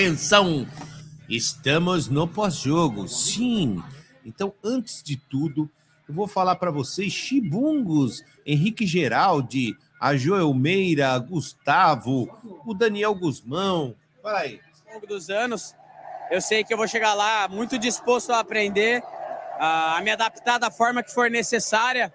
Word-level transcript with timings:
atenção! 0.00 0.66
Estamos 1.28 2.08
no 2.08 2.26
pós-jogo, 2.26 3.06
sim. 3.06 3.82
Então, 4.24 4.54
antes 4.64 5.02
de 5.02 5.14
tudo, 5.14 5.68
eu 6.08 6.14
vou 6.14 6.26
falar 6.26 6.56
para 6.56 6.70
vocês, 6.70 7.12
chibungos, 7.12 8.24
Henrique 8.46 8.86
Geraldi, 8.86 9.76
a 10.00 10.16
Joel 10.16 10.54
Meira, 10.54 11.18
Gustavo, 11.18 12.34
o 12.64 12.72
Daniel 12.72 13.14
Guzmão. 13.14 13.94
Fala 14.22 14.38
aí. 14.38 14.58
ao 14.86 14.94
longo 14.94 15.06
dos 15.06 15.28
anos. 15.28 15.74
Eu 16.30 16.40
sei 16.40 16.64
que 16.64 16.72
eu 16.72 16.78
vou 16.78 16.88
chegar 16.88 17.12
lá 17.12 17.46
muito 17.46 17.78
disposto 17.78 18.32
a 18.32 18.40
aprender, 18.40 19.02
a 19.58 20.00
me 20.02 20.10
adaptar 20.10 20.56
da 20.56 20.70
forma 20.70 21.02
que 21.02 21.12
for 21.12 21.30
necessária. 21.30 22.10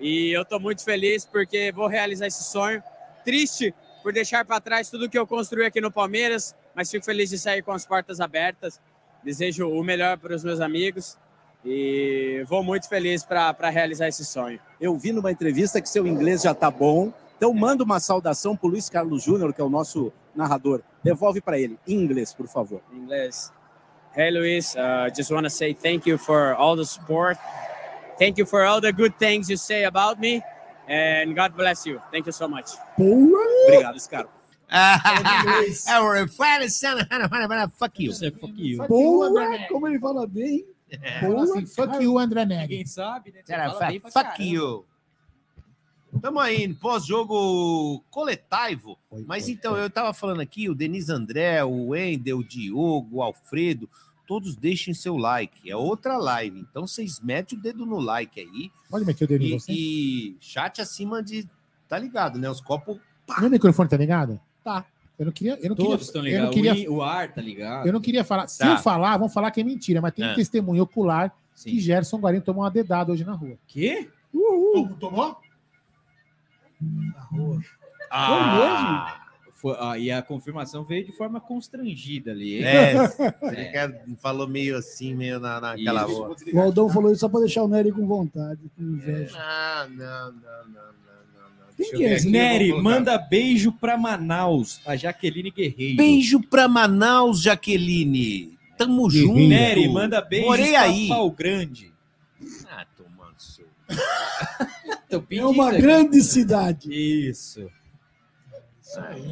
E 0.00 0.30
eu 0.30 0.42
estou 0.42 0.58
muito 0.58 0.82
feliz 0.82 1.26
porque 1.26 1.72
vou 1.72 1.88
realizar 1.88 2.26
esse 2.26 2.42
sonho. 2.42 2.82
Triste 3.22 3.74
por 4.02 4.14
deixar 4.14 4.46
para 4.46 4.58
trás 4.62 4.88
tudo 4.88 5.10
que 5.10 5.18
eu 5.18 5.26
construí 5.26 5.66
aqui 5.66 5.80
no 5.80 5.92
Palmeiras, 5.92 6.56
mas 6.74 6.90
fico 6.90 7.04
feliz 7.04 7.30
de 7.30 7.38
sair 7.38 7.62
com 7.62 7.72
as 7.72 7.86
portas 7.86 8.20
abertas. 8.20 8.80
Desejo 9.24 9.68
o 9.68 9.84
melhor 9.84 10.18
para 10.18 10.34
os 10.34 10.42
meus 10.42 10.60
amigos 10.60 11.16
e 11.64 12.44
vou 12.48 12.62
muito 12.62 12.88
feliz 12.88 13.24
para 13.24 13.70
realizar 13.70 14.08
esse 14.08 14.24
sonho. 14.24 14.58
Eu 14.80 14.96
vi 14.96 15.12
numa 15.12 15.30
entrevista 15.30 15.80
que 15.80 15.88
seu 15.88 16.06
inglês 16.06 16.42
já 16.42 16.54
tá 16.54 16.70
bom. 16.70 17.12
Então 17.36 17.52
manda 17.52 17.84
uma 17.84 18.00
saudação 18.00 18.56
pro 18.56 18.68
Luiz 18.68 18.88
Carlos 18.88 19.24
Júnior, 19.24 19.52
que 19.52 19.60
é 19.60 19.64
o 19.64 19.68
nosso 19.68 20.12
narrador. 20.34 20.80
Devolve 21.02 21.40
para 21.40 21.58
ele 21.58 21.78
em 21.86 21.94
inglês, 21.94 22.32
por 22.32 22.46
favor. 22.46 22.80
in 22.92 22.98
inglês. 22.98 23.52
Hey 24.14 24.30
Luis, 24.30 24.74
uh, 24.74 25.08
just 25.14 25.30
want 25.30 25.44
to 25.44 25.50
say 25.50 25.72
thank 25.72 26.08
you 26.08 26.18
for 26.18 26.54
all 26.54 26.76
the 26.76 26.84
support. 26.84 27.38
Thank 28.18 28.38
you 28.38 28.46
for 28.46 28.62
all 28.64 28.80
the 28.80 28.92
good 28.92 29.14
things 29.18 29.48
you 29.48 29.56
say 29.56 29.84
about 29.84 30.20
me. 30.20 30.42
And 30.86 31.34
God 31.34 31.56
bless 31.56 31.86
you. 31.86 32.00
Thank 32.10 32.26
you 32.26 32.32
so 32.32 32.46
much. 32.46 32.72
Obrigado, 32.98 33.98
Scar. 33.98 34.41
Fuck 37.78 38.02
you. 38.02 38.12
fuck 38.12 38.54
you. 38.56 38.86
Porra! 38.86 39.66
Como 39.68 39.86
ele 39.88 39.98
fala 39.98 40.26
bem. 40.26 40.66
Fala 41.20 41.42
assim, 41.44 41.66
fuck 41.66 42.02
you, 42.02 42.18
André 42.18 42.44
Neg. 42.44 42.62
Ninguém 42.70 42.86
sabe, 42.86 43.32
né? 43.32 43.42
Cara, 43.46 43.70
fala 43.72 43.86
bem 43.88 44.00
fuck 44.00 44.12
caramba. 44.12 44.42
you. 44.42 44.84
Tamo 46.20 46.38
aí, 46.40 46.66
no 46.68 46.74
pós-jogo 46.74 48.04
coletivo. 48.10 48.98
Mas 49.26 49.48
então, 49.48 49.76
eu 49.76 49.88
tava 49.88 50.12
falando 50.12 50.40
aqui, 50.40 50.68
o 50.68 50.74
Denis 50.74 51.08
André, 51.08 51.64
o 51.64 51.88
Wendel, 51.88 52.38
o 52.38 52.44
Diogo, 52.44 53.16
o 53.16 53.22
Alfredo, 53.22 53.88
todos 54.26 54.54
deixem 54.54 54.92
seu 54.92 55.16
like. 55.16 55.70
É 55.70 55.74
outra 55.74 56.18
live. 56.18 56.60
Então, 56.60 56.86
vocês 56.86 57.18
metem 57.20 57.58
o 57.58 57.62
dedo 57.62 57.86
no 57.86 57.98
like 57.98 58.38
aí. 58.38 58.70
Pode 58.90 59.06
meter 59.06 59.24
o 59.24 59.28
dedo 59.28 59.42
em 59.42 59.46
E, 59.56 59.60
você. 59.60 59.72
e 59.72 60.36
chat 60.40 60.82
acima 60.82 61.22
de. 61.22 61.48
Tá 61.88 61.98
ligado, 61.98 62.38
né? 62.38 62.50
Os 62.50 62.60
copos. 62.60 62.98
Meu 63.40 63.48
microfone 63.48 63.88
tá 63.88 63.96
ligado? 63.96 64.38
Tá. 64.64 64.84
Eu 65.18 65.26
não 65.26 65.32
queria. 65.32 65.58
Eu 65.62 65.68
não 65.70 65.76
Todos 65.76 65.92
queria, 65.92 66.04
estão 66.04 66.26
eu 66.26 66.44
não 66.44 66.50
ligados. 66.52 66.78
queria, 66.80 66.92
O, 66.92 67.02
ar 67.02 67.32
tá 67.32 67.40
ligado. 67.40 67.86
eu 67.86 67.92
não 67.92 68.00
queria 68.00 68.24
falar. 68.24 68.48
Se 68.48 68.58
Tá. 68.58 68.72
eu 68.72 68.78
falar, 68.78 69.16
vão 69.18 69.28
falar 69.28 69.50
que 69.50 69.60
é 69.60 69.64
mentira, 69.64 70.00
mas 70.00 70.12
tem 70.14 70.24
É. 70.24 70.32
um 70.32 70.34
testemunho 70.34 70.82
ocular 70.82 71.30
que 71.54 71.70
Sim. 71.70 71.78
Gerson 71.78 72.18
Guarino 72.18 72.42
tomou 72.42 72.62
uma 72.64 72.70
dedada 72.70 73.12
hoje 73.12 73.24
na 73.24 73.32
rua. 73.34 73.56
Quê? 73.68 74.08
Tomou? 74.32 74.88
Tomou? 74.98 75.36
Ah, 78.10 79.18
Foi, 79.54 79.76
ah, 79.78 79.96
e 79.96 80.10
a 80.10 80.20
confirmação 80.22 80.82
veio 80.82 81.04
de 81.06 81.12
forma 81.12 81.40
constrangida 81.40 82.32
ali. 82.32 82.56
hein? 82.56 82.64
é, 82.64 82.94
ele 83.46 83.64
quer- 83.70 84.04
falou 84.18 84.48
meio 84.48 84.76
assim, 84.76 85.14
meio 85.14 85.38
na, 85.38 85.60
naquela 85.60 86.04
Isso. 86.04 86.14
rua. 86.24 86.36
O 86.52 86.60
Aldão 86.60 86.88
falou 86.88 87.12
isso 87.12 87.20
só 87.20 87.28
pra 87.28 87.38
deixar 87.40 87.62
o 87.62 87.68
Nery 87.68 87.92
com 87.92 88.04
vontade, 88.06 88.60
com 88.76 88.82
inveja. 88.82 89.36
Ah, 89.38 89.86
não, 89.88 90.32
não, 90.32 90.32
não, 90.32 90.64
não, 90.66 90.92
aqui, 91.90 92.02
eu 92.02 92.30
Nery, 92.30 92.72
manda 92.82 93.18
beijo 93.18 93.72
pra 93.72 93.96
Manaus, 93.96 94.80
a 94.86 94.96
Jaqueline 94.96 95.50
Guerreiro. 95.50 95.96
Beijo 95.96 96.40
pra 96.40 96.68
Manaus, 96.68 97.40
Jaqueline. 97.42 98.56
Tamo 98.76 99.08
junto. 99.10 99.38
Nery, 99.38 99.88
manda 99.88 100.20
beijo 100.20 100.46
Morei 100.46 100.70
pra 100.72 100.80
aí. 100.82 101.08
Pau 101.08 101.30
Grande. 101.30 101.92
Ah, 102.70 102.84
tomando 102.96 103.34
seu. 103.38 103.66
Tô 105.08 105.22
É 105.30 105.44
uma 105.46 105.70
aqui. 105.70 105.80
grande 105.82 106.22
cidade. 106.22 106.90
Isso. 106.92 107.68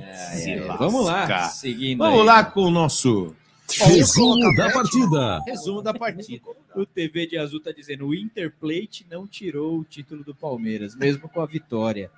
É, 0.02 0.61
vamos 0.79 1.05
lá, 1.05 1.49
seguindo 1.49 1.99
Vamos 1.99 2.20
aí. 2.20 2.26
lá 2.26 2.44
com 2.44 2.62
o 2.62 2.70
nosso 2.70 3.35
Resumo 3.79 4.52
da 4.56 4.70
partida. 4.73 5.41
resumo 5.47 5.82
da 5.82 5.94
partida. 5.94 6.43
O 6.75 6.85
TV 6.87 7.26
de 7.26 7.37
Azul 7.38 7.61
tá 7.61 7.70
dizendo: 7.70 8.06
o 8.06 8.14
Interplate 8.14 9.06
não 9.11 9.26
tirou 9.26 9.79
o 9.79 9.85
título 9.85 10.25
do 10.25 10.35
Palmeiras, 10.35 10.97
mesmo 10.97 11.29
com 11.29 11.41
a 11.41 11.47
vitória. 11.47 12.11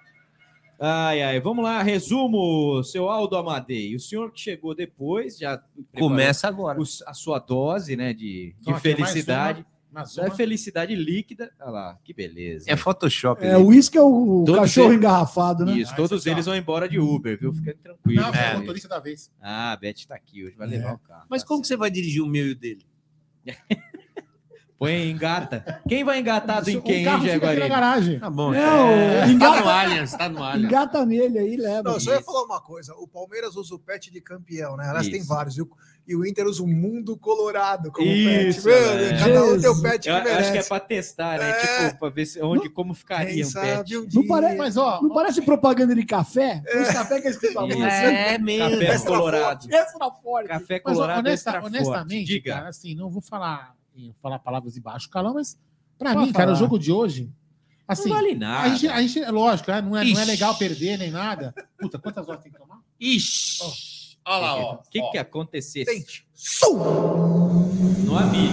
Ai, 0.85 1.23
ai, 1.23 1.41
vamos 1.41 1.63
lá, 1.63 1.81
resumo, 1.81 2.83
seu 2.83 3.09
Aldo 3.09 3.37
Amadei. 3.37 3.95
O 3.95 4.01
senhor 4.01 4.33
que 4.33 4.41
chegou 4.41 4.75
depois, 4.75 5.39
já 5.39 5.63
Começa 5.97 6.49
agora. 6.49 6.81
os- 6.81 7.03
a 7.07 7.15
sua 7.15 7.39
dose, 7.39 7.95
né, 7.95 8.13
de, 8.13 8.55
de 8.55 8.57
Então, 8.63 8.71
é 8.71 8.73
mais 8.73 8.83
felicidade. 8.83 9.67
Mas 9.95 10.17
É 10.19 10.31
felicidade 10.31 10.95
líquida. 10.97 11.53
Olha 11.61 11.71
lá, 11.71 11.99
que 12.03 12.13
beleza. 12.15 12.65
É 12.69 12.75
Photoshop. 12.77 13.45
É, 13.45 13.51
né? 13.51 13.57
o 13.59 13.67
uísque 13.67 13.97
é 13.99 14.01
o 14.03 14.43
Todos 14.45 14.63
cachorro 14.63 14.87
eles- 14.89 14.97
engarrafado, 14.97 15.67
né? 15.67 15.77
Isso, 15.79 15.93
Ah, 15.93 15.97
todos 15.97 16.21
aqui, 16.23 16.31
eles 16.31 16.47
vão 16.47 16.57
embora 16.57 16.89
de 16.89 16.99
Uber, 16.99 17.39
viu? 17.39 17.53
Fica 17.53 17.77
tranquilo. 17.81 18.23
Não, 18.23 18.33
foi 18.33 18.43
É. 18.43 18.55
o 18.57 18.59
motorista 18.61 18.89
da 18.89 18.99
vez. 18.99 19.31
Ah, 19.41 19.73
a 19.73 19.77
Beth 19.77 20.07
tá 20.09 20.15
aqui 20.17 20.45
hoje, 20.47 20.57
vai 20.57 20.67
levar 20.67 20.95
o 20.95 20.99
carro. 20.99 21.27
Mas 21.29 21.43
Tá 21.43 21.49
como 21.49 21.61
que 21.61 21.69
você 21.69 21.77
vai 21.77 21.91
dirigir 21.91 22.23
o 22.23 22.27
meu 22.27 22.47
e 22.49 22.53
o 22.53 22.57
dele? 22.57 22.87
Põe 24.83 25.11
engata. 25.11 25.81
Quem 25.89 26.03
vai 26.03 26.19
engatado 26.19 26.69
em 26.69 26.77
O 26.77 26.83
quem, 26.83 26.97
hein, 26.97 27.05
carro 27.05 27.21
fica 27.23 27.35
aqui 27.35 27.41
na 27.45 27.49
Jaguarino? 27.53 27.69
garagem. 27.69 28.19
Tá 28.19 28.29
bom. 28.31 28.51
Não, 28.51 28.89
é, 28.91 29.21
tá 29.21 29.27
engata- 29.29 29.61
no 29.61 29.69
Allianz, 29.69 30.11
tá 30.13 30.29
no 30.29 30.43
Allianz. 30.43 30.65
Engata 30.65 31.07
nele 31.07 31.39
aí, 31.39 31.57
leva. 31.57 31.83
Não, 31.85 31.93
eu 31.95 32.01
só 32.01 32.13
ia 32.13 32.21
falar 32.21 32.43
uma 32.43 32.61
coisa. 32.61 32.93
O 32.97 33.07
Palmeiras 33.07 33.55
usa 33.55 33.77
o 33.77 33.79
pet 33.79 34.11
de 34.11 34.21
campeão, 34.21 34.77
né? 34.77 34.89
Aliás, 34.89 35.09
tem 35.09 35.23
vários. 35.23 35.57
E 35.57 35.63
o, 35.63 35.71
e 36.09 36.17
o 36.17 36.27
Inter 36.27 36.47
usa 36.47 36.65
o 36.65 36.67
mundo 36.67 37.17
colorado 37.17 37.93
como 37.93 38.05
Isso, 38.09 38.65
pet. 38.65 38.75
Meu, 38.77 38.99
é. 39.07 39.19
Cada 39.19 39.45
um 39.45 39.61
tem 39.61 39.71
o 39.71 39.83
pet 39.83 40.03
que 40.03 40.09
Eu 40.11 40.15
merece. 40.15 40.37
acho 40.41 40.53
que 40.53 40.59
é 40.59 40.63
pra 40.65 40.81
testar, 40.81 41.39
né? 41.39 41.51
É. 41.51 41.87
Tipo, 41.87 42.01
pra 42.01 42.09
ver 42.09 42.27
se, 42.27 42.43
onde, 42.43 42.69
como 42.69 42.93
ficaria 42.93 43.47
um 43.47 43.53
pet. 43.53 43.97
um 43.99 44.07
Não 44.13 44.27
parece, 44.27 44.57
Mas, 44.57 44.77
ó, 44.77 45.01
não 45.01 45.11
parece 45.15 45.43
propaganda 45.43 45.95
de 45.95 46.05
café? 46.05 46.61
Os 46.83 46.89
café 46.89 47.21
que 47.21 47.29
é 47.29 47.31
escrito 47.31 47.57
a 47.57 47.65
assim. 47.67 47.83
É 47.85 48.37
mesmo. 48.39 48.69
Café 48.71 48.85
Extra 48.95 49.11
colorado. 49.17 49.73
Extra 49.73 50.11
forte. 50.11 50.49
Café 50.49 50.83
Mas, 50.85 50.93
ó, 50.93 51.01
colorado 51.01 51.19
honesta- 51.21 51.51
extra 51.51 51.65
honestamente. 51.67 52.27
Diga. 52.27 52.55
cara, 52.55 52.69
assim, 52.71 52.97
não 52.97 53.09
vou 53.09 53.23
falar, 53.23 53.75
em- 53.95 54.15
falar 54.23 54.39
palavras 54.39 54.75
de 54.75 54.81
baixo 54.81 55.09
calão, 55.11 55.35
mas 55.35 55.59
pra 55.99 56.15
Pode 56.15 56.27
mim, 56.27 56.33
cara, 56.33 56.53
o 56.53 56.55
falar. 56.55 56.59
jogo 56.59 56.79
de 56.79 56.91
hoje, 56.93 57.31
assim, 57.87 58.09
não 58.09 58.17
vale 58.17 58.35
nada. 58.35 58.65
a 58.65 58.69
gente, 58.75 58.89
a 58.89 59.01
gente, 59.03 59.19
é 59.21 59.31
lógico, 59.31 59.71
né, 59.71 59.81
não, 59.83 59.97
é, 59.97 60.05
não 60.05 60.21
é 60.21 60.25
legal 60.25 60.55
perder 60.57 60.99
nem 60.99 61.11
nada. 61.11 61.55
Puta, 61.79 61.99
quantas 61.99 62.29
horas 62.29 62.43
tem 62.43 62.51
que 62.53 62.59
tomar? 62.59 62.81
Ixi. 63.01 64.19
Olha 64.25 64.39
lá, 64.41 64.57
ó. 64.57 64.75
O 64.75 64.83
que, 64.91 65.01
ó. 65.01 65.11
que 65.11 65.19
acontecesse? 65.19 65.85
Tente. 65.85 66.27
No 68.05 68.17
Amid. 68.17 68.53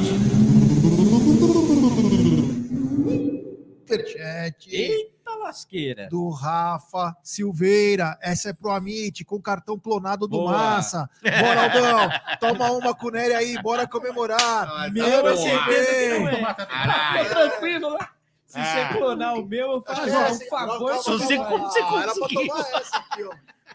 Superchat 3.90 4.68
Eita 4.70 5.19
lasqueira. 5.50 6.08
do 6.10 6.30
Rafa 6.30 7.16
Silveira. 7.24 8.18
Essa 8.22 8.50
é 8.50 8.54
pro 8.54 8.72
Amit, 8.72 9.24
com 9.26 9.42
cartão 9.42 9.78
clonado 9.78 10.28
do 10.28 10.38
Boa. 10.38 10.52
Massa. 10.52 11.10
Bora, 11.24 11.64
Aldão. 11.64 12.10
Toma 12.40 12.72
uma 12.72 12.96
com 12.96 13.08
o 13.08 13.12
Nery 13.12 13.34
aí, 13.34 13.62
bora 13.62 13.88
comemorar. 13.88 14.92
Meu, 14.92 15.06
Ano 15.06 15.24
vai 15.24 15.34
que 15.34 15.40
ser 15.40 15.66
vem. 15.66 16.22
mesmo. 16.24 16.30
Tomar 16.38 16.54
também. 16.56 16.74
Caralho. 16.76 17.30
tranquilo, 17.30 17.94
né? 17.94 18.00
Se 18.46 18.58
Ah. 18.60 18.64
você 18.92 18.98
clonar 18.98 19.34
o 19.36 19.46
meu, 19.46 19.72
eu 19.74 19.82
faço 19.84 20.02
um 20.02 20.06
é 20.06 20.30
essa, 20.30 20.46
favor. 20.50 20.96
Se 20.98 21.10
você- 21.12 21.38
você 21.38 21.80
Ah, 21.80 22.02
Era 22.02 22.14
pra 22.14 22.28
tomar 22.28 22.80
essa 22.82 22.98
aqui, 22.98 23.24
ó. 23.24 23.32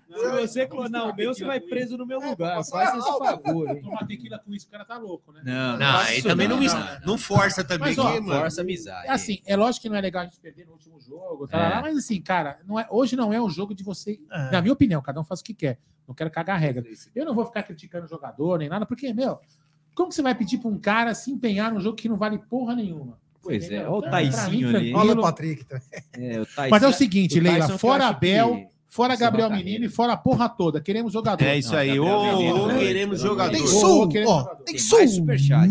Se 0.08 0.30
você 0.40 0.66
clonar 0.66 1.08
o 1.10 1.16
meu, 1.16 1.34
você 1.34 1.44
vai 1.44 1.60
preso 1.60 1.96
no 1.96 2.06
meu 2.06 2.18
lugar. 2.20 2.56
passar 2.56 2.96
esse 2.98 3.18
favor, 3.18 3.68
hein? 3.70 3.82
Tomar 3.82 4.06
tequila 4.06 4.38
com 4.38 4.52
isso, 4.54 4.66
o 4.66 4.70
cara 4.70 4.84
tá 4.84 4.96
louco, 4.98 5.32
né? 5.32 5.42
Não, 5.44 5.78
Não, 5.78 5.92
faça 5.92 6.10
aí 6.10 6.22
também 6.22 6.46
não, 6.48 6.60
não. 6.60 7.00
não 7.06 7.18
força 7.18 7.64
também, 7.64 7.94
Mas, 7.96 8.22
mano. 8.24 8.40
Força 8.40 8.60
a 8.60 8.64
amizade. 8.64 9.06
É 9.08 9.10
assim, 9.10 9.40
é 9.46 9.56
lógico 9.56 9.82
que 9.82 9.88
não 9.88 9.96
é 9.96 10.00
legal 10.00 10.22
a 10.22 10.24
gente 10.26 10.38
perder 10.40 10.66
no 10.66 10.72
último 10.72 11.00
jogo, 11.00 11.48
tá, 11.48 11.58
É. 11.78 11.80
mas 11.82 11.96
assim, 11.96 12.20
cara, 12.20 12.58
não 12.66 12.78
é, 12.78 12.86
hoje 12.90 13.16
não 13.16 13.32
é 13.32 13.40
um 13.40 13.48
jogo 13.50 13.74
de 13.74 13.82
você, 13.82 14.18
É. 14.30 14.50
na 14.50 14.60
minha 14.62 14.72
opinião, 14.72 15.00
cada 15.02 15.20
um 15.20 15.24
faz 15.24 15.40
o 15.40 15.44
que 15.44 15.54
quer. 15.54 15.78
Não 16.06 16.14
quero 16.14 16.30
cagar 16.30 16.56
a 16.56 16.58
regra. 16.58 16.84
Eu 17.14 17.24
não 17.24 17.34
vou 17.34 17.46
ficar 17.46 17.62
criticando 17.62 18.04
o 18.04 18.08
jogador 18.08 18.58
nem 18.58 18.68
nada, 18.68 18.84
porque, 18.84 19.12
meu, 19.14 19.40
como 19.94 20.10
que 20.10 20.14
você 20.14 20.22
vai 20.22 20.34
pedir 20.34 20.58
pra 20.58 20.68
um 20.68 20.78
cara 20.78 21.14
se 21.14 21.30
empenhar 21.30 21.72
num 21.72 21.80
jogo 21.80 21.96
que 21.96 22.08
não 22.08 22.16
vale 22.16 22.38
porra 22.38 22.74
nenhuma? 22.74 23.18
Pois 23.42 23.70
é, 23.70 23.86
olha 23.86 23.90
o 24.08 24.10
Taizinho 24.10 24.68
ali. 24.74 24.94
Olha 24.94 25.12
o 25.12 25.20
Patrick. 25.20 25.64
tá? 25.64 25.80
É, 26.14 26.40
o 26.40 26.46
Mas 26.70 26.82
é 26.82 26.88
o 26.88 26.92
seguinte, 26.92 27.38
o 27.38 27.42
Leila, 27.42 27.78
fora 27.78 28.06
Abel, 28.08 28.70
fora 28.94 29.16
Gabriel. 29.16 29.50
Menino 29.50 29.86
e 29.86 29.88
fora 29.88 30.12
a 30.12 30.16
porra 30.16 30.48
toda. 30.48 30.80
Queremos 30.80 31.12
jogador. 31.12 31.44
É 31.44 31.58
isso 31.58 31.74
aí. 31.74 31.98
Ô, 31.98 32.68
queremos 32.78 33.20
jogador. 33.20 33.52
Tem 33.52 33.62
ó, 33.62 33.66
jogador. 33.66 34.56
tem 34.56 34.64
Tem 34.64 34.78
som, 34.78 34.96
mais 34.98 35.14
superchat 35.14 35.70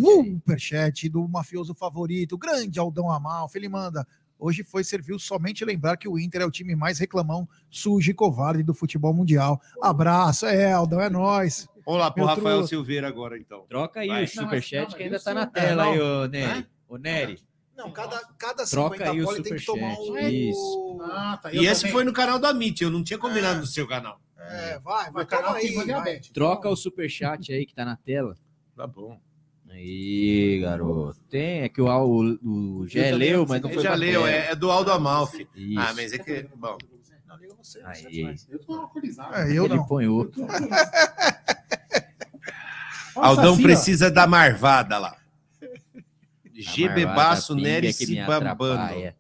superchat 0.64 1.10
do 1.10 1.28
mafioso 1.28 1.74
favorito, 1.74 2.38
grande 2.38 2.80
Aldão 2.80 3.10
Amalfi, 3.10 3.58
ele 3.58 3.70
manda, 3.70 4.06
hoje 4.38 4.64
foi, 4.64 4.84
serviu 4.84 5.18
somente 5.18 5.64
lembrar 5.64 5.96
que 5.96 6.08
o 6.08 6.20
Inter 6.20 6.42
é 6.42 6.46
o 6.46 6.52
time 6.52 6.75
mais 6.75 7.00
reclamão, 7.00 7.48
sujo 7.70 8.12
e 8.12 8.14
covarde 8.14 8.62
do 8.62 8.74
futebol 8.74 9.14
mundial. 9.14 9.62
Abraço, 9.81 10.46
é, 10.46 10.74
Aldão, 10.74 11.00
é 11.00 11.10
nóis. 11.10 11.68
Vamos 11.86 12.02
lá 12.02 12.12
pro 12.12 12.26
Meu 12.26 12.36
Rafael. 12.36 12.68
Silveira 12.68 13.08
agora, 13.08 13.38
então. 13.38 13.66
Troca 13.68 14.02
aí 14.02 14.08
Vai. 14.08 14.24
o 14.24 14.28
superchat 14.28 14.96
que 14.96 15.04
ainda 15.04 15.19
tá 15.19 15.34
na 15.34 15.46
tela 15.46 15.88
é, 15.88 15.92
aí, 15.92 16.02
ô 16.02 16.28
Nery. 16.28 16.68
Ô 16.88 16.98
Nery. 16.98 17.40
Não, 17.75 17.92
cada, 17.92 18.20
cada 18.38 18.66
Troca 18.66 18.98
50 18.98 19.12
aí 19.12 19.22
o 19.22 19.25
bola 19.25 19.44
tem 19.44 19.56
que 19.56 19.66
tomar 19.66 20.00
um... 20.00 20.18
isso. 20.20 21.00
Ah, 21.02 21.40
tá. 21.42 21.54
E 21.54 21.66
esse 21.66 21.92
foi 21.92 22.04
no 22.04 22.14
canal 22.14 22.38
da 22.38 22.52
MIT, 22.52 22.84
eu 22.84 22.92
não 22.92 23.04
tinha 23.04 23.18
combinado 23.18 23.60
no 23.60 23.66
seu 23.66 23.88
canal. 23.88 24.22
É, 24.38 24.80
vai, 24.80 25.12
vai, 25.12 25.25
calma 25.25 25.56
aí, 25.58 25.74
vai. 25.74 26.20
Troca 26.34 26.70
o 26.70 26.75
superchat 26.75 27.52
aí 27.52 27.66
que 27.66 27.74
tá 27.74 27.84
na 27.86 27.96
tela. 27.96 28.36
Tá 28.75 28.86
bom. 28.86 29.20
Aí, 29.70 30.60
garoto. 30.62 31.20
Tem, 31.30 31.62
é 31.62 31.70
que 31.70 31.81
o, 31.81 31.88
o, 31.88 32.81
o 32.81 32.88
Gé 32.88 33.12
leu, 33.12 33.46
mas 33.48 33.60
não 33.60 33.72
foi 33.72 33.81
já 33.81 33.96
leu, 33.96 34.28
é, 34.28 34.52
é 34.52 34.56
do 34.56 34.69
Aldo 34.69 34.92
Amalfi. 34.92 35.48
Isso. 35.56 35.80
Ah, 35.80 35.94
mas 35.96 36.14
é 36.14 36.19
que. 36.19 36.48
Bom. 36.56 36.78
Não, 37.28 37.38
liga 37.38 37.56
você, 37.56 37.81
Aí. 37.84 38.36
Eu 38.50 38.60
tô 38.60 38.74
alcoolizado. 38.74 39.34
É, 39.34 39.52
eu 39.52 39.66
Ele 39.66 39.76
não. 39.76 39.86
põe 39.88 40.06
outro. 40.08 40.46
Aldão 43.16 43.54
ó. 43.54 43.62
precisa 43.62 44.12
da 44.12 44.28
marvada 44.28 45.00
lá. 45.00 45.18
G 46.54 46.84
A 46.84 46.88
marvada 46.90 47.08
Bebaço 47.10 47.56
pinga 47.56 47.68
Nery 47.70 47.94
que 47.94 48.06
me 48.06 48.16
se 48.16 48.22
bambando. 48.22 48.64
atrapalha. 48.74 49.16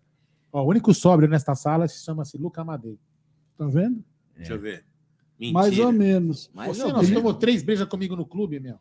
Ó, 0.51 0.61
o 0.63 0.67
único 0.69 0.93
sóbrio 0.93 1.27
nesta 1.27 1.55
sala 1.55 1.87
se 1.87 2.03
chama-se 2.03 2.37
Luca 2.37 2.61
Amadei. 2.61 2.97
Tá 3.57 3.65
vendo? 3.67 4.03
Deixa 4.35 4.53
eu 4.53 4.59
ver. 4.59 4.85
Mais 5.51 5.67
Mentira. 5.69 5.87
ou 5.87 5.91
menos. 5.91 6.49
Mas 6.53 6.77
Você 6.77 6.83
não, 6.91 7.01
não 7.01 7.13
tomou 7.13 7.33
três 7.33 7.63
beijos 7.63 7.87
comigo 7.87 8.15
no 8.15 8.25
clube, 8.25 8.59
meu? 8.59 8.77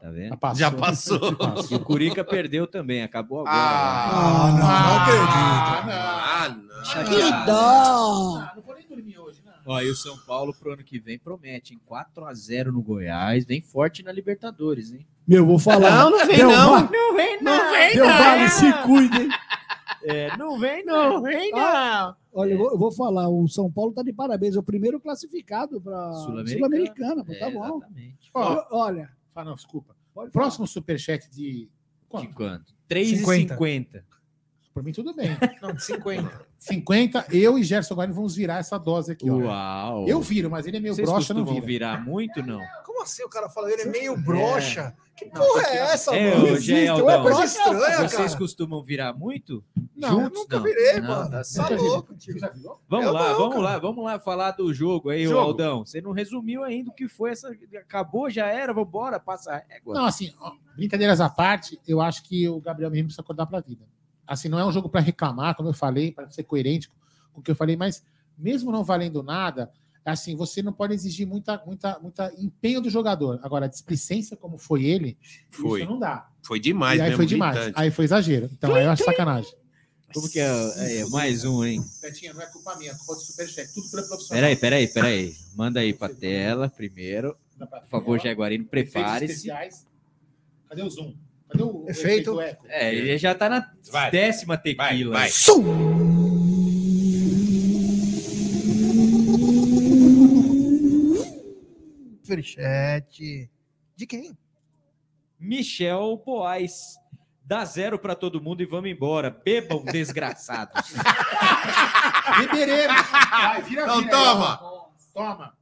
Tá 0.00 0.10
vendo? 0.10 0.30
Já 0.30 0.36
passou. 0.36 0.58
Já 1.30 1.36
passou. 1.36 1.68
E 1.70 1.74
o 1.76 1.80
Curica 1.80 2.24
perdeu 2.24 2.66
também, 2.66 3.02
acabou 3.04 3.40
agora. 3.46 3.54
Ah, 3.56 4.48
não, 4.50 4.58
não 4.58 4.96
acredito. 5.00 5.32
Ah, 5.94 6.48
não. 6.48 6.72
Dó! 6.82 6.92
Ah, 6.92 6.98
não 6.98 7.12
hoje, 7.16 7.30
não. 7.46 8.51
Ó, 9.64 9.80
e 9.80 9.88
o 9.90 9.94
São 9.94 10.16
Paulo 10.18 10.52
pro 10.54 10.72
ano 10.72 10.82
que 10.84 10.98
vem 10.98 11.18
promete, 11.18 11.74
em 11.74 11.78
4x0 11.78 12.66
no 12.72 12.82
Goiás, 12.82 13.44
vem 13.44 13.60
forte 13.60 14.02
na 14.02 14.10
Libertadores, 14.12 14.92
hein? 14.92 15.06
Meu, 15.26 15.46
vou 15.46 15.58
falar. 15.58 15.90
Não, 15.90 16.10
não 16.10 16.26
vem 16.26 16.38
não. 16.38 16.80
Não 16.90 17.14
vem, 17.14 17.42
Não 17.42 17.70
vem, 17.72 17.94
Del 17.94 18.06
não. 18.06 18.18
Valle, 18.18 18.48
se 18.48 18.72
cuidem. 18.82 19.28
É, 20.04 20.36
não 20.36 20.58
vem, 20.58 20.84
não. 20.84 21.22
vem, 21.22 21.50
não. 21.52 22.16
Olha, 22.32 22.52
eu 22.52 22.58
vou, 22.58 22.72
eu 22.72 22.78
vou 22.78 22.90
falar, 22.90 23.28
o 23.28 23.46
São 23.46 23.70
Paulo 23.70 23.92
tá 23.92 24.02
de 24.02 24.12
parabéns, 24.12 24.56
é 24.56 24.58
o 24.58 24.62
primeiro 24.62 24.98
classificado 24.98 25.80
para 25.80 26.12
Sul-Americana. 26.14 26.56
Sul-Americana, 26.58 27.24
pô, 27.24 27.32
É, 27.32 27.38
tá 27.38 27.50
bom. 27.50 27.76
Exatamente. 27.76 28.30
Ó, 28.34 28.66
Olha, 28.72 29.10
Ah, 29.34 29.44
não, 29.44 29.54
desculpa. 29.54 29.94
Próximo 30.32 30.66
superchat 30.66 31.30
de. 31.30 31.42
De 31.42 31.70
Quanto? 32.08 32.34
quanto? 32.34 32.74
3,50. 32.90 34.02
Por 34.74 34.82
mim, 34.82 34.92
tudo 34.92 35.14
bem. 35.14 35.28
Não, 35.62 35.72
de 35.72 35.82
50. 35.84 36.46
50, 36.62 37.26
eu 37.30 37.58
e 37.58 37.64
Gerson 37.64 37.94
Guarani 37.96 38.14
vamos 38.14 38.36
virar 38.36 38.58
essa 38.58 38.78
dose 38.78 39.10
aqui, 39.12 39.28
ó. 39.28 39.34
Uau. 39.34 40.06
Eu 40.08 40.20
viro, 40.20 40.48
mas 40.48 40.64
ele 40.66 40.76
é 40.76 40.80
meio 40.80 40.94
Vocês 40.94 41.08
broxa, 41.10 41.34
não 41.34 41.44
vira. 41.44 41.60
virar 41.66 42.04
muito, 42.04 42.40
não? 42.40 42.60
Como 42.86 43.02
assim 43.02 43.24
o 43.24 43.28
cara 43.28 43.48
fala, 43.48 43.70
ele 43.72 43.82
é 43.82 43.86
meio 43.86 44.16
broxa? 44.16 44.94
Que 45.16 45.26
porra 45.26 45.62
é 45.68 45.76
essa, 45.76 46.16
É, 46.16 46.34
mano? 46.36 46.48
existe, 46.48 46.72
é 46.72 46.88
Aldão, 46.88 47.22
coisa 47.22 47.44
estranha, 47.44 47.96
Vocês 47.98 48.12
cara. 48.14 48.38
costumam 48.38 48.82
virar 48.82 49.12
muito? 49.12 49.62
Não, 49.94 50.08
eu 50.08 50.20
Juntos, 50.24 50.38
nunca 50.40 50.56
não. 50.56 50.62
virei, 50.64 51.00
Não, 51.00 51.08
mano. 51.08 51.30
tá 51.30 51.42
Tá, 51.42 51.68
louco, 51.74 52.14
tio. 52.14 52.34
Vamos 52.88 53.06
Eu 53.06 53.12
lá, 53.12 53.28
não, 53.30 53.36
vamos 53.36 53.54
cara. 53.54 53.64
lá, 53.64 53.78
vamos 53.78 54.04
lá 54.04 54.18
falar 54.18 54.52
do 54.52 54.72
jogo 54.72 55.10
aí, 55.10 55.24
Jogo. 55.24 55.38
Aldão. 55.40 55.84
Você 55.84 56.00
não 56.00 56.12
resumiu 56.12 56.62
ainda 56.64 56.90
o 56.90 56.94
que 56.94 57.08
foi 57.08 57.30
essa. 57.32 57.54
Acabou, 57.76 58.30
já 58.30 58.46
era, 58.46 58.72
vambora, 58.72 59.20
passa 59.20 59.52
a 59.52 59.56
régua. 59.58 59.94
Não, 59.94 60.06
assim, 60.06 60.32
ó, 60.40 60.52
brincadeiras 60.76 61.20
à 61.20 61.28
parte, 61.28 61.78
eu 61.86 62.00
acho 62.00 62.22
que 62.24 62.48
o 62.48 62.60
Gabriel 62.60 62.90
Menino 62.90 63.08
precisa 63.08 63.22
acordar 63.22 63.46
para 63.46 63.58
a 63.58 63.62
vida. 63.62 63.84
Assim, 64.26 64.48
não 64.48 64.58
é 64.58 64.64
um 64.64 64.72
jogo 64.72 64.88
para 64.88 65.00
reclamar, 65.00 65.54
como 65.54 65.68
eu 65.68 65.74
falei, 65.74 66.12
para 66.12 66.30
ser 66.30 66.44
coerente 66.44 66.88
com 67.32 67.40
o 67.40 67.42
que 67.42 67.50
eu 67.50 67.56
falei, 67.56 67.76
mas 67.76 68.04
mesmo 68.38 68.70
não 68.70 68.84
valendo 68.84 69.22
nada, 69.22 69.70
assim, 70.04 70.34
você 70.36 70.62
não 70.62 70.72
pode 70.72 70.94
exigir 70.94 71.26
muita, 71.26 71.62
muita, 71.64 71.98
muita 71.98 72.32
empenho 72.38 72.80
do 72.80 72.90
jogador. 72.90 73.40
Agora, 73.42 73.68
displicência 73.68 74.36
como 74.36 74.58
foi 74.58 74.84
ele, 74.84 75.16
Foi. 75.50 75.82
isso 75.82 75.90
não 75.90 75.98
dá. 75.98 76.28
Foi 76.42 76.58
demais 76.58 76.98
e 76.98 77.02
aí 77.02 77.08
mesmo. 77.10 77.16
foi 77.16 77.26
demais. 77.26 77.54
gritante. 77.54 77.74
Aí 77.78 77.90
foi 77.90 78.04
exagero. 78.04 78.50
Então 78.52 78.74
aí 78.74 78.84
eu 78.84 78.90
acho 78.90 79.04
sacanagem. 79.04 79.52
Como 80.12 80.28
que 80.28 80.38
é? 80.38 81.00
é, 81.00 81.06
mais 81.06 81.44
um, 81.44 81.64
hein? 81.64 81.82
Betinha, 82.02 82.34
não 82.34 82.42
é 82.42 82.46
culpa 82.46 82.76
minha, 82.76 82.90
é 82.90 82.94
culpa 82.94 83.14
do 83.14 83.20
Superchat. 83.20 83.72
Tudo 83.72 83.90
pelo 83.90 84.06
profissional. 84.06 84.42
Peraí, 84.42 84.56
peraí, 84.56 84.88
peraí. 84.88 85.36
Manda 85.54 85.80
aí 85.80 85.94
pra 85.94 86.08
tela 86.10 86.68
primeiro. 86.68 87.34
Por 87.58 87.88
favor, 87.88 88.20
Jaguarino, 88.20 88.64
prepare-se. 88.66 89.48
Cadê 90.68 90.82
o 90.82 90.90
zoom? 90.90 91.14
Cadê 91.52 91.62
o 91.62 91.84
Efeito. 91.88 92.40
eco? 92.40 92.64
É, 92.68 92.94
ele 92.94 93.16
já 93.18 93.34
tá 93.34 93.48
na 93.48 93.70
Vai. 93.90 94.10
décima 94.10 94.56
tequila. 94.56 95.12
Vai, 95.18 95.28
vai. 95.28 95.30
Superchat. 102.22 103.50
De 103.96 104.06
quem? 104.06 104.36
Michel 105.38 106.18
Poais. 106.24 106.96
Dá 107.44 107.64
zero 107.64 107.98
pra 107.98 108.14
todo 108.14 108.40
mundo 108.40 108.62
e 108.62 108.66
vamos 108.66 108.90
embora. 108.90 109.30
Bebam, 109.30 109.82
desgraçados. 109.90 110.92
Beberemos. 112.38 113.02
Vai, 113.30 113.62
vira, 113.62 113.86
Não, 113.86 113.98
vira. 114.00 114.10
toma. 114.10 114.60
Toma. 115.12 115.54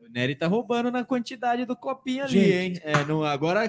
o 0.00 0.08
Nery 0.08 0.34
tá 0.34 0.46
roubando 0.46 0.90
na 0.90 1.04
quantidade 1.04 1.64
do 1.64 1.76
copinho 1.76 2.24
ali, 2.24 2.32
Gente. 2.32 2.78
hein? 2.78 2.80
É, 2.82 3.04
não, 3.04 3.22
agora 3.22 3.68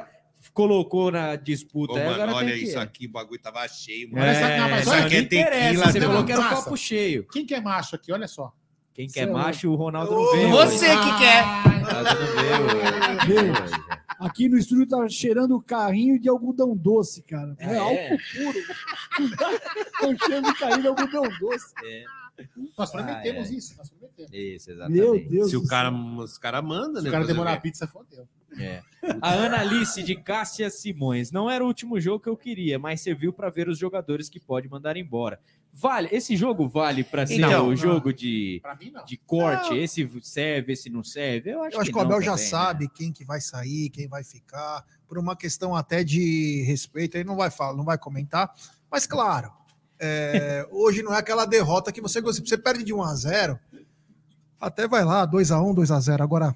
colocou 0.53 1.11
na 1.11 1.35
disputa. 1.35 1.93
Ô, 1.93 1.97
aí 1.97 2.05
mano, 2.05 2.23
agora 2.23 2.37
olha 2.37 2.47
tem 2.51 2.59
que... 2.59 2.63
isso 2.65 2.79
aqui, 2.79 3.05
o 3.07 3.11
bagulho 3.11 3.41
tava 3.41 3.67
cheio, 3.67 4.09
mano. 4.11 4.23
Olha 4.23 4.31
essa- 4.31 4.57
não, 4.85 4.93
aqui 4.93 5.15
é 5.15 5.17
não 5.17 5.23
interessa, 5.25 5.63
tequila. 5.67 5.85
Você 5.91 6.01
falou 6.01 6.25
que 6.25 6.31
era 6.31 6.41
um 6.41 6.49
copo 6.49 6.77
cheio. 6.77 7.27
Quem 7.31 7.45
que 7.45 7.53
é 7.53 7.61
macho 7.61 7.95
aqui? 7.95 8.11
Olha 8.11 8.27
só. 8.27 8.51
Quem 8.93 9.07
quer 9.07 9.21
é 9.21 9.31
macho, 9.31 9.69
o 9.71 9.75
Ronaldo 9.75 10.11
Ô, 10.13 10.15
não 10.23 10.31
veio. 10.33 10.49
Você 10.49 10.85
hoje. 10.85 10.97
que 10.99 11.17
quer. 11.19 11.43
Ronaldo 11.43 12.19
não 12.19 13.25
veio 13.27 13.91
aqui 14.21 14.47
no 14.47 14.57
estúdio 14.57 14.87
tá 14.87 15.09
cheirando 15.09 15.59
carrinho 15.61 16.19
de 16.19 16.29
algodão 16.29 16.75
doce, 16.77 17.23
cara. 17.23 17.55
É, 17.57 17.73
É. 17.73 17.77
álcool 17.77 18.17
puro. 18.33 20.17
Cheiro 20.25 20.41
de 20.43 20.53
carrinho 20.59 20.81
de 20.81 20.87
algodão 20.87 21.23
doce. 21.39 21.73
É, 21.83 22.03
Nós 22.77 22.91
prometemos 22.91 23.49
Ah, 23.49 23.53
é. 23.53 23.55
isso. 23.55 23.77
Nós 23.77 23.89
prometemos. 23.89 24.31
isso, 24.33 24.71
exatamente. 24.71 24.99
Meu 25.01 25.29
Deus 25.29 25.49
Se 25.49 25.57
o 25.57 25.65
cara, 25.67 25.91
os 25.91 26.37
caras 26.37 26.63
mandam, 26.63 26.97
Se 26.97 27.03
né? 27.03 27.09
o 27.09 27.11
cara 27.11 27.23
fazer 27.23 27.33
demorar 27.33 27.51
o 27.51 27.55
a 27.55 27.59
pizza, 27.61 27.87
fodeu. 27.87 28.27
É. 28.59 28.81
A 29.21 29.31
Analice 29.45 30.03
de 30.03 30.15
Cássia 30.15 30.69
Simões. 30.69 31.31
Não 31.31 31.49
era 31.49 31.63
o 31.63 31.67
último 31.67 31.99
jogo 31.99 32.19
que 32.21 32.27
eu 32.29 32.35
queria, 32.35 32.77
mas 32.77 32.99
serviu 33.01 33.31
para 33.31 33.49
ver 33.49 33.69
os 33.69 33.77
jogadores 33.77 34.27
que 34.29 34.39
pode 34.39 34.67
mandar 34.69 34.97
embora. 34.97 35.39
Vale, 35.73 36.09
esse 36.11 36.35
jogo 36.35 36.67
vale 36.67 37.01
para 37.01 37.25
ser 37.25 37.35
Então, 37.35 37.67
o 37.67 37.69
não. 37.69 37.75
jogo 37.77 38.11
de, 38.11 38.59
Pra 38.61 38.75
mim, 38.75 38.91
não. 38.91 39.05
de 39.05 39.15
corte? 39.15 39.73
Esse 39.77 40.05
serve, 40.21 40.73
esse 40.73 40.89
não 40.89 41.01
serve? 41.01 41.51
Eu 41.51 41.63
acho, 41.63 41.77
Eu 41.77 41.81
acho 41.81 41.91
que, 41.91 41.95
o 41.97 41.99
não 41.99 42.07
Abel 42.07 42.21
já 42.21 42.31
também, 42.31 42.43
né? 42.43 42.49
sabe 42.49 42.89
quem 42.89 43.13
que 43.13 43.23
vai 43.23 43.39
sair, 43.39 43.89
quem 43.89 44.05
vai 44.05 44.21
ficar, 44.21 44.83
por 45.07 45.17
uma 45.17 45.33
questão 45.33 45.73
até 45.73 46.03
de 46.03 46.61
respeito, 46.67 47.15
ele 47.15 47.23
não 47.23 47.37
vai 47.37 47.49
falar, 47.49 47.77
não 47.77 47.85
vai 47.85 47.97
comentar, 47.97 48.53
mas 48.91 49.07
claro, 49.07 49.49
é, 50.01 50.67
hoje 50.71 51.03
não 51.03 51.13
é 51.13 51.17
aquela 51.19 51.45
derrota 51.45 51.91
que 51.91 52.01
você 52.01 52.19
gosta. 52.19 52.43
Você 52.45 52.57
perde 52.57 52.83
de 52.83 52.93
1 52.93 53.03
a 53.03 53.15
0 53.15 53.59
até 54.59 54.87
vai 54.87 55.03
lá, 55.03 55.25
2 55.25 55.51
a 55.51 55.61
1 55.61 55.73
2 55.73 55.91
a 55.91 55.99
0 55.99 56.23
Agora, 56.23 56.55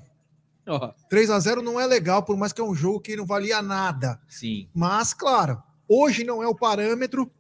Ó, 0.68 0.92
3 1.10 1.30
a 1.30 1.40
0 1.40 1.62
não 1.62 1.80
é 1.80 1.86
legal, 1.88 2.24
por 2.24 2.36
mais 2.38 2.52
que 2.54 2.62
é 2.62 2.64
um 2.64 2.76
jogo 2.76 3.00
que 3.00 3.16
não 3.16 3.26
valia 3.26 3.62
nada. 3.62 4.20
sim. 4.28 4.68
Mas, 4.74 5.14
claro, 5.14 5.62
hoje 5.88 6.24
não 6.24 6.42
é 6.44 6.48
o 6.48 6.56
parâmetro 6.56 7.32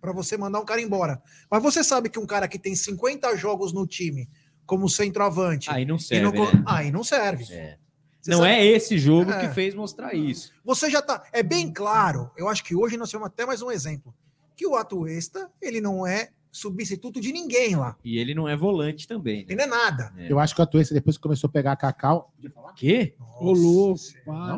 para 0.00 0.12
você 0.12 0.36
mandar 0.36 0.60
um 0.60 0.64
cara 0.64 0.80
embora. 0.80 1.20
Mas 1.50 1.62
você 1.62 1.82
sabe 1.82 2.08
que 2.08 2.18
um 2.18 2.26
cara 2.26 2.46
que 2.46 2.58
tem 2.58 2.74
50 2.76 3.36
jogos 3.36 3.72
no 3.72 3.86
time 3.86 4.28
como 4.64 4.88
centroavante, 4.88 5.70
Aí 5.70 5.84
não 5.84 5.98
serve, 5.98 6.22
não, 6.38 6.52
né? 6.52 6.62
aí 6.66 6.90
não 6.92 7.02
serve. 7.02 7.44
É. 7.52 7.78
Não 8.26 8.38
sabe- 8.38 8.50
é 8.50 8.66
esse 8.66 8.98
jogo 8.98 9.30
É. 9.30 9.40
que 9.48 9.54
fez 9.54 9.74
mostrar 9.74 10.12
isso. 10.14 10.52
Você 10.64 10.90
já 10.90 11.00
tá. 11.00 11.22
É 11.32 11.42
bem 11.42 11.72
claro. 11.72 12.30
Eu 12.36 12.48
acho 12.48 12.62
que 12.62 12.76
hoje 12.76 12.96
nós 12.98 13.10
temos 13.10 13.26
até 13.26 13.46
mais 13.46 13.62
um 13.62 13.70
exemplo. 13.70 14.14
Que 14.58 14.66
o 14.66 14.74
Atuesta, 14.74 15.48
ele 15.62 15.80
não 15.80 16.04
é 16.06 16.30
substituto 16.50 17.20
de 17.20 17.30
ninguém 17.32 17.76
lá. 17.76 17.96
E 18.04 18.18
ele 18.18 18.34
não 18.34 18.48
é 18.48 18.56
volante 18.56 19.06
também. 19.06 19.42
Ele 19.48 19.54
Né? 19.54 19.66
não 19.66 19.76
é 19.76 19.78
nada. 19.84 20.12
É. 20.16 20.32
Eu 20.32 20.38
acho 20.40 20.52
que 20.54 20.60
a 20.60 20.64
Atuesta, 20.64 20.92
depois 20.92 21.16
que 21.16 21.22
começou 21.22 21.46
a 21.46 21.50
pegar 21.52 21.72
a 21.72 21.76
Cacau. 21.76 22.32
Podia 22.34 22.50
falar? 22.50 22.72
Quê? 22.74 23.14
Ô, 23.38 23.52
louco. 23.52 24.00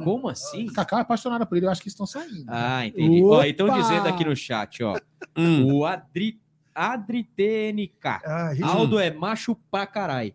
Como 0.03 0.29
assim? 0.29 0.69
A 0.71 0.73
Cacau 0.73 0.99
é 1.01 1.03
apaixonada 1.03 1.45
por 1.45 1.57
ele, 1.59 1.67
eu 1.67 1.71
acho 1.71 1.83
que 1.83 1.89
estão 1.89 2.07
saindo. 2.07 2.45
Ah, 2.49 2.87
entendi. 2.87 3.23
Ó, 3.23 3.43
estão 3.45 3.67
Opa! 3.67 3.79
dizendo 3.79 4.07
aqui 4.09 4.25
no 4.25 4.35
chat, 4.35 4.83
ó. 4.83 4.97
Hum. 5.37 5.71
O 5.75 5.85
Adri, 5.85 6.41
Adri 6.75 7.25
TNK. 7.25 8.07
Ah, 8.25 8.53
Aldo 8.63 8.99
é 8.99 9.11
macho 9.13 9.55
pra 9.71 9.87
caralho. 9.87 10.33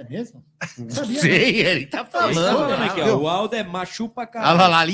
É 0.00 0.08
mesmo? 0.08 0.42
Sei, 1.20 1.60
ele 1.60 1.86
tá 1.86 1.98
Ele 2.00 2.04
tá 2.04 2.04
falando 2.06 2.34
falando. 2.34 2.82
aqui, 2.84 3.00
ó, 3.02 3.16
o 3.18 3.28
Aldo 3.28 3.54
é 3.54 3.62
machu 3.62 4.08
pra 4.08 4.22
Olha 4.22 4.30
caralho. 4.32 4.70
lá? 4.70 4.86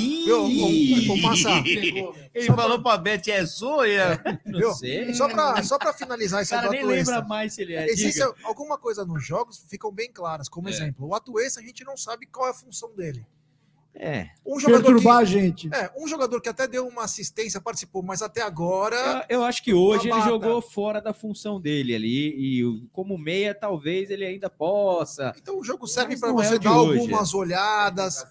Ele 2.35 2.47
falou 2.55 2.83
pra 2.83 2.97
Beth, 2.97 3.29
é 3.29 3.45
zoia. 3.45 4.21
Não 4.45 4.59
Viu? 4.59 4.73
sei. 4.75 5.15
Só 5.15 5.29
para 5.29 5.63
só 5.63 5.79
pra 5.79 5.93
finalizar 5.93 6.41
O 6.41 6.43
esse 6.43 6.51
cara 6.51 6.69
nem 6.71 6.81
Atuesta. 6.81 7.13
lembra 7.13 7.29
mais 7.29 7.53
se 7.55 7.63
ele 7.63 7.75
é. 7.75 7.87
Existe 7.89 8.21
alguma 8.45 8.77
coisa 8.79 9.05
nos 9.05 9.25
jogos 9.25 9.65
ficam 9.69 9.93
bem 9.93 10.11
claras, 10.13 10.49
como 10.49 10.69
É. 10.69 10.73
exemplo. 10.73 11.07
O 11.07 11.15
Atuesta 11.15 11.61
a 11.61 11.63
gente 11.63 11.85
não 11.85 11.97
sabe 11.97 12.27
qual 12.27 12.49
é 12.49 12.51
a 12.51 12.55
função 12.55 12.95
dele. 12.95 13.25
É. 13.99 14.29
Um 14.45 14.61
jogador 14.61 14.85
Perturbar 14.85 15.17
que, 15.19 15.23
a 15.23 15.25
gente. 15.25 15.75
é, 15.75 15.91
um 15.97 16.07
jogador 16.07 16.41
que 16.41 16.51
até 16.51 16.69
deu 16.69 16.87
uma 16.87 17.05
assistência, 17.05 17.61
participou, 17.61 18.03
mas 18.03 18.21
até 18.21 18.43
agora 18.43 19.25
Eu, 19.29 19.39
eu 19.39 19.45
acho 19.45 19.63
que 19.63 19.73
hoje 19.73 20.11
ele 20.11 20.21
jogou 20.21 20.61
fora 20.61 21.01
da 21.01 21.15
função 21.15 21.59
dele 21.59 21.95
ali. 21.95 22.29
E 22.37 22.89
como 22.93 23.17
meia, 23.17 23.55
talvez 23.55 24.11
ele 24.11 24.25
ainda 24.25 24.51
possa. 24.51 25.35
Então 25.41 25.59
o 25.59 25.65
jogo 25.65 25.87
serve 25.87 26.19
para 26.19 26.29
é 26.29 26.33
você 26.33 26.59
de 26.59 26.65
dar 26.65 26.79
hoje, 26.79 27.01
algumas 27.01 27.33
olhadas, 27.33 28.27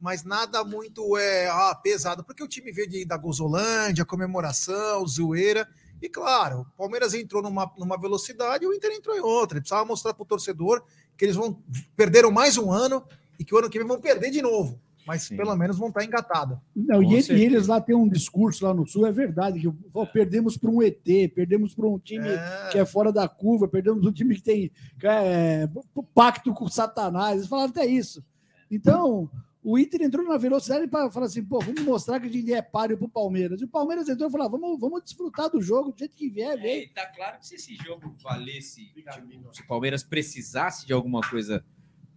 mas 0.00 0.24
nada 0.24 0.64
muito 0.64 1.18
é, 1.18 1.48
ah, 1.48 1.74
pesado, 1.74 2.24
porque 2.24 2.42
o 2.42 2.48
time 2.48 2.72
veio 2.72 2.88
de, 2.88 3.04
da 3.04 3.18
Gozolândia, 3.18 4.06
comemoração, 4.06 5.06
zoeira. 5.06 5.68
E 6.00 6.08
claro, 6.08 6.60
o 6.60 6.76
Palmeiras 6.78 7.12
entrou 7.12 7.42
numa, 7.42 7.70
numa 7.76 8.00
velocidade 8.00 8.64
e 8.64 8.66
o 8.66 8.72
Inter 8.72 8.92
entrou 8.92 9.14
em 9.14 9.20
outra. 9.20 9.58
Ele 9.58 9.60
precisava 9.60 9.84
mostrar 9.84 10.14
para 10.14 10.22
o 10.22 10.26
torcedor 10.26 10.82
que 11.14 11.26
eles 11.26 11.36
vão 11.36 11.62
perderam 11.94 12.30
mais 12.30 12.56
um 12.56 12.72
ano 12.72 13.04
e 13.38 13.44
que 13.44 13.54
o 13.54 13.58
ano 13.58 13.68
que 13.68 13.78
vem 13.78 13.86
vão 13.86 14.00
perder 14.00 14.30
de 14.30 14.40
novo. 14.40 14.80
Mas 15.10 15.22
Sim. 15.22 15.36
pelo 15.36 15.56
menos 15.56 15.76
vão 15.76 15.88
estar 15.88 16.04
engatados. 16.04 16.56
Não, 16.74 17.02
e, 17.02 17.14
ele- 17.14 17.32
e 17.34 17.42
eles 17.44 17.66
lá 17.66 17.80
têm 17.80 17.96
um 17.96 18.08
discurso 18.08 18.64
lá 18.64 18.72
no 18.72 18.86
Sul, 18.86 19.06
é 19.06 19.10
verdade, 19.10 19.58
que 19.58 19.68
pô, 19.90 20.06
perdemos 20.06 20.56
para 20.56 20.70
um 20.70 20.80
ET, 20.80 21.28
perdemos 21.34 21.74
para 21.74 21.88
um 21.88 21.98
time 21.98 22.28
que 22.70 22.78
é 22.78 22.84
fora 22.84 23.12
da 23.12 23.28
curva, 23.28 23.66
perdemos 23.66 24.06
um 24.06 24.12
time 24.12 24.36
que 24.36 24.42
tem 24.42 24.70
que 25.00 25.06
é, 25.08 25.68
pacto 26.14 26.54
com 26.54 26.68
Satanás. 26.68 27.38
Eles 27.38 27.48
falaram 27.48 27.70
até 27.70 27.84
isso. 27.84 28.24
Então, 28.70 29.28
o 29.62 29.76
Inter 29.78 30.00
entrou 30.02 30.24
na 30.24 30.38
velocidade 30.38 30.86
para 30.86 31.10
falar 31.10 31.26
assim: 31.26 31.44
pô, 31.44 31.58
vamos 31.58 31.82
mostrar 31.82 32.20
que 32.20 32.26
a 32.28 32.30
gente 32.30 32.52
é 32.52 32.62
páreo 32.62 32.96
pro 32.96 33.08
Palmeiras. 33.08 33.60
E 33.60 33.64
o 33.64 33.68
Palmeiras 33.68 34.08
entrou 34.08 34.28
e 34.28 34.32
falou: 34.32 34.46
ah, 34.46 34.50
vamos, 34.50 34.78
vamos 34.80 35.02
desfrutar 35.02 35.50
do 35.50 35.60
jogo 35.60 35.90
do 35.92 35.98
jeito 35.98 36.16
que 36.16 36.28
vier, 36.30 36.56
É, 36.56 36.56
vem. 36.56 36.82
e 36.84 36.88
tá 36.88 37.04
claro 37.06 37.38
que 37.40 37.46
se 37.48 37.56
esse 37.56 37.74
jogo 37.74 38.14
valesse, 38.22 38.86
tipo, 38.94 39.10
se 39.52 39.62
o 39.62 39.66
Palmeiras 39.66 40.04
precisasse 40.04 40.86
de 40.86 40.92
alguma 40.92 41.20
coisa 41.20 41.64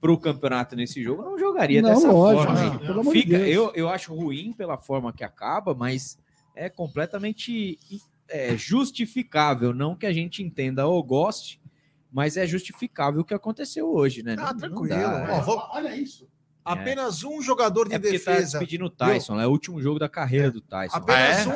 pro 0.04 0.18
campeonato 0.18 0.76
nesse 0.76 1.02
jogo, 1.02 1.24
não 1.24 1.40
jogaria 1.40 1.82
Não, 1.82 1.88
dessa 1.94 2.12
lógico, 2.12 2.44
forma. 2.54 2.62
não, 2.66 2.78
pelo 2.80 3.00
amor 3.00 3.14
de 3.14 3.22
Fica, 3.22 3.38
Deus. 3.38 3.50
eu, 3.56 3.72
eu 3.74 3.88
acho 3.88 4.14
ruim 4.14 4.52
pela 4.52 4.78
forma 4.78 5.14
que 5.14 5.24
acaba, 5.24 5.74
mas 5.74 6.18
é 6.54 6.70
completamente 6.70 7.80
é, 8.28 8.58
justificável. 8.58 9.74
Não 9.74 9.96
que 9.96 10.06
a 10.06 10.12
gente 10.12 10.44
entenda 10.44 10.86
ou 10.86 11.02
goste, 11.02 11.62
mas 12.12 12.36
é 12.36 12.46
justificável 12.46 13.22
o 13.22 13.24
que 13.24 13.34
aconteceu 13.34 13.90
hoje, 13.94 14.24
né? 14.24 14.34
Ah, 14.38 14.48
Não- 14.48 14.48
não 14.52 14.58
tranquilo. 14.58 14.88
dá, 14.90 15.28
Ó, 15.32 15.38
é. 15.38 15.42
vou- 15.42 15.70
Olha 15.72 15.96
isso. 15.96 16.28
Apenas 16.66 17.24
um 17.24 17.42
jogador 17.42 17.88
de 17.90 17.96
É 17.96 18.00
tá 18.00 18.10
defesa. 18.10 18.42
despedindo 18.60 18.86
o 18.86 18.90
Tyson, 18.90 19.40
é 19.40 19.48
o 19.48 19.50
último 19.52 19.82
jogo 19.82 20.00
da 20.00 20.08
carreira 20.10 20.50
do 20.52 20.60
Tyson. 20.62 20.96
Apenas 20.98 21.46
Ah, 21.48 21.50
um. 21.50 21.54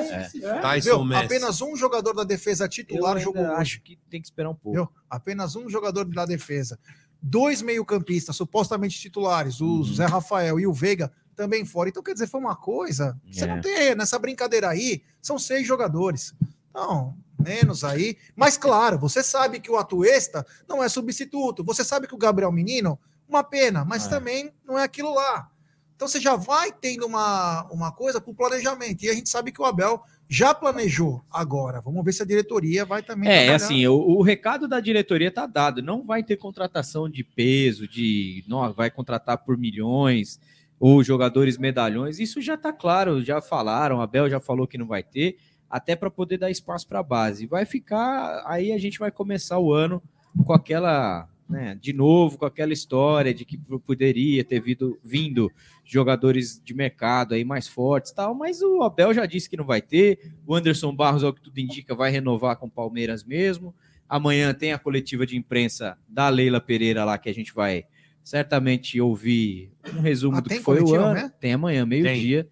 é? 0.58 0.60
Tyson 0.62 1.04
Messi. 1.06 1.26
Apenas 1.26 1.62
um 1.62 1.76
jogador 1.78 2.14
da 2.14 2.24
defesa 2.26 2.64
Eu 2.66 2.70
titular 2.70 3.12
ainda 3.12 3.24
jogou 3.24 3.42
hoje. 3.44 3.52
acho 3.56 3.82
que 3.82 3.98
tem 4.10 4.22
que 4.22 4.28
esperar 4.28 4.50
um 4.50 4.56
pouco. 4.56 4.78
Viu? 4.78 4.90
Apenas 5.10 5.56
um 5.56 5.70
jogador 5.70 6.06
da 6.06 6.26
defesa. 6.26 6.78
Dois 7.22 7.62
meio-campistas 7.62 8.36
supostamente 8.36 9.00
titulares, 9.00 9.60
o 9.62 9.66
Uhum. 9.66 9.84
Zé 9.84 10.06
Rafael 10.06 10.60
e 10.60 10.68
o 10.68 10.74
Veiga, 10.74 11.12
também 11.36 11.66
fora. 11.66 11.90
Então, 11.90 12.02
quer 12.04 12.14
dizer, 12.14 12.28
foi 12.28 12.40
uma 12.40 12.56
coisa. 12.56 13.20
Você 13.32 13.44
É. 13.44 13.48
não 13.48 13.62
tem. 13.62 13.96
Nessa 13.96 14.18
brincadeira 14.18 14.70
aí, 14.70 15.04
são 15.22 15.38
seis 15.38 15.68
jogadores. 15.68 16.34
Então, 16.70 17.16
menos 17.40 17.84
aí. 17.84 18.18
Mas, 18.36 18.58
claro, 18.58 18.98
você 18.98 19.22
sabe 19.24 19.60
que 19.60 19.70
o 19.70 19.78
Atuesta 19.78 20.46
não 20.68 20.84
é 20.84 20.90
substituto. 20.90 21.64
Você 21.64 21.84
sabe 21.84 22.08
que 22.08 22.16
o 22.16 22.18
Gabriel 22.18 22.52
Menino, 22.52 23.00
uma 23.28 23.44
pena, 23.44 23.84
mas 23.86 24.06
É. 24.06 24.10
também 24.10 24.52
não 24.66 24.78
é 24.80 24.84
aquilo 24.84 25.14
lá. 25.14 25.50
Então, 25.96 26.08
você 26.08 26.20
já 26.20 26.36
vai 26.36 26.72
tendo 26.72 27.06
uma, 27.08 27.64
uma 27.72 27.92
coisa 27.92 28.22
para 28.22 28.32
o 28.32 28.36
planejamento. 28.36 29.04
E 29.04 29.10
a 29.10 29.14
gente 29.14 29.30
sabe 29.30 29.52
que 29.52 29.62
o 29.62 29.66
Abel 29.66 30.02
já 30.30 30.54
planejou 30.54 31.24
agora. 31.32 31.80
Vamos 31.82 32.04
ver 32.04 32.12
se 32.14 32.22
a 32.22 32.26
diretoria 32.26 32.86
vai 32.86 33.02
também. 33.02 33.30
É, 33.30 33.46
trabalhar. 33.46 33.56
assim, 33.56 33.88
o, 33.88 33.96
o 33.96 34.22
recado 34.22 34.68
da 34.68 34.80
diretoria 34.80 35.32
tá 35.32 35.46
dado. 35.46 35.82
Não 35.82 36.04
vai 36.04 36.24
ter 36.24 36.38
contratação 36.38 37.10
de 37.10 37.24
peso, 37.24 37.88
de 37.88 38.44
não 38.48 38.74
vai 38.74 38.92
contratar 38.92 39.38
por 39.38 39.58
milhões 39.58 40.40
ou 40.80 41.04
jogadores 41.04 41.58
medalhões. 41.58 42.20
Isso 42.20 42.42
já 42.42 42.58
tá 42.58 42.74
claro, 42.74 43.24
já 43.24 43.42
falaram. 43.42 44.02
A 44.02 44.04
Abel 44.04 44.30
já 44.30 44.40
falou 44.40 44.68
que 44.68 44.78
não 44.78 44.88
vai 44.88 45.04
ter, 45.04 45.38
até 45.70 45.96
para 45.96 46.10
poder 46.10 46.38
dar 46.38 46.52
espaço 46.52 46.88
para 46.88 47.00
a 47.00 47.04
base. 47.04 47.46
Vai 47.46 47.66
ficar, 47.66 48.44
aí 48.46 48.72
a 48.72 48.78
gente 48.78 49.00
vai 49.00 49.12
começar 49.12 49.60
o 49.60 49.74
ano 49.74 50.02
com 50.46 50.54
aquela, 50.54 51.28
né, 51.50 51.78
de 51.82 51.94
novo, 51.94 52.38
com 52.38 52.46
aquela 52.46 52.74
história 52.74 53.34
de 53.34 53.46
que 53.46 53.58
poderia 53.86 54.44
ter 54.44 54.60
vindo, 54.60 54.98
vindo 55.04 55.52
jogadores 55.86 56.62
de 56.64 56.74
mercado 56.74 57.34
aí 57.34 57.44
mais 57.46 57.68
fortes, 57.68 58.12
tal. 58.12 58.36
Mas 58.36 58.62
o 58.62 58.82
Abel 58.84 59.14
já 59.14 59.26
disse 59.26 59.50
que 59.50 59.56
não 59.58 59.66
vai 59.66 59.82
ter. 59.82 60.34
O 60.46 60.54
Anderson 60.54 60.94
Barros, 60.94 61.24
ao 61.24 61.34
que 61.34 61.42
tudo 61.42 61.58
indica, 61.60 61.96
vai 61.96 62.12
renovar 62.12 62.58
com 62.58 62.68
o 62.68 62.72
Palmeiras 62.72 63.24
mesmo. 63.24 63.74
Amanhã 64.10 64.54
tem 64.54 64.74
a 64.74 64.80
coletiva 64.80 65.26
de 65.26 65.38
imprensa 65.38 65.98
da 66.08 66.30
Leila 66.30 66.60
Pereira 66.62 67.04
lá, 67.06 67.18
que 67.18 67.30
a 67.30 67.34
gente 67.34 67.54
vai 67.54 67.86
certamente 68.24 69.00
ouvir 69.00 69.72
um 69.98 70.02
resumo 70.02 70.38
Ah, 70.38 70.42
do 70.42 70.50
que 70.50 70.60
foi 70.60 70.82
o 70.82 70.94
ano. 70.96 71.14
mesmo? 71.14 71.32
Tem 71.40 71.54
amanhã, 71.54 71.86
meio-dia, 71.86 72.48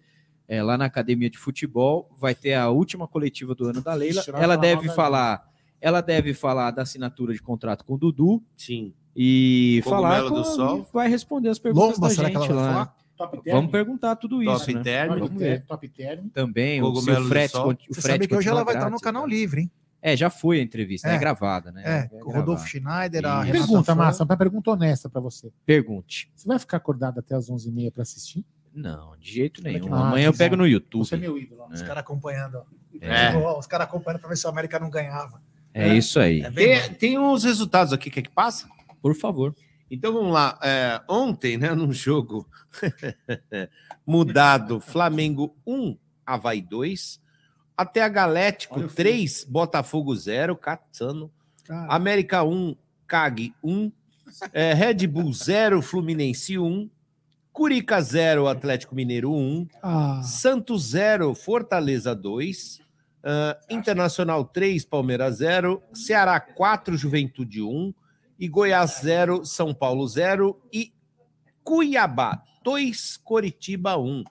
é, 0.48 0.62
lá 0.62 0.78
na 0.78 0.86
Academia 0.86 1.28
de 1.28 1.36
Futebol. 1.38 2.08
Vai 2.18 2.34
ter 2.34 2.54
a 2.54 2.70
última 2.70 3.06
coletiva 3.06 3.54
do 3.54 3.66
ano 3.66 3.82
da 3.82 3.92
Leila. 3.94 4.20
Ixi, 4.20 4.30
Ela 4.34 4.56
deve 4.56 4.88
falar, 4.90 5.46
ela 5.80 6.00
deve 6.00 6.32
falar 6.34 6.70
da 6.70 6.82
assinatura 6.82 7.32
de 7.32 7.40
contrato 7.42 7.84
com 7.84 7.94
o 7.94 7.98
Dudu 7.98 8.42
Sim. 8.56 8.92
e 9.14 9.80
falar 9.84 10.22
Cogumelo 10.22 10.42
do 10.42 10.48
com- 10.48 10.54
Sol. 10.56 10.88
vai 10.92 11.08
responder 11.08 11.48
as 11.50 11.58
perguntas 11.58 11.94
Lomba, 11.96 12.08
da 12.08 12.14
será 12.14 12.28
gente 12.28 12.38
que 12.46 12.52
ela 12.52 12.62
vai 12.62 12.66
lá. 12.66 12.72
falar? 12.72 12.96
Top 13.16 13.42
term. 13.42 13.56
Vamos 13.56 13.70
perguntar 13.70 14.16
tudo 14.16 14.42
isso, 14.42 14.58
Top 14.58 14.74
né? 14.74 14.82
term. 14.82 15.08
Top 15.08 15.20
Vamos 15.20 15.38
ver. 15.42 15.64
top 15.64 15.88
term. 15.88 16.28
Também, 16.28 16.80
Cogumelo 16.82 17.20
o 17.20 17.22
do 17.22 17.28
frete, 17.28 17.52
Sol. 17.52 17.70
o 17.72 17.76
Você 17.94 18.00
frete 18.02 18.06
sabe 18.14 18.28
que 18.28 18.34
hoje 18.34 18.48
ela 18.48 18.62
vai 18.62 18.74
estar 18.74 18.90
no 18.90 18.98
canal 19.00 19.26
livre, 19.26 19.62
hein? 19.62 19.70
É, 20.02 20.14
já 20.14 20.28
foi 20.30 20.60
a 20.60 20.62
entrevista, 20.62 21.08
é, 21.08 21.14
É. 21.14 21.18
gravada, 21.18 21.72
né? 21.72 21.82
É, 21.84 22.08
com 22.20 22.28
o 22.30 22.32
Rodolfo. 22.32 22.66
Schneider, 22.68 23.24
a. 23.24 23.42
Renata 23.42 23.66
Pergunta. 23.66 23.94
Massa, 23.94 24.22
uma 24.24 24.36
pergunta 24.36 24.70
honesta 24.70 25.08
pra 25.08 25.20
você. 25.20 25.50
Pergunte. 25.64 26.30
Você 26.36 26.46
vai 26.46 26.58
ficar 26.58 26.76
acordado 26.76 27.18
até 27.18 27.34
as 27.34 27.48
11h30 27.50 27.90
pra 27.90 28.02
assistir? 28.02 28.44
Não, 28.72 29.16
de 29.18 29.32
jeito 29.32 29.62
nenhum. 29.62 29.92
Ah, 29.94 30.08
Amanhã 30.08 30.26
eu 30.26 30.34
pego 30.36 30.54
no 30.54 30.66
YouTube. 30.66 31.04
Você 31.06 31.14
é 31.14 31.18
meu 31.18 31.38
ídolo. 31.38 31.66
Os 31.72 31.80
caras 31.80 31.98
acompanhando. 32.02 32.56
ó. 32.58 32.64
É. 33.00 33.34
Ó, 33.36 33.58
Os 33.58 33.66
caras 33.66 33.86
acompanhando 33.88 34.20
para 34.20 34.28
ver 34.28 34.36
se 34.36 34.46
o 34.46 34.50
América 34.50 34.78
não 34.78 34.90
ganhava. 34.90 35.40
É 35.76 35.94
isso 35.94 36.18
aí. 36.18 36.40
É 36.40 36.50
Tem, 36.50 36.94
tem 36.94 37.18
uns 37.18 37.44
resultados 37.44 37.92
aqui, 37.92 38.10
quer 38.10 38.22
que 38.22 38.30
passa? 38.30 38.66
Por 39.02 39.14
favor. 39.14 39.54
Então 39.90 40.12
vamos 40.12 40.32
lá. 40.32 40.58
É, 40.62 41.02
ontem, 41.06 41.58
né, 41.58 41.74
num 41.74 41.92
jogo 41.92 42.48
mudado, 44.06 44.80
Flamengo 44.80 45.54
1, 45.66 45.96
Havaí 46.24 46.62
2, 46.62 47.20
até 47.76 48.02
a 48.02 48.08
Galético 48.08 48.76
Olha 48.76 48.86
o 48.86 48.90
3, 48.90 49.44
Botafogo 49.44 50.16
0, 50.16 50.56
Catano, 50.56 51.30
Cara, 51.64 51.92
América 51.92 52.42
1, 52.42 52.74
CAG 53.06 53.54
1, 53.62 53.92
é, 54.54 54.72
Red 54.72 55.06
Bull 55.06 55.32
0, 55.32 55.82
Fluminense 55.82 56.58
1, 56.58 56.88
Curica 57.52 58.00
0, 58.00 58.48
Atlético 58.48 58.94
Mineiro 58.94 59.32
1, 59.32 59.68
ah, 59.82 60.22
Santos 60.22 60.88
0, 60.88 61.34
Fortaleza 61.34 62.14
2, 62.14 62.80
ah, 63.28 63.58
Internacional 63.68 64.44
3, 64.44 64.84
Palmeiras 64.84 65.38
0, 65.38 65.82
Ceará 65.92 66.38
4, 66.38 66.96
Juventude 66.96 67.60
1, 67.60 67.92
e 68.38 68.46
Goiás 68.46 69.00
0, 69.02 69.44
São 69.44 69.74
Paulo 69.74 70.06
0 70.06 70.56
e 70.72 70.92
Cuiabá 71.64 72.40
2, 72.62 73.16
Coritiba 73.16 73.96
1. 73.96 74.22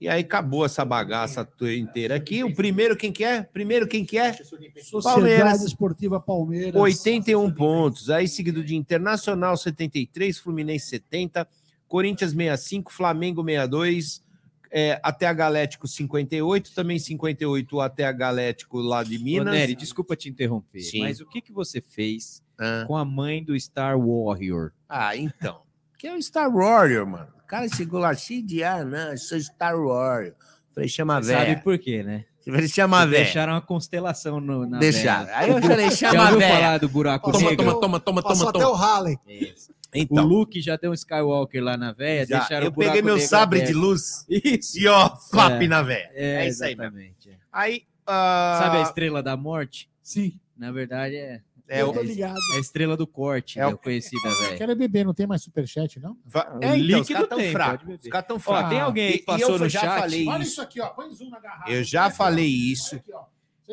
E 0.00 0.08
aí 0.08 0.22
acabou 0.22 0.64
essa 0.64 0.84
bagaça 0.84 1.44
toda 1.44 1.72
inteira 1.72 2.16
aqui. 2.16 2.42
O 2.42 2.52
primeiro 2.52 2.96
quem 2.96 3.12
que 3.12 3.22
é? 3.22 3.42
Primeiro 3.42 3.86
quem 3.86 4.04
que 4.04 4.18
é? 4.18 4.32
Sociedade 4.32 5.02
Palmeiras. 5.04 5.62
Esportiva 5.62 6.18
Palmeiras. 6.18 6.80
81 6.80 7.52
pontos. 7.52 8.10
Aí 8.10 8.26
seguido 8.26 8.64
de 8.64 8.74
Internacional 8.74 9.56
73, 9.56 10.38
Fluminense 10.38 10.88
70, 10.88 11.46
Corinthians 11.86 12.32
65, 12.32 12.90
Flamengo 12.90 13.44
62, 13.44 14.22
é, 14.70 15.00
até 15.02 15.26
a 15.26 15.32
Galético 15.32 15.88
58, 15.88 16.72
também 16.74 16.98
58 16.98 17.80
até 17.80 18.04
a 18.06 18.12
Galético 18.12 18.78
lá 18.78 19.02
de 19.02 19.18
Minas. 19.18 19.52
Nery, 19.52 19.74
desculpa 19.74 20.14
te 20.16 20.28
interromper, 20.28 20.80
Sim. 20.80 21.00
mas 21.00 21.20
o 21.20 21.26
que, 21.26 21.40
que 21.40 21.52
você 21.52 21.80
fez 21.80 22.42
Ah. 22.58 22.84
com 22.86 22.96
a 22.96 23.04
mãe 23.04 23.42
do 23.42 23.58
Star 23.58 23.98
Warrior? 23.98 24.72
Ah, 24.88 25.16
então. 25.16 25.62
Que 25.98 26.06
é 26.06 26.14
o 26.16 26.22
Star 26.22 26.50
Warrior, 26.50 27.06
mano. 27.06 27.28
O 27.42 27.46
cara 27.46 27.68
chegou 27.68 27.98
lá 28.00 28.14
cheio 28.14 28.42
de 28.46 28.62
ar, 28.62 28.84
não, 28.84 29.10
eu 29.12 29.18
sou 29.18 29.38
Star 29.40 29.76
Warrior. 29.76 30.34
Falei, 30.72 30.88
chama 30.88 31.20
Você 31.20 31.32
Sabe 31.32 31.46
velho. 31.46 31.62
por 31.62 31.78
quê, 31.78 32.02
né? 32.02 32.24
Falei, 32.44 32.68
chama 32.68 33.06
velho. 33.06 33.24
Deixaram 33.24 33.52
uma 33.54 33.60
constelação 33.60 34.40
no, 34.40 34.66
na 34.66 34.78
Deixaram. 34.78 35.28
Aí 35.34 35.50
eu 35.50 35.60
falei, 35.60 35.90
chama 35.90 36.30
velho. 36.36 36.54
falar 36.54 36.78
do 36.78 36.88
buraco 36.88 37.32
Toma, 37.32 37.50
negro? 37.50 37.64
toma, 37.66 37.80
toma, 37.80 38.00
toma, 38.00 38.22
Passou 38.22 38.50
toma, 38.50 38.50
até 38.50 38.58
toma. 38.60 38.70
o 38.70 38.74
Halley. 38.80 39.18
Isso. 39.28 39.74
O 39.92 39.98
Então, 39.98 40.24
Luke 40.24 40.60
já 40.60 40.76
deu 40.76 40.92
um 40.92 40.94
Skywalker 40.94 41.62
lá 41.62 41.76
na 41.76 41.92
véia, 41.92 42.24
já, 42.26 42.38
deixaram 42.38 42.66
eu 42.66 42.70
o 42.70 42.74
peguei 42.74 43.02
meu 43.02 43.18
sabre 43.18 43.58
aberto. 43.60 43.72
de 43.72 43.78
luz 43.78 44.24
Isso. 44.28 44.78
e 44.78 44.86
ó, 44.86 45.16
flap 45.16 45.60
É. 45.62 45.66
na 45.68 45.82
velha. 45.82 46.10
É, 46.14 46.44
É 46.44 46.48
isso 46.48 46.62
aí 46.64 46.76
mesmo. 46.76 46.96
exatamente. 46.98 47.30
é. 47.30 47.34
Aí, 47.52 47.82
ah, 48.06 48.58
Sabe 48.62 48.76
a 48.78 48.82
estrela 48.82 49.22
da 49.22 49.36
morte? 49.36 49.90
Sim. 50.00 50.38
Na 50.56 50.70
verdade, 50.70 51.16
é, 51.16 51.40
É, 51.72 51.82
Eu 51.82 51.90
o- 51.90 51.92
tô 51.92 52.02
ligado. 52.02 52.34
É 52.54 52.56
a 52.56 52.60
estrela 52.60 52.96
do 52.96 53.06
corte, 53.06 53.60
É 53.60 53.64
o- 53.64 53.70
é 53.70 53.76
conhecida, 53.76 54.26
Eu 54.28 54.34
velho. 54.40 54.58
quero 54.58 54.74
beber, 54.74 55.04
não 55.04 55.14
tem 55.14 55.24
mais 55.24 55.40
superchat, 55.42 56.00
não? 56.00 56.16
Va- 56.26 56.52
O 56.60 56.64
É, 56.64 56.76
então, 56.76 56.98
líquido 56.98 57.26
tão 57.28 57.38
tem, 57.38 57.52
beber. 57.52 57.96
Os 58.02 58.08
caras 58.08 58.26
tão 58.26 58.40
fracos. 58.40 58.70
tem 58.70 58.80
alguém 58.80 59.06
aí 59.06 59.18
que 59.18 59.24
passou 59.24 59.50
eu 59.50 59.58
no 59.60 59.68
já 59.68 59.80
chat. 59.82 60.00
falei 60.00 60.26
Olha 60.26 60.42
isso. 60.42 60.50
isso 60.50 60.62
aqui, 60.62 60.80
ó. 60.80 60.88
Põe 60.88 61.14
zoom 61.14 61.30
na 61.30 61.38
garrafa. 61.38 61.70
Eu 61.70 61.84
já 61.84 62.10
falei 62.10 62.46
isso. 62.48 63.00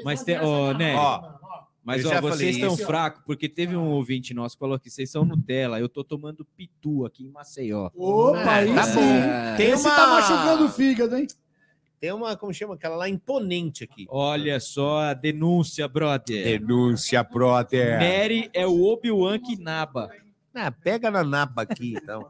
Mas 0.03 0.21
tem- 0.24 0.38
ó, 0.39 0.74
mano, 0.74 0.79
ó. 0.95 1.38
Mas 1.88 2.06
ó, 2.06 2.20
vocês 2.20 2.58
estão 2.58 2.75
fracos, 2.75 3.24
porque 3.25 3.48
teve 3.48 3.75
um 3.77 3.86
ouvinte 3.91 4.34
nosso 4.34 4.56
que 4.58 4.60
falou 4.60 4.77
que 4.77 4.89
vocês 4.89 5.10
são 5.10 5.24
Nutella. 5.24 5.79
Eu 5.79 5.88
tô 5.88 6.03
tomando 6.03 6.44
pitu 6.44 7.06
aqui 7.06 7.24
em 7.25 7.29
Maceió. 7.32 7.89
Opa, 7.96 8.39
É, 8.39 8.50
aí 8.60 8.75
tá 8.75 8.83
sim. 8.83 8.96
bom. 8.96 9.55
Tem 9.55 9.70
Esse 9.72 9.88
uma- 9.88 9.96
tá 9.96 10.07
machucando 10.07 10.66
o 10.66 10.70
fígado, 10.70 11.16
hein? 11.16 11.27
Tem 12.00 12.11
uma, 12.11 12.35
como 12.35 12.53
chama? 12.53 12.75
Aquela 12.75 12.98
lá 12.98 13.07
imponente 13.09 13.85
aqui. 13.85 14.05
Olha 14.09 14.59
só 14.59 15.00
a 15.00 15.14
denúncia, 15.14 15.88
brother. 15.88 16.44
Denúncia, 16.59 17.24
brother. 17.24 17.98
Nery 18.00 18.50
é 18.53 18.68
o 18.68 18.83
Obi-Wan 18.83 19.40
Kinaba. 19.40 20.09
Ah, 20.53 20.70
pega 20.72 21.09
na 21.09 21.24
napa 21.24 21.61
aqui, 21.61 21.94
então. 21.96 22.27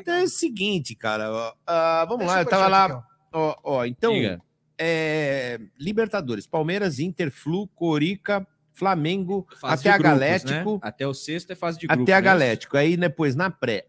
Então 0.00 0.14
é 0.14 0.22
o 0.22 0.28
seguinte, 0.28 0.94
cara. 0.94 1.30
ó, 1.30 1.52
ah, 1.66 2.06
vamos 2.08 2.26
lá, 2.26 2.40
eu 2.40 2.46
tava 2.46 2.66
lá. 2.68 3.04
Ó, 3.32 3.54
ó, 3.62 3.84
então, 3.84 4.12
Diga. 4.14 4.40
é, 4.78 5.60
Libertadores, 5.78 6.46
Palmeiras, 6.46 6.98
Inter, 6.98 7.30
Flu, 7.30 7.68
Corica, 7.68 8.46
Flamengo, 8.74 9.46
Fase 9.60 9.88
até 9.88 9.90
a 9.90 9.98
grupos, 9.98 10.12
Galético, 10.18 10.72
né? 10.74 10.78
Até 10.82 11.06
o 11.06 11.14
sexto 11.14 11.52
é 11.52 11.54
fase 11.54 11.78
de 11.78 11.86
grupo. 11.86 12.02
até 12.02 12.12
a 12.12 12.16
né? 12.16 12.22
Galético. 12.22 12.76
Aí 12.76 12.96
depois 12.96 13.36
na 13.36 13.48
pré, 13.48 13.86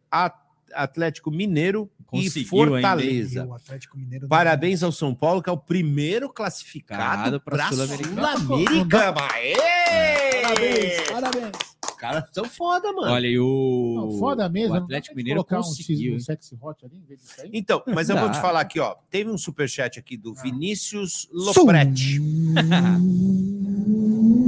Atlético 0.73 1.31
Mineiro 1.31 1.89
e 1.99 2.03
Conseguiu 2.05 2.49
Fortaleza. 2.49 3.45
O 3.45 3.53
Atlético 3.53 3.97
Mineiro. 3.97 4.27
Parabéns 4.27 4.83
ao 4.83 4.91
São 4.91 5.13
Paulo, 5.15 5.41
que 5.41 5.49
é 5.49 5.53
o 5.53 5.57
primeiro 5.57 6.29
classificado 6.31 7.41
para 7.41 7.67
Sul-Americana. 7.69 8.37
Sul-Americana. 8.37 9.13
Parabéns, 9.13 11.01
parabéns. 11.11 11.51
Os 11.83 11.95
caras 11.97 12.25
são 12.31 12.45
foda, 12.45 12.91
mano. 12.93 13.11
Olha, 13.11 13.27
e 13.27 13.39
o, 13.39 13.93
Não, 13.95 14.19
foda 14.19 14.47
mesmo. 14.49 14.75
o 14.75 14.77
Atlético 14.77 15.15
Mineiro 15.15 15.43
conseguiu. 15.43 16.15
um 16.15 16.19
sexy 16.19 16.55
hot 16.61 16.85
ali, 16.85 16.97
em 16.97 17.03
vez 17.03 17.21
disso 17.21 17.41
aí? 17.41 17.49
Então, 17.53 17.81
mas 17.87 18.09
eu 18.09 18.17
vou 18.17 18.29
te 18.29 18.39
falar 18.39 18.59
aqui, 18.59 18.79
ó. 18.79 18.95
Teve 19.09 19.31
um 19.31 19.37
superchat 19.37 19.97
aqui 19.97 20.15
do 20.15 20.33
Vinícius 20.35 21.27
Sum. 21.53 21.65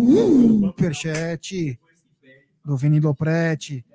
Lopretti. 0.07 0.67
Superchat 0.67 1.79
do 2.63 2.77
Vini 2.77 2.99
Lopretti. 2.99 3.85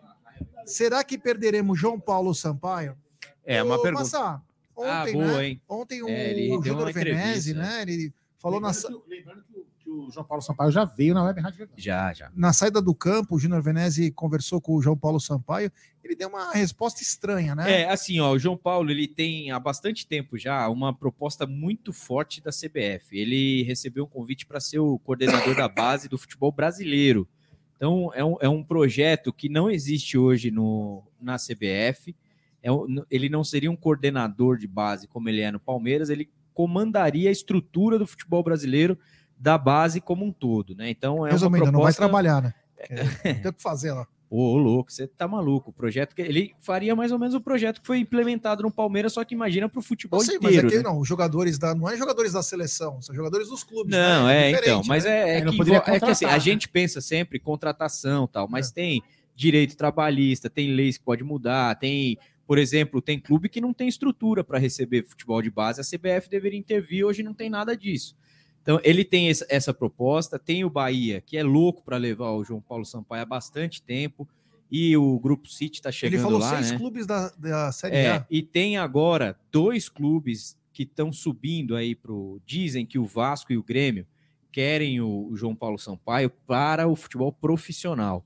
Será 0.67 1.03
que 1.03 1.19
perderemos 1.19 1.79
João 1.79 1.99
Paulo 1.99 2.35
Sampaio? 2.35 2.97
É 3.45 3.63
uma 3.63 3.77
Ô, 3.77 3.83
pergunta. 3.83 4.05
Massa, 4.05 4.43
ontem, 4.77 4.91
Ah, 4.91 5.13
boa, 5.13 5.27
né? 5.39 5.47
hein? 5.47 5.63
Ontem 5.69 6.03
o 6.03 6.09
É, 6.09 6.35
deu 6.35 6.63
Júnior 6.63 6.93
Venezi, 6.93 7.51
entrevista. 7.51 7.55
né? 7.77 7.83
Ele 7.83 8.13
falou 8.39 8.61
na, 8.61 8.69
Lembrando, 8.69 9.01
que, 9.03 9.11
lembrando 9.11 9.45
que 9.45 9.52
o- 9.93 10.11
João 10.11 10.25
Paulo 10.27 10.43
Sampaio 10.43 10.71
já 10.71 10.85
veio 10.85 11.15
na 11.15 11.23
Web 11.25 11.41
Rádio. 11.41 11.69
Já, 11.77 12.13
já. 12.13 12.31
na 12.35 12.53
saída 12.53 12.81
do 12.81 12.95
campo, 12.95 13.37
o 13.37 13.39
Júnior 13.39 13.63
Venezi 13.63 14.11
conversou 14.11 14.61
com 14.61 14.75
o 14.75 14.83
João 14.83 14.97
Paulo 14.97 15.21
Sampaio. 15.21 15.71
Ele 16.03 16.15
deu 16.17 16.29
uma 16.29 16.53
resposta 16.53 17.03
estranha, 17.03 17.55
né? 17.55 17.83
É, 17.83 17.91
assim, 17.91 18.19
ó, 18.21 18.33
o 18.33 18.39
João 18.39 18.57
Paulo, 18.57 18.91
ele 18.91 19.07
tem 19.07 19.51
há 19.51 19.61
bastante 19.61 20.07
tempo 20.07 20.37
já 20.37 20.69
uma 20.69 20.93
proposta 20.93 21.47
muito 21.47 21.93
forte 21.93 22.41
da 22.43 22.51
CBF. 22.51 23.17
Ele 23.17 23.63
recebeu 23.63 24.05
um 24.05 24.09
convite 24.09 24.45
para 24.47 24.59
ser 24.61 24.79
o 24.81 24.99
coordenador 24.99 25.55
da 25.55 25.69
base 25.69 26.09
do 26.09 26.19
futebol 26.19 26.51
brasileiro. 26.51 27.29
Então, 27.77 28.11
é 28.15 28.25
um, 28.25 28.37
é 28.41 28.49
um 28.49 28.63
projeto 28.63 29.33
que 29.33 29.49
não 29.49 29.71
existe 29.71 30.17
hoje 30.19 30.51
no, 30.51 31.03
na 31.21 31.37
CBF. 31.37 32.15
É 32.63 32.69
ele 33.11 33.29
não 33.29 33.43
seria 33.43 33.71
um 33.71 33.77
coordenador 33.77 34.57
de 34.57 34.69
base 34.69 35.09
como 35.09 35.29
ele 35.29 35.41
é 35.41 35.51
no 35.51 35.59
Palmeiras, 35.59 36.11
ele 36.11 36.31
comandaria 36.55 37.29
a 37.29 37.33
estrutura 37.33 37.99
do 37.99 38.07
futebol 38.07 38.43
brasileiro 38.43 38.97
da 39.43 39.59
base 39.59 40.01
como 40.01 40.25
um 40.25 40.33
todo, 40.33 40.73
né? 40.77 40.89
Então, 40.89 41.27
é 41.27 41.33
Resumindo, 41.33 41.65
uma 41.65 41.73
não 41.73 41.81
vai 41.81 41.93
proposta... 41.93 42.03
trabalhar, 42.03 42.41
né? 42.41 42.55
Não 42.89 43.33
tem 43.43 43.51
o 43.51 43.53
que 43.53 43.63
fazer 43.63 43.93
lá. 43.93 44.07
Ô, 44.31 44.57
louco, 44.57 44.91
você 44.91 45.07
tá 45.07 45.27
maluco. 45.29 45.71
O 45.71 45.73
projeto 45.73 46.15
que 46.15 46.23
ele 46.23 46.55
faria 46.61 46.97
mais 46.97 47.11
ou 47.13 47.19
menos 47.19 47.35
o 47.35 47.41
projeto 47.41 47.81
que 47.81 47.87
foi 47.87 47.99
implementado 47.99 48.63
no 48.63 48.71
Palmeiras, 48.71 49.13
só 49.13 49.25
que 49.25 49.35
imagina 49.35 49.69
pro 49.69 49.83
futebol 49.83 50.21
Eu 50.21 50.25
sei, 50.25 50.39
mas 50.41 50.53
inteiro. 50.53 50.69
é 50.69 50.71
que 50.71 50.77
né? 50.77 50.83
não, 50.85 50.99
os 50.99 51.09
jogadores 51.09 51.59
da. 51.59 51.75
Não 51.75 51.91
é 51.91 51.97
jogadores 51.97 52.33
da 52.33 52.43
seleção, 52.43 53.03
são 53.03 53.15
jogadores 53.15 53.49
dos 53.49 53.65
clubes. 53.65 53.91
Não, 53.91 54.27
né? 54.27 54.49
é, 54.49 54.53
diferente, 54.53 54.71
então, 54.71 54.83
mas 54.87 55.05
né? 55.05 55.11
é, 55.11 55.39
é 55.39 55.41
que, 55.43 55.91
é 55.91 56.01
que 56.01 56.11
assim, 56.11 56.25
a 56.25 56.33
né? 56.33 56.41
gente 56.41 56.69
pensa 56.69 57.01
sempre 57.01 57.39
em 57.39 57.43
contratação 57.43 58.27
tal, 58.27 58.49
mas 58.49 58.71
tem 58.71 59.03
direito 59.35 59.77
trabalhista, 59.77 60.49
tem 60.49 60.73
leis 60.73 60.97
que 60.97 61.05
pode 61.05 61.23
mudar, 61.23 61.75
tem, 61.75 62.17
por 62.47 62.59
exemplo, 62.59 63.03
tem 63.03 63.19
clube 63.19 63.49
que 63.49 63.61
não 63.61 63.75
tem 63.75 63.89
estrutura 63.89 64.43
para 64.43 64.59
receber 64.59 65.05
futebol 65.05 65.43
de 65.43 65.51
base, 65.51 65.81
a 65.81 65.85
CBF 65.85 66.31
deveria 66.31 66.59
intervir, 66.59 67.05
hoje 67.05 67.23
não 67.23 67.35
tem 67.35 67.51
nada 67.51 67.77
disso. 67.77 68.17
Então, 68.63 68.81
ele 68.85 69.05
tem 69.05 69.29
essa 69.29 69.75
proposta, 69.75 70.39
tem 70.39 70.65
o 70.65 70.71
Bahia, 70.71 71.21
que 71.21 71.37
é 71.37 71.43
louco 71.43 71.83
para 71.85 71.97
levar 71.97 72.31
o 72.31 72.45
João 72.45 72.61
Paulo 72.61 72.85
Sampaio 72.85 73.23
há 73.23 73.27
bastante 73.27 73.83
tempo, 73.83 74.29
e 74.71 74.97
o 74.97 75.19
Grupo 75.19 75.49
City 75.49 75.81
está 75.81 75.93
chegando 75.93 76.15
Ele 76.15 76.23
falou 76.23 76.39
lá, 76.39 76.57
seis 76.57 76.71
né? 76.71 76.79
clubes 76.79 77.07
da, 77.07 77.29
da 77.31 77.71
Série 77.73 77.97
É, 77.97 78.11
A. 78.13 78.27
e 78.31 78.41
tem 78.41 78.79
agora 78.79 79.37
dois 79.51 79.89
clubes 79.89 80.57
que 80.73 80.85
estão 80.85 81.13
subindo 81.13 81.77
aí 81.77 81.95
pro. 81.95 82.41
Dizem 82.47 82.87
que 82.87 82.99
o 82.99 83.05
Vasco 83.05 83.53
e 83.53 83.59
o 83.59 83.63
Grêmio 83.63 84.07
querem 84.51 85.01
o, 85.01 85.29
o 85.31 85.37
João 85.37 85.55
Paulo 85.55 85.79
Sampaio 85.79 86.31
para 86.47 86.89
o 86.89 86.97
futebol 86.97 87.31
profissional. 87.31 88.25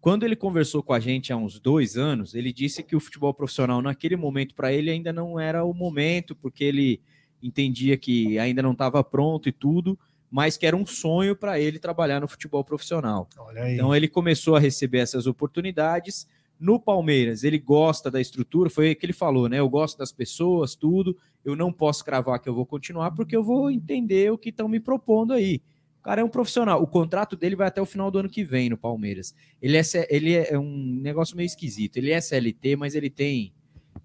Quando 0.00 0.24
ele 0.24 0.36
conversou 0.36 0.82
com 0.82 0.92
a 0.92 1.00
gente 1.00 1.32
há 1.32 1.36
uns 1.36 1.58
dois 1.58 1.96
anos, 1.96 2.34
ele 2.34 2.52
disse 2.52 2.82
que 2.82 2.94
o 2.94 3.00
futebol 3.00 3.32
profissional, 3.32 3.80
naquele 3.80 4.16
momento, 4.16 4.54
para 4.54 4.72
ele 4.72 4.90
ainda 4.90 5.12
não 5.12 5.40
era 5.40 5.64
o 5.64 5.72
momento, 5.72 6.36
porque 6.36 6.62
ele 6.62 7.00
entendia 7.46 7.96
que 7.96 8.38
ainda 8.38 8.62
não 8.62 8.72
estava 8.72 9.02
pronto 9.04 9.48
e 9.48 9.52
tudo, 9.52 9.98
mas 10.30 10.56
que 10.56 10.66
era 10.66 10.76
um 10.76 10.84
sonho 10.84 11.36
para 11.36 11.58
ele 11.60 11.78
trabalhar 11.78 12.20
no 12.20 12.28
futebol 12.28 12.64
profissional. 12.64 13.28
Então 13.74 13.94
ele 13.94 14.08
começou 14.08 14.56
a 14.56 14.60
receber 14.60 14.98
essas 14.98 15.26
oportunidades. 15.26 16.26
No 16.58 16.80
Palmeiras, 16.80 17.44
ele 17.44 17.58
gosta 17.58 18.10
da 18.10 18.20
estrutura, 18.20 18.70
foi 18.70 18.92
o 18.92 18.96
que 18.96 19.04
ele 19.04 19.12
falou, 19.12 19.48
né? 19.48 19.58
Eu 19.58 19.68
gosto 19.68 19.98
das 19.98 20.10
pessoas, 20.10 20.74
tudo. 20.74 21.16
Eu 21.44 21.54
não 21.54 21.72
posso 21.72 22.04
cravar 22.04 22.40
que 22.40 22.48
eu 22.48 22.54
vou 22.54 22.66
continuar, 22.66 23.10
porque 23.12 23.36
eu 23.36 23.42
vou 23.42 23.70
entender 23.70 24.32
o 24.32 24.38
que 24.38 24.48
estão 24.48 24.68
me 24.68 24.80
propondo 24.80 25.32
aí. 25.32 25.60
O 26.00 26.02
cara 26.02 26.20
é 26.22 26.24
um 26.24 26.28
profissional. 26.28 26.82
O 26.82 26.86
contrato 26.86 27.36
dele 27.36 27.56
vai 27.56 27.68
até 27.68 27.80
o 27.80 27.86
final 27.86 28.10
do 28.10 28.18
ano 28.18 28.28
que 28.28 28.42
vem 28.42 28.70
no 28.70 28.78
Palmeiras. 28.78 29.34
Ele 29.60 29.76
é, 29.76 29.82
ele 30.08 30.34
é 30.34 30.58
um 30.58 30.98
negócio 31.00 31.36
meio 31.36 31.46
esquisito. 31.46 31.98
Ele 31.98 32.10
é 32.10 32.20
CLT, 32.20 32.76
mas 32.76 32.94
ele 32.94 33.10
tem 33.10 33.52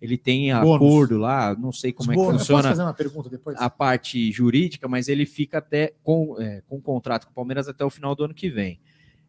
ele 0.02 0.18
tem 0.18 0.52
Bônus. 0.52 0.76
acordo 0.76 1.18
lá, 1.18 1.56
não 1.56 1.72
sei 1.72 1.94
como 1.94 2.12
é 2.12 2.16
que 2.16 2.22
bônus. 2.22 2.42
Funciona 2.42 2.70
fazer 2.70 2.82
uma 2.82 2.94
pergunta 2.94 3.30
depois? 3.30 3.56
a 3.60 3.70
parte 3.70 4.32
jurídica, 4.32 4.88
mas 4.88 5.08
ele 5.08 5.28
fica 5.28 5.60
até 5.60 5.94
com, 6.04 6.36
é, 6.42 6.64
com 6.68 6.82
contrato 6.82 7.26
com 7.26 7.32
o 7.32 7.36
Palmeiras 7.36 7.68
até 7.68 7.86
o 7.86 7.90
final 7.90 8.16
do 8.16 8.24
ano 8.24 8.34
que 8.34 8.50
vem. 8.50 8.80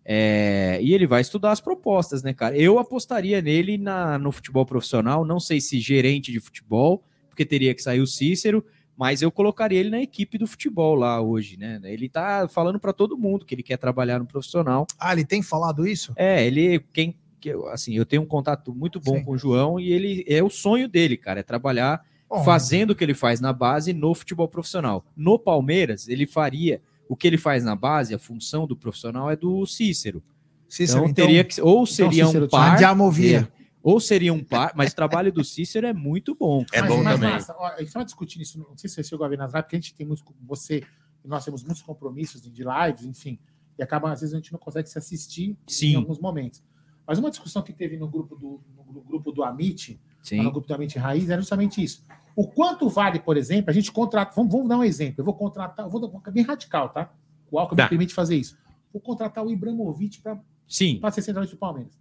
É, 0.04 0.78
e 0.82 0.94
ele 0.94 1.06
vai 1.06 1.20
estudar 1.20 1.52
as 1.52 1.60
propostas, 1.60 2.22
né, 2.22 2.32
cara? 2.32 2.56
Eu 2.56 2.78
apostaria 2.78 3.40
nele 3.42 3.76
na, 3.76 4.18
no 4.18 4.32
futebol 4.32 4.64
profissional, 4.64 5.24
não 5.24 5.38
sei 5.38 5.60
se 5.60 5.78
gerente 5.78 6.32
de 6.32 6.40
futebol, 6.40 7.04
porque 7.28 7.44
teria 7.44 7.74
que 7.74 7.82
sair 7.82 8.00
o 8.00 8.06
Cícero, 8.06 8.64
mas 8.96 9.22
eu 9.22 9.30
colocaria 9.30 9.78
ele 9.78 9.90
na 9.90 10.00
equipe 10.00 10.38
do 10.38 10.46
futebol 10.46 10.94
lá 10.94 11.20
hoje, 11.20 11.56
né? 11.56 11.80
Ele 11.84 12.08
tá 12.08 12.48
falando 12.48 12.80
para 12.80 12.92
todo 12.92 13.16
mundo 13.16 13.44
que 13.44 13.54
ele 13.54 13.62
quer 13.62 13.76
trabalhar 13.76 14.18
no 14.18 14.26
profissional. 14.26 14.86
Ah, 14.98 15.12
ele 15.12 15.24
tem 15.24 15.42
falado 15.42 15.86
isso? 15.86 16.12
É, 16.16 16.46
ele 16.46 16.80
quem 16.92 17.16
que 17.42 17.48
eu- 17.48 17.66
assim, 17.68 17.94
eu 17.94 18.06
tenho 18.06 18.22
um 18.22 18.26
contato 18.26 18.72
muito 18.74 19.00
bom 19.00 19.16
Sim. 19.16 19.24
com 19.24 19.32
o 19.32 19.38
João 19.38 19.80
e 19.80 19.92
ele 19.92 20.24
é 20.28 20.42
o 20.42 20.48
sonho 20.48 20.88
dele, 20.88 21.16
cara, 21.16 21.40
é 21.40 21.42
trabalhar 21.42 22.04
Bom, 22.28 22.44
fazendo 22.44 22.92
o 22.92 22.94
que 22.94 23.02
ele 23.04 23.14
faz 23.14 23.40
na 23.40 23.52
base 23.52 23.92
no 23.92 24.14
futebol 24.14 24.46
profissional. 24.48 25.04
No 25.16 25.38
Palmeiras, 25.38 26.08
ele 26.08 26.26
faria 26.26 26.80
o 27.08 27.16
que 27.16 27.26
ele 27.26 27.36
faz 27.36 27.64
na 27.64 27.74
base, 27.74 28.14
a 28.14 28.18
função 28.18 28.66
do 28.66 28.76
profissional 28.76 29.28
é 29.30 29.36
do 29.36 29.66
Cícero. 29.66 30.22
Cícero, 30.68 31.04
então, 31.04 31.26
teria 31.26 31.44
que 31.44 31.60
ou 31.60 31.84
seria 31.84 32.24
Cícero 32.24 32.46
um 32.46 32.48
par, 32.48 32.80
é, 32.82 33.48
ou 33.82 34.00
seria 34.00 34.32
um 34.32 34.42
par, 34.42 34.72
mas 34.74 34.92
o 34.92 34.96
trabalho 34.96 35.30
do 35.32 35.44
Cícero 35.44 35.86
é 35.86 35.92
muito 35.92 36.34
bom. 36.34 36.64
É 36.72 36.80
Mas- 36.80 36.88
bom 36.90 37.02
mas, 37.02 37.14
também. 37.14 37.30
Massa, 37.34 37.54
ó, 37.58 37.66
a 37.66 37.76
gente 37.78 37.88
estava 37.88 38.04
discutindo 38.04 38.40
isso, 38.42 38.58
não 38.58 38.78
sei 38.78 38.88
se 38.88 38.94
você 38.94 39.04
chegou 39.04 39.26
a 39.26 39.28
ver 39.28 39.36
nas 39.36 39.50
lives, 39.52 39.64
porque 39.64 39.76
a 39.76 39.80
gente 39.80 39.94
tem 39.94 40.06
muitos, 40.06 40.24
você 40.40 40.82
e 41.24 41.28
nós 41.28 41.44
temos 41.44 41.62
muitos 41.62 41.82
compromissos 41.82 42.40
de, 42.40 42.50
de 42.50 42.62
lives, 42.64 43.04
enfim, 43.04 43.38
e 43.78 43.82
acaba, 43.82 44.10
às 44.12 44.20
vezes, 44.20 44.34
a 44.34 44.38
gente 44.38 44.52
não 44.52 44.58
consegue 44.58 44.88
se 44.88 44.96
assistir 44.98 45.56
Sim. 45.66 45.92
em 45.92 45.96
alguns 45.96 46.18
momentos. 46.18 46.62
Mas 47.06 47.18
uma 47.18 47.30
discussão 47.30 47.62
que 47.62 47.72
teve 47.72 47.96
no 47.96 48.08
grupo 48.08 48.36
do, 48.36 48.60
no, 48.92 49.00
grupo 49.02 49.32
do 49.32 49.42
Amit, 49.42 50.00
no 50.44 50.50
grupo 50.52 50.66
do 50.68 50.74
Amit 50.74 50.98
Raiz, 50.98 51.28
era 51.28 51.40
justamente 51.40 51.82
isso. 51.82 52.04
O 52.34 52.46
quanto 52.46 52.88
vale, 52.88 53.18
por 53.18 53.36
exemplo, 53.36 53.70
a 53.70 53.74
gente 53.74 53.90
contrata, 53.92 54.32
vamos, 54.34 54.52
vamos 54.52 54.68
dar 54.68 54.78
um 54.78 54.84
exemplo, 54.84 55.16
eu 55.18 55.24
vou 55.24 55.34
contratar, 55.34 55.84
eu 55.84 55.90
vou 55.90 56.00
dar 56.00 56.30
bem 56.30 56.44
radical, 56.44 56.88
tá? 56.88 57.12
O 57.50 57.58
Alckmin 57.58 57.76
Tá. 57.76 57.82
me 57.84 57.88
permite 57.90 58.14
fazer 58.14 58.36
isso. 58.36 58.56
Vou 58.92 59.00
contratar 59.00 59.44
o 59.44 59.50
Ibrahimovic 59.50 60.20
para 60.22 61.10
ser 61.10 61.22
centralista 61.22 61.56
do 61.56 61.58
Palmeiras. 61.58 62.00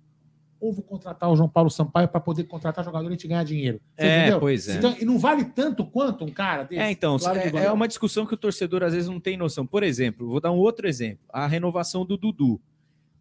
Ou 0.60 0.72
vou 0.72 0.84
contratar 0.84 1.30
o 1.30 1.36
João 1.36 1.50
Paulo 1.50 1.72
Sampaio 1.72 2.08
para 2.08 2.20
poder 2.20 2.44
contratar 2.44 2.86
jogador 2.86 3.06
e 3.06 3.08
a 3.08 3.12
gente 3.12 3.28
ganhar 3.28 3.44
dinheiro. 3.44 3.82
Você 3.98 4.06
É, 4.06 4.20
entendeu? 4.20 4.40
pois 4.40 4.70
é. 4.70 4.78
Então, 4.78 4.96
e 5.00 5.04
não 5.04 5.18
vale 5.18 5.44
tanto 5.44 5.84
quanto 5.84 6.24
um 6.24 6.30
cara 6.30 6.64
desse? 6.64 6.80
É, 6.82 6.92
então, 6.92 7.18
Claro 7.18 7.40
é, 7.40 7.66
é 7.66 7.72
uma 7.72 7.88
discussão 7.88 8.28
que 8.28 8.36
o 8.36 8.38
torcedor 8.38 8.84
às 8.84 8.94
vezes 8.94 9.10
não 9.10 9.20
tem 9.20 9.36
noção. 9.36 9.66
Por 9.66 9.82
exemplo, 9.82 10.30
vou 10.30 10.40
dar 10.40 10.52
um 10.52 10.58
outro 10.60 10.88
exemplo: 10.88 11.26
a 11.34 11.48
renovação 11.48 12.06
do 12.06 12.16
Dudu. 12.16 12.62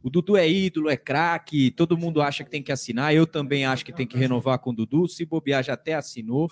O 0.02 0.08
Dudu 0.08 0.36
é 0.36 0.48
ídolo, 0.48 0.88
é 0.88 0.96
craque, 0.96 1.70
todo 1.70 1.96
mundo 1.96 2.22
acha 2.22 2.42
que 2.42 2.50
tem 2.50 2.62
que 2.62 2.72
assinar. 2.72 3.14
Eu 3.14 3.26
também 3.26 3.66
acho 3.66 3.84
que 3.84 3.92
tem 3.92 4.06
que 4.06 4.16
renovar 4.16 4.58
com 4.58 4.70
o 4.70 4.74
Dudu. 4.74 5.06
Se 5.06 5.24
bobear, 5.26 5.62
já 5.62 5.74
até 5.74 5.94
assinou. 5.94 6.50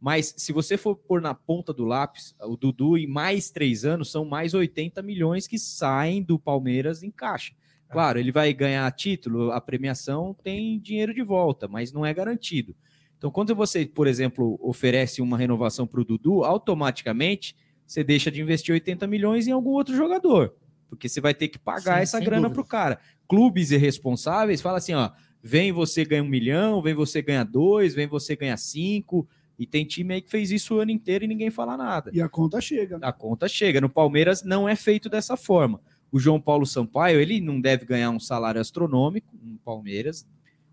Mas 0.00 0.34
se 0.36 0.52
você 0.52 0.76
for 0.76 0.94
pôr 0.94 1.20
na 1.20 1.34
ponta 1.34 1.72
do 1.72 1.84
lápis, 1.84 2.34
o 2.40 2.56
Dudu, 2.56 2.96
em 2.96 3.06
mais 3.06 3.50
três 3.50 3.84
anos, 3.84 4.10
são 4.10 4.24
mais 4.24 4.54
80 4.54 5.02
milhões 5.02 5.46
que 5.46 5.58
saem 5.58 6.22
do 6.22 6.38
Palmeiras 6.38 7.02
em 7.02 7.10
caixa. 7.10 7.54
Claro, 7.88 8.18
ele 8.18 8.32
vai 8.32 8.52
ganhar 8.52 8.90
título, 8.92 9.52
a 9.52 9.60
premiação 9.60 10.34
tem 10.42 10.78
dinheiro 10.78 11.14
de 11.14 11.22
volta, 11.22 11.68
mas 11.68 11.92
não 11.92 12.04
é 12.04 12.12
garantido. 12.12 12.74
Então, 13.16 13.30
quando 13.30 13.54
você, 13.54 13.86
por 13.86 14.06
exemplo, 14.06 14.58
oferece 14.60 15.22
uma 15.22 15.38
renovação 15.38 15.86
para 15.86 16.00
o 16.00 16.04
Dudu, 16.04 16.44
automaticamente 16.44 17.56
você 17.86 18.02
deixa 18.02 18.30
de 18.30 18.42
investir 18.42 18.74
80 18.74 19.06
milhões 19.06 19.46
em 19.46 19.52
algum 19.52 19.70
outro 19.70 19.96
jogador, 19.96 20.54
porque 20.88 21.08
você 21.08 21.20
vai 21.20 21.34
ter 21.34 21.48
que 21.48 21.58
pagar 21.58 21.96
Sim, 21.96 22.02
essa 22.02 22.20
grana 22.20 22.48
dúvida. 22.48 22.54
para 22.54 22.62
o 22.62 22.64
cara. 22.64 22.98
Clubes 23.28 23.70
irresponsáveis 23.70 24.60
falam 24.60 24.78
assim: 24.78 24.94
ó, 24.94 25.10
vem 25.42 25.72
você 25.72 26.04
ganha 26.04 26.22
um 26.22 26.28
milhão, 26.28 26.80
vem 26.82 26.94
você 26.94 27.22
ganha 27.22 27.44
dois, 27.44 27.94
vem 27.94 28.06
você 28.06 28.36
ganha 28.36 28.56
cinco. 28.56 29.28
E 29.58 29.66
tem 29.66 29.84
time 29.84 30.14
aí 30.14 30.20
que 30.20 30.30
fez 30.30 30.50
isso 30.50 30.74
o 30.74 30.80
ano 30.80 30.90
inteiro 30.90 31.24
e 31.24 31.28
ninguém 31.28 31.50
fala 31.50 31.76
nada. 31.76 32.10
E 32.12 32.20
a 32.20 32.28
conta 32.28 32.60
chega. 32.60 32.98
A 33.00 33.12
conta 33.12 33.48
chega. 33.48 33.80
No 33.80 33.88
Palmeiras 33.88 34.42
não 34.42 34.68
é 34.68 34.76
feito 34.76 35.08
dessa 35.08 35.36
forma. 35.36 35.80
O 36.12 36.18
João 36.18 36.40
Paulo 36.40 36.66
Sampaio, 36.66 37.20
ele 37.20 37.40
não 37.40 37.60
deve 37.60 37.84
ganhar 37.84 38.10
um 38.10 38.20
salário 38.20 38.60
astronômico 38.60 39.34
no 39.42 39.58
Palmeiras. 39.58 40.26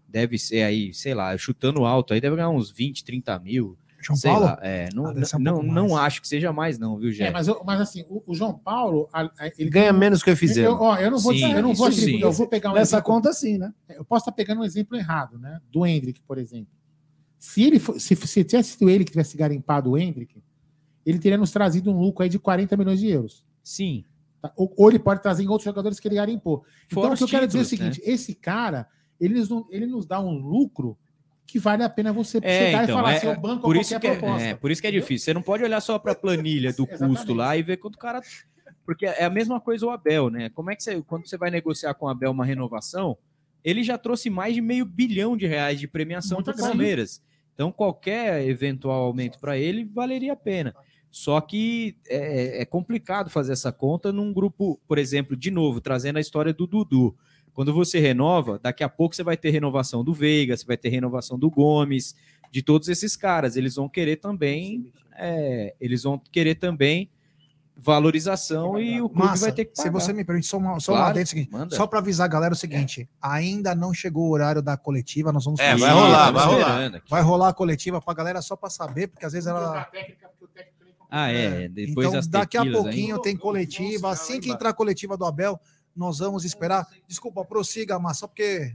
Deve 0.08 0.38
ser 0.38 0.64
aí, 0.64 0.94
sei 0.94 1.14
lá, 1.14 1.36
chutando 1.38 1.86
alto, 1.86 2.14
aí 2.14 2.22
deve 2.22 2.36
ganhar 2.36 2.50
uns 2.50 2.70
20, 2.70 3.04
30 3.04 3.40
mil. 3.40 3.78
João 4.08 4.18
sei 4.18 4.32
Paulo? 4.32 4.46
lá. 4.46 4.60
É, 4.62 4.90
não, 4.94 5.08
Ah, 5.08 5.26
ser 5.26 5.36
um 5.36 5.40
não, 5.40 5.64
não 5.64 5.98
acho 5.98 6.22
que 6.22 6.28
seja 6.28 6.52
mais, 6.54 6.78
não, 6.80 6.98
viu, 6.98 7.12
Gé? 7.12 7.26
É, 7.28 7.32
mas, 7.32 7.48
eu- 7.48 7.62
mas 7.66 7.80
assim, 7.82 8.06
o, 8.10 8.24
o 8.26 8.34
João 8.36 8.54
Paulo, 8.58 9.08
a- 9.14 9.24
a- 9.40 9.52
ele 9.58 9.70
Ganha 9.70 9.92
tem- 9.92 10.00
menos 10.00 10.22
que 10.24 10.30
eu 10.30 10.34
Eu, 10.34 10.38
fizeram. 10.38 10.80
ó, 10.80 10.98
eu 10.98 11.12
não 11.12 11.18
vou, 11.20 11.34
Sim, 11.34 11.40
dizer- 11.40 11.56
eu 11.58 11.62
não 11.62 11.74
vou, 11.74 11.88
assim, 11.88 12.02
sim. 12.02 12.20
eu 12.20 12.32
vou 12.32 12.48
pegar 12.48 12.72
um 12.72 12.74
Nessa 12.74 12.98
exemplo- 12.98 13.14
conta, 13.14 13.34
sim, 13.34 13.58
né? 13.58 13.74
Eu 13.90 14.04
posso 14.06 14.22
estar 14.24 14.32
pegando 14.32 14.62
um 14.62 14.66
exemplo 14.66 14.96
errado, 14.98 15.38
né? 15.38 15.60
Do 15.72 15.86
Hendrick, 15.86 16.22
por 16.22 16.38
exemplo. 16.38 16.72
Se 17.40 17.62
ele 17.64 17.80
fo- 17.80 18.00
se, 18.00 18.16
se 18.16 18.44
tivesse 18.44 18.72
sido 18.78 18.90
ele 18.90 19.04
que 19.04 19.12
tivesse 19.12 19.36
garimpado 19.36 19.92
o 19.92 19.98
Hendrick, 19.98 20.42
ele 21.06 21.20
teria 21.20 21.38
nos 21.38 21.52
trazido 21.52 21.92
um 21.92 22.00
lucro 22.00 22.24
aí 22.24 22.30
de 22.30 22.40
40 22.40 22.78
milhões 22.78 23.00
de 23.00 23.10
euros. 23.10 23.46
Sim. 23.62 24.06
tá? 24.42 24.52
Ou, 24.56 24.74
ou 24.78 24.90
ele 24.90 25.00
pode 25.00 25.22
trazer 25.22 25.44
em 25.44 25.48
outros 25.48 25.66
jogadores 25.66 26.00
que 26.00 26.08
ele 26.08 26.16
garimpou. 26.16 26.64
Então, 26.86 27.02
Fora 27.04 27.14
o 27.14 27.18
que 27.18 27.24
eu 27.24 27.26
os 27.26 27.32
quero 27.32 27.48
dizer 27.48 27.60
é 27.60 27.62
o 27.62 27.66
títulos, 27.66 27.96
seguinte: 27.96 28.10
esse 28.10 28.34
cara, 28.36 28.88
ele 29.20 29.36
nos, 29.40 29.50
ele 29.70 29.86
nos 29.86 30.06
dá 30.06 30.20
um 30.22 30.32
lucro 30.38 30.98
que 31.46 31.60
vale 31.60 31.84
a 31.84 31.90
pena 31.90 32.12
você 32.12 32.40
É, 32.42 32.66
chegar 32.66 32.84
então, 32.84 32.96
e 32.96 32.98
falar 33.00 33.14
é, 33.14 33.18
assim, 33.18 33.28
eu 33.28 33.40
banco 33.40 33.62
por 33.62 33.76
isso 33.76 34.00
que 34.00 34.08
é, 34.08 34.16
proposta. 34.18 34.48
é, 34.48 34.56
por 34.56 34.72
isso 34.72 34.82
que 34.82 34.88
é 34.88 34.92
difícil. 34.92 35.26
Você 35.26 35.34
não 35.34 35.42
pode 35.42 35.64
olhar 35.64 35.82
só 35.82 36.00
para 36.00 36.14
a 36.14 36.16
planilha 36.16 36.74
do 36.74 36.86
custo 36.88 37.34
lá 37.34 37.56
e 37.56 37.64
ver 37.64 37.78
quanto 37.78 37.96
o 37.96 38.00
cara. 38.00 38.22
Porque 38.86 39.06
é 39.06 39.24
a 39.24 39.30
mesma 39.30 39.62
coisa 39.62 39.86
o 39.86 39.90
Abel, 39.90 40.30
né? 40.30 40.50
Como 40.50 40.70
é 40.72 40.76
que 40.76 40.84
você, 40.84 41.02
quando 41.04 41.28
você 41.28 41.38
vai 41.38 41.50
negociar 41.50 41.94
com 41.94 42.06
o 42.06 42.10
Abel 42.10 42.32
uma 42.32 42.46
renovação, 42.46 43.18
ele 43.64 43.84
já 43.84 43.98
trouxe 43.98 44.30
mais 44.30 44.56
de 44.56 44.62
meio 44.62 44.86
bilhão 44.86 45.38
de 45.38 45.48
reais 45.48 45.80
de 45.80 45.88
premiação 45.88 46.44
para 46.44 46.54
o 46.54 46.58
Palmeiras. 46.58 47.22
Então, 47.54 47.72
qualquer 47.72 48.46
eventual 48.48 49.04
aumento 49.04 49.40
para 49.40 49.58
ele 49.58 49.86
valeria 49.86 50.34
a 50.34 50.36
pena. 50.36 50.76
Só 51.10 51.40
que 51.40 51.96
é, 52.08 52.64
é 52.64 52.66
complicado 52.66 53.30
fazer 53.30 53.54
essa 53.54 53.72
conta 53.72 54.12
num 54.12 54.34
grupo, 54.34 54.82
por 54.88 54.98
exemplo, 54.98 55.38
de 55.38 55.52
novo, 55.52 55.80
trazendo 55.80 56.18
a 56.18 56.22
história 56.22 56.52
do 56.52 56.66
Dudu. 56.66 57.16
Quando 57.54 57.74
você 57.74 58.00
renova, 58.00 58.60
daqui 58.62 58.84
a 58.84 58.90
pouco 58.90 59.16
você 59.16 59.24
vai 59.24 59.38
ter 59.38 59.50
renovação 59.52 60.04
do 60.04 60.14
Veiga, 60.14 60.56
você 60.58 60.66
vai 60.66 60.78
ter 60.78 60.90
renovação 60.90 61.38
do 61.38 61.50
Gomes, 61.52 62.16
de 62.52 62.62
todos 62.64 62.88
esses 62.90 63.16
caras. 63.16 63.56
Eles 63.56 63.76
vão 63.76 63.88
querer 63.88 64.18
também, 64.18 64.92
é, 65.18 65.76
eles 65.80 66.04
vão 66.04 66.20
querer 66.32 66.56
também 66.56 67.10
valorização 67.76 68.80
e 68.80 69.02
o 69.02 69.10
clube 69.10 69.26
Massa, 69.28 69.46
vai 69.46 69.52
ter 69.52 69.66
que 69.66 69.76
se 69.76 69.84
pagar. 69.84 70.00
você 70.00 70.14
me 70.14 70.24
permite, 70.24 70.48
só 70.48 70.58
uma, 70.58 70.80
só 70.80 70.94
Claro, 70.94 71.26
seguinte. 71.26 71.50
Só 71.72 71.88
para 71.88 72.00
avisar 72.00 72.26
a 72.26 72.28
galera 72.28 72.54
é 72.54 72.56
o 72.56 72.58
seguinte: 72.58 73.10
ainda 73.22 73.74
não 73.76 73.94
chegou 73.94 74.28
o 74.28 74.32
horário 74.32 74.62
da 74.62 74.78
coletiva, 74.78 75.32
nós 75.32 75.46
vamos 75.46 75.60
É, 75.60 75.72
fazer- 75.72 75.82
vai 75.82 75.92
rolar, 75.94 76.28
Estamos 76.30 76.42
vai 76.44 76.54
rolar. 76.54 77.04
Vai 77.10 77.22
rolar 77.22 77.50
a 77.50 77.54
coletiva 77.54 78.02
pra 78.02 78.14
galera 78.14 78.42
só 78.42 78.56
para 78.56 78.70
saber, 78.70 79.08
porque 79.08 79.26
às 79.26 79.34
vezes 79.34 79.48
ela. 79.48 79.88
Ah, 81.10 81.32
é. 81.32 81.68
Depois 81.68 82.08
então, 82.08 82.22
daqui 82.30 82.58
a 82.58 82.66
pouquinho 82.72 83.16
aí. 83.18 83.22
tem 83.22 83.38
coletiva. 83.38 84.10
Assim 84.12 84.40
que 84.40 84.50
entrar 84.50 84.70
a 84.70 84.74
coletiva 84.74 85.16
do 85.16 85.26
Abel, 85.26 85.60
nós 85.96 86.20
vamos 86.20 86.44
esperar. 86.46 86.88
Desculpa, 87.08 87.44
prossiga, 87.46 87.98
mas 88.00 88.18
só 88.20 88.28
porque. 88.28 88.74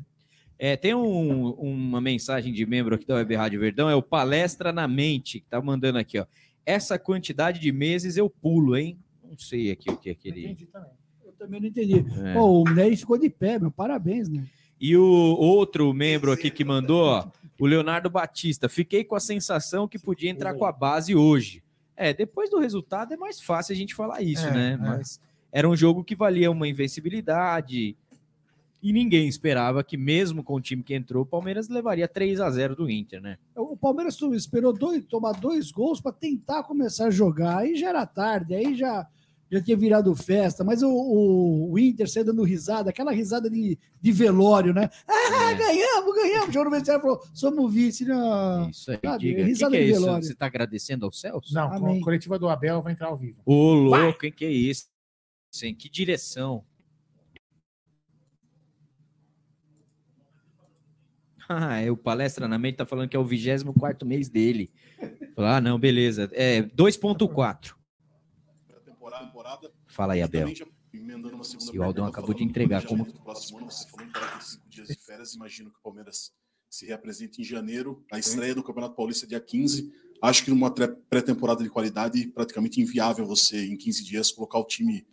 É, 0.58 0.76
tem 0.76 0.92
um- 0.94 1.50
uma 1.52 2.00
mensagem 2.00 2.52
de 2.52 2.66
membro 2.66 2.94
aqui 2.96 3.06
da 3.06 3.14
Web 3.14 3.34
Rádio 3.36 3.60
Verdão, 3.60 3.88
é 3.88 3.94
o 3.94 4.02
Palestra 4.02 4.72
na 4.72 4.88
Mente, 4.88 5.38
que 5.40 5.46
tá 5.46 5.60
mandando 5.62 5.98
aqui, 5.98 6.18
ó. 6.18 6.26
Essa 6.66 6.98
quantidade 6.98 7.60
de 7.60 7.70
meses 7.70 8.16
eu 8.16 8.28
pulo, 8.28 8.76
hein? 8.76 8.98
Não 9.22 9.38
sei 9.38 9.70
aqui 9.70 9.88
o 9.90 9.96
que 9.96 10.08
é 10.08 10.12
aquele. 10.12 10.44
Entendi 10.46 10.66
também. 10.66 10.90
Eu 11.24 11.32
também 11.32 11.60
não 11.60 11.68
entendi. 11.68 12.04
É. 12.24 12.34
Pô, 12.34 12.62
o 12.62 12.64
Ney 12.64 12.96
ficou 12.96 13.16
de 13.16 13.30
pé, 13.30 13.58
meu. 13.58 13.70
Parabéns, 13.70 14.28
né? 14.28 14.44
E 14.80 14.96
o 14.96 15.02
outro 15.04 15.92
membro 15.94 16.32
aqui 16.32 16.50
que 16.50 16.64
mandou, 16.64 17.04
ó, 17.04 17.28
o 17.58 17.66
Leonardo 17.66 18.10
Batista. 18.10 18.68
Fiquei 18.68 19.04
com 19.04 19.14
a 19.14 19.20
sensação 19.20 19.86
que 19.88 19.98
podia 19.98 20.28
entrar 20.30 20.54
com 20.54 20.64
a 20.64 20.72
base 20.72 21.14
hoje. 21.14 21.62
É, 21.96 22.12
depois 22.12 22.48
do 22.50 22.58
resultado 22.58 23.12
é 23.14 23.16
mais 23.16 23.40
fácil 23.40 23.72
a 23.72 23.76
gente 23.76 23.94
falar 23.94 24.22
isso, 24.22 24.46
É, 24.46 24.50
né? 24.52 24.72
é. 24.72 24.76
Mas 24.76 25.20
era 25.52 25.68
um 25.68 25.76
jogo 25.76 26.04
que 26.04 26.14
valia 26.16 26.50
uma 26.50 26.68
invencibilidade. 26.68 27.96
E 28.80 28.92
ninguém 28.92 29.26
esperava 29.26 29.82
que, 29.82 29.96
mesmo 29.96 30.42
com 30.44 30.54
o 30.54 30.60
time 30.60 30.84
que 30.84 30.94
entrou, 30.94 31.24
o 31.24 31.26
Palmeiras 31.26 31.68
levaria 31.68 32.06
3 32.06 32.40
a 32.40 32.48
0 32.48 32.76
do 32.76 32.88
Inter, 32.88 33.20
né? 33.20 33.36
O 33.56 33.76
Palmeiras 33.76 34.16
esperou 34.34 34.72
dois, 34.72 35.04
tomar 35.04 35.32
dois 35.32 35.72
gols 35.72 36.00
para 36.00 36.12
tentar 36.12 36.62
começar 36.62 37.06
a 37.06 37.10
jogar. 37.10 37.58
Aí 37.58 37.74
já 37.74 37.88
era 37.88 38.06
tarde, 38.06 38.54
aí 38.54 38.76
já, 38.76 39.04
já 39.50 39.60
tinha 39.60 39.76
virado 39.76 40.14
festa. 40.14 40.62
Mas 40.62 40.80
o, 40.80 40.88
o, 40.90 41.72
o 41.72 41.78
Inter 41.78 42.08
saiu 42.08 42.26
dando 42.26 42.44
risada, 42.44 42.90
aquela 42.90 43.10
risada 43.10 43.50
de, 43.50 43.76
de 44.00 44.12
velório, 44.12 44.72
né? 44.72 44.88
Ah, 45.08 45.50
É. 45.50 45.54
ganhamos, 45.54 46.14
ganhamos. 46.14 46.48
O 46.50 46.52
João 46.52 46.70
Vestiário 46.70 47.02
falou: 47.02 47.20
somos 47.34 47.74
vice. 47.74 48.04
Não. 48.04 48.70
Isso 48.70 48.92
aí, 48.92 48.98
sabe, 49.04 49.18
diga. 49.18 49.40
O 49.40 49.44
que, 49.44 49.50
risada 49.50 49.70
que 49.72 49.76
é 49.76 49.84
de 49.86 49.90
isso? 49.90 50.00
velório. 50.02 50.24
Você 50.24 50.32
está 50.34 50.46
agradecendo 50.46 51.04
aos 51.04 51.20
céus? 51.20 51.52
Não, 51.52 51.72
Amém. 51.72 52.00
a 52.00 52.04
coletiva 52.04 52.38
do 52.38 52.48
Abel 52.48 52.80
vai 52.80 52.92
entrar 52.92 53.08
ao 53.08 53.16
vivo. 53.16 53.40
Ô, 53.44 53.72
louco, 53.72 54.24
hein? 54.24 54.32
Que 54.32 54.44
é 54.44 54.52
isso? 54.52 54.86
Em 55.66 55.74
que 55.74 55.88
direção? 55.88 56.64
Ah, 61.50 61.78
é, 61.80 61.90
o 61.90 61.96
Palestra 61.96 62.46
na 62.46 62.58
mente 62.58 62.76
tá 62.76 62.84
falando 62.84 63.08
que 63.08 63.16
é 63.16 63.18
o 63.18 63.24
24 63.24 64.06
mês 64.06 64.28
dele. 64.28 64.70
Ah, 65.34 65.62
não, 65.62 65.78
beleza. 65.78 66.28
É 66.32 66.60
2.4. 66.62 67.74
temporada, 68.84 69.24
temporada. 69.26 69.72
Fala 69.86 70.12
aí, 70.12 70.20
Abel. 70.20 70.42
Também 70.42 70.54
já 70.54 70.66
emendando 70.92 71.34
uma 71.34 71.44
segunda 71.44 71.72
E 71.74 71.78
o 71.78 71.82
Aldão 71.82 72.04
acabou 72.04 72.34
de 72.34 72.44
entregar 72.44 72.84
como- 72.84 73.04
do 73.06 73.20
próximo 73.22 73.58
ano, 73.58 73.70
você 73.70 73.88
falou 73.88 74.06
em 74.06 74.12
45 74.12 74.68
dias 74.68 74.88
de 74.88 74.94
férias, 74.96 75.34
imagino 75.34 75.70
que 75.70 75.78
o 75.78 75.82
Palmeiras 75.82 76.32
se 76.68 76.84
reapresente 76.86 77.40
em 77.40 77.44
janeiro, 77.44 78.04
a 78.12 78.18
estreia 78.18 78.54
do 78.54 78.62
Campeonato 78.62 78.94
Paulista 78.94 79.26
dia 79.26 79.40
15. 79.40 79.90
Acho 80.20 80.44
que 80.44 80.50
numa 80.50 80.70
pré-temporada 80.70 81.62
de 81.62 81.70
qualidade, 81.70 82.26
praticamente 82.26 82.78
inviável 82.80 83.24
você, 83.24 83.64
em 83.66 83.76
15 83.76 84.04
dias, 84.04 84.30
colocar 84.30 84.58
o 84.58 84.64
time 84.66 85.06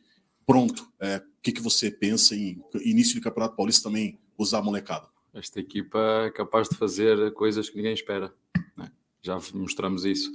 pronto. 0.45 0.87
É, 0.99 1.17
o 1.17 1.41
que, 1.41 1.51
que 1.51 1.61
você 1.61 1.91
pensa 1.91 2.35
em 2.35 2.61
início 2.83 3.15
de 3.15 3.21
Campeonato 3.21 3.55
Paulista 3.55 3.89
também 3.89 4.19
usar 4.37 4.59
a 4.59 4.63
molecada? 4.63 5.07
Esta 5.33 5.59
equipa 5.59 5.99
é 6.27 6.31
capaz 6.31 6.69
de 6.69 6.77
fazer 6.77 7.33
coisas 7.33 7.69
que 7.69 7.75
ninguém 7.75 7.93
espera. 7.93 8.33
né? 8.77 8.89
Já 9.21 9.37
mostramos 9.53 10.05
isso. 10.05 10.31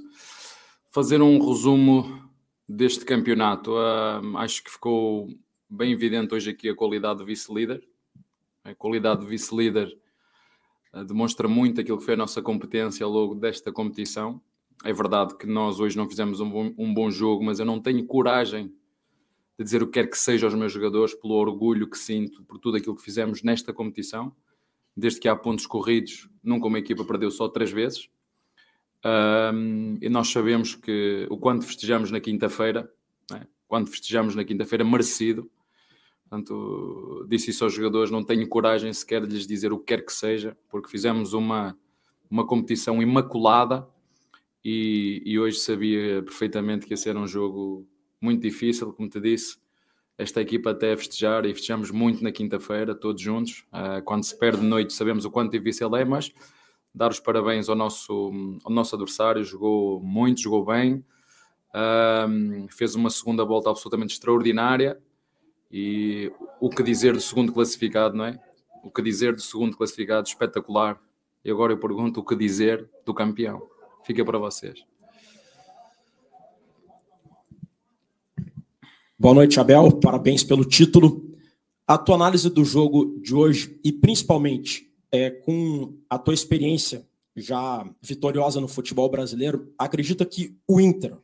Fazer 0.91 1.21
um 1.21 1.39
resumo 1.39 2.29
deste 2.67 3.03
campeonato. 3.03 3.75
ah, 3.77 4.21
acho 4.37 4.63
que 4.63 4.71
ficou 4.71 5.27
bem 5.69 5.91
evidente 5.91 6.35
hoje 6.35 6.51
aqui 6.51 6.69
a 6.69 6.75
qualidade 6.75 7.19
do 7.19 7.25
vice-líder. 7.25 7.83
A 8.63 8.75
qualidade 8.75 9.21
do 9.21 9.27
vice-líder 9.27 9.91
ah, 10.93 11.03
demonstra 11.03 11.47
muito 11.47 11.81
aquilo 11.81 11.97
que 11.97 12.05
foi 12.05 12.13
a 12.13 12.17
nossa 12.17 12.41
competência 12.41 13.05
ao 13.05 13.11
longo 13.11 13.33
desta 13.33 13.71
competição. 13.71 14.39
É 14.83 14.93
verdade 14.93 15.35
que 15.35 15.47
nós 15.47 15.79
hoje 15.79 15.97
não 15.97 16.07
fizemos 16.07 16.39
um 16.39 16.49
bom, 16.49 16.73
um 16.77 16.93
bom 16.93 17.09
jogo, 17.09 17.43
mas 17.43 17.59
eu 17.59 17.65
não 17.65 17.79
tenho 17.79 18.05
coragem 18.05 18.71
de 19.57 19.63
dizer 19.63 19.83
o 19.83 19.87
que 19.87 19.93
quer 19.93 20.09
que 20.09 20.17
seja 20.17 20.47
aos 20.47 20.55
meus 20.55 20.71
jogadores, 20.71 21.13
pelo 21.13 21.35
orgulho 21.35 21.89
que 21.89 21.97
sinto 21.97 22.43
por 22.43 22.57
tudo 22.57 22.77
aquilo 22.77 22.95
que 22.95 23.03
fizemos 23.03 23.43
nesta 23.43 23.73
competição 23.73 24.35
desde 24.95 25.19
que 25.19 25.27
há 25.27 25.35
pontos 25.35 25.65
corridos, 25.65 26.29
nunca 26.43 26.67
uma 26.67 26.79
equipa 26.79 27.05
perdeu 27.05 27.31
só 27.31 27.47
três 27.47 27.71
vezes. 27.71 28.09
Ahm, 29.03 29.97
e 30.01 30.09
nós 30.09 30.29
sabemos 30.29 30.75
que 30.75 31.25
o 31.29 31.37
quanto 31.37 31.65
festejamos 31.65 32.11
na 32.11 32.19
quinta-feira, 32.19 32.91
né? 33.29 33.47
quando 33.67 33.87
festejamos 33.87 34.35
na 34.35 34.43
quinta-feira, 34.43 34.83
merecido. 34.83 35.49
Portanto, 36.23 37.25
disse 37.27 37.51
isso 37.51 37.63
aos 37.63 37.73
jogadores, 37.73 38.11
não 38.11 38.23
tenho 38.23 38.47
coragem 38.47 38.91
sequer 38.93 39.25
de 39.25 39.35
lhes 39.35 39.47
dizer 39.47 39.73
o 39.73 39.79
que 39.79 39.85
quer 39.85 40.05
que 40.05 40.13
seja, 40.13 40.57
porque 40.69 40.89
fizemos 40.89 41.33
uma, 41.33 41.77
uma 42.29 42.45
competição 42.45 43.01
imaculada 43.01 43.87
e, 44.63 45.21
e 45.25 45.39
hoje 45.39 45.57
sabia 45.57 46.21
perfeitamente 46.23 46.85
que 46.85 46.93
ia 46.93 46.97
ser 46.97 47.17
um 47.17 47.27
jogo 47.27 47.85
muito 48.21 48.41
difícil, 48.41 48.93
como 48.93 49.09
te 49.09 49.19
disse, 49.19 49.57
esta 50.17 50.39
equipa 50.39 50.69
até 50.71 50.93
a 50.93 50.97
festejar 50.97 51.45
e 51.45 51.53
festejamos 51.53 51.89
muito 51.89 52.23
na 52.23 52.31
quinta-feira, 52.31 52.93
todos 52.93 53.21
juntos. 53.21 53.65
Ah, 53.71 54.01
quando 54.01 54.23
se 54.23 54.37
perde 54.37 54.61
de 54.61 54.67
noite, 54.67 54.93
sabemos 54.93 55.25
o 55.25 55.31
quanto 55.31 55.51
difícil 55.51 55.93
é, 55.95 56.05
mas 56.05 56.31
dar 56.93 57.09
os 57.09 57.19
parabéns 57.19 57.69
ao 57.69 57.75
nosso, 57.75 58.31
ao 58.63 58.71
nosso 58.71 58.95
adversário, 58.95 59.43
jogou 59.43 59.99
muito, 60.01 60.41
jogou 60.41 60.65
bem, 60.65 61.03
fez 62.69 62.95
uma 62.95 63.09
segunda 63.09 63.43
volta 63.45 63.69
absolutamente 63.69 64.13
extraordinária. 64.13 65.01
E 65.71 66.31
o 66.59 66.69
que 66.69 66.83
dizer 66.83 67.13
do 67.13 67.21
segundo 67.21 67.53
classificado, 67.53 68.15
não 68.15 68.25
é? 68.25 68.37
O 68.83 68.91
que 68.91 69.01
dizer 69.01 69.33
do 69.33 69.41
segundo 69.41 69.77
classificado, 69.77 70.27
espetacular. 70.27 70.99
E 71.45 71.49
agora 71.49 71.71
eu 71.71 71.77
pergunto 71.77 72.19
o 72.19 72.25
que 72.25 72.35
dizer 72.35 72.89
do 73.05 73.13
campeão. 73.13 73.65
Fica 74.03 74.25
para 74.25 74.37
vocês. 74.37 74.90
Boa 79.21 79.35
noite, 79.35 79.59
Abel. 79.59 79.91
Parabéns 79.99 80.43
pelo 80.43 80.65
título. 80.65 81.23
A 81.85 81.95
tua 81.95 82.15
análise 82.15 82.49
do 82.49 82.65
jogo 82.65 83.19
de 83.21 83.35
hoje 83.35 83.79
e 83.83 83.91
principalmente 83.91 84.91
é, 85.11 85.29
com 85.29 85.93
a 86.09 86.17
tua 86.17 86.33
experiência 86.33 87.07
já 87.35 87.87
vitoriosa 88.01 88.59
no 88.59 88.67
futebol 88.67 89.07
brasileiro, 89.11 89.71
acredita 89.77 90.25
que 90.25 90.57
o 90.67 90.81
Inter, 90.81 91.15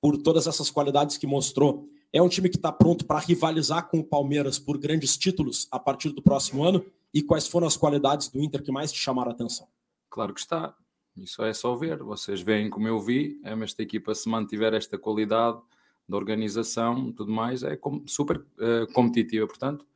por 0.00 0.18
todas 0.18 0.48
essas 0.48 0.68
qualidades 0.68 1.16
que 1.16 1.28
mostrou, 1.28 1.86
é 2.12 2.20
um 2.20 2.28
time 2.28 2.48
que 2.48 2.56
está 2.56 2.72
pronto 2.72 3.04
para 3.04 3.20
rivalizar 3.20 3.88
com 3.88 4.00
o 4.00 4.04
Palmeiras 4.04 4.58
por 4.58 4.76
grandes 4.76 5.16
títulos 5.16 5.68
a 5.70 5.78
partir 5.78 6.08
do 6.08 6.20
próximo 6.20 6.64
ano? 6.64 6.84
E 7.14 7.22
quais 7.22 7.46
foram 7.46 7.68
as 7.68 7.76
qualidades 7.76 8.26
do 8.26 8.42
Inter 8.42 8.64
que 8.64 8.72
mais 8.72 8.90
te 8.90 8.98
chamaram 8.98 9.30
a 9.30 9.32
atenção? 9.32 9.68
Claro 10.10 10.34
que 10.34 10.40
está. 10.40 10.74
Isso 11.16 11.40
é 11.44 11.52
só 11.52 11.76
ver. 11.76 12.02
Vocês 12.02 12.40
veem 12.40 12.68
como 12.68 12.88
eu 12.88 12.98
vi, 12.98 13.40
é, 13.44 13.52
esta 13.62 13.80
equipa 13.80 14.12
se 14.12 14.28
mantiver 14.28 14.74
esta 14.74 14.98
qualidade 14.98 15.62
da 16.08 16.16
organização 16.16 17.12
tudo 17.12 17.32
mais, 17.32 17.62
é 17.62 17.78
super 18.06 18.38
uh, 18.38 18.92
competitiva. 18.92 19.46
Portanto, 19.46 19.86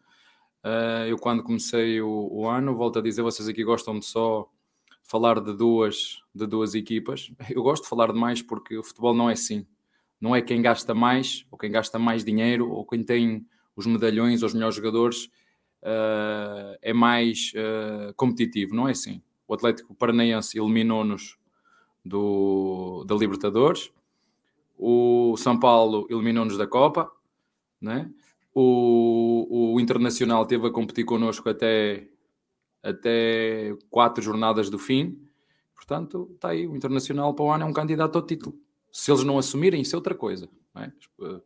uh, 0.64 1.06
eu 1.06 1.18
quando 1.18 1.42
comecei 1.42 2.00
o, 2.00 2.28
o, 2.30 2.48
ano, 2.48 2.74
volto 2.74 2.98
a 2.98 3.02
dizer, 3.02 3.22
vocês 3.22 3.48
aqui 3.48 3.62
gostam 3.62 3.98
de 3.98 4.06
só 4.06 4.50
falar 5.02 5.40
de 5.40 5.54
duas, 5.54 6.22
de 6.34 6.46
duas 6.46 6.74
equipas. 6.74 7.30
Eu 7.50 7.62
gosto 7.62 7.84
de 7.84 7.88
falar 7.88 8.12
de 8.12 8.18
mais 8.18 8.42
porque 8.42 8.76
o 8.76 8.82
futebol 8.82 9.14
não 9.14 9.30
é 9.30 9.32
assim. 9.32 9.66
Não 10.20 10.34
é 10.34 10.42
quem 10.42 10.60
gasta 10.60 10.94
mais, 10.94 11.46
ou 11.50 11.56
quem 11.56 11.70
gasta 11.70 11.98
mais 11.98 12.24
dinheiro, 12.24 12.70
ou 12.70 12.84
quem 12.84 13.02
tem 13.02 13.46
os 13.74 13.86
medalhões, 13.86 14.42
os 14.42 14.52
melhores 14.52 14.74
jogadores, 14.74 15.26
uh, 15.82 16.76
é 16.82 16.92
mais 16.92 17.52
competitivo. 18.16 18.74
Não 18.74 18.88
é 18.88 18.90
assim. 18.90 19.22
O 19.46 19.54
Atlético 19.54 19.94
Paranaense 19.94 20.58
eliminou-nos 20.58 21.38
da 22.04 23.14
Libertadores 23.14 23.90
o 24.78 25.36
São 25.36 25.58
Paulo 25.58 26.06
eliminou-nos 26.08 26.56
da 26.56 26.66
Copa, 26.66 27.10
né? 27.80 28.10
o, 28.60 29.74
o 29.74 29.80
Internacional 29.80 30.44
teve 30.44 30.66
a 30.66 30.70
competir 30.70 31.04
connosco 31.04 31.48
até, 31.48 32.08
até 32.82 33.76
quatro 33.88 34.22
jornadas 34.22 34.68
do 34.68 34.78
fim. 34.78 35.16
Portanto, 35.74 36.30
está 36.34 36.48
aí, 36.48 36.66
o 36.66 36.74
Internacional 36.74 37.32
para 37.34 37.44
o 37.44 37.50
ano 37.52 37.64
é 37.64 37.66
um 37.66 37.72
candidato 37.72 38.16
ao 38.16 38.26
título. 38.26 38.56
Se 38.90 39.12
eles 39.12 39.22
não 39.22 39.38
assumirem, 39.38 39.80
isso 39.80 39.94
é 39.94 39.98
outra 39.98 40.14
coisa. 40.14 40.48
Não 40.74 40.82
é? 40.82 40.92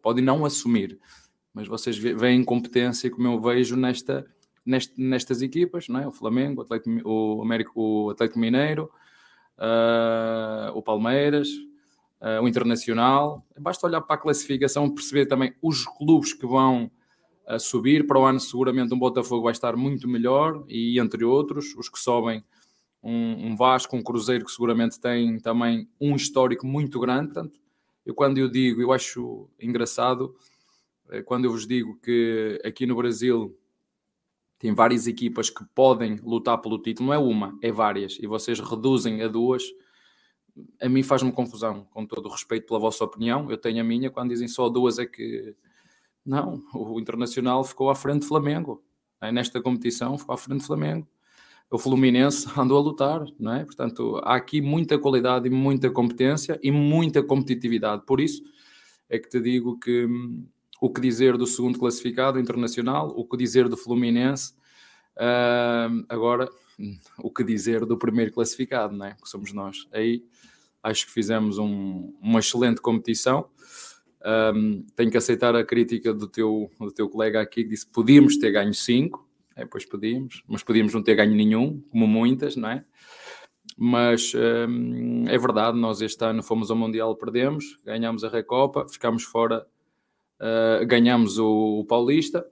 Podem 0.00 0.24
não 0.24 0.44
assumir, 0.46 0.98
mas 1.52 1.68
vocês 1.68 1.98
veem 1.98 2.42
competência, 2.42 3.10
como 3.10 3.28
eu 3.28 3.40
vejo 3.40 3.76
nesta, 3.76 4.26
nesta, 4.64 4.94
nestas 4.96 5.42
equipas, 5.42 5.88
não 5.88 6.00
é? 6.00 6.06
o 6.06 6.12
Flamengo, 6.12 6.60
o 6.60 6.64
Atlético, 6.64 7.08
o 7.08 7.42
Américo, 7.42 7.72
o 7.76 8.10
Atlético 8.10 8.38
Mineiro, 8.38 8.90
uh, 9.58 10.74
o 10.74 10.82
Palmeiras, 10.82 11.48
o 12.40 12.48
Internacional. 12.48 13.44
Basta 13.58 13.86
olhar 13.86 14.00
para 14.00 14.14
a 14.14 14.18
classificação 14.18 14.88
perceber 14.88 15.26
também 15.26 15.54
os 15.60 15.84
clubes 15.84 16.32
que 16.32 16.46
vão 16.46 16.90
uh, 17.48 17.58
subir. 17.58 18.06
Para 18.06 18.20
o 18.20 18.24
ano, 18.24 18.38
seguramente, 18.38 18.94
um 18.94 18.98
Botafogo 18.98 19.44
vai 19.44 19.52
estar 19.52 19.76
muito 19.76 20.08
melhor 20.08 20.64
e, 20.68 21.00
entre 21.00 21.24
outros, 21.24 21.74
os 21.76 21.88
que 21.88 21.98
sobem, 21.98 22.44
um, 23.02 23.48
um 23.48 23.56
Vasco, 23.56 23.96
um 23.96 24.02
Cruzeiro, 24.02 24.44
que 24.44 24.52
seguramente 24.52 25.00
tem 25.00 25.40
também 25.40 25.88
um 26.00 26.14
histórico 26.14 26.66
muito 26.66 27.00
grande. 27.00 27.32
Portanto, 27.32 27.58
eu, 28.06 28.14
quando 28.14 28.38
eu 28.38 28.48
digo, 28.48 28.80
eu 28.80 28.92
acho 28.92 29.48
engraçado, 29.60 30.36
eh, 31.10 31.22
quando 31.22 31.44
eu 31.44 31.50
vos 31.50 31.66
digo 31.66 31.98
que 32.00 32.60
aqui 32.64 32.86
no 32.86 32.94
Brasil 32.94 33.56
tem 34.58 34.72
várias 34.72 35.08
equipas 35.08 35.50
que 35.50 35.64
podem 35.74 36.16
lutar 36.22 36.58
pelo 36.58 36.78
título, 36.78 37.08
não 37.08 37.14
é 37.14 37.18
uma, 37.18 37.58
é 37.60 37.72
várias, 37.72 38.16
e 38.20 38.26
vocês 38.28 38.60
reduzem 38.60 39.20
a 39.22 39.26
duas 39.26 39.64
a 40.80 40.88
mim 40.88 41.02
faz-me 41.02 41.32
confusão, 41.32 41.86
com 41.90 42.04
todo 42.06 42.26
o 42.26 42.32
respeito 42.32 42.66
pela 42.66 42.78
vossa 42.78 43.04
opinião. 43.04 43.50
Eu 43.50 43.56
tenho 43.56 43.80
a 43.80 43.84
minha 43.84 44.10
quando 44.10 44.30
dizem 44.30 44.48
só 44.48 44.68
duas 44.68 44.98
é 44.98 45.06
que 45.06 45.54
não, 46.24 46.62
o 46.74 47.00
Internacional 47.00 47.64
ficou 47.64 47.90
à 47.90 47.94
frente 47.94 48.20
do 48.20 48.26
Flamengo. 48.26 48.82
É, 49.20 49.32
nesta 49.32 49.60
competição 49.60 50.16
ficou 50.18 50.34
à 50.34 50.38
frente 50.38 50.60
do 50.60 50.66
Flamengo. 50.66 51.06
O 51.70 51.78
Fluminense 51.78 52.46
andou 52.58 52.78
a 52.78 52.82
lutar, 52.82 53.24
não 53.38 53.54
é? 53.54 53.64
Portanto, 53.64 54.20
há 54.22 54.34
aqui 54.36 54.60
muita 54.60 54.98
qualidade 54.98 55.48
e 55.48 55.50
muita 55.50 55.90
competência 55.90 56.58
e 56.62 56.70
muita 56.70 57.22
competitividade. 57.22 58.04
Por 58.06 58.20
isso 58.20 58.42
é 59.08 59.18
que 59.18 59.28
te 59.28 59.40
digo 59.40 59.78
que 59.78 60.06
hum, 60.06 60.46
o 60.80 60.90
que 60.90 61.00
dizer 61.00 61.36
do 61.38 61.46
segundo 61.46 61.78
classificado 61.78 62.38
internacional, 62.38 63.08
o 63.16 63.24
que 63.24 63.36
dizer 63.36 63.68
do 63.68 63.76
Fluminense, 63.76 64.52
uh, 65.16 66.04
agora 66.08 66.48
o 67.18 67.30
que 67.30 67.44
dizer 67.44 67.84
do 67.84 67.98
primeiro 67.98 68.32
classificado, 68.32 68.96
não 68.96 69.06
é? 69.06 69.16
Que 69.20 69.28
somos 69.28 69.52
nós. 69.52 69.86
Aí 69.92 70.24
acho 70.82 71.06
que 71.06 71.12
fizemos 71.12 71.58
um, 71.58 72.12
uma 72.20 72.40
excelente 72.40 72.80
competição. 72.80 73.48
Um, 74.24 74.84
tenho 74.94 75.10
que 75.10 75.16
aceitar 75.16 75.54
a 75.54 75.64
crítica 75.64 76.14
do 76.14 76.28
teu, 76.28 76.70
do 76.78 76.92
teu 76.92 77.08
colega 77.08 77.40
aqui 77.40 77.64
que 77.64 77.70
disse 77.70 77.86
podíamos 77.86 78.36
ter 78.36 78.52
ganho 78.52 78.72
5, 78.72 79.28
é, 79.56 79.64
pois 79.64 79.84
podíamos, 79.84 80.42
mas 80.46 80.62
podíamos 80.62 80.94
não 80.94 81.02
ter 81.02 81.14
ganho 81.14 81.34
nenhum, 81.34 81.82
como 81.90 82.06
muitas, 82.06 82.56
não 82.56 82.70
é? 82.70 82.84
Mas 83.76 84.32
um, 84.34 85.24
é 85.28 85.38
verdade, 85.38 85.78
nós 85.78 86.00
este 86.00 86.24
ano 86.24 86.42
fomos 86.42 86.70
ao 86.70 86.76
Mundial, 86.76 87.16
perdemos, 87.16 87.78
ganhamos 87.84 88.22
a 88.22 88.28
Recopa, 88.28 88.86
ficámos 88.88 89.24
fora, 89.24 89.66
uh, 90.40 90.86
ganhamos 90.86 91.38
o, 91.38 91.80
o 91.80 91.84
Paulista, 91.84 92.46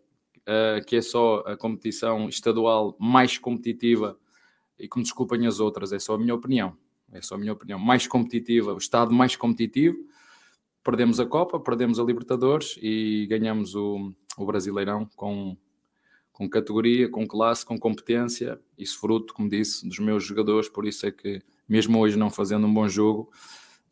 uh, 0.48 0.84
que 0.84 0.96
é 0.96 1.02
só 1.02 1.44
a 1.46 1.56
competição 1.56 2.28
estadual 2.28 2.96
mais 2.98 3.38
competitiva, 3.38 4.18
e 4.78 4.88
que 4.88 4.96
me 4.96 5.02
desculpem 5.02 5.46
as 5.46 5.60
outras, 5.60 5.92
é 5.92 5.98
só 5.98 6.14
a 6.14 6.18
minha 6.18 6.34
opinião 6.34 6.76
é 7.12 7.20
só 7.20 7.34
a 7.34 7.38
minha 7.38 7.52
opinião, 7.52 7.78
mais 7.78 8.06
competitiva, 8.06 8.72
o 8.72 8.78
estado 8.78 9.12
mais 9.12 9.36
competitivo. 9.36 9.98
Perdemos 10.82 11.20
a 11.20 11.26
Copa, 11.26 11.58
perdemos 11.60 11.98
a 11.98 12.04
Libertadores 12.04 12.78
e 12.80 13.26
ganhamos 13.28 13.74
o, 13.74 14.12
o 14.36 14.46
Brasileirão 14.46 15.08
com, 15.16 15.56
com 16.32 16.48
categoria, 16.48 17.08
com 17.08 17.26
classe, 17.26 17.66
com 17.66 17.78
competência. 17.78 18.58
Isso 18.78 18.98
fruto, 18.98 19.34
como 19.34 19.48
disse, 19.48 19.86
dos 19.86 19.98
meus 19.98 20.24
jogadores. 20.24 20.68
Por 20.68 20.86
isso 20.86 21.06
é 21.06 21.10
que, 21.10 21.42
mesmo 21.68 21.98
hoje 21.98 22.16
não 22.16 22.30
fazendo 22.30 22.66
um 22.66 22.72
bom 22.72 22.88
jogo, 22.88 23.30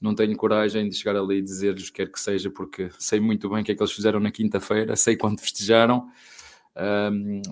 não 0.01 0.15
tenho 0.15 0.37
coragem 0.37 0.89
de 0.89 0.95
chegar 0.95 1.17
ali 1.17 1.39
e 1.39 1.43
dizer-lhes 1.43 1.91
quer 1.91 2.11
que 2.11 2.21
seja, 2.21 2.51
porque 2.51 2.89
sei 2.99 3.19
muito 3.21 3.51
bem 3.51 3.63
o 3.63 3.65
que 3.65 3.73
é 3.73 3.75
que 3.75 3.83
eles 3.83 3.93
fizeram 3.93 4.21
na 4.21 4.31
quinta-feira, 4.31 4.95
sei 4.95 5.17
quando 5.17 5.41
festejaram, 5.41 6.09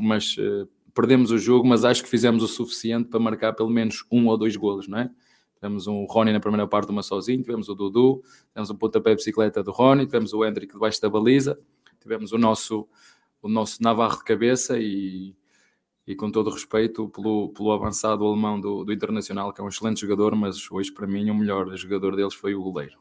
mas 0.00 0.36
uh, 0.36 0.68
perdemos 0.94 1.30
o 1.30 1.38
jogo, 1.38 1.66
mas 1.66 1.84
acho 1.84 2.02
que 2.02 2.08
fizemos 2.08 2.42
o 2.42 2.48
suficiente 2.48 3.08
para 3.08 3.20
marcar 3.20 3.52
pelo 3.52 3.68
menos 3.68 4.04
um 4.10 4.26
ou 4.28 4.36
dois 4.36 4.56
golos, 4.56 4.88
não 4.88 4.98
é? 4.98 5.10
Tivemos 5.56 5.86
um 5.86 6.04
Rony 6.04 6.32
na 6.32 6.40
primeira 6.40 6.66
parte, 6.66 6.90
uma 6.90 7.02
sozinho, 7.02 7.42
tivemos 7.42 7.68
o 7.68 7.74
Dudu, 7.74 8.22
tivemos 8.48 8.70
um 8.70 8.76
pontapé 8.76 9.10
de 9.10 9.16
bicicleta 9.16 9.62
do 9.62 9.72
Rony, 9.72 10.06
tivemos 10.06 10.32
o 10.32 10.44
Hendrick 10.44 10.72
debaixo 10.72 11.00
da 11.00 11.08
baliza, 11.08 11.58
tivemos 12.00 12.32
o 12.32 12.38
nosso, 12.38 12.86
o 13.42 13.48
nosso 13.48 13.82
Navarro 13.82 14.18
de 14.18 14.24
cabeça 14.24 14.78
e, 14.78 15.34
e 16.06 16.14
com 16.14 16.30
todo 16.30 16.50
respeito 16.50 17.08
pelo, 17.08 17.48
pelo 17.50 17.72
avançado 17.72 18.24
alemão 18.24 18.60
do, 18.60 18.84
do 18.84 18.92
Internacional, 18.92 19.52
que 19.52 19.60
é 19.60 19.64
um 19.64 19.68
excelente 19.68 20.00
jogador, 20.00 20.36
mas 20.36 20.70
hoje 20.70 20.92
para 20.92 21.06
mim 21.06 21.28
o 21.30 21.34
melhor 21.34 21.74
jogador 21.76 22.14
deles 22.14 22.34
foi 22.34 22.54
o 22.54 22.62
goleiro. 22.62 22.98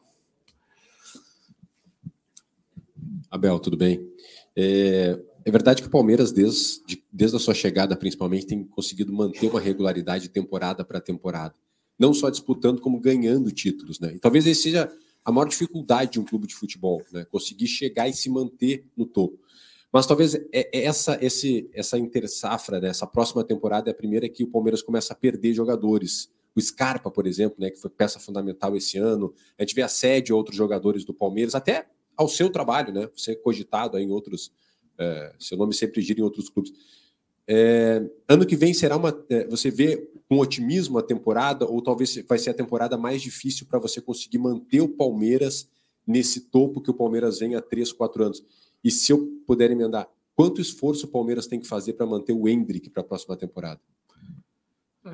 Abel, 3.30 3.58
tudo 3.58 3.76
bem? 3.76 4.10
É, 4.56 5.20
é 5.46 5.50
verdade 5.50 5.80
que 5.80 5.88
o 5.88 5.90
Palmeiras, 5.90 6.32
desde, 6.32 7.02
desde 7.10 7.36
a 7.36 7.40
sua 7.40 7.54
chegada 7.54 7.96
principalmente, 7.96 8.46
tem 8.46 8.64
conseguido 8.64 9.12
manter 9.12 9.48
uma 9.48 9.60
regularidade 9.60 10.28
temporada 10.28 10.84
para 10.84 11.00
temporada 11.00 11.54
não 11.98 12.12
só 12.12 12.28
disputando, 12.30 12.80
como 12.80 13.00
ganhando 13.00 13.50
títulos. 13.50 13.98
Né? 13.98 14.14
E 14.14 14.18
talvez 14.18 14.46
esse 14.46 14.62
seja 14.64 14.92
a 15.24 15.32
maior 15.32 15.46
dificuldade 15.48 16.12
de 16.12 16.20
um 16.20 16.24
clube 16.24 16.46
de 16.46 16.54
futebol, 16.54 17.02
né? 17.12 17.24
conseguir 17.24 17.66
chegar 17.66 18.08
e 18.08 18.12
se 18.12 18.30
manter 18.30 18.84
no 18.96 19.06
topo. 19.06 19.38
Mas 19.92 20.06
talvez 20.06 20.34
é, 20.34 20.46
é 20.52 20.84
essa, 20.84 21.18
esse, 21.24 21.70
essa 21.72 21.98
intersafra, 21.98 22.80
né? 22.80 22.88
essa 22.88 23.06
próxima 23.06 23.42
temporada 23.42 23.90
é 23.90 23.92
a 23.92 23.94
primeira 23.94 24.28
que 24.28 24.44
o 24.44 24.48
Palmeiras 24.48 24.82
começa 24.82 25.12
a 25.12 25.16
perder 25.16 25.54
jogadores. 25.54 26.30
O 26.54 26.60
Scarpa, 26.60 27.10
por 27.10 27.26
exemplo, 27.26 27.56
né, 27.58 27.70
que 27.70 27.78
foi 27.78 27.90
peça 27.90 28.18
fundamental 28.18 28.74
esse 28.76 28.96
ano. 28.98 29.34
A 29.58 29.62
gente 29.62 29.74
vê 29.74 29.82
a 29.82 29.88
sede 29.88 30.32
outros 30.32 30.56
jogadores 30.56 31.04
do 31.04 31.12
Palmeiras, 31.12 31.54
até 31.54 31.86
ao 32.16 32.28
seu 32.28 32.48
trabalho, 32.48 32.94
né? 32.94 33.10
Você 33.14 33.32
é 33.32 33.34
cogitado 33.34 33.98
em 33.98 34.10
outros. 34.10 34.50
É, 34.98 35.34
seu 35.38 35.56
nome 35.56 35.74
sempre 35.74 36.00
gira 36.00 36.20
em 36.20 36.22
outros 36.22 36.48
clubes. 36.48 36.72
É, 37.46 38.02
ano 38.28 38.44
que 38.44 38.56
vem 38.56 38.74
será 38.74 38.96
uma. 38.96 39.16
É, 39.28 39.46
você 39.46 39.70
vê 39.70 40.10
com 40.28 40.38
otimismo 40.38 40.98
a 40.98 41.02
temporada, 41.02 41.64
ou 41.64 41.80
talvez 41.80 42.16
vai 42.28 42.38
ser 42.38 42.50
a 42.50 42.54
temporada 42.54 42.96
mais 42.96 43.22
difícil 43.22 43.66
para 43.66 43.78
você 43.78 44.00
conseguir 44.00 44.38
manter 44.38 44.80
o 44.80 44.88
Palmeiras 44.88 45.68
nesse 46.06 46.40
topo 46.40 46.80
que 46.80 46.90
o 46.90 46.94
Palmeiras 46.94 47.38
vem 47.38 47.54
há 47.54 47.60
três, 47.60 47.92
quatro 47.92 48.24
anos. 48.24 48.44
E 48.82 48.90
se 48.90 49.12
eu 49.12 49.40
puder 49.46 49.70
emendar, 49.70 50.08
quanto 50.34 50.60
esforço 50.60 51.06
o 51.06 51.08
Palmeiras 51.08 51.46
tem 51.46 51.60
que 51.60 51.66
fazer 51.66 51.94
para 51.94 52.06
manter 52.06 52.32
o 52.32 52.48
Hendrick 52.48 52.90
para 52.90 53.02
a 53.02 53.04
próxima 53.04 53.36
temporada? 53.36 53.80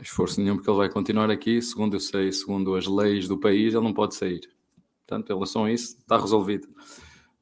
Esforço 0.01 0.41
nenhum, 0.41 0.57
porque 0.57 0.71
ele 0.71 0.79
vai 0.79 0.89
continuar 0.89 1.31
aqui, 1.31 1.61
segundo 1.61 1.97
eu 1.97 2.01
sei, 2.01 2.33
segundo 2.33 2.75
as 2.75 2.87
leis 2.87 3.29
do 3.29 3.39
país, 3.39 3.75
ele 3.75 3.85
não 3.85 3.93
pode 3.93 4.15
sair. 4.15 4.41
Portanto, 5.07 5.31
em 5.31 5.35
relação 5.35 5.65
a 5.65 5.73
isso, 5.73 5.99
está 5.99 6.19
resolvido. 6.19 6.67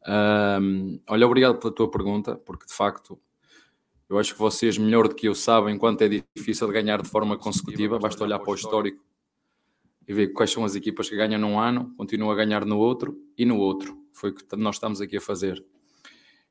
Um, 0.07 1.01
olha, 1.09 1.27
obrigado 1.27 1.59
pela 1.59 1.73
tua 1.73 1.91
pergunta, 1.91 2.37
porque 2.37 2.67
de 2.67 2.73
facto 2.73 3.19
eu 4.11 4.19
acho 4.19 4.33
que 4.33 4.39
vocês, 4.41 4.77
melhor 4.77 5.07
do 5.07 5.15
que 5.15 5.29
eu, 5.29 5.35
sabem 5.37 5.79
quanto 5.79 6.03
é 6.03 6.23
difícil 6.37 6.67
de 6.67 6.73
ganhar 6.73 7.01
de 7.01 7.09
forma 7.09 7.39
consecutiva. 7.39 7.97
Basta 7.97 8.25
olhar 8.25 8.41
para 8.41 8.51
o 8.51 8.55
histórico 8.57 9.01
e 10.07 10.13
ver 10.13 10.33
quais 10.33 10.51
são 10.51 10.65
as 10.65 10.75
equipas 10.75 11.09
que 11.09 11.15
ganham 11.15 11.41
num 11.41 11.61
ano, 11.61 11.95
continuam 11.97 12.33
a 12.33 12.35
ganhar 12.35 12.65
no 12.65 12.77
outro 12.77 13.17
e 13.39 13.45
no 13.45 13.57
outro. 13.57 13.97
Foi 14.13 14.31
o 14.31 14.35
que 14.35 14.45
nós 14.57 14.75
estamos 14.75 15.01
aqui 15.01 15.19
a 15.19 15.21
fazer. 15.21 15.65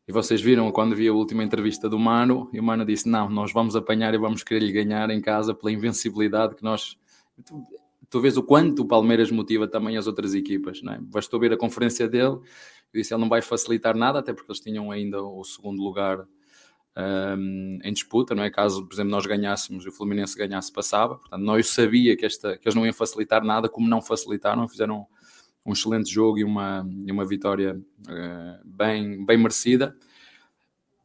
E 0.08 0.12
vocês 0.14 0.42
viram 0.42 0.72
quando 0.72 0.96
vi 0.96 1.10
a 1.10 1.14
última 1.14 1.44
entrevista 1.44 1.90
do 1.90 2.00
Mano, 2.00 2.50
e 2.54 2.60
o 2.62 2.64
Mano 2.64 2.86
disse: 2.86 3.10
Não, 3.10 3.30
nós 3.30 3.52
vamos 3.52 3.76
apanhar 3.76 4.14
e 4.14 4.18
vamos 4.18 4.42
querer 4.42 4.66
lhe 4.66 4.72
ganhar 4.72 5.10
em 5.10 5.20
casa 5.20 5.54
pela 5.54 5.70
invencibilidade 5.70 6.56
que 6.56 6.64
nós. 6.64 6.98
Tu, 7.46 7.62
tu 8.10 8.22
vês 8.22 8.38
o 8.38 8.42
quanto 8.42 8.84
o 8.84 8.88
Palmeiras 8.88 9.30
motiva 9.30 9.68
também 9.68 9.98
as 9.98 10.08
outras 10.08 10.34
equipas, 10.34 10.82
não 10.82 10.94
é? 10.94 11.00
Bastou 11.00 11.40
ver 11.40 11.52
a 11.52 11.58
conferência 11.58 12.08
dele, 12.08 12.40
eu 12.94 13.02
disse: 13.02 13.14
Ele 13.14 13.22
não 13.22 13.30
vai 13.30 13.42
facilitar 13.42 13.96
nada, 13.96 14.20
até 14.20 14.34
porque 14.34 14.52
eles 14.52 14.62
tinham 14.62 14.92
ainda 14.92 15.22
o 15.22 15.44
segundo 15.44 15.82
lugar 15.82 16.26
um, 16.98 17.80
em 17.84 17.94
disputa, 17.94 18.36
não 18.36 18.44
é? 18.44 18.50
Caso, 18.50 18.86
por 18.86 18.94
exemplo, 18.94 19.12
nós 19.12 19.26
ganhássemos 19.26 19.86
e 19.86 19.90
o 19.90 19.92
Fluminense 19.92 20.38
ganhasse, 20.38 20.72
passava. 20.72 21.18
Portanto, 21.18 21.42
nós 21.42 21.68
sabia 21.68 22.16
que, 22.18 22.26
esta, 22.26 22.58
que 22.58 22.68
eles 22.68 22.76
não 22.76 22.86
iam 22.86 22.94
facilitar 22.94 23.44
nada, 23.44 23.70
como 23.70 23.88
não 23.88 24.02
facilitaram, 24.02 24.68
fizeram 24.68 25.08
um 25.66 25.74
excelente 25.74 26.12
jogo 26.12 26.40
e 26.40 26.44
uma, 26.44 26.88
e 27.06 27.12
uma 27.12 27.26
vitória 27.26 27.76
uh, 27.76 28.66
bem, 28.66 29.26
bem 29.26 29.38
merecida. 29.38 29.96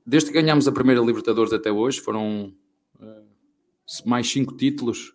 Desde 0.07 0.31
que 0.31 0.41
ganhámos 0.41 0.67
a 0.69 0.73
primeira 0.73 1.01
Libertadores 1.01 1.53
até 1.53 1.71
hoje, 1.71 2.01
foram 2.01 2.55
uh, 2.99 3.27
mais 4.07 4.31
cinco 4.31 4.57
títulos 4.57 5.15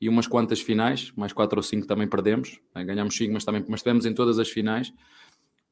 e 0.00 0.08
umas 0.08 0.26
quantas 0.26 0.60
finais, 0.60 1.12
mais 1.16 1.32
quatro 1.32 1.58
ou 1.58 1.62
cinco 1.62 1.86
também 1.86 2.08
perdemos. 2.08 2.60
Né? 2.74 2.84
Ganhámos 2.84 3.16
cinco, 3.16 3.32
mas 3.32 3.44
também 3.44 3.64
mas 3.68 3.80
estivemos 3.80 4.04
em 4.04 4.12
todas 4.12 4.38
as 4.38 4.48
finais. 4.48 4.92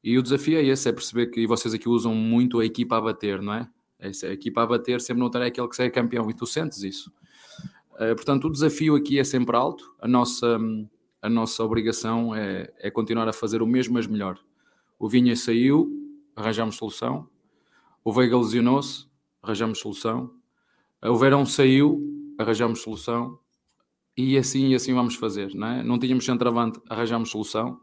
E 0.03 0.17
o 0.17 0.23
desafio 0.23 0.57
é 0.57 0.63
esse, 0.63 0.89
é 0.89 0.91
perceber 0.91 1.27
que 1.27 1.45
vocês 1.45 1.73
aqui 1.73 1.87
usam 1.87 2.15
muito 2.15 2.59
a 2.59 2.65
equipa 2.65 2.97
a 2.97 3.01
bater, 3.01 3.41
não 3.41 3.53
é? 3.53 3.69
Essa, 3.99 4.27
a 4.27 4.33
equipa 4.33 4.63
a 4.63 4.65
bater 4.65 4.99
sempre 4.99 5.21
não 5.21 5.29
terá 5.29 5.45
aquele 5.45 5.67
que 5.67 5.75
sai 5.75 5.89
campeão 5.91 6.29
e 6.29 6.33
tu 6.33 6.47
sentes 6.47 6.81
isso. 6.81 7.11
Uh, 7.93 8.15
portanto, 8.15 8.47
o 8.47 8.51
desafio 8.51 8.95
aqui 8.95 9.19
é 9.19 9.23
sempre 9.23 9.55
alto. 9.55 9.93
A 9.99 10.07
nossa, 10.07 10.57
a 11.21 11.29
nossa 11.29 11.63
obrigação 11.63 12.35
é, 12.35 12.71
é 12.79 12.89
continuar 12.89 13.27
a 13.29 13.33
fazer 13.33 13.61
o 13.61 13.67
mesmo, 13.67 13.93
mas 13.93 14.07
melhor. 14.07 14.39
O 14.97 15.07
Vinha 15.07 15.35
saiu, 15.35 15.91
arranjamos 16.35 16.77
solução. 16.77 17.27
O 18.03 18.11
Veiga 18.11 18.35
lesionou-se, 18.35 19.05
arranjamos 19.43 19.79
solução. 19.79 20.31
O 21.03 21.15
Verão 21.15 21.45
saiu, 21.45 22.01
arranjamos 22.39 22.81
solução. 22.81 23.37
E 24.17 24.37
assim 24.37 24.69
e 24.69 24.75
assim 24.75 24.93
vamos 24.93 25.15
fazer. 25.15 25.53
Não, 25.53 25.67
é? 25.67 25.83
não 25.83 25.99
tínhamos 25.99 26.25
centroavante, 26.25 26.79
arranjamos 26.89 27.29
solução. 27.29 27.79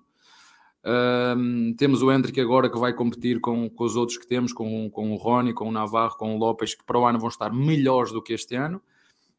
Um, 0.84 1.74
temos 1.76 2.02
o 2.02 2.10
Hendrick 2.10 2.40
agora 2.40 2.70
que 2.70 2.78
vai 2.78 2.92
competir 2.92 3.40
com, 3.40 3.68
com 3.68 3.84
os 3.84 3.96
outros 3.96 4.16
que 4.16 4.26
temos, 4.26 4.52
com, 4.52 4.88
com 4.90 5.12
o 5.12 5.16
Rony, 5.16 5.52
com 5.52 5.68
o 5.68 5.72
Navarro, 5.72 6.16
com 6.16 6.34
o 6.34 6.38
Lopes, 6.38 6.74
que 6.74 6.84
para 6.84 6.98
o 6.98 7.06
ano 7.06 7.18
vão 7.18 7.28
estar 7.28 7.52
melhores 7.52 8.12
do 8.12 8.22
que 8.22 8.32
este 8.32 8.54
ano. 8.54 8.80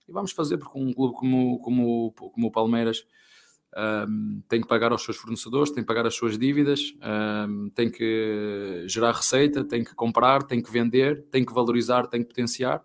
E 0.08 0.12
vamos 0.12 0.32
fazer, 0.32 0.58
porque 0.58 0.78
um 0.78 0.92
clube 0.94 1.16
como, 1.16 1.60
como, 1.60 2.12
como 2.12 2.48
o 2.48 2.52
Palmeiras 2.52 3.06
um, 4.08 4.42
tem 4.50 4.62
que 4.62 4.68
pagar 4.68 4.92
aos 4.92 5.04
seus 5.04 5.18
fornecedores, 5.18 5.72
tem 5.72 5.84
que 5.84 5.88
pagar 5.88 6.06
as 6.06 6.16
suas 6.16 6.38
dívidas, 6.38 6.94
um, 7.48 7.70
tem 7.70 7.90
que 7.90 8.86
gerar 8.88 9.12
receita, 9.12 9.64
tem 9.64 9.84
que 9.84 9.94
comprar, 9.94 10.44
tem 10.44 10.62
que 10.62 10.72
vender, 10.72 11.24
tem 11.32 11.46
que 11.46 11.54
valorizar, 11.54 12.08
tem 12.08 12.22
que 12.22 12.30
potenciar. 12.30 12.84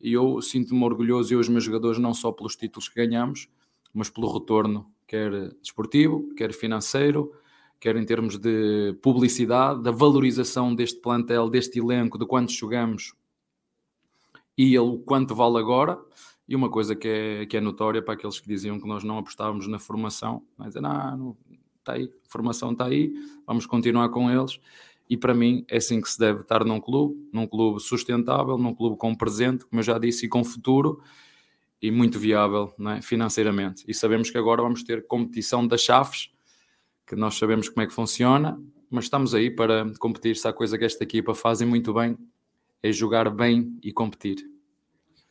E 0.00 0.12
eu 0.12 0.40
sinto-me 0.40 0.82
orgulhoso 0.84 1.32
e 1.32 1.36
os 1.36 1.48
meus 1.48 1.64
jogadores, 1.64 1.98
não 1.98 2.14
só 2.14 2.32
pelos 2.32 2.56
títulos 2.56 2.88
que 2.88 2.94
ganhamos, 2.94 3.48
mas 3.92 4.08
pelo 4.08 4.32
retorno, 4.32 4.90
quer 5.06 5.52
desportivo, 5.60 6.34
quer 6.34 6.52
financeiro, 6.52 7.32
quer 7.80 7.96
em 7.96 8.04
termos 8.04 8.38
de 8.38 8.96
publicidade, 9.02 9.82
da 9.82 9.90
valorização 9.90 10.74
deste 10.74 11.00
plantel, 11.00 11.48
deste 11.48 11.78
elenco, 11.78 12.18
de 12.18 12.26
quanto 12.26 12.52
jogamos 12.52 13.14
e 14.56 14.76
o 14.78 14.98
quanto 14.98 15.34
vale 15.34 15.58
agora. 15.58 15.98
E 16.48 16.56
uma 16.56 16.70
coisa 16.70 16.96
que 16.96 17.06
é, 17.06 17.46
que 17.46 17.56
é 17.56 17.60
notória 17.60 18.02
para 18.02 18.14
aqueles 18.14 18.40
que 18.40 18.48
diziam 18.48 18.80
que 18.80 18.88
nós 18.88 19.04
não 19.04 19.18
apostávamos 19.18 19.68
na 19.68 19.78
formação, 19.78 20.42
mas 20.56 20.74
é, 20.74 20.80
não, 20.80 21.16
não, 21.16 21.36
está 21.78 21.92
aí, 21.92 22.04
a 22.04 22.28
formação 22.28 22.72
está 22.72 22.86
aí, 22.86 23.12
vamos 23.46 23.66
continuar 23.66 24.08
com 24.08 24.30
eles. 24.30 24.58
E 25.08 25.16
para 25.16 25.34
mim 25.34 25.64
é 25.68 25.76
assim 25.76 26.00
que 26.00 26.10
se 26.10 26.18
deve 26.18 26.40
estar 26.40 26.64
num 26.64 26.80
clube, 26.80 27.28
num 27.32 27.46
clube 27.46 27.80
sustentável, 27.80 28.58
num 28.58 28.74
clube 28.74 28.96
com 28.96 29.14
presente, 29.14 29.64
como 29.64 29.80
eu 29.80 29.84
já 29.84 29.98
disse, 29.98 30.26
e 30.26 30.28
com 30.28 30.42
futuro 30.42 31.00
e 31.80 31.90
muito 31.90 32.18
viável 32.18 32.74
é? 32.96 33.00
financeiramente. 33.00 33.84
E 33.86 33.94
sabemos 33.94 34.30
que 34.30 34.36
agora 34.36 34.62
vamos 34.62 34.82
ter 34.82 35.06
competição 35.06 35.66
das 35.66 35.82
chaves 35.82 36.30
que 37.08 37.16
nós 37.16 37.38
sabemos 37.38 37.70
como 37.70 37.82
é 37.82 37.86
que 37.86 37.94
funciona, 37.94 38.60
mas 38.90 39.04
estamos 39.04 39.34
aí 39.34 39.50
para 39.50 39.90
competir. 39.98 40.36
Se 40.36 40.46
há 40.46 40.52
coisa 40.52 40.76
que 40.76 40.84
esta 40.84 41.02
equipa 41.02 41.34
fazem 41.34 41.66
muito 41.66 41.94
bem, 41.94 42.16
é 42.82 42.92
jogar 42.92 43.30
bem 43.30 43.78
e 43.82 43.90
competir. 43.92 44.36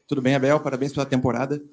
Tudo 0.07 0.21
bem, 0.21 0.33
Abel? 0.33 0.59
Parabéns 0.59 0.91
pela 0.91 1.05
temporada. 1.05 1.63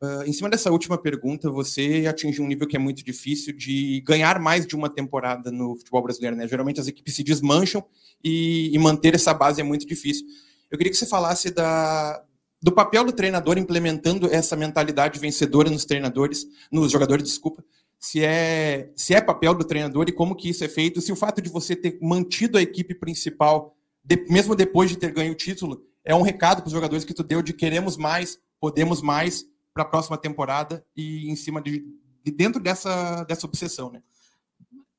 Uh, 0.00 0.22
em 0.26 0.32
cima 0.32 0.48
dessa 0.48 0.70
última 0.70 0.96
pergunta, 0.96 1.50
você 1.50 2.04
atingiu 2.08 2.44
um 2.44 2.46
nível 2.46 2.68
que 2.68 2.76
é 2.76 2.78
muito 2.78 3.04
difícil 3.04 3.52
de 3.52 4.00
ganhar 4.06 4.38
mais 4.38 4.64
de 4.66 4.76
uma 4.76 4.88
temporada 4.88 5.50
no 5.50 5.76
futebol 5.76 6.02
brasileiro, 6.02 6.36
né? 6.36 6.46
Geralmente 6.46 6.80
as 6.80 6.86
equipes 6.86 7.14
se 7.14 7.24
desmancham 7.24 7.84
e, 8.22 8.70
e 8.72 8.78
manter 8.78 9.14
essa 9.14 9.34
base 9.34 9.60
é 9.60 9.64
muito 9.64 9.86
difícil. 9.86 10.24
Eu 10.70 10.78
queria 10.78 10.90
que 10.90 10.96
você 10.96 11.06
falasse 11.06 11.50
da, 11.50 12.22
do 12.62 12.70
papel 12.70 13.04
do 13.04 13.12
treinador 13.12 13.58
implementando 13.58 14.32
essa 14.32 14.54
mentalidade 14.54 15.18
vencedora 15.18 15.68
nos 15.68 15.84
treinadores, 15.84 16.46
nos 16.70 16.92
jogadores, 16.92 17.24
desculpa, 17.24 17.64
se 18.02 18.24
é, 18.24 18.92
se 18.96 19.14
é 19.14 19.20
papel 19.20 19.54
do 19.54 19.64
treinador 19.64 20.06
e 20.08 20.12
como 20.12 20.34
que 20.34 20.48
isso 20.48 20.64
é 20.64 20.68
feito, 20.68 21.00
se 21.00 21.12
o 21.12 21.16
fato 21.16 21.40
de 21.40 21.48
você 21.48 21.76
ter 21.76 22.00
mantido 22.02 22.58
a 22.58 22.62
equipe 22.62 22.96
principal, 22.96 23.76
de, 24.02 24.26
mesmo 24.28 24.56
depois 24.56 24.90
de 24.90 24.98
ter 24.98 25.12
ganho 25.12 25.30
o 25.32 25.36
título, 25.36 25.86
é 26.04 26.12
um 26.12 26.22
recado 26.22 26.62
para 26.62 26.66
os 26.66 26.72
jogadores 26.72 27.04
que 27.04 27.14
tu 27.14 27.22
deu 27.22 27.40
de 27.40 27.52
queremos 27.52 27.96
mais, 27.96 28.40
podemos 28.58 29.00
mais 29.00 29.46
para 29.72 29.84
a 29.84 29.86
próxima 29.86 30.18
temporada 30.18 30.84
e 30.96 31.30
em 31.30 31.36
cima 31.36 31.62
de, 31.62 31.86
de, 32.24 32.32
dentro 32.32 32.60
dessa, 32.60 33.22
dessa 33.22 33.46
obsessão, 33.46 33.92
né? 33.92 34.02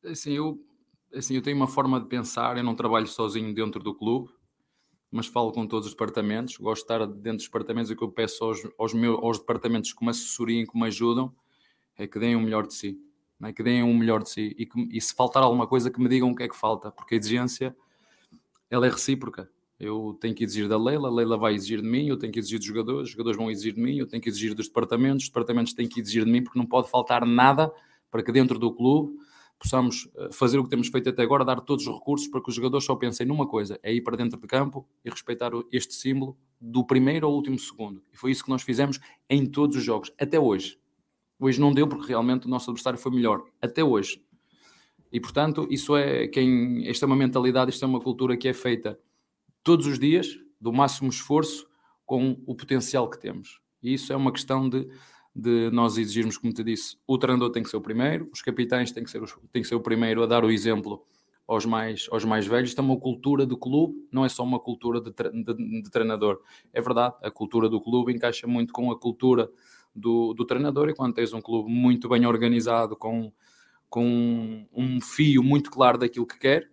Assim, 0.06 0.32
eu, 0.32 0.58
assim, 1.14 1.36
eu 1.36 1.42
tenho 1.42 1.58
uma 1.58 1.68
forma 1.68 2.00
de 2.00 2.08
pensar, 2.08 2.56
eu 2.56 2.64
não 2.64 2.74
trabalho 2.74 3.06
sozinho 3.06 3.54
dentro 3.54 3.84
do 3.84 3.94
clube, 3.94 4.30
mas 5.12 5.28
falo 5.28 5.52
com 5.52 5.68
todos 5.68 5.88
os 5.88 5.94
departamentos, 5.94 6.56
gosto 6.56 6.88
de 6.88 6.94
estar 6.94 7.06
dentro 7.06 7.40
dos 7.40 7.48
departamentos 7.48 7.92
e 7.92 7.98
que 7.98 8.04
eu 8.04 8.12
peço 8.14 8.46
aos, 8.46 8.60
aos, 8.80 8.94
meus, 8.94 9.22
aos 9.22 9.40
departamentos 9.40 9.92
que 9.92 10.06
me 10.06 10.12
assessoriem, 10.12 10.66
que 10.66 10.80
me 10.80 10.88
ajudam, 10.88 11.36
é 11.98 12.08
que 12.08 12.20
deem 12.20 12.36
o 12.36 12.42
melhor 12.42 12.68
de 12.68 12.74
si, 12.74 13.00
é? 13.44 13.54
que 13.54 13.64
deem 13.64 13.84
o 13.84 13.94
melhor 13.94 14.24
de 14.24 14.30
si 14.30 14.56
e, 14.58 14.66
que, 14.66 14.88
e 14.92 15.02
se 15.02 15.14
faltar 15.14 15.44
alguma 15.44 15.68
coisa 15.68 15.90
que 15.92 16.00
me 16.00 16.10
digam 16.10 16.32
o 16.32 16.36
que 16.36 16.44
é 16.44 16.48
que 16.48 16.56
falta, 16.56 16.92
porque 16.92 17.16
a 17.16 17.18
exigência 17.18 17.76
ela 18.70 18.88
é 18.88 18.90
recíproca. 18.90 19.50
Eu 19.80 20.18
tenho 20.20 20.34
que 20.34 20.44
exigir 20.44 20.68
da 20.68 20.78
Leila, 20.78 21.10
a 21.10 21.12
Leila 21.12 21.38
vai 21.38 21.54
exigir 21.54 21.82
de 21.82 21.88
mim, 21.88 22.08
eu 22.08 22.18
tenho 22.18 22.32
que 22.32 22.40
exigir 22.40 22.58
dos 22.58 22.68
jogadores, 22.68 23.08
os 23.08 23.12
jogadores 23.12 23.38
vão 23.38 23.52
exigir 23.52 23.74
de 23.74 23.82
mim, 23.82 23.98
eu 23.98 24.08
tenho 24.08 24.22
que 24.22 24.30
exigir 24.30 24.54
dos 24.54 24.68
departamentos, 24.68 25.24
os 25.24 25.30
departamentos 25.30 25.74
têm 25.74 25.88
que 25.88 26.00
exigir 26.00 26.24
de 26.24 26.32
mim, 26.32 26.42
porque 26.42 26.58
não 26.58 26.66
pode 26.66 26.90
faltar 26.90 27.26
nada 27.26 27.72
para 28.10 28.24
que 28.24 28.32
dentro 28.32 28.58
do 28.58 28.74
clube 28.74 29.18
possamos 29.60 30.10
eh, 30.16 30.30
fazer 30.32 30.60
o 30.60 30.64
que 30.64 30.70
temos 30.70 30.88
feito 30.88 31.10
até 31.10 31.24
agora, 31.24 31.44
dar 31.44 31.62
todos 31.62 31.88
os 31.88 31.94
recursos 31.94 32.28
para 32.28 32.42
que 32.42 32.50
os 32.50 32.56
jogadores 32.56 32.86
só 32.86 32.96
pensem 32.96 33.26
numa 33.26 33.48
coisa, 33.48 33.80
é 33.82 33.94
ir 33.94 34.02
para 34.02 34.16
dentro 34.18 34.40
de 34.40 34.48
campo 34.48 34.88
e 35.04 35.10
respeitar 35.10 35.52
este 35.72 35.94
símbolo 35.94 36.38
do 36.60 36.86
primeiro 36.86 37.26
ao 37.26 37.34
último 37.34 37.58
segundo. 37.58 38.04
E 38.12 38.18
foi 38.18 38.32
isso 38.32 38.44
que 38.44 38.50
nós 38.50 38.62
fizemos 38.62 39.00
em 39.30 39.46
todos 39.46 39.78
os 39.78 39.84
jogos, 39.84 40.14
até 40.20 40.40
hoje. 40.40 40.78
Hoje 41.44 41.60
não 41.60 41.74
deu 41.74 41.86
porque 41.86 42.08
realmente 42.08 42.48
o 42.48 42.50
nosso 42.50 42.72
adversário 42.72 42.98
foi 42.98 43.12
melhor, 43.12 43.44
até 43.62 43.84
hoje. 43.84 44.24
E 45.12 45.20
portanto, 45.20 45.68
isso 45.70 45.94
é 45.94 46.26
quem. 46.30 46.88
Esta 46.88 47.06
é 47.06 47.08
uma 47.08 47.18
mentalidade, 47.18 47.70
isto 47.70 47.84
é 47.84 47.88
uma 47.88 48.00
cultura 48.00 48.38
que 48.38 48.48
é 48.48 48.54
feita 48.54 48.98
todos 49.62 49.86
os 49.86 50.00
dias, 50.00 50.40
do 50.58 50.72
máximo 50.72 51.10
esforço, 51.10 51.68
com 52.06 52.42
o 52.48 52.56
potencial 52.56 53.10
que 53.10 53.20
temos. 53.20 53.60
E 53.82 53.94
isso 53.94 54.14
é 54.14 54.16
uma 54.16 54.32
questão 54.32 54.70
de, 54.70 54.88
de 55.36 55.70
nós 55.72 55.98
exigirmos, 55.98 56.38
como 56.38 56.54
te 56.54 56.64
disse, 56.64 56.96
o 57.06 57.18
treinador 57.18 57.52
tem 57.52 57.62
que 57.62 57.70
ser 57.70 57.76
o 57.76 57.82
primeiro, 57.82 58.30
os 58.32 58.42
capitães 58.42 58.94
têm 58.94 59.04
que 59.04 59.12
ser, 59.12 59.22
os, 59.22 59.38
têm 59.52 59.62
que 59.62 59.68
ser 59.68 59.76
o 59.76 59.82
primeiro 59.82 60.24
a 60.24 60.26
dar 60.26 60.46
o 60.46 60.50
exemplo 60.50 61.06
aos 61.46 61.66
mais, 61.66 62.08
aos 62.10 62.24
mais 62.24 62.48
velhos. 62.48 62.70
Isto 62.70 62.80
é 62.80 62.84
uma 62.86 62.98
cultura 62.98 63.46
do 63.46 63.58
clube, 63.58 63.96
não 64.10 64.24
é 64.24 64.30
só 64.30 64.44
uma 64.44 64.62
cultura 64.62 65.02
de, 65.02 65.12
de, 65.12 65.82
de 65.82 65.92
treinador. 65.92 66.40
É 66.72 66.80
verdade, 66.80 67.16
a 67.22 67.30
cultura 67.30 67.68
do 67.68 67.82
clube 67.82 68.14
encaixa 68.14 68.48
muito 68.48 68.72
com 68.72 68.90
a 68.90 68.98
cultura 68.98 69.52
do, 69.96 70.34
do 70.34 70.46
treinador, 70.46 70.90
e 70.90 70.96
quando 70.96 71.14
tens 71.14 71.34
um 71.34 71.42
clube 71.42 71.72
muito 71.72 72.10
bem 72.10 72.26
organizado, 72.26 72.96
com, 72.96 73.32
com 73.90 74.66
um 74.74 75.00
fio 75.02 75.44
muito 75.44 75.70
claro 75.70 75.98
daquilo 75.98 76.26
que 76.26 76.40
quer, 76.40 76.70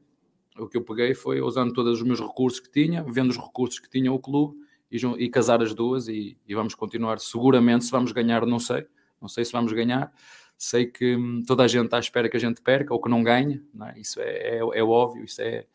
o 0.59 0.69
que 0.69 0.77
eu 0.77 0.83
peguei 0.83 1.15
foi 1.15 1.41
usando 1.41 1.73
todos 1.73 2.01
os 2.01 2.07
meus 2.07 2.21
recursos 2.21 2.61
que 2.61 2.71
tinha, 2.71 3.03
vendo 3.03 3.31
os 3.31 3.37
recursos 3.37 3.79
que 3.79 3.89
tinha 3.89 4.13
o 4.13 4.19
clube 4.19 4.57
e, 4.91 4.97
e 5.25 5.29
casar 5.29 5.63
as 5.63 5.75
duas 5.75 6.09
e, 6.09 6.37
e, 6.47 6.55
vamos 6.55 6.75
continuar. 6.75 7.19
Seguramente, 7.19 7.85
se 7.85 7.91
vamos 7.91 8.13
ganhar, 8.13 8.45
não 8.45 8.59
sei, 8.59 8.87
não 9.21 9.29
sei 9.29 9.45
se 9.45 9.53
vamos 9.53 9.73
ganhar. 9.73 10.13
Sei 10.59 10.87
que 10.87 11.17
hum, 11.17 11.43
toda 11.47 11.65
a 11.65 11.69
gente 11.69 11.87
está 11.87 11.97
à 11.97 12.01
espera 12.01 12.29
que 12.29 12.37
a 12.37 12.41
gente 12.41 12.61
perca 12.61 12.93
ou 12.93 13.01
que 13.01 13.09
não 13.09 13.23
ganhe, 13.23 13.63
não 13.73 13.87
é? 13.87 13.99
isso 13.99 14.21
é, 14.21 14.59
é, 14.59 14.59
é, 14.59 14.83
óbvio, 14.83 15.25
isso 15.25 15.41
é. 15.41 15.67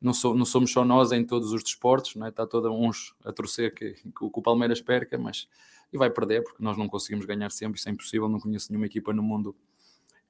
Não, 0.00 0.12
sou, 0.14 0.34
não 0.34 0.44
somos 0.46 0.72
só 0.72 0.84
nós 0.84 1.12
em 1.12 1.24
todos 1.24 1.52
os 1.52 1.62
desportos, 1.62 2.14
não 2.16 2.26
é? 2.26 2.30
está 2.30 2.46
toda 2.46 2.70
uns 2.70 3.14
a 3.24 3.32
torcer 3.32 3.74
que, 3.74 3.92
que, 3.92 4.10
que 4.10 4.24
o 4.24 4.42
Palmeiras 4.42 4.80
perca, 4.80 5.18
mas 5.18 5.46
e 5.92 5.98
vai 5.98 6.10
perder, 6.10 6.42
porque 6.42 6.62
nós 6.62 6.76
não 6.76 6.88
conseguimos 6.88 7.26
ganhar 7.26 7.50
sempre, 7.50 7.78
isso 7.78 7.88
é 7.88 7.92
impossível, 7.92 8.28
não 8.28 8.38
conheço 8.38 8.70
nenhuma 8.70 8.86
equipa 8.86 9.12
no 9.12 9.22
mundo 9.22 9.54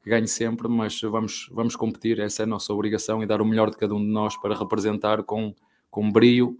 que 0.02 0.08
ganhe 0.08 0.26
sempre, 0.26 0.66
mas 0.68 0.98
vamos, 1.00 1.48
vamos 1.52 1.76
competir, 1.76 2.18
essa 2.18 2.42
é 2.42 2.44
a 2.44 2.46
nossa 2.46 2.72
obrigação 2.72 3.22
e 3.22 3.26
dar 3.26 3.42
o 3.42 3.44
melhor 3.44 3.70
de 3.70 3.76
cada 3.76 3.94
um 3.94 4.00
de 4.00 4.10
nós 4.10 4.36
para 4.36 4.56
representar 4.56 5.22
com, 5.22 5.54
com 5.90 6.10
brio 6.10 6.58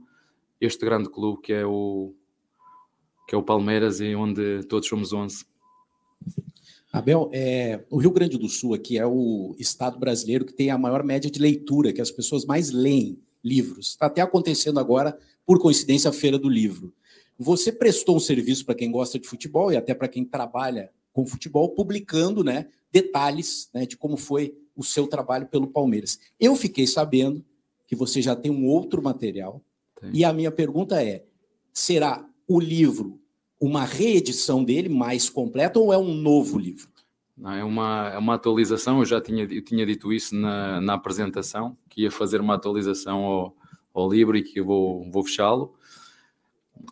este 0.61 0.85
grande 0.85 1.09
clube 1.09 1.41
que 1.41 1.53
é 1.53 1.65
o 1.65 2.15
que 3.27 3.35
é 3.35 3.39
o 3.39 3.45
Palmeiras 3.45 4.01
e 4.01 4.13
onde 4.17 4.65
todos 4.65 4.89
somos 4.89 5.13
11. 5.13 5.47
Abel, 6.93 7.31
é, 7.33 7.85
o 7.89 7.99
Rio 7.99 8.11
Grande 8.11 8.37
do 8.37 8.49
Sul 8.49 8.75
aqui 8.75 8.99
é 8.99 9.07
o 9.07 9.55
estado 9.57 10.01
brasileiro 10.01 10.45
que 10.45 10.53
tem 10.53 10.71
a 10.71 10.77
maior 10.77 11.05
média 11.05 11.31
de 11.31 11.39
leitura, 11.39 11.93
que 11.93 12.01
as 12.01 12.11
pessoas 12.11 12.45
mais 12.45 12.73
leem 12.73 13.23
livros. 13.43 13.91
Está 13.91 14.07
até 14.07 14.21
acontecendo 14.21 14.81
agora, 14.81 15.17
por 15.47 15.61
coincidência, 15.61 16.11
a 16.11 16.13
Feira 16.13 16.37
do 16.37 16.49
Livro. 16.49 16.93
Você 17.43 17.73
prestou 17.73 18.17
um 18.17 18.21
serviço 18.21 18.67
para 18.67 18.75
quem 18.75 18.91
gosta 18.91 19.19
de 19.19 19.27
futebol 19.27 19.73
e 19.73 19.77
até 19.77 19.95
para 19.95 20.09
quem 20.09 20.27
trabalha 20.27 20.91
com 21.11 21.25
futebol, 21.25 21.71
publicando 21.71 22.45
né, 22.45 22.69
detalhes 22.93 23.71
né, 23.73 23.87
de 23.87 23.97
como 23.97 24.19
foi 24.19 24.55
o 24.77 24.85
seu 24.85 25.07
trabalho 25.07 25.47
pelo 25.47 25.67
Palmeiras. 25.67 26.21
Eu 26.39 26.55
fiquei 26.55 26.87
sabendo 26.87 27.43
que 27.87 27.97
você 27.97 28.21
já 28.21 28.37
tem 28.37 28.51
um 28.51 28.67
outro 28.67 29.03
material, 29.03 29.63
tem. 29.99 30.11
e 30.13 30.23
a 30.23 30.35
minha 30.35 30.51
pergunta 30.51 31.03
é: 31.03 31.25
será 31.73 32.29
o 32.47 32.61
livro 32.61 33.19
uma 33.59 33.87
reedição 33.87 34.63
dele 34.63 34.91
mais 34.91 35.31
completa 35.31 35.79
ou 35.79 35.95
é 35.95 35.99
um 35.99 36.13
novo 36.13 36.59
livro? 36.59 36.91
Não, 37.35 37.53
é, 37.53 37.65
uma, 37.65 38.11
é 38.13 38.19
uma 38.19 38.35
atualização, 38.35 38.99
eu 38.99 39.07
já 39.07 39.19
tinha, 39.19 39.45
eu 39.45 39.63
tinha 39.63 39.87
dito 39.87 40.13
isso 40.13 40.37
na, 40.37 40.79
na 40.79 40.93
apresentação, 40.93 41.75
que 41.89 42.03
ia 42.03 42.11
fazer 42.11 42.39
uma 42.39 42.55
atualização 42.55 43.25
ao, 43.25 43.57
ao 43.95 44.13
livro 44.13 44.37
e 44.37 44.43
que 44.43 44.61
eu 44.61 44.67
vou, 44.67 45.11
vou 45.11 45.25
fechá-lo. 45.25 45.75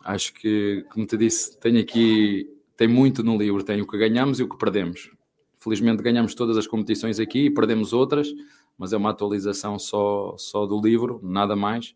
Acho 0.03 0.33
que, 0.33 0.85
como 0.91 1.05
te 1.05 1.17
disse, 1.17 1.57
tenho 1.59 1.79
aqui, 1.79 2.49
tem 2.75 2.87
muito 2.87 3.23
no 3.23 3.37
livro, 3.37 3.63
tem 3.63 3.81
o 3.81 3.87
que 3.87 3.97
ganhamos 3.97 4.39
e 4.39 4.43
o 4.43 4.49
que 4.49 4.57
perdemos. 4.57 5.11
Felizmente 5.57 6.01
ganhamos 6.01 6.33
todas 6.33 6.57
as 6.57 6.67
competições 6.67 7.19
aqui 7.19 7.45
e 7.45 7.53
perdemos 7.53 7.93
outras, 7.93 8.29
mas 8.77 8.93
é 8.93 8.97
uma 8.97 9.09
atualização 9.09 9.77
só, 9.77 10.35
só 10.37 10.65
do 10.65 10.81
livro, 10.81 11.19
nada 11.23 11.55
mais 11.55 11.95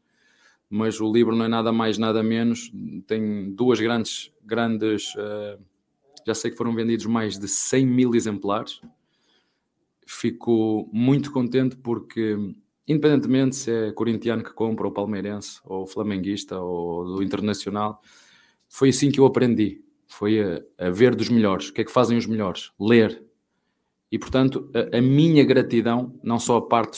mas 0.76 1.00
o 1.00 1.14
livro 1.14 1.36
não 1.36 1.46
é 1.46 1.48
nada 1.48 1.72
mais, 1.72 2.00
nada 2.00 2.24
menos. 2.24 2.72
Tem 3.06 3.54
duas 3.54 3.80
grandes, 3.80 4.32
grandes 4.44 5.14
uh, 5.14 5.64
já 6.26 6.34
sei 6.34 6.50
que 6.50 6.58
foram 6.58 6.74
vendidos 6.74 7.06
mais 7.06 7.38
de 7.38 7.48
100 7.48 7.86
mil 7.86 8.16
exemplares. 8.16 8.82
Fico 10.08 10.90
muito 10.92 11.32
contente 11.32 11.76
porque, 11.76 12.36
independentemente 12.88 13.56
se 13.56 13.72
é 13.72 13.92
corintiano 13.92 14.44
que 14.44 14.54
compra, 14.54 14.88
ou 14.88 14.94
palmeirense, 14.94 15.60
ou 15.64 15.86
flamenguista, 15.86 16.60
ou 16.60 17.16
do 17.16 17.24
internacional, 17.24 18.02
foi 18.68 18.90
assim 18.90 19.12
que 19.12 19.20
eu 19.20 19.26
aprendi. 19.26 19.84
Foi 20.08 20.40
a, 20.42 20.88
a 20.88 20.90
ver 20.90 21.16
dos 21.16 21.30
melhores. 21.30 21.70
O 21.70 21.74
que 21.74 21.82
é 21.82 21.84
que 21.84 21.92
fazem 21.92 22.18
os 22.18 22.26
melhores? 22.26 22.72
Ler. 22.80 23.24
E, 24.12 24.20
portanto, 24.20 24.70
a, 24.74 24.98
a 24.98 25.02
minha 25.02 25.44
gratidão, 25.44 26.20
não 26.24 26.40
só 26.40 26.58
a 26.58 26.68
parte 26.68 26.98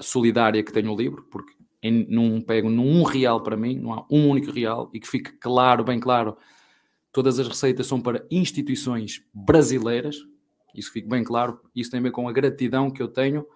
solidária 0.00 0.62
que 0.62 0.72
tem 0.72 0.82
no 0.82 0.96
livro, 0.96 1.26
porque 1.30 1.52
em, 1.82 2.06
não 2.08 2.40
pego 2.40 2.70
num 2.70 3.02
real 3.02 3.42
para 3.42 3.56
mim, 3.56 3.78
não 3.78 3.92
há 3.92 4.06
um 4.10 4.28
único 4.28 4.50
real, 4.50 4.90
e 4.92 5.00
que 5.00 5.08
fique 5.08 5.32
claro, 5.32 5.84
bem 5.84 6.00
claro, 6.00 6.36
todas 7.12 7.38
as 7.38 7.46
receitas 7.46 7.86
são 7.86 8.00
para 8.00 8.26
instituições 8.30 9.22
brasileiras, 9.32 10.16
isso 10.74 10.92
fique 10.92 11.08
bem 11.08 11.24
claro, 11.24 11.60
isso 11.74 11.90
tem 11.90 12.00
a 12.00 12.02
ver 12.02 12.10
com 12.10 12.28
a 12.28 12.32
gratidão 12.32 12.90
que 12.90 13.02
eu 13.02 13.08
tenho 13.08 13.46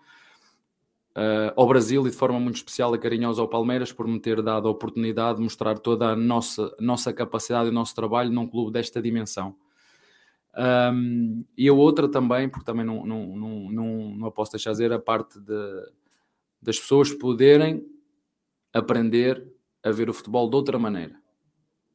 uh, 1.17 1.53
ao 1.57 1.67
Brasil 1.67 2.07
e 2.07 2.11
de 2.11 2.17
forma 2.17 2.39
muito 2.39 2.57
especial 2.57 2.95
e 2.95 2.99
carinhosa 2.99 3.41
ao 3.41 3.49
Palmeiras 3.49 3.93
por 3.93 4.07
me 4.07 4.21
ter 4.21 4.43
dado 4.43 4.69
a 4.69 4.71
oportunidade 4.71 5.39
de 5.39 5.45
mostrar 5.45 5.79
toda 5.79 6.09
a 6.09 6.17
nossa, 6.17 6.75
nossa 6.79 7.13
capacidade 7.13 7.69
e 7.69 7.71
o 7.71 7.75
nosso 7.75 7.95
trabalho 7.95 8.31
num 8.31 8.47
clube 8.47 8.73
desta 8.73 9.01
dimensão. 9.01 9.57
Um, 10.57 11.45
e 11.57 11.69
a 11.69 11.73
outra 11.73 12.09
também, 12.09 12.49
porque 12.49 12.65
também 12.65 12.85
não, 12.85 13.07
não, 13.07 13.37
não, 13.37 13.71
não, 13.71 14.15
não 14.17 14.31
posso 14.31 14.53
deixar 14.53 14.71
de 14.71 14.79
dizer, 14.79 14.93
a 14.93 14.99
parte 14.99 15.39
de, 15.39 15.93
das 16.61 16.79
pessoas 16.79 17.13
poderem 17.13 17.87
aprender 18.73 19.47
a 19.83 19.91
ver 19.91 20.11
o 20.11 20.15
futebol 20.15 20.49
de 20.49 20.57
outra 20.57 20.79
maneira. 20.79 21.15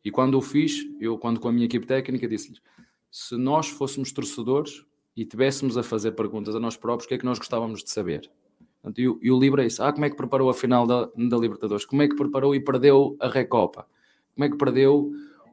E 0.04 0.12
quando 0.12 0.38
o 0.38 0.42
fiz, 0.42 0.86
eu, 1.00 1.18
quando 1.18 1.40
com 1.40 1.48
a 1.48 1.52
minha 1.52 1.66
equipe 1.66 1.86
técnica, 1.86 2.28
disse-lhes: 2.28 2.62
se 3.12 3.36
nós 3.36 3.70
fôssemos 3.70 4.12
torcedores 4.12 4.86
e 5.16 5.26
tivéssemos 5.26 5.78
a 5.78 5.84
fazer 5.84 6.12
perguntas 6.12 6.56
a 6.56 6.60
nós 6.60 6.78
próprios, 6.78 7.06
o 7.06 7.08
que 7.10 7.16
é 7.16 7.18
que 7.18 7.26
nós 7.26 7.40
gostávamos 7.40 7.84
de 7.84 7.90
saber? 7.90 8.30
E, 8.96 9.02
e 9.04 9.32
o 9.32 9.60
é 9.60 9.66
isso: 9.66 9.84
ah, 9.84 9.92
como 9.92 10.06
é 10.06 10.10
que 10.10 10.16
preparou 10.16 10.50
a 10.50 10.54
final 10.54 10.86
da, 10.86 11.06
da 11.16 11.38
Libertadores? 11.38 11.86
Como 11.86 12.02
é 12.02 12.08
que 12.08 12.16
preparou 12.16 12.56
e 12.56 12.60
perdeu 12.60 13.16
a 13.20 13.28
Recopa? 13.28 13.88
Como 14.34 14.46
é 14.46 14.50
que 14.50 14.58
perdeu 14.58 15.12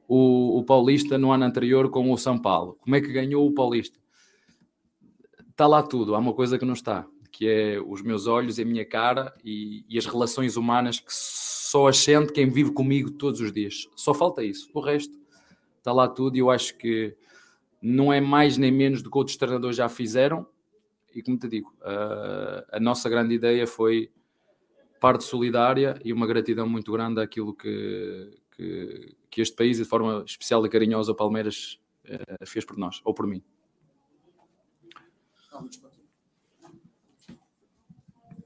o, 0.08 0.58
o 0.58 0.64
Paulista 0.64 1.16
no 1.16 1.32
ano 1.32 1.44
anterior 1.44 1.88
com 1.88 2.10
o 2.10 2.18
São 2.18 2.38
Paulo? 2.38 2.76
Como 2.80 2.96
é 2.96 3.00
que 3.00 3.12
ganhou 3.12 3.46
o 3.46 3.54
Paulista? 3.54 3.98
Está 5.50 5.66
lá 5.66 5.82
tudo, 5.82 6.14
há 6.14 6.18
uma 6.18 6.32
coisa 6.32 6.58
que 6.58 6.64
não 6.64 6.74
está 6.74 7.06
que 7.32 7.48
é 7.48 7.80
os 7.80 8.02
meus 8.02 8.26
olhos 8.26 8.58
e 8.58 8.62
a 8.62 8.64
minha 8.64 8.84
cara 8.84 9.34
e, 9.42 9.84
e 9.88 9.96
as 9.98 10.04
relações 10.04 10.56
humanas 10.56 11.00
que 11.00 11.12
só 11.12 11.88
ascende 11.88 12.30
quem 12.30 12.48
vive 12.48 12.70
comigo 12.72 13.10
todos 13.10 13.40
os 13.40 13.50
dias. 13.50 13.88
Só 13.96 14.12
falta 14.12 14.44
isso. 14.44 14.68
O 14.74 14.80
resto 14.80 15.18
está 15.78 15.92
lá 15.92 16.06
tudo 16.06 16.36
e 16.36 16.40
eu 16.40 16.50
acho 16.50 16.76
que 16.76 17.16
não 17.80 18.12
é 18.12 18.20
mais 18.20 18.58
nem 18.58 18.70
menos 18.70 19.02
do 19.02 19.10
que 19.10 19.16
outros 19.16 19.36
treinadores 19.38 19.76
já 19.76 19.88
fizeram. 19.88 20.46
E 21.14 21.22
como 21.22 21.38
te 21.38 21.48
digo, 21.48 21.74
a, 21.82 22.80
nossa 22.80 23.08
grande 23.08 23.34
ideia 23.34 23.66
foi 23.66 24.10
parte 25.00 25.24
solidária 25.24 25.98
e 26.04 26.12
uma 26.12 26.26
gratidão 26.26 26.68
muito 26.68 26.92
grande 26.92 27.20
àquilo 27.20 27.54
que, 27.54 28.38
que, 28.56 29.16
que 29.30 29.40
este 29.40 29.56
país, 29.56 29.78
de 29.78 29.84
forma 29.84 30.22
especial 30.26 30.64
e 30.64 30.68
carinhosa, 30.68 31.14
Palmeiras, 31.14 31.80
eh, 32.04 32.46
fez 32.46 32.64
por 32.64 32.76
nós, 32.76 33.00
ou 33.04 33.12
por 33.12 33.26
mim. 33.26 33.42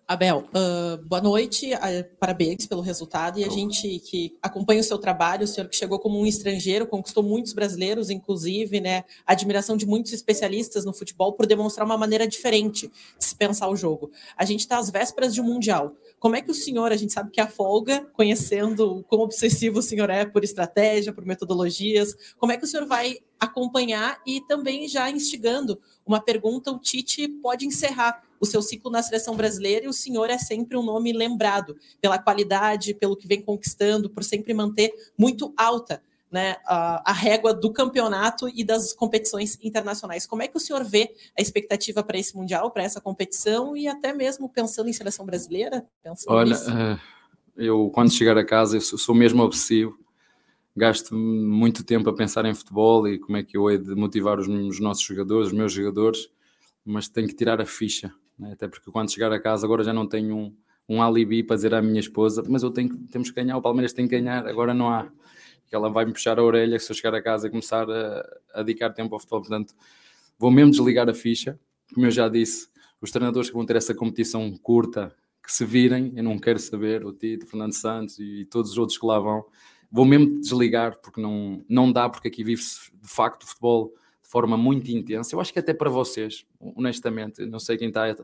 Abel, 0.08 0.48
uh, 0.54 1.04
boa 1.04 1.20
noite, 1.20 1.74
uh, 1.74 2.16
parabéns 2.20 2.64
pelo 2.64 2.80
resultado. 2.80 3.40
E 3.40 3.44
a 3.44 3.48
gente 3.48 3.98
que 3.98 4.38
acompanha 4.40 4.80
o 4.80 4.84
seu 4.84 4.98
trabalho, 4.98 5.42
o 5.42 5.48
senhor 5.48 5.68
que 5.68 5.74
chegou 5.74 5.98
como 5.98 6.20
um 6.20 6.24
estrangeiro, 6.24 6.86
conquistou 6.86 7.24
muitos 7.24 7.52
brasileiros, 7.52 8.08
inclusive, 8.08 8.80
né? 8.80 9.02
A 9.26 9.32
admiração 9.32 9.76
de 9.76 9.84
muitos 9.84 10.12
especialistas 10.12 10.84
no 10.84 10.92
futebol 10.92 11.32
por 11.32 11.44
demonstrar 11.44 11.84
uma 11.84 11.98
maneira 11.98 12.24
diferente 12.24 12.86
de 13.18 13.24
se 13.24 13.34
pensar 13.34 13.68
o 13.68 13.74
jogo. 13.74 14.12
A 14.36 14.44
gente 14.44 14.60
está 14.60 14.78
às 14.78 14.90
vésperas 14.90 15.34
de 15.34 15.40
um 15.40 15.44
Mundial. 15.44 15.96
Como 16.20 16.36
é 16.36 16.40
que 16.40 16.52
o 16.52 16.54
senhor, 16.54 16.92
a 16.92 16.96
gente 16.96 17.12
sabe 17.12 17.32
que 17.32 17.40
é 17.40 17.42
a 17.42 17.48
folga, 17.48 18.06
conhecendo 18.12 19.04
quão 19.08 19.22
obsessivo 19.22 19.80
o 19.80 19.82
senhor 19.82 20.08
é 20.08 20.24
por 20.24 20.44
estratégia, 20.44 21.12
por 21.12 21.26
metodologias, 21.26 22.14
como 22.38 22.52
é 22.52 22.56
que 22.56 22.64
o 22.64 22.68
senhor 22.68 22.86
vai 22.86 23.18
acompanhar 23.38 24.20
e 24.26 24.40
também 24.40 24.88
já 24.88 25.10
instigando 25.10 25.80
uma 26.04 26.20
pergunta, 26.20 26.70
o 26.70 26.78
Tite 26.78 27.28
pode 27.28 27.66
encerrar 27.66 28.22
o 28.40 28.46
seu 28.46 28.62
ciclo 28.62 28.90
na 28.90 29.02
seleção 29.02 29.34
brasileira 29.36 29.86
e 29.86 29.88
o 29.88 29.92
senhor 29.92 30.30
é 30.30 30.38
sempre 30.38 30.76
um 30.76 30.82
nome 30.82 31.12
lembrado 31.12 31.76
pela 32.00 32.18
qualidade, 32.18 32.94
pelo 32.94 33.16
que 33.16 33.26
vem 33.26 33.40
conquistando, 33.40 34.10
por 34.10 34.22
sempre 34.22 34.52
manter 34.54 34.92
muito 35.18 35.52
alta 35.56 36.02
né, 36.30 36.56
a, 36.66 37.10
a, 37.10 37.12
régua 37.12 37.54
do 37.54 37.72
campeonato 37.72 38.48
e 38.48 38.64
das 38.64 38.92
competições 38.92 39.58
internacionais. 39.62 40.26
Como 40.26 40.42
é 40.42 40.48
que 40.48 40.56
o 40.56 40.60
senhor 40.60 40.84
vê 40.84 41.14
a 41.38 41.40
expectativa 41.40 42.02
para 42.02 42.18
esse 42.18 42.36
Mundial, 42.36 42.70
para 42.70 42.82
essa 42.82 43.00
competição 43.00 43.76
e 43.76 43.86
até 43.86 44.12
mesmo 44.12 44.48
pensando 44.48 44.88
em 44.88 44.92
seleção 44.92 45.24
brasileira? 45.24 45.86
Olha, 46.26 46.56
uh, 46.56 47.00
eu 47.56 47.90
quando 47.94 48.12
chegar 48.12 48.36
a 48.36 48.44
casa 48.44 48.76
eu 48.76 48.80
sou 48.80 49.14
mesmo 49.14 49.42
obsessivo, 49.42 49.96
gasto 50.76 51.14
muito 51.14 51.82
tempo 51.84 52.08
a 52.10 52.14
pensar 52.14 52.44
em 52.44 52.54
futebol 52.54 53.08
e 53.08 53.18
como 53.18 53.36
é 53.36 53.42
que 53.42 53.56
eu 53.56 53.70
hei 53.70 53.78
de 53.78 53.94
motivar 53.94 54.38
os, 54.38 54.46
os 54.46 54.80
nossos 54.80 55.04
jogadores, 55.04 55.48
os 55.48 55.52
meus 55.52 55.72
jogadores, 55.72 56.28
mas 56.84 57.08
tenho 57.08 57.26
que 57.26 57.34
tirar 57.34 57.60
a 57.60 57.66
ficha 57.66 58.12
né? 58.38 58.52
até 58.52 58.68
porque 58.68 58.90
quando 58.90 59.10
chegar 59.10 59.32
a 59.32 59.40
casa 59.40 59.66
agora 59.66 59.82
já 59.82 59.92
não 59.92 60.06
tenho 60.06 60.36
um, 60.36 60.56
um 60.88 61.02
alibi 61.02 61.42
para 61.42 61.56
dizer 61.56 61.74
à 61.74 61.82
minha 61.82 62.00
esposa, 62.00 62.42
mas 62.48 62.62
eu 62.62 62.70
tenho, 62.70 62.96
temos 63.08 63.30
que 63.30 63.36
ganhar, 63.36 63.56
o 63.56 63.62
Palmeiras 63.62 63.92
tem 63.92 64.06
que 64.06 64.16
ganhar, 64.18 64.46
agora 64.46 64.72
não 64.74 64.88
há. 64.88 65.10
Ela 65.72 65.90
vai 65.90 66.04
me 66.04 66.12
puxar 66.12 66.38
a 66.38 66.42
orelha 66.44 66.78
se 66.78 66.90
eu 66.90 66.96
chegar 66.96 67.14
a 67.14 67.20
casa 67.20 67.48
e 67.48 67.50
começar 67.50 67.90
a, 67.90 68.38
a 68.54 68.62
dedicar 68.62 68.90
tempo 68.90 69.14
ao 69.14 69.18
futebol. 69.18 69.40
Portanto, 69.40 69.74
vou 70.38 70.50
mesmo 70.50 70.70
desligar 70.70 71.08
a 71.08 71.14
ficha, 71.14 71.58
como 71.92 72.06
eu 72.06 72.10
já 72.10 72.28
disse, 72.28 72.68
os 73.00 73.10
treinadores 73.10 73.50
que 73.50 73.56
vão 73.56 73.66
ter 73.66 73.76
essa 73.76 73.94
competição 73.94 74.56
curta, 74.58 75.14
que 75.42 75.52
se 75.52 75.64
virem, 75.64 76.12
eu 76.16 76.22
não 76.22 76.38
quero 76.38 76.58
saber, 76.58 77.04
o 77.04 77.12
Tito, 77.12 77.46
Fernando 77.46 77.72
Santos 77.72 78.18
e 78.18 78.46
todos 78.46 78.70
os 78.72 78.78
outros 78.78 78.96
que 78.96 79.06
lá 79.06 79.18
vão, 79.18 79.44
vou 79.90 80.04
mesmo 80.04 80.40
desligar, 80.40 80.98
porque 81.00 81.20
não, 81.20 81.64
não 81.68 81.92
dá, 81.92 82.08
porque 82.08 82.28
aqui 82.28 82.44
vive-se 82.44 82.90
de 82.92 83.08
facto 83.08 83.42
o 83.42 83.46
futebol 83.46 83.94
de 84.22 84.28
forma 84.28 84.56
muito 84.56 84.90
intensa. 84.90 85.34
Eu 85.34 85.40
acho 85.40 85.52
que 85.52 85.58
até 85.58 85.72
para 85.72 85.88
vocês, 85.88 86.46
honestamente, 86.60 87.46
não 87.46 87.58
sei 87.58 87.76
quem 87.76 87.88
está 87.88 88.14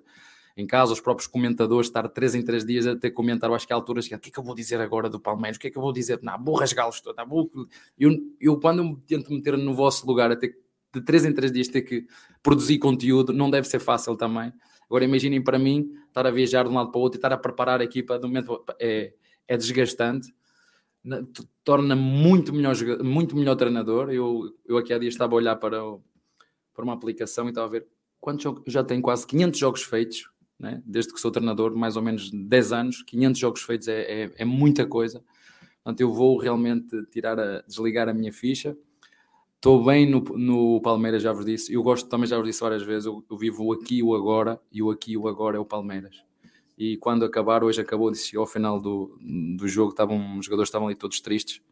em 0.56 0.66
casa, 0.66 0.92
os 0.92 1.00
próprios 1.00 1.26
comentadores, 1.26 1.88
estar 1.88 2.06
três 2.08 2.34
em 2.34 2.42
três 2.42 2.64
dias 2.64 2.86
a 2.86 2.96
ter 2.96 3.10
comentar, 3.10 3.48
eu 3.48 3.54
acho 3.54 3.66
que 3.66 3.72
há 3.72 3.76
alturas 3.76 4.06
que 4.06 4.14
o 4.14 4.18
que 4.18 4.28
é 4.28 4.32
que 4.32 4.38
eu 4.38 4.44
vou 4.44 4.54
dizer 4.54 4.80
agora 4.80 5.08
do 5.08 5.18
Palmeiras, 5.18 5.56
o 5.56 5.60
que 5.60 5.68
é 5.68 5.70
que 5.70 5.78
eu 5.78 5.82
vou 5.82 5.92
dizer, 5.92 6.18
não, 6.22 6.42
vou 6.42 6.56
rasgá-los 6.56 7.00
todos, 7.00 7.24
vou... 7.26 7.50
eu, 7.98 8.10
eu 8.40 8.60
quando 8.60 8.82
eu 8.82 9.02
tento 9.06 9.32
meter 9.32 9.56
no 9.56 9.74
vosso 9.74 10.06
lugar, 10.06 10.30
a 10.30 10.36
ter 10.36 10.58
de 10.94 11.00
três 11.00 11.24
em 11.24 11.32
três 11.32 11.50
dias 11.50 11.68
ter 11.68 11.82
que 11.82 12.06
produzir 12.42 12.78
conteúdo, 12.78 13.32
não 13.32 13.50
deve 13.50 13.66
ser 13.66 13.78
fácil 13.78 14.14
também. 14.14 14.52
Agora 14.84 15.04
imaginem 15.04 15.42
para 15.42 15.58
mim, 15.58 15.90
estar 16.06 16.26
a 16.26 16.30
viajar 16.30 16.64
de 16.64 16.68
um 16.68 16.74
lado 16.74 16.90
para 16.90 16.98
o 16.98 17.02
outro 17.02 17.16
e 17.16 17.18
estar 17.18 17.32
a 17.32 17.38
preparar 17.38 17.80
a 17.80 17.84
equipa, 17.84 18.18
de 18.18 18.26
momento 18.26 18.62
é, 18.78 19.14
é 19.48 19.56
desgastante, 19.56 20.34
torna 21.64 21.96
muito 21.96 22.53
melhor, 22.53 22.74
muito 23.03 23.36
melhor 23.36 23.57
treinador. 23.57 24.11
Eu, 24.11 24.55
eu 24.66 24.76
aqui 24.76 24.92
há 24.92 24.98
dias 24.98 25.14
estava 25.14 25.34
a 25.34 25.36
olhar 25.36 25.57
para, 25.57 25.84
o, 25.84 26.03
para 26.74 26.84
uma 26.84 26.94
aplicação 26.94 27.46
e 27.46 27.48
estava 27.48 27.66
a 27.66 27.70
ver 27.70 27.86
quantos 28.20 28.44
jogos, 28.44 28.62
já 28.66 28.84
tenho 28.84 29.03
quase 29.03 29.26
500 29.26 29.59
jogos 29.59 29.82
feitos, 29.82 30.30
né? 30.59 30.82
desde 30.86 31.12
que 31.12 31.20
sou 31.20 31.30
treinador, 31.30 31.74
mais 31.76 31.96
ou 31.96 32.03
menos 32.03 32.30
10 32.30 32.72
anos, 32.72 33.03
500 33.03 33.40
jogos 33.40 33.62
feitos 33.62 33.88
é, 33.88 34.24
é, 34.24 34.32
é 34.36 34.44
muita 34.44 34.86
coisa. 34.86 35.22
Portanto, 35.82 36.00
eu 36.00 36.12
vou 36.12 36.38
realmente 36.38 37.05
tirar 37.07 37.38
a, 37.38 37.62
desligar 37.62 38.09
a 38.09 38.14
minha 38.14 38.32
ficha. 38.32 38.76
Estou 39.57 39.84
bem 39.84 40.09
no, 40.09 40.20
no 40.20 40.80
Palmeiras, 40.80 41.22
já 41.22 41.32
vos 41.32 41.44
disse. 41.44 41.72
Eu 41.72 41.82
gosto 41.82 42.09
também, 42.09 42.26
já 42.26 42.36
vos 42.36 42.46
disse 42.46 42.61
várias 42.61 42.82
vezes, 42.82 43.07
eu, 43.07 43.24
eu 43.28 43.36
vivo 43.36 43.64
o 43.64 43.72
aqui 43.72 43.98
e 43.98 44.03
o 44.03 44.14
agora, 44.14 44.61
e 44.70 44.82
o 44.82 44.90
aqui 44.90 45.12
e 45.12 45.16
o 45.16 45.28
agora 45.28 45.57
é 45.57 45.61
o 45.61 45.64
Palmeiras 45.64 46.22
E 46.85 46.97
quando 46.97 47.24
acabar, 47.24 47.62
hoje 47.62 47.80
acabou, 47.80 48.11
disse 48.11 48.37
ao 48.37 48.45
final 48.45 48.80
do, 48.80 49.16
do 49.57 49.68
jogo, 49.68 49.93
estavam, 49.93 50.37
os 50.37 50.45
jogadores 50.45 50.66
estavam 50.66 50.89
ali 50.89 50.97
todos 50.97 51.20
tristes. 51.20 51.62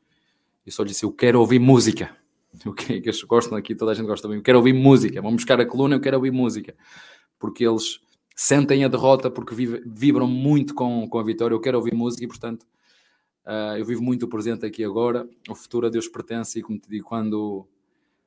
E 0.65 0.71
só 0.71 0.85
disse: 0.85 1.05
Eu 1.05 1.11
quero 1.11 1.41
ouvir 1.41 1.59
música. 1.59 2.17
O 2.67 2.73
que, 2.73 3.01
que 3.01 3.09
eles 3.09 3.23
gostam 3.23 3.57
aqui, 3.57 3.77
toda 3.77 3.93
a 3.93 3.95
gente 3.95 4.07
gosta 4.07 4.29
mim. 4.29 4.37
Eu 4.37 4.43
quero 4.43 4.59
ouvir 4.59 4.73
música. 4.73 5.21
Vamos 5.21 5.43
buscar 5.43 5.61
a 5.61 5.67
coluna, 5.67 5.97
eu 5.97 6.01
quero 6.01 6.17
ouvir 6.17 6.33
música. 6.33 6.77
Porque 7.39 7.65
eles 7.65 8.01
sentem 8.37 8.85
a 8.85 8.89
derrota, 8.89 9.31
porque 9.31 9.55
vibram 9.87 10.27
muito 10.29 10.75
com, 10.75 11.09
com 11.09 11.19
a 11.19 11.23
vitória. 11.25 11.55
Eu 11.55 11.61
quero 11.61 11.79
ouvir 11.79 11.95
música 11.95 12.25
e, 12.25 12.29
portanto, 12.29 12.67
ah, 13.45 13.77
eu 13.79 13.85
vivo 13.85 14.03
muito 14.03 14.25
o 14.25 14.29
presente 14.29 14.67
aqui 14.67 14.85
agora. 14.85 15.29
O 15.49 15.55
futuro 15.57 15.87
a 15.87 15.91
Deus 15.91 16.09
pertence. 16.09 16.59
E, 16.59 16.63
como 16.63 16.79
te 16.79 16.89
digo, 16.89 17.05
quando, 17.05 17.67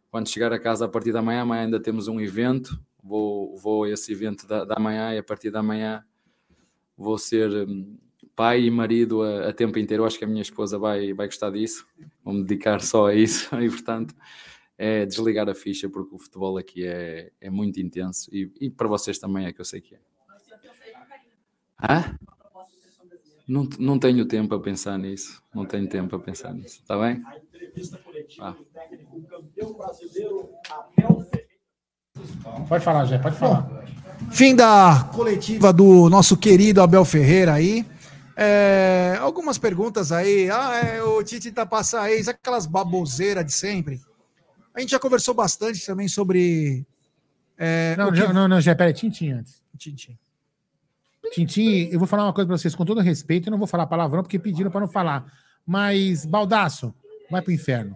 quando 0.09 0.29
chegar 0.29 0.51
a 0.51 0.59
casa 0.59 0.85
a 0.85 0.89
partir 0.89 1.13
da 1.13 1.21
manhã, 1.21 1.41
amanhã 1.41 1.63
ainda 1.63 1.81
temos 1.81 2.07
um 2.09 2.19
evento. 2.19 2.77
Vou, 3.01 3.57
vou 3.57 3.83
a 3.83 3.89
esse 3.89 4.11
evento 4.11 4.47
da, 4.47 4.65
da 4.65 4.79
manhã 4.79 5.13
e 5.13 5.17
a 5.17 5.23
partir 5.23 5.49
da 5.51 5.61
manhã 5.61 6.03
vou 6.97 7.17
ser 7.17 7.67
hum, 7.67 7.97
pai 8.35 8.61
e 8.61 8.71
marido 8.71 9.21
a, 9.21 9.49
a 9.49 9.53
tempo 9.53 9.79
inteiro. 9.79 10.03
Eu 10.03 10.07
acho 10.07 10.17
que 10.17 10.25
a 10.25 10.27
minha 10.27 10.41
esposa 10.41 10.77
vai, 10.77 11.13
vai 11.13 11.27
gostar 11.27 11.51
disso. 11.51 11.85
Vou 12.23 12.33
me 12.33 12.43
dedicar 12.43 12.81
só 12.81 13.07
a 13.07 13.15
isso 13.15 13.53
e, 13.59 13.69
portanto, 13.69 14.15
é 14.77 15.05
desligar 15.05 15.49
a 15.49 15.55
ficha 15.55 15.89
porque 15.89 16.15
o 16.15 16.19
futebol 16.19 16.57
aqui 16.57 16.85
é, 16.85 17.31
é 17.39 17.49
muito 17.49 17.79
intenso 17.79 18.29
e, 18.33 18.51
e 18.59 18.69
para 18.69 18.87
vocês 18.87 19.19
também 19.19 19.45
é 19.45 19.53
que 19.53 19.61
eu 19.61 19.65
sei 19.65 19.81
que 19.81 19.95
é. 19.95 19.99
Hã? 21.81 22.17
Não, 23.47 23.67
não 23.77 23.99
tenho 23.99 24.25
tempo 24.25 24.55
a 24.55 24.59
pensar 24.59 24.97
nisso. 24.97 25.43
Não 25.53 25.65
tenho 25.65 25.87
tempo 25.87 26.15
a 26.15 26.19
pensar 26.19 26.53
nisso. 26.53 26.79
Está 26.81 26.97
bem? 26.97 27.21
Ah. 28.39 28.55
Pode 32.69 32.83
falar, 32.83 33.05
Jé, 33.05 33.17
pode 33.17 33.37
falar. 33.37 33.67
Fim 34.31 34.55
da 34.55 35.09
coletiva 35.13 35.71
do 35.71 36.09
nosso 36.09 36.35
querido 36.35 36.81
Abel 36.81 37.05
Ferreira 37.05 37.53
aí. 37.53 37.85
É, 38.35 39.15
algumas 39.21 39.57
perguntas 39.59 40.11
aí. 40.11 40.49
Ah, 40.49 40.75
é, 40.83 41.03
o 41.03 41.23
Tite 41.23 41.51
tá 41.51 41.65
passando 41.65 42.03
aí, 42.03 42.23
aquelas 42.27 42.65
baboseiras 42.65 43.45
de 43.45 43.51
sempre? 43.51 44.01
A 44.73 44.79
gente 44.79 44.89
já 44.89 44.99
conversou 44.99 45.33
bastante 45.35 45.85
também 45.85 46.07
sobre. 46.07 46.85
é, 47.57 47.95
Não, 47.95 48.11
que- 48.11 48.19
não, 48.19 48.33
não, 48.33 48.47
não, 48.47 48.61
Jé, 48.61 48.73
peraí, 48.73 48.93
Tintim 48.93 49.29
antes. 49.31 49.61
Tintim. 49.77 50.17
Tintim, 51.31 51.89
eu 51.91 51.99
vou 51.99 52.07
falar 52.07 52.23
uma 52.25 52.33
coisa 52.33 52.47
pra 52.47 52.57
vocês 52.57 52.73
com 52.75 52.83
todo 52.85 53.01
respeito, 53.01 53.47
eu 53.47 53.51
não 53.51 53.57
vou 53.57 53.67
falar 53.67 53.85
palavrão 53.87 54.23
porque 54.23 54.39
pediram 54.39 54.71
pra 54.71 54.81
não 54.81 54.87
falar. 54.87 55.25
Mas, 55.65 56.25
Baldaço, 56.25 56.93
vai 57.29 57.41
pro 57.41 57.51
inferno. 57.53 57.95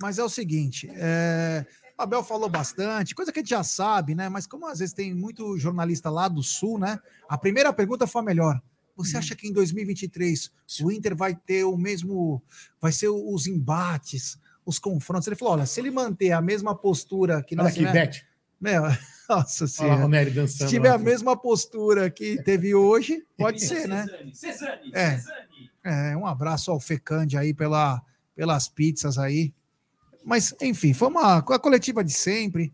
Mas 0.00 0.18
é 0.18 0.24
o 0.24 0.28
seguinte, 0.28 0.88
é, 0.94 1.64
o 1.96 2.02
Abel 2.02 2.22
falou 2.24 2.48
bastante, 2.48 3.14
coisa 3.14 3.32
que 3.32 3.38
a 3.38 3.42
gente 3.42 3.50
já 3.50 3.62
sabe, 3.62 4.14
né? 4.14 4.28
Mas 4.28 4.46
como 4.46 4.66
às 4.66 4.78
vezes 4.80 4.94
tem 4.94 5.14
muito 5.14 5.58
jornalista 5.58 6.10
lá 6.10 6.26
do 6.28 6.42
Sul, 6.42 6.78
né? 6.78 6.98
A 7.28 7.38
primeira 7.38 7.72
pergunta 7.72 8.06
foi 8.06 8.20
a 8.22 8.24
melhor. 8.24 8.60
Você 8.96 9.16
acha 9.16 9.34
que 9.34 9.48
em 9.48 9.52
2023 9.52 10.52
o 10.82 10.90
Inter 10.92 11.16
vai 11.16 11.34
ter 11.34 11.64
o 11.64 11.76
mesmo, 11.76 12.40
vai 12.80 12.92
ser 12.92 13.08
os 13.08 13.46
embates, 13.48 14.38
os 14.64 14.78
confrontos? 14.78 15.26
Ele 15.26 15.34
falou, 15.36 15.54
olha, 15.54 15.66
se 15.66 15.80
ele 15.80 15.90
manter 15.90 16.30
a 16.30 16.40
mesma 16.40 16.76
postura 16.76 17.42
que 17.42 17.54
Olha 17.56 17.64
nós 17.64 17.72
aqui, 17.72 17.78
tivemos- 17.80 17.98
Bete. 17.98 18.26
Meu, 18.60 18.82
nossa 19.28 19.64
Olha 19.82 19.96
lá, 19.96 19.96
senhora. 20.08 20.30
Dançando 20.30 20.68
Se 20.68 20.74
tiver 20.74 20.88
lá. 20.90 20.94
a 20.94 20.98
mesma 20.98 21.36
postura 21.36 22.08
que 22.08 22.40
teve 22.44 22.72
hoje, 22.74 23.26
pode 23.36 23.60
ser, 23.66 23.88
né? 23.88 24.06
É. 24.92 25.20
É, 25.82 26.16
um 26.16 26.24
abraço 26.26 26.70
ao 26.70 26.78
Fecande 26.80 27.36
aí 27.36 27.52
pela, 27.52 28.00
pelas 28.34 28.68
pizzas 28.68 29.18
aí. 29.18 29.52
Mas, 30.24 30.54
enfim, 30.60 30.92
foi 30.94 31.08
uma 31.08 31.38
a 31.38 31.58
coletiva 31.58 32.02
de 32.02 32.12
sempre. 32.12 32.72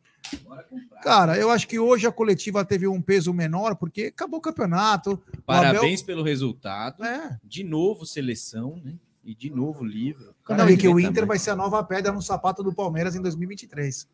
Cara, 1.02 1.36
eu 1.36 1.50
acho 1.50 1.66
que 1.66 1.78
hoje 1.78 2.06
a 2.06 2.12
coletiva 2.12 2.64
teve 2.64 2.86
um 2.86 3.00
peso 3.00 3.32
menor, 3.32 3.74
porque 3.74 4.04
acabou 4.14 4.38
o 4.38 4.42
campeonato. 4.42 5.12
o 5.36 5.42
Parabéns 5.42 6.00
Abel- 6.02 6.06
pelo 6.06 6.22
resultado. 6.22 7.02
É. 7.04 7.38
De 7.42 7.64
novo 7.64 8.04
seleção, 8.06 8.80
né? 8.84 8.94
E 9.24 9.34
de 9.34 9.50
novo 9.50 9.84
livro. 9.84 10.34
Não, 10.48 10.68
e 10.68 10.76
que 10.76 10.88
o 10.88 10.98
Inter 11.00 11.26
vai 11.26 11.38
ser 11.38 11.50
a 11.50 11.56
nova 11.56 11.82
pedra 11.82 12.12
no 12.12 12.22
sapato 12.22 12.62
do 12.62 12.72
Palmeiras 12.72 13.14
em 13.14 13.20
2023. 13.22 14.06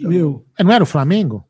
Meu, 0.00 0.44
É, 0.58 0.62
Não 0.64 0.72
era 0.72 0.82
o 0.84 0.86
Flamengo? 0.86 1.44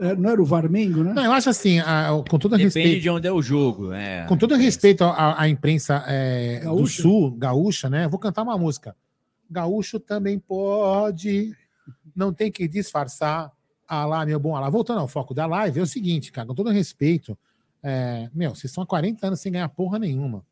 é, 0.00 0.14
não 0.14 0.30
era 0.30 0.40
o 0.40 0.44
Varmengo, 0.44 1.02
né? 1.02 1.12
Não, 1.12 1.24
eu 1.24 1.32
acho 1.32 1.48
assim, 1.50 1.78
a- 1.80 2.08
com 2.28 2.38
todo 2.38 2.52
Depende 2.52 2.64
respeito. 2.64 3.02
de 3.02 3.10
onde 3.10 3.26
é 3.26 3.32
o 3.32 3.42
jogo. 3.42 3.92
É. 3.92 4.24
Com 4.26 4.36
todo 4.36 4.54
respeito 4.56 5.02
à, 5.04 5.42
à 5.42 5.48
imprensa 5.48 6.04
é, 6.06 6.60
do? 6.60 6.86
Sul, 6.86 7.32
gaúcha, 7.32 7.88
né? 7.90 8.04
Eu 8.04 8.10
Vou 8.10 8.18
cantar 8.18 8.42
uma 8.42 8.56
música. 8.56 8.94
Gaúcho 9.50 9.98
também 9.98 10.38
pode, 10.38 11.54
não 12.14 12.32
tem 12.32 12.50
que 12.50 12.68
disfarçar. 12.68 13.52
Ah 13.86 14.04
lá, 14.04 14.26
meu 14.26 14.38
bom, 14.38 14.54
ah 14.54 14.60
lá. 14.60 14.70
Voltando 14.70 15.00
ao 15.00 15.08
foco 15.08 15.32
da 15.32 15.46
live, 15.46 15.80
é 15.80 15.82
o 15.82 15.86
seguinte, 15.86 16.30
cara, 16.30 16.46
com 16.46 16.54
todo 16.54 16.70
respeito, 16.70 17.36
é, 17.82 18.28
meu, 18.34 18.50
vocês 18.54 18.64
estão 18.64 18.84
há 18.84 18.86
40 18.86 19.26
anos 19.26 19.40
sem 19.40 19.52
ganhar 19.52 19.68
porra 19.68 19.98
nenhuma. 19.98 20.44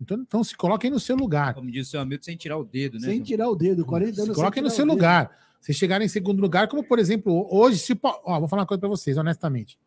Então, 0.00 0.18
então 0.18 0.44
se 0.44 0.56
coloquem 0.56 0.90
no 0.90 1.00
seu 1.00 1.16
lugar. 1.16 1.54
Como 1.54 1.70
diz 1.70 1.88
o 1.88 1.90
seu 1.90 2.00
amigo, 2.00 2.24
sem 2.24 2.36
tirar 2.36 2.58
o 2.58 2.64
dedo, 2.64 2.98
né? 2.98 3.08
Sem 3.08 3.22
tirar 3.22 3.48
o 3.48 3.54
dedo, 3.54 3.84
40 3.84 4.08
anos. 4.08 4.20
Se 4.20 4.26
sem 4.26 4.34
coloquem 4.34 4.62
no 4.62 4.70
seu 4.70 4.84
dedo. 4.84 4.94
lugar. 4.94 5.30
Vocês 5.60 5.78
chegarem 5.78 6.04
em 6.04 6.08
segundo 6.08 6.40
lugar, 6.40 6.68
como 6.68 6.84
por 6.84 6.98
exemplo, 6.98 7.48
hoje, 7.50 7.78
se 7.78 7.92
o 7.94 7.98
ó, 8.02 8.38
vou 8.38 8.48
falar 8.48 8.62
uma 8.62 8.66
coisa 8.66 8.80
pra 8.80 8.88
vocês, 8.88 9.16
honestamente. 9.16 9.78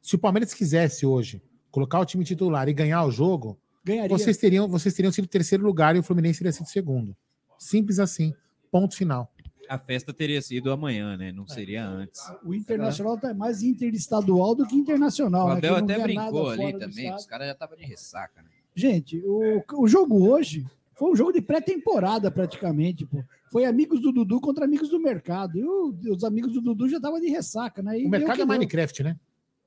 Se 0.00 0.14
o 0.14 0.18
Palmeiras 0.18 0.54
quisesse 0.54 1.04
hoje 1.04 1.42
colocar 1.70 2.00
o 2.00 2.04
time 2.06 2.24
titular 2.24 2.68
e 2.68 2.72
ganhar 2.72 3.04
o 3.04 3.10
jogo, 3.10 3.58
Ganharia. 3.84 4.08
vocês 4.08 4.38
teriam, 4.38 4.66
vocês 4.66 4.94
teriam 4.94 5.12
sido 5.12 5.26
terceiro 5.26 5.62
lugar 5.64 5.94
e 5.94 5.98
o 5.98 6.02
Fluminense 6.02 6.38
teria 6.38 6.52
sido 6.52 6.66
segundo. 6.66 7.14
Simples 7.58 7.98
assim. 7.98 8.34
Ponto 8.70 8.96
final. 8.96 9.32
A 9.68 9.78
festa 9.78 10.12
teria 10.12 10.40
sido 10.40 10.70
amanhã, 10.70 11.16
né? 11.16 11.32
Não 11.32 11.46
seria 11.46 11.84
antes. 11.86 12.20
O 12.44 12.54
Internacional 12.54 13.18
tá 13.18 13.34
mais 13.34 13.62
interestadual 13.62 14.54
do 14.54 14.64
que 14.66 14.76
internacional. 14.76 15.46
O 15.46 15.48
né? 15.48 15.54
Abel 15.56 15.72
não 15.78 15.84
até 15.84 16.02
brincou 16.02 16.50
ali 16.50 16.78
também. 16.78 17.12
Os 17.14 17.26
caras 17.26 17.46
já 17.48 17.52
estavam 17.52 17.76
de 17.76 17.84
ressaca, 17.84 18.42
né? 18.42 18.48
Gente, 18.74 19.20
o, 19.24 19.64
o 19.74 19.88
jogo 19.88 20.28
hoje 20.28 20.64
foi 20.94 21.10
um 21.10 21.16
jogo 21.16 21.32
de 21.32 21.40
pré-temporada 21.40 22.30
praticamente, 22.30 23.04
pô. 23.06 23.24
Foi 23.50 23.64
amigos 23.64 24.00
do 24.00 24.12
Dudu 24.12 24.40
contra 24.40 24.64
amigos 24.64 24.88
do 24.90 25.00
mercado. 25.00 25.58
E 25.58 25.64
o- 25.64 25.94
os 26.14 26.22
amigos 26.24 26.52
do 26.52 26.60
Dudu 26.60 26.88
já 26.88 26.96
estavam 26.98 27.18
de 27.20 27.28
ressaca, 27.28 27.82
né? 27.82 27.98
E 28.00 28.06
O 28.06 28.08
mercado 28.08 28.34
é 28.34 28.36
deu. 28.38 28.46
Minecraft, 28.46 29.02
né? 29.02 29.16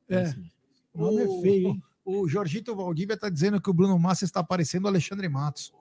É. 0.07 0.33
O 0.93 1.01
nome 1.05 1.23
é 1.23 1.41
feio, 1.41 1.67
hein? 1.69 1.83
O 2.05 2.27
Jorgito 2.27 2.75
Valdívia 2.75 3.13
está 3.15 3.29
dizendo 3.29 3.59
que 3.61 3.69
o 3.69 3.73
Bruno 3.73 3.97
Massa 3.99 4.25
está 4.25 4.43
parecendo 4.43 4.85
o 4.85 4.87
Alexandre 4.87 5.27
Matos. 5.27 5.73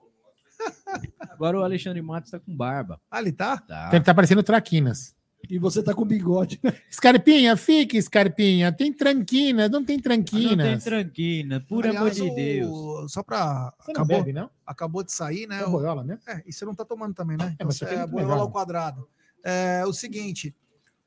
Agora 1.39 1.57
o 1.57 1.63
Alexandre 1.63 2.01
Matos 2.01 2.31
tá 2.31 2.37
com 2.37 2.53
barba. 2.53 2.99
Ah, 3.09 3.21
ele 3.21 3.31
tá? 3.31 3.55
Tá. 3.57 3.85
Deve 3.85 3.99
estar 3.99 4.13
parecendo 4.13 4.43
Traquinas. 4.43 5.15
E 5.49 5.57
você 5.57 5.81
tá 5.81 5.93
com 5.93 6.03
bigode. 6.03 6.59
Scarpinha, 6.91 7.55
fique, 7.55 7.99
Scarpinha. 8.01 8.73
Tem 8.73 8.91
tranquinas, 8.91 9.71
não 9.71 9.85
tem 9.85 9.95
Não 9.95 10.03
tem 10.03 10.21
tranquinas. 10.21 10.83
tranquina, 10.83 11.61
por 11.65 11.87
amor 11.87 12.09
Aliás, 12.09 12.15
de 12.17 12.23
o- 12.23 12.35
Deus. 12.35 13.13
Só 13.13 13.23
para 13.23 13.73
Você 13.79 13.93
não 13.93 14.01
acabou, 14.01 14.17
bebe, 14.17 14.33
não? 14.33 14.49
acabou 14.67 15.01
de 15.01 15.13
sair, 15.13 15.47
né? 15.47 15.61
É 15.61 15.65
o- 15.65 15.71
boiola 15.71 16.03
mesmo? 16.03 16.21
É, 16.27 16.43
e 16.45 16.51
você 16.51 16.65
não 16.65 16.75
tá 16.75 16.83
tomando 16.83 17.13
também, 17.13 17.37
né? 17.37 17.55
É, 17.57 17.63
mas 17.63 17.77
Então, 17.77 17.87
aqui 17.87 17.97
é 17.97 18.03
é 18.03 18.05
boiola 18.05 18.33
melhor. 18.33 18.41
ao 18.41 18.51
quadrado. 18.51 19.07
É, 19.41 19.85
o 19.87 19.93
seguinte, 19.93 20.53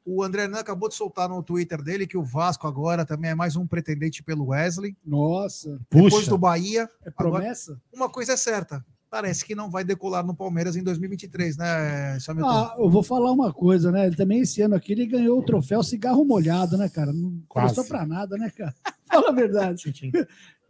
o 0.03 0.23
André 0.23 0.49
Nan 0.49 0.61
acabou 0.61 0.89
de 0.89 0.95
soltar 0.95 1.29
no 1.29 1.43
Twitter 1.43 1.83
dele 1.83 2.07
que 2.07 2.17
o 2.17 2.25
Vasco 2.25 2.67
agora 2.67 3.05
também 3.05 3.33
é 3.33 3.35
mais 3.35 3.55
um 3.55 3.67
pretendente 3.67 4.23
pelo 4.23 4.47
Wesley. 4.47 4.97
Nossa. 5.05 5.79
Depois 5.91 6.15
Puxa. 6.15 6.31
do 6.31 6.39
Bahia. 6.39 6.89
É 7.05 7.11
Agora, 7.15 7.33
promessa? 7.37 7.79
uma 7.93 8.09
coisa 8.09 8.33
é 8.33 8.37
certa. 8.39 8.83
Parece 9.13 9.45
que 9.45 9.55
não 9.55 9.69
vai 9.69 9.85
decolar 9.85 10.25
no 10.25 10.35
Palmeiras 10.35 10.75
em 10.75 10.83
2023, 10.83 11.59
né, 11.59 12.19
Samilton? 12.19 12.49
Ah, 12.49 12.75
eu 12.79 12.89
vou 12.89 13.03
falar 13.03 13.31
uma 13.31 13.53
coisa, 13.53 13.93
né? 13.93 14.07
Ele 14.07 14.17
também 14.17 14.41
esse 14.41 14.63
ano 14.63 14.75
aqui 14.75 14.93
ele 14.93 15.05
ganhou 15.05 15.39
o 15.39 15.45
troféu 15.45 15.83
cigarro 15.83 16.25
molhado, 16.25 16.79
né, 16.79 16.89
cara? 16.89 17.13
Não 17.13 17.39
Quase. 17.47 17.75
prestou 17.75 17.85
pra 17.85 18.07
nada, 18.07 18.39
né, 18.39 18.51
cara? 18.57 18.75
Fala 19.05 19.29
a 19.29 19.33
verdade. 19.33 19.93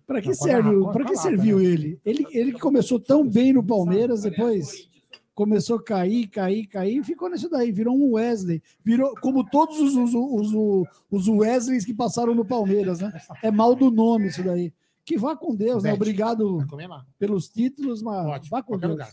Para 0.05 0.21
que 0.21 0.35
serve? 0.35 0.71
Para 0.93 1.05
que 1.05 1.15
serviu 1.15 1.59
né? 1.59 1.67
ele? 1.67 2.01
ele? 2.05 2.27
Ele 2.33 2.53
que 2.53 2.59
começou 2.59 2.99
tão 2.99 3.25
bem 3.25 3.53
no 3.53 3.63
Palmeiras, 3.63 4.23
depois 4.23 4.91
começou 5.37 5.77
a 5.77 5.83
cair, 5.85 6.27
cair, 6.27 6.67
cair, 6.67 6.99
e 6.99 7.05
ficou 7.05 7.31
nisso 7.31 7.49
daí, 7.49 7.71
virou 7.71 7.97
um 7.97 8.15
Wesley, 8.15 8.61
virou 8.85 9.15
como 9.21 9.49
todos 9.49 9.79
os, 9.79 9.95
os, 9.95 10.15
os, 10.15 10.89
os 11.09 11.29
Wesleys 11.29 11.85
que 11.85 11.95
passaram 11.95 12.35
no 12.35 12.45
Palmeiras, 12.45 12.99
né? 12.99 13.13
É 13.41 13.53
mal 13.53 13.77
do 13.77 13.89
nome 13.89 14.27
isso 14.27 14.43
daí. 14.43 14.73
Que 15.05 15.19
vá 15.19 15.37
com 15.37 15.55
Deus, 15.55 15.83
né? 15.83 15.93
Obrigado 15.93 16.65
pelos 17.19 17.49
títulos, 17.49 18.03
mas 18.03 18.27
Ótimo, 18.27 18.51
vá 18.51 18.63
com 18.63 18.69
qualquer 18.69 18.87
Deus. 18.87 18.99
lugar. 18.99 19.13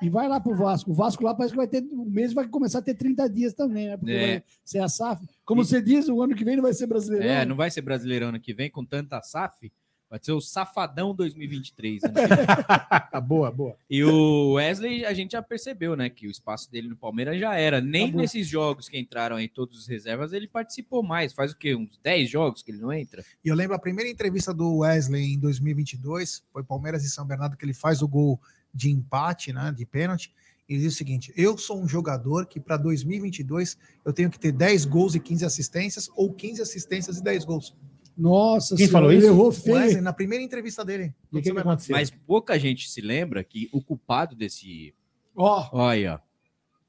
E 0.00 0.08
vai 0.08 0.28
lá 0.28 0.38
pro 0.38 0.54
Vasco. 0.54 0.90
O 0.92 0.94
Vasco 0.94 1.24
lá 1.24 1.34
parece 1.34 1.52
que 1.52 1.56
vai 1.56 1.66
ter. 1.66 1.82
O 1.90 2.04
mês 2.04 2.32
vai 2.32 2.46
começar 2.46 2.78
a 2.78 2.82
ter 2.82 2.94
30 2.94 3.28
dias 3.28 3.52
também, 3.52 3.88
né? 3.88 3.96
Porque 3.96 4.12
É. 4.12 4.26
vai 4.34 4.42
ser 4.64 4.78
a 4.78 4.88
SAF. 4.88 5.26
Como 5.44 5.64
você 5.64 5.82
diz, 5.82 6.08
o 6.08 6.22
ano 6.22 6.36
que 6.36 6.44
vem 6.44 6.54
não 6.56 6.62
vai 6.62 6.72
ser 6.72 6.86
brasileiro. 6.86 7.26
É, 7.26 7.44
não 7.44 7.56
vai 7.56 7.68
ser 7.70 7.82
brasileirão 7.82 8.28
ano 8.28 8.38
que 8.38 8.54
vem 8.54 8.70
com 8.70 8.84
tanta 8.84 9.20
SAF. 9.22 9.72
Vai 10.10 10.18
ser 10.22 10.32
o 10.32 10.40
Safadão 10.40 11.14
2023. 11.14 12.04
ano 12.04 12.14
que 12.14 12.20
vem. 12.20 13.20
boa, 13.22 13.50
boa. 13.50 13.76
E 13.90 14.02
o 14.02 14.54
Wesley, 14.54 15.04
a 15.04 15.12
gente 15.12 15.32
já 15.32 15.42
percebeu, 15.42 15.94
né? 15.94 16.08
Que 16.08 16.26
o 16.26 16.30
espaço 16.30 16.70
dele 16.70 16.88
no 16.88 16.96
Palmeiras 16.96 17.38
já 17.38 17.54
era. 17.54 17.80
Nem 17.80 18.04
Acabou. 18.04 18.22
nesses 18.22 18.46
jogos 18.46 18.88
que 18.88 18.98
entraram 18.98 19.36
aí, 19.36 19.48
todos 19.48 19.78
os 19.78 19.86
reservas, 19.86 20.32
ele 20.32 20.48
participou 20.48 21.02
mais. 21.02 21.34
Faz 21.34 21.52
o 21.52 21.56
quê? 21.56 21.74
Uns 21.74 21.98
10 22.02 22.30
jogos 22.30 22.62
que 22.62 22.70
ele 22.70 22.80
não 22.80 22.92
entra? 22.92 23.22
E 23.44 23.48
eu 23.48 23.54
lembro 23.54 23.76
a 23.76 23.78
primeira 23.78 24.10
entrevista 24.10 24.54
do 24.54 24.78
Wesley 24.78 25.34
em 25.34 25.38
2022, 25.38 26.42
foi 26.50 26.64
Palmeiras 26.64 27.04
e 27.04 27.10
São 27.10 27.26
Bernardo, 27.26 27.56
que 27.56 27.64
ele 27.64 27.74
faz 27.74 28.00
o 28.00 28.08
gol 28.08 28.40
de 28.72 28.90
empate, 28.90 29.52
né, 29.52 29.72
de 29.76 29.84
pênalti. 29.84 30.32
Ele 30.68 30.80
diz 30.80 30.94
o 30.94 30.96
seguinte: 30.96 31.32
eu 31.36 31.56
sou 31.56 31.82
um 31.82 31.88
jogador 31.88 32.46
que 32.46 32.60
para 32.60 32.76
2022 32.76 33.76
eu 34.04 34.12
tenho 34.12 34.30
que 34.30 34.38
ter 34.38 34.52
10 34.52 34.84
gols 34.84 35.14
e 35.14 35.20
15 35.20 35.44
assistências, 35.44 36.10
ou 36.14 36.32
15 36.32 36.62
assistências 36.62 37.18
e 37.18 37.22
10 37.22 37.44
gols. 37.44 37.74
Nossa 38.18 38.74
Quem 38.76 38.86
senhora, 38.86 38.92
falou 39.04 39.12
isso? 39.12 39.26
errou 39.28 39.46
Wesley, 39.48 39.88
feio. 39.90 40.02
na 40.02 40.12
primeira 40.12 40.42
entrevista 40.44 40.84
dele. 40.84 41.14
E 41.32 41.38
o 41.38 41.42
que, 41.42 41.52
que 41.52 41.58
aconteceu? 41.58 41.94
Mas 41.96 42.10
pouca 42.10 42.58
gente 42.58 42.90
se 42.90 43.00
lembra 43.00 43.44
que 43.44 43.68
o 43.72 43.80
culpado 43.80 44.34
desse. 44.34 44.92
Ó, 45.36 45.68
Olha, 45.72 46.20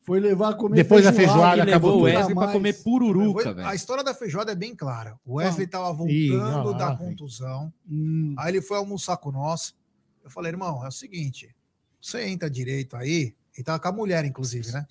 foi 0.01 0.19
levar 0.19 0.49
a 0.49 0.53
comer 0.55 0.75
Depois 0.77 1.03
da 1.03 1.13
feijoada, 1.13 1.61
acabou 1.61 1.91
levou 1.91 1.99
o. 2.01 2.03
Wesley 2.05 2.33
pra 2.33 2.45
mais. 2.45 2.51
comer 2.51 2.73
pururuca, 2.83 3.53
velho. 3.53 3.67
a 3.67 3.75
história 3.75 4.03
da 4.03 4.13
feijoada 4.15 4.51
é 4.51 4.55
bem 4.55 4.75
clara. 4.75 5.19
O 5.23 5.35
Wesley 5.35 5.65
estava 5.65 5.91
Ih, 6.09 6.29
voltando 6.29 6.71
lá, 6.71 6.77
da 6.77 6.93
velho. 6.95 7.09
contusão. 7.11 7.71
Hum, 7.87 8.33
Aí 8.39 8.51
ele 8.53 8.61
foi 8.61 8.77
almoçar 8.77 9.17
com 9.17 9.31
nós. 9.31 9.75
Eu 10.23 10.31
falei, 10.31 10.51
irmão, 10.51 10.83
é 10.83 10.87
o 10.87 10.91
seguinte: 10.91 11.55
você 12.01 12.25
entra 12.25 12.49
direito 12.49 12.95
aí. 12.95 13.35
Ele 13.55 13.63
tava 13.63 13.79
com 13.79 13.87
a 13.87 13.91
mulher, 13.91 14.25
inclusive, 14.25 14.71
né? 14.71 14.85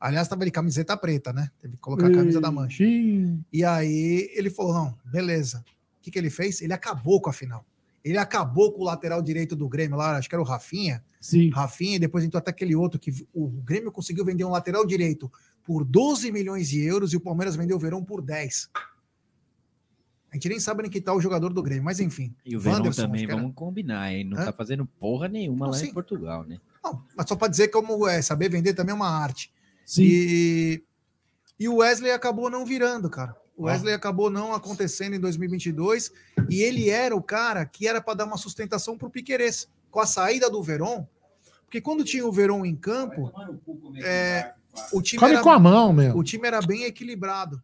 Aliás, 0.00 0.26
tava 0.26 0.44
de 0.44 0.50
camiseta 0.50 0.96
preta, 0.96 1.32
né? 1.32 1.50
Teve 1.60 1.74
que 1.74 1.80
colocar 1.80 2.08
a 2.08 2.12
camisa 2.12 2.40
da 2.40 2.50
mancha. 2.50 2.78
sim. 2.78 3.44
E 3.52 3.64
aí 3.64 4.28
ele 4.34 4.50
falou: 4.50 4.74
não, 4.74 4.98
beleza. 5.04 5.64
O 6.04 6.06
que, 6.06 6.10
que 6.10 6.18
ele 6.18 6.28
fez? 6.28 6.60
Ele 6.60 6.74
acabou 6.74 7.18
com 7.18 7.30
a 7.30 7.32
final. 7.32 7.64
Ele 8.04 8.18
acabou 8.18 8.70
com 8.70 8.82
o 8.82 8.84
lateral 8.84 9.22
direito 9.22 9.56
do 9.56 9.66
Grêmio 9.66 9.96
lá, 9.96 10.18
acho 10.18 10.28
que 10.28 10.34
era 10.34 10.42
o 10.42 10.44
Rafinha. 10.44 11.02
Sim. 11.18 11.48
Rafinha, 11.48 11.96
e 11.96 11.98
depois 11.98 12.22
entrou 12.22 12.38
até 12.38 12.50
aquele 12.50 12.76
outro 12.76 13.00
que 13.00 13.26
o 13.32 13.48
Grêmio 13.48 13.90
conseguiu 13.90 14.22
vender 14.22 14.44
um 14.44 14.50
lateral 14.50 14.84
direito 14.84 15.32
por 15.62 15.82
12 15.82 16.30
milhões 16.30 16.68
de 16.68 16.84
euros 16.84 17.14
e 17.14 17.16
o 17.16 17.20
Palmeiras 17.20 17.56
vendeu 17.56 17.78
o 17.78 17.80
Verão 17.80 18.04
por 18.04 18.20
10. 18.20 18.68
A 20.30 20.34
gente 20.34 20.50
nem 20.50 20.60
sabe 20.60 20.82
nem 20.82 20.90
que 20.90 21.00
tá 21.00 21.14
o 21.14 21.20
jogador 21.22 21.54
do 21.54 21.62
Grêmio, 21.62 21.84
mas 21.84 21.98
enfim. 21.98 22.34
E 22.44 22.54
o 22.54 22.60
Verão 22.60 22.80
Wanderson, 22.80 23.02
também, 23.02 23.24
era. 23.24 23.36
vamos 23.36 23.54
combinar, 23.54 24.12
hein? 24.12 24.24
Não 24.24 24.38
Hã? 24.38 24.44
tá 24.44 24.52
fazendo 24.52 24.84
porra 24.84 25.26
nenhuma 25.26 25.64
Não, 25.64 25.72
lá 25.72 25.78
sim. 25.78 25.86
em 25.86 25.94
Portugal, 25.94 26.44
né? 26.44 26.60
Não, 26.84 27.02
mas 27.16 27.26
só 27.26 27.34
para 27.34 27.48
dizer 27.48 27.68
como 27.68 28.06
é, 28.06 28.20
saber 28.20 28.50
vender 28.50 28.74
também 28.74 28.92
é 28.92 28.96
uma 28.96 29.08
arte. 29.08 29.50
Sim. 29.86 30.02
E, 30.04 30.84
e 31.58 31.66
o 31.66 31.76
Wesley 31.76 32.12
acabou 32.12 32.50
não 32.50 32.66
virando, 32.66 33.08
cara. 33.08 33.34
O 33.56 33.64
Wesley 33.64 33.94
acabou 33.94 34.30
não 34.30 34.52
acontecendo 34.52 35.14
em 35.14 35.20
2022 35.20 36.12
e 36.50 36.62
ele 36.62 36.90
era 36.90 37.14
o 37.14 37.22
cara 37.22 37.64
que 37.64 37.86
era 37.86 38.00
para 38.00 38.14
dar 38.14 38.24
uma 38.24 38.36
sustentação 38.36 38.98
para 38.98 39.06
o 39.06 39.10
Piquerez. 39.10 39.68
Com 39.90 40.00
a 40.00 40.06
saída 40.06 40.50
do 40.50 40.60
Verón, 40.60 41.06
porque 41.64 41.80
quando 41.80 42.04
tinha 42.04 42.26
o 42.26 42.32
Verón 42.32 42.64
em 42.64 42.74
campo, 42.74 43.32
é, 44.04 44.52
o 44.92 45.00
time 45.00 45.20
Come 45.20 45.34
era, 45.34 45.42
com 45.42 45.50
a 45.50 45.58
mão, 45.58 45.92
meu. 45.92 46.16
o 46.16 46.22
time 46.22 46.46
era 46.46 46.60
bem 46.60 46.84
equilibrado. 46.84 47.62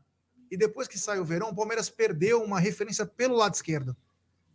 E 0.51 0.57
depois 0.57 0.89
que 0.89 0.99
saiu 0.99 1.23
o 1.23 1.25
Verón, 1.25 1.51
o 1.51 1.55
Palmeiras 1.55 1.89
perdeu 1.89 2.43
uma 2.43 2.59
referência 2.59 3.07
pelo 3.07 3.37
lado 3.37 3.55
esquerdo. 3.55 3.97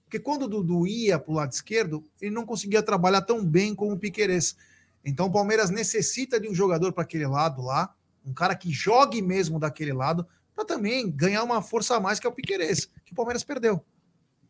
Porque 0.03 0.19
quando 0.19 0.43
o 0.43 0.47
Dudu 0.47 0.86
ia 0.86 1.17
para 1.17 1.31
o 1.31 1.36
lado 1.36 1.51
esquerdo, 1.51 2.03
ele 2.21 2.31
não 2.31 2.45
conseguia 2.45 2.83
trabalhar 2.83 3.21
tão 3.21 3.45
bem 3.45 3.73
como 3.73 3.93
o 3.93 3.97
Piquerez. 3.97 4.55
Então 5.03 5.27
o 5.27 5.31
Palmeiras 5.31 5.69
necessita 5.69 6.39
de 6.39 6.49
um 6.49 6.53
jogador 6.53 6.91
para 6.93 7.03
aquele 7.03 7.27
lado 7.27 7.61
lá, 7.61 7.93
um 8.25 8.33
cara 8.33 8.55
que 8.55 8.71
jogue 8.71 9.21
mesmo 9.21 9.59
daquele 9.59 9.93
lado, 9.93 10.27
para 10.56 10.66
também 10.66 11.12
ganhar 11.12 11.43
uma 11.43 11.62
força 11.62 11.95
a 11.97 11.99
mais 11.99 12.20
que 12.20 12.26
é 12.26 12.30
o 12.30 12.34
Piquerez, 12.34 12.86
que 13.06 13.12
o 13.12 13.16
Palmeiras 13.16 13.43
perdeu. 13.43 13.84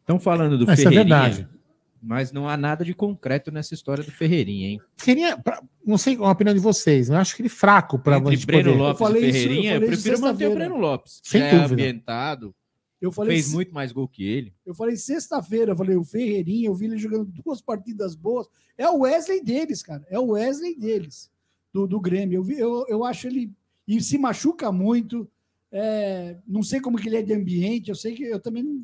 Estão 0.01 0.20
falando 0.20 0.58
do 0.58 0.64
Essa 0.70 0.74
é 0.74 0.76
Ferreirinha, 0.86 1.03
verdade. 1.03 1.49
mas 2.01 2.32
não 2.32 2.47
há 2.47 2.56
nada 2.56 2.86
de 2.86 2.93
concreto 2.93 3.51
nessa 3.51 3.74
história 3.74 4.03
do 4.03 4.12
Ferreirinha, 4.12 4.68
hein? 4.70 4.82
Queria, 4.97 5.36
pra- 5.38 5.64
não 5.84 5.97
sei 5.97 6.16
qual 6.16 6.30
a 6.30 6.34
opinião 6.34 6.53
de 6.53 6.60
vocês, 6.60 7.10
eu 7.10 7.16
acho 7.16 7.36
que 7.36 7.41
ele 7.41 7.49
fraco 7.49 7.97
para 7.97 8.18
Entre 8.18 8.45
Breno 8.45 8.64
poder. 8.70 8.78
Lopes 8.78 9.01
Eu 9.01 9.08
falei 9.08 9.24
e 9.24 9.30
isso- 9.30 9.38
eu 9.38 9.41
Ferreirinha, 9.43 9.74
eu, 9.76 9.88
prefiro 9.88 10.22
manter 10.22 10.47
o. 10.47 10.53
Breno 10.53 10.78
Lopes. 10.78 11.22
Sem 11.24 11.41
é 11.41 11.49
dúvida. 11.51 11.74
ambientado, 11.74 12.56
Eu 13.01 13.12
falei, 13.12 13.36
fez 13.41 13.51
muito 13.51 13.74
mais 13.74 13.91
gol 13.91 14.08
que 14.08 14.24
ele. 14.24 14.53
eu 14.64 14.76
falei 14.76 14.95
sexta-feira, 14.95 15.72
eu 15.72 15.76
falei, 15.76 15.95
o 15.95 16.03
Ferreirinha, 16.03 16.68
eu 16.68 16.76
vi 16.76 16.86
ele 16.86 16.97
jogando 16.97 17.26
duas 17.26 17.60
partidas 17.62 18.16
boas. 18.16 18.47
É 18.78 18.88
o 18.88 18.99
Wesley 18.99 19.43
deles, 19.43 19.82
cara. 19.82 20.06
É 20.10 20.20
o 20.20 20.28
Wesley 20.34 20.78
deles, 20.78 21.32
do, 21.74 21.88
do 21.88 21.99
Grêmio. 21.99 22.38
Eu, 22.38 22.43
vi, 22.43 22.60
eu, 22.60 22.86
eu 22.88 23.03
acho 23.03 23.26
ele. 23.26 23.51
E 23.88 23.99
se 24.01 24.18
machuca 24.20 24.72
muito. 24.72 25.28
É, 25.78 26.38
não 26.47 26.63
sei 26.63 26.80
como 26.80 26.97
que 26.97 27.07
ele 27.09 27.17
é 27.17 27.21
de 27.21 27.34
ambiente. 27.34 27.89
Eu 27.89 27.95
sei 27.95 28.15
que 28.15 28.23
eu 28.23 28.39
também 28.39 28.63
não. 28.63 28.84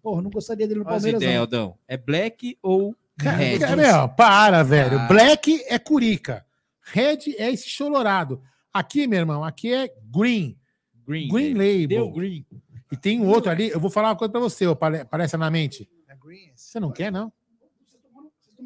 Porra, 0.00 0.22
não 0.22 0.30
gostaria 0.30 0.66
dele 0.66 0.80
no 0.80 0.86
Olha 0.86 0.94
Palmeiras. 0.94 1.20
ideias, 1.20 1.34
não. 1.34 1.40
Aldão. 1.42 1.78
É 1.88 1.96
Black 1.96 2.56
ou 2.62 2.94
Red? 3.18 3.58
cara, 3.58 4.06
para, 4.08 4.62
velho. 4.62 4.98
Ah. 5.00 5.06
Black 5.08 5.60
é 5.66 5.78
Curica. 5.78 6.46
Red 6.80 7.34
é 7.36 7.50
esse 7.52 7.68
chororado. 7.68 8.40
Aqui, 8.72 9.06
meu 9.08 9.18
irmão, 9.18 9.42
aqui 9.42 9.74
é 9.74 9.92
Green. 10.14 10.56
Green. 11.06 11.28
Green 11.28 11.54
né? 11.54 11.58
Label. 11.64 11.88
Deu 11.88 12.10
Green. 12.12 12.46
E 12.92 12.96
tem 12.96 13.20
um 13.20 13.26
outro 13.26 13.50
ali. 13.50 13.68
Eu 13.70 13.80
vou 13.80 13.90
falar 13.90 14.10
uma 14.10 14.16
coisa 14.16 14.30
pra 14.30 14.40
você, 14.40 14.66
ó, 14.66 14.74
pare- 14.74 15.04
parece 15.04 15.36
na 15.36 15.50
mente. 15.50 15.88
É 16.08 16.14
Green, 16.14 16.52
Você 16.54 16.78
não 16.78 16.92
quer, 16.92 17.10
não? 17.10 17.32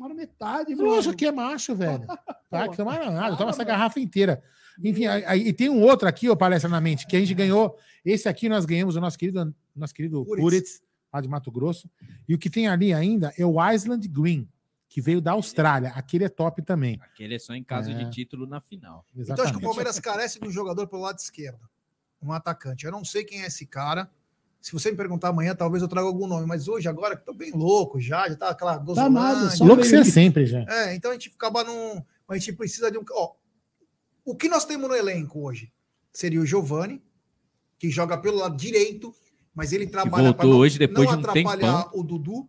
Tomaram 0.03 0.14
metade. 0.14 0.74
Lógico 0.74 1.16
que 1.16 1.26
é 1.26 1.32
macho, 1.32 1.74
velho. 1.74 2.07
Tá, 2.50 2.68
que 2.68 2.76
tomar 2.76 3.11
nada. 3.11 3.34
Toma 3.34 3.48
essa 3.48 3.64
garrafa 3.64 3.98
inteira. 3.98 4.42
Enfim, 4.84 5.07
aí, 5.07 5.24
aí- 5.24 5.48
e 5.48 5.53
tem 5.55 5.70
um 5.70 5.80
outro 5.80 6.07
aqui, 6.07 6.28
ó, 6.28 6.36
palestra 6.36 6.68
na 6.68 6.82
mente, 6.82 7.07
que 7.07 7.16
a 7.16 7.18
gente 7.18 7.32
ganhou. 7.32 7.78
Esse 8.05 8.28
aqui 8.28 8.46
nós 8.46 8.66
ganhamos, 8.66 8.94
o 8.94 9.00
nosso 9.00 9.18
querido, 9.18 9.55
nosso 9.74 9.94
querido 9.94 10.22
Puritz. 10.22 10.42
Puritz, 10.42 10.82
lá 11.11 11.20
de 11.22 11.28
Mato 11.28 11.50
Grosso. 11.50 11.88
E 12.28 12.34
o 12.34 12.38
que 12.38 12.50
tem 12.50 12.68
ali 12.68 12.92
ainda 12.92 13.32
é 13.38 13.46
o 13.46 13.55
Island 13.72 14.07
Green, 14.07 14.46
que 14.86 15.00
veio 15.00 15.18
da 15.18 15.32
Austrália. 15.32 15.92
Aquele 15.94 16.24
é 16.24 16.28
top 16.28 16.61
também. 16.61 16.98
Aquele 17.00 17.36
é 17.36 17.38
só 17.38 17.55
em 17.55 17.64
caso 17.64 17.90
É. 17.90 17.94
de 17.94 18.11
título 18.11 18.46
na 18.46 18.61
final. 18.61 19.07
Então 19.16 19.22
acho 19.22 19.26
que 19.26 19.30
o 19.30 19.32
Exatamente. 19.44 19.62
Palmeiras 19.64 19.98
carece 19.98 20.38
de 20.38 20.46
um 20.46 20.50
jogador 20.50 20.86
pelo 20.86 21.00
lado 21.00 21.18
esquerdo. 21.18 21.66
Um 22.22 22.32
atacante. 22.32 22.84
Eu 22.84 22.92
não 22.92 23.03
sei 23.03 23.24
quem 23.24 23.42
é 23.42 23.46
esse 23.46 23.64
cara. 23.64 24.11
Se 24.62 24.72
você 24.72 24.92
me 24.92 24.96
perguntar 24.96 25.28
amanhã, 25.30 25.54
talvez 25.56 25.82
eu 25.82 25.88
traga 25.88 26.06
algum 26.06 26.26
nome. 26.28 26.46
Mas 26.46 26.68
hoje, 26.68 26.88
agora, 26.88 27.16
que 27.16 27.24
tô 27.26 27.34
bem 27.34 27.50
louco 27.50 28.00
já, 28.00 28.28
já 28.28 28.36
tá 28.36 28.48
aquela 28.50 28.74
Tá 28.74 28.78
nada, 28.78 28.84
gozolândia. 28.86 29.50
só 29.50 29.64
Louco 29.64 29.84
você 29.84 29.96
é 29.96 30.04
sempre, 30.04 30.46
já. 30.46 30.64
É, 30.68 30.94
então 30.94 31.10
a 31.10 31.14
gente 31.14 31.32
acaba 31.34 31.64
num. 31.64 32.00
A 32.28 32.38
gente 32.38 32.52
precisa 32.52 32.88
de 32.90 32.96
um. 32.96 33.04
Ó, 33.10 33.32
o 34.24 34.36
que 34.36 34.48
nós 34.48 34.64
temos 34.64 34.88
no 34.88 34.94
elenco 34.94 35.40
hoje 35.44 35.72
seria 36.12 36.40
o 36.40 36.46
Giovani, 36.46 37.02
que 37.76 37.90
joga 37.90 38.16
pelo 38.16 38.38
lado 38.38 38.56
direito, 38.56 39.12
mas 39.52 39.72
ele 39.72 39.86
trabalha 39.88 40.32
pra 40.32 40.46
não, 40.46 40.56
hoje 40.56 40.78
depois 40.78 41.08
não 41.10 41.16
de 41.20 41.26
um 41.26 41.30
atrapalhar 41.30 41.90
o 41.92 42.02
Dudu. 42.04 42.48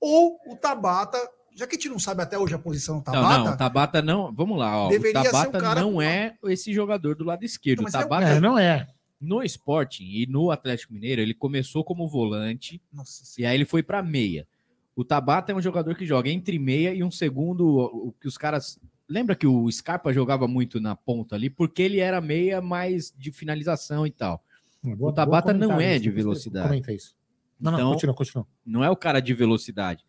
Ou 0.00 0.38
o 0.46 0.54
Tabata, 0.56 1.18
já 1.56 1.66
que 1.66 1.76
a 1.76 1.78
gente 1.78 1.88
não 1.88 1.98
sabe 1.98 2.22
até 2.22 2.38
hoje 2.38 2.54
a 2.54 2.58
posição 2.58 2.96
do 3.00 3.04
Não, 3.06 3.12
Tabata. 3.14 3.38
não, 3.44 3.52
o 3.52 3.56
Tabata 3.56 4.02
não. 4.02 4.34
Vamos 4.34 4.58
lá, 4.58 4.76
ó. 4.78 4.86
O 4.86 4.90
Deveria 4.90 5.22
ser 5.22 5.28
um 5.28 5.32
Tabata 5.32 5.58
cara 5.58 5.80
não 5.80 5.92
com- 5.94 6.02
é 6.02 6.36
esse 6.44 6.72
jogador 6.74 7.14
do 7.16 7.24
lado 7.24 7.42
esquerdo. 7.44 7.78
Não, 7.78 7.84
O 7.84 7.88
é 7.88 7.90
um- 7.90 7.92
Tabata 8.02 8.26
É, 8.26 8.40
não 8.40 8.58
é. 8.58 8.86
No 9.24 9.42
Sporting 9.42 10.04
e 10.04 10.26
no 10.26 10.50
Atlético 10.50 10.92
Mineiro, 10.92 11.20
ele 11.22 11.34
começou 11.34 11.82
como 11.82 12.08
volante 12.08 12.80
Nossa 12.92 13.40
e 13.40 13.44
aí 13.46 13.56
ele 13.56 13.64
foi 13.64 13.82
para 13.82 14.02
meia. 14.02 14.46
O 14.94 15.04
Tabata 15.04 15.50
é 15.50 15.54
um 15.54 15.60
jogador 15.60 15.96
que 15.96 16.06
joga 16.06 16.30
entre 16.30 16.58
meia 16.58 16.94
e 16.94 17.02
um 17.02 17.10
segundo, 17.10 17.66
o 17.66 18.12
que 18.20 18.28
os 18.28 18.38
caras 18.38 18.78
lembra 19.08 19.34
que 19.34 19.46
o 19.46 19.70
Scarpa 19.70 20.12
jogava 20.12 20.46
muito 20.46 20.80
na 20.80 20.94
ponta 20.94 21.34
ali 21.34 21.50
porque 21.50 21.82
ele 21.82 21.98
era 21.98 22.20
meia 22.20 22.60
mais 22.60 23.12
de 23.16 23.32
finalização 23.32 24.06
e 24.06 24.10
tal. 24.10 24.42
Boa- 24.82 25.10
o 25.10 25.14
Tabata 25.14 25.52
não 25.52 25.80
é 25.80 25.94
isso, 25.94 26.02
de 26.04 26.10
velocidade. 26.10 26.68
Comenta 26.68 26.92
isso. 26.92 27.16
Não, 27.58 27.72
não, 27.72 27.78
Então, 27.78 27.92
continua, 27.92 28.14
continua. 28.14 28.46
Não 28.64 28.84
é 28.84 28.90
o 28.90 28.96
cara 28.96 29.20
de 29.20 29.32
velocidade. 29.34 30.04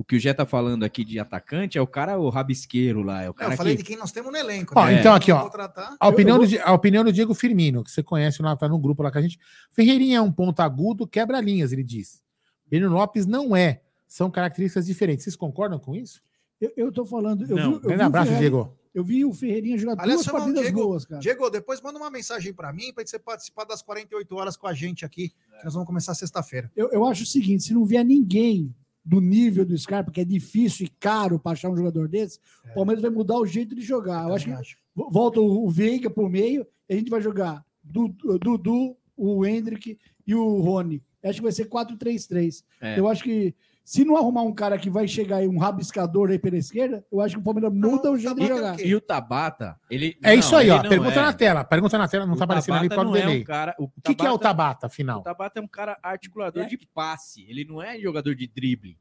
O 0.00 0.04
que 0.04 0.14
o 0.14 0.20
Jé 0.20 0.32
tá 0.32 0.46
falando 0.46 0.84
aqui 0.84 1.04
de 1.04 1.18
atacante 1.18 1.76
é 1.76 1.82
o 1.82 1.86
cara, 1.86 2.16
o 2.18 2.30
rabisqueiro 2.30 3.02
lá. 3.02 3.20
É 3.24 3.28
o 3.28 3.32
É, 3.32 3.34
cara 3.34 3.52
eu 3.54 3.56
falei 3.56 3.76
que... 3.76 3.82
de 3.82 3.88
quem 3.88 3.96
nós 3.98 4.12
temos 4.12 4.30
no 4.30 4.38
elenco. 4.38 4.72
Ó, 4.76 4.86
né? 4.86 5.00
então 5.00 5.12
aqui, 5.12 5.32
ó. 5.32 5.50
A 5.98 6.08
opinião, 6.08 6.38
do, 6.38 6.44
a 6.62 6.72
opinião 6.72 7.02
do 7.02 7.12
Diego 7.12 7.34
Firmino, 7.34 7.82
que 7.82 7.90
você 7.90 8.00
conhece 8.00 8.40
lá, 8.40 8.54
tá 8.56 8.68
no 8.68 8.78
grupo 8.78 9.02
lá 9.02 9.10
com 9.10 9.18
a 9.18 9.20
gente. 9.20 9.38
Ferreirinha 9.72 10.18
é 10.18 10.20
um 10.20 10.30
ponto 10.30 10.60
agudo, 10.60 11.04
quebra 11.04 11.40
linhas, 11.40 11.72
ele 11.72 11.82
diz. 11.82 12.22
Breno 12.68 12.88
Lopes 12.88 13.26
não 13.26 13.56
é. 13.56 13.82
São 14.06 14.30
características 14.30 14.86
diferentes. 14.86 15.24
Vocês 15.24 15.34
concordam 15.34 15.80
com 15.80 15.96
isso? 15.96 16.22
Eu, 16.60 16.72
eu 16.76 16.92
tô 16.92 17.04
falando. 17.04 17.42
Eu 17.50 17.56
Não. 17.56 17.70
vi, 17.70 17.74
eu 17.74 17.80
Grande 17.80 17.96
vi 17.96 18.02
o 18.02 18.06
abraço, 18.06 18.26
Ferreira- 18.30 18.50
Diego. 18.50 18.78
Eu 18.94 19.04
vi 19.04 19.24
o 19.24 19.32
Ferreirinha 19.32 19.78
jogar 19.78 20.00
Aliás, 20.02 20.22
duas 20.24 20.32
partidas 20.32 20.62
Diego, 20.62 20.80
boas, 20.82 21.04
cara. 21.04 21.20
Diego, 21.20 21.50
depois 21.50 21.80
manda 21.80 21.98
uma 21.98 22.10
mensagem 22.10 22.52
para 22.52 22.72
mim 22.72 22.92
para 22.92 23.06
você 23.06 23.18
participar 23.18 23.64
das 23.64 23.82
48 23.82 24.34
horas 24.34 24.56
com 24.56 24.66
a 24.66 24.72
gente 24.72 25.04
aqui, 25.04 25.28
que 25.28 25.64
nós 25.64 25.74
vamos 25.74 25.86
começar 25.86 26.14
sexta-feira. 26.14 26.70
Eu, 26.74 26.88
eu 26.90 27.04
acho 27.04 27.24
o 27.24 27.26
seguinte: 27.26 27.64
se 27.64 27.74
não 27.74 27.84
vier 27.84 28.04
ninguém 28.04 28.74
do 29.08 29.20
nível 29.22 29.64
do 29.64 29.76
Scarpa, 29.78 30.10
que 30.12 30.20
é 30.20 30.24
difícil 30.24 30.84
e 30.86 30.90
caro 31.00 31.38
para 31.38 31.52
achar 31.52 31.70
um 31.70 31.76
jogador 31.76 32.06
desse, 32.08 32.38
o 32.72 32.74
Palmeiras 32.74 33.00
vai 33.00 33.10
mudar 33.10 33.38
o 33.38 33.46
jeito 33.46 33.74
de 33.74 33.80
jogar. 33.80 34.28
Eu 34.28 34.34
acho 34.34 34.44
que 34.44 34.50
vo- 34.94 35.08
volta 35.10 35.40
o 35.40 35.68
Veiga 35.70 36.10
por 36.10 36.28
meio, 36.28 36.66
e 36.88 36.92
a 36.92 36.96
gente 36.96 37.08
vai 37.10 37.20
jogar 37.22 37.64
Du- 37.82 38.08
Dudu, 38.38 38.94
o 39.16 39.46
Hendrick 39.46 39.98
e 40.26 40.34
o 40.34 40.60
Rony. 40.60 41.02
Eu 41.22 41.30
acho 41.30 41.38
que 41.38 41.42
vai 41.42 41.52
ser 41.52 41.64
4-3-3. 41.70 42.62
É. 42.82 42.98
Eu 42.98 43.08
acho 43.08 43.24
que 43.24 43.54
se 43.88 44.04
não 44.04 44.18
arrumar 44.18 44.42
um 44.42 44.52
cara 44.52 44.76
que 44.76 44.90
vai 44.90 45.08
chegar 45.08 45.36
aí, 45.36 45.48
um 45.48 45.56
rabiscador 45.56 46.28
aí 46.28 46.38
pela 46.38 46.58
esquerda, 46.58 47.02
eu 47.10 47.22
acho 47.22 47.36
que 47.36 47.40
o 47.40 47.42
Palmeiras 47.42 47.72
muda 47.72 48.10
o 48.10 48.18
jeito 48.18 48.38
de 48.38 48.46
jogar. 48.46 48.78
E 48.78 48.94
o 48.94 49.00
Tabata, 49.00 49.80
ele. 49.88 50.14
É 50.22 50.32
não, 50.32 50.38
isso 50.38 50.54
aí, 50.54 50.68
ó. 50.68 50.82
Pergunta 50.86 51.18
é. 51.18 51.22
na 51.22 51.32
tela. 51.32 51.64
Pergunta 51.64 51.96
na 51.96 52.06
tela, 52.06 52.26
não 52.26 52.34
O 52.34 52.36
tá 52.36 52.44
aparecendo 52.44 52.74
ali 52.74 52.88
causa 52.90 53.02
do 53.02 53.10
não 53.10 53.16
é 53.16 53.26
um 53.26 53.44
cara. 53.44 53.74
O 53.78 53.84
O 53.84 53.90
que, 54.04 54.14
que 54.14 54.26
é 54.26 54.30
o 54.30 54.38
Tabata- 54.38 54.88
afinal? 54.88 55.20
O 55.20 55.22
Tabata 55.22 55.58
é 55.58 55.62
um 55.62 55.66
cara 55.66 55.98
articulador 56.02 56.66
de 56.66 56.76
passe. 56.92 57.46
Ele 57.48 57.64
não 57.64 57.80
é 57.80 57.98
jogador 57.98 58.34
de 58.34 58.46
drible. 58.46 58.98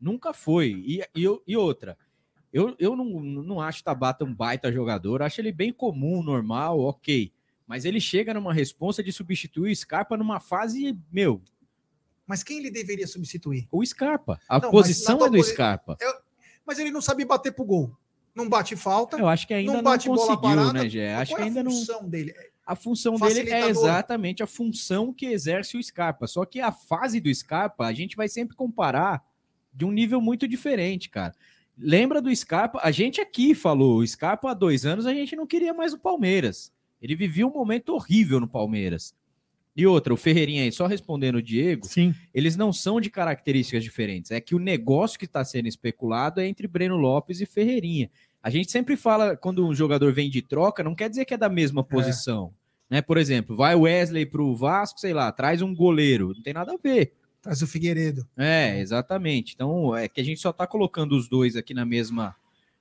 Nunca 0.00 0.32
foi. 0.32 0.84
E, 0.86 1.02
e, 1.16 1.40
e 1.44 1.56
outra, 1.56 1.98
eu, 2.52 2.76
eu 2.78 2.94
não, 2.94 3.06
não 3.20 3.60
acho 3.60 3.80
o 3.80 3.84
Tabata 3.84 4.24
um 4.24 4.32
baita 4.32 4.70
jogador. 4.70 5.20
Acho 5.20 5.40
ele 5.40 5.50
bem 5.50 5.72
comum, 5.72 6.22
normal, 6.22 6.78
ok. 6.78 7.32
Mas 7.66 7.84
ele 7.84 8.00
chega 8.00 8.32
numa 8.32 8.54
responsa 8.54 9.02
de 9.02 9.10
substituir 9.10 9.72
o 9.72 9.74
Scarpa 9.76 10.16
numa 10.16 10.38
fase, 10.38 10.96
meu, 11.10 11.42
Mas 12.28 12.42
quem 12.44 12.58
ele 12.58 12.70
deveria 12.70 13.06
substituir? 13.06 13.66
o 13.72 13.84
Scarpa. 13.84 14.38
A 14.48 14.60
Não, 14.60 14.70
posição 14.70 15.24
é 15.24 15.30
do 15.30 15.42
Scarpa. 15.42 15.96
Eu- 16.00 16.14
Mas 16.66 16.78
ele 16.78 16.90
não 16.90 17.00
sabe 17.00 17.24
bater 17.24 17.50
pro 17.52 17.64
gol. 17.64 17.96
Não 18.34 18.46
bate 18.48 18.76
falta. 18.76 19.16
Eu 19.16 19.26
acho 19.26 19.46
que 19.46 19.54
ainda 19.54 19.72
não, 19.72 19.82
bate 19.82 20.06
bola 20.06 20.18
conseguiu, 20.36 20.40
parada. 20.56 20.72
né, 20.74 20.88
Gé? 20.88 21.10
Qual 21.12 21.22
Acho 21.22 21.32
é 21.32 21.36
que 21.36 21.42
a 21.42 21.44
ainda 21.46 21.62
não. 21.64 21.70
função 21.72 22.08
dele? 22.08 22.34
A 22.66 22.76
função 22.76 23.14
dele 23.16 23.50
é 23.50 23.68
exatamente 23.70 24.42
a 24.42 24.46
função 24.46 25.12
que 25.12 25.24
exerce 25.26 25.78
o 25.78 25.82
Scarpa. 25.82 26.26
Só 26.26 26.44
que 26.44 26.60
a 26.60 26.70
fase 26.70 27.18
do 27.18 27.34
Scarpa, 27.34 27.86
a 27.86 27.92
gente 27.94 28.14
vai 28.14 28.28
sempre 28.28 28.54
comparar 28.54 29.24
de 29.72 29.86
um 29.86 29.90
nível 29.90 30.20
muito 30.20 30.46
diferente, 30.46 31.08
cara. 31.08 31.34
Lembra 31.76 32.20
do 32.20 32.34
Scarpa? 32.36 32.78
A 32.82 32.90
gente 32.90 33.20
aqui 33.20 33.54
falou, 33.54 33.98
o 34.00 34.06
Scarpa 34.06 34.50
há 34.50 34.54
dois 34.54 34.84
anos 34.84 35.06
a 35.06 35.14
gente 35.14 35.34
não 35.34 35.46
queria 35.46 35.72
mais 35.72 35.94
o 35.94 35.98
Palmeiras. 35.98 36.70
Ele 37.00 37.14
vivia 37.16 37.46
um 37.46 37.52
momento 37.52 37.94
horrível 37.94 38.38
no 38.38 38.46
Palmeiras. 38.48 39.14
E 39.78 39.86
outra, 39.86 40.12
o 40.12 40.16
Ferreirinha 40.16 40.64
aí, 40.64 40.72
só 40.72 40.88
respondendo 40.88 41.36
o 41.36 41.42
Diego, 41.42 41.86
Sim. 41.86 42.12
eles 42.34 42.56
não 42.56 42.72
são 42.72 43.00
de 43.00 43.08
características 43.08 43.84
diferentes. 43.84 44.32
É 44.32 44.40
que 44.40 44.56
o 44.56 44.58
negócio 44.58 45.16
que 45.16 45.24
está 45.24 45.44
sendo 45.44 45.68
especulado 45.68 46.40
é 46.40 46.48
entre 46.48 46.66
Breno 46.66 46.96
Lopes 46.96 47.40
e 47.40 47.46
Ferreirinha. 47.46 48.10
A 48.42 48.50
gente 48.50 48.72
sempre 48.72 48.96
fala, 48.96 49.36
quando 49.36 49.64
um 49.64 49.72
jogador 49.72 50.12
vem 50.12 50.28
de 50.28 50.42
troca, 50.42 50.82
não 50.82 50.96
quer 50.96 51.08
dizer 51.08 51.24
que 51.24 51.32
é 51.32 51.36
da 51.36 51.48
mesma 51.48 51.84
posição. 51.84 52.52
Né? 52.90 53.00
Por 53.00 53.16
exemplo, 53.18 53.54
vai 53.54 53.76
o 53.76 53.82
Wesley 53.82 54.26
para 54.26 54.42
o 54.42 54.56
Vasco, 54.56 54.98
sei 54.98 55.12
lá, 55.12 55.30
traz 55.30 55.62
um 55.62 55.72
goleiro. 55.72 56.32
Não 56.34 56.42
tem 56.42 56.52
nada 56.52 56.72
a 56.72 56.76
ver. 56.76 57.12
Traz 57.40 57.62
o 57.62 57.66
Figueiredo. 57.68 58.26
É, 58.36 58.80
exatamente. 58.80 59.54
Então, 59.54 59.94
é 59.94 60.08
que 60.08 60.20
a 60.20 60.24
gente 60.24 60.40
só 60.40 60.50
está 60.50 60.66
colocando 60.66 61.16
os 61.16 61.28
dois 61.28 61.54
aqui 61.54 61.72
na 61.72 61.84
mesma 61.84 62.34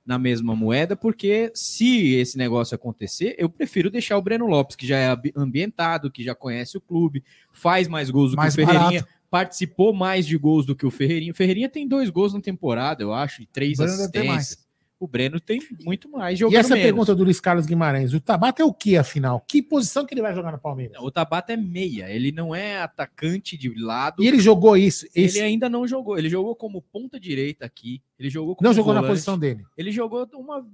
na 0.08 0.18
mesma 0.18 0.56
moeda, 0.56 0.96
porque 0.96 1.52
se 1.54 2.14
esse 2.16 2.38
negócio 2.38 2.74
acontecer, 2.74 3.36
eu 3.38 3.50
prefiro 3.50 3.92
deixar 3.92 4.18
o 4.18 4.22
Breno 4.22 4.48
Lopes, 4.48 4.78
que 4.78 4.88
já 4.88 4.98
é 4.98 5.08
ambi- 5.10 5.34
ambientado, 5.36 6.10
que 6.10 6.24
já 6.24 6.34
conhece 6.34 6.78
o 6.78 6.82
clube, 6.82 7.24
faz 7.52 7.90
mais 7.90 8.10
gols 8.10 8.32
do 8.32 8.38
Mais 8.38 8.56
que 8.56 8.62
o 8.62 8.66
Ferreirinha, 8.66 9.02
barato. 9.02 9.14
participou 9.30 9.94
mais 9.94 10.26
de 10.26 10.38
gols 10.38 10.66
do 10.66 10.74
que 10.76 10.86
o 10.86 10.90
Ferreirinha. 10.90 11.34
O 11.34 11.36
Ferreirinha 11.36 11.68
tem 11.68 11.86
dois 11.86 12.10
gols 12.10 12.34
na 12.34 12.40
temporada, 12.40 13.04
eu 13.04 13.12
acho, 13.14 13.42
e 13.42 13.46
três 13.46 13.78
assistências. 13.82 14.67
O 15.00 15.08
Breno 15.08 15.40
tem 15.40 15.60
muito 15.84 16.10
mais 16.10 16.34
E 16.36 16.40
jogando 16.40 16.60
essa 16.60 16.74
menos. 16.74 16.84
pergunta 16.88 17.14
do 17.16 17.24
Luiz 17.24 17.40
Carlos 17.40 17.66
Guimarães: 17.68 18.14
o 18.14 18.20
Tabata 18.20 18.64
é 18.64 18.66
o 18.66 18.74
que, 18.74 18.98
afinal? 18.98 19.42
Que 19.48 19.62
posição 19.62 20.06
que 20.06 20.14
ele 20.14 20.24
vai 20.24 20.34
jogar 20.34 20.52
no 20.52 20.58
Palmeiras? 20.58 20.98
O 21.02 21.12
Tabata 21.12 21.54
é 21.54 21.58
meia, 21.58 22.10
ele 22.10 22.32
não 22.32 22.56
é 22.56 22.80
atacante 22.82 23.56
de 23.56 23.70
lado. 23.80 24.24
E 24.24 24.28
ele 24.28 24.40
jogou 24.40 24.76
isso. 24.76 25.06
Ele 25.14 25.28
esse- 25.28 25.40
ainda 25.40 25.70
não 25.70 25.88
jogou. 25.88 26.18
Ele 26.18 26.30
jogou 26.30 26.56
como 26.56 26.82
ponta 26.82 27.20
direita 27.20 27.64
aqui. 27.66 28.02
Ele 28.18 28.30
jogou 28.30 28.56
como 28.56 28.68
Não 28.68 28.74
jogou 28.74 28.94
na 28.94 29.02
volante. 29.02 29.14
posição 29.14 29.38
dele. 29.38 29.64
Ele 29.78 29.92
jogou 29.92 30.28
uma 30.34 30.68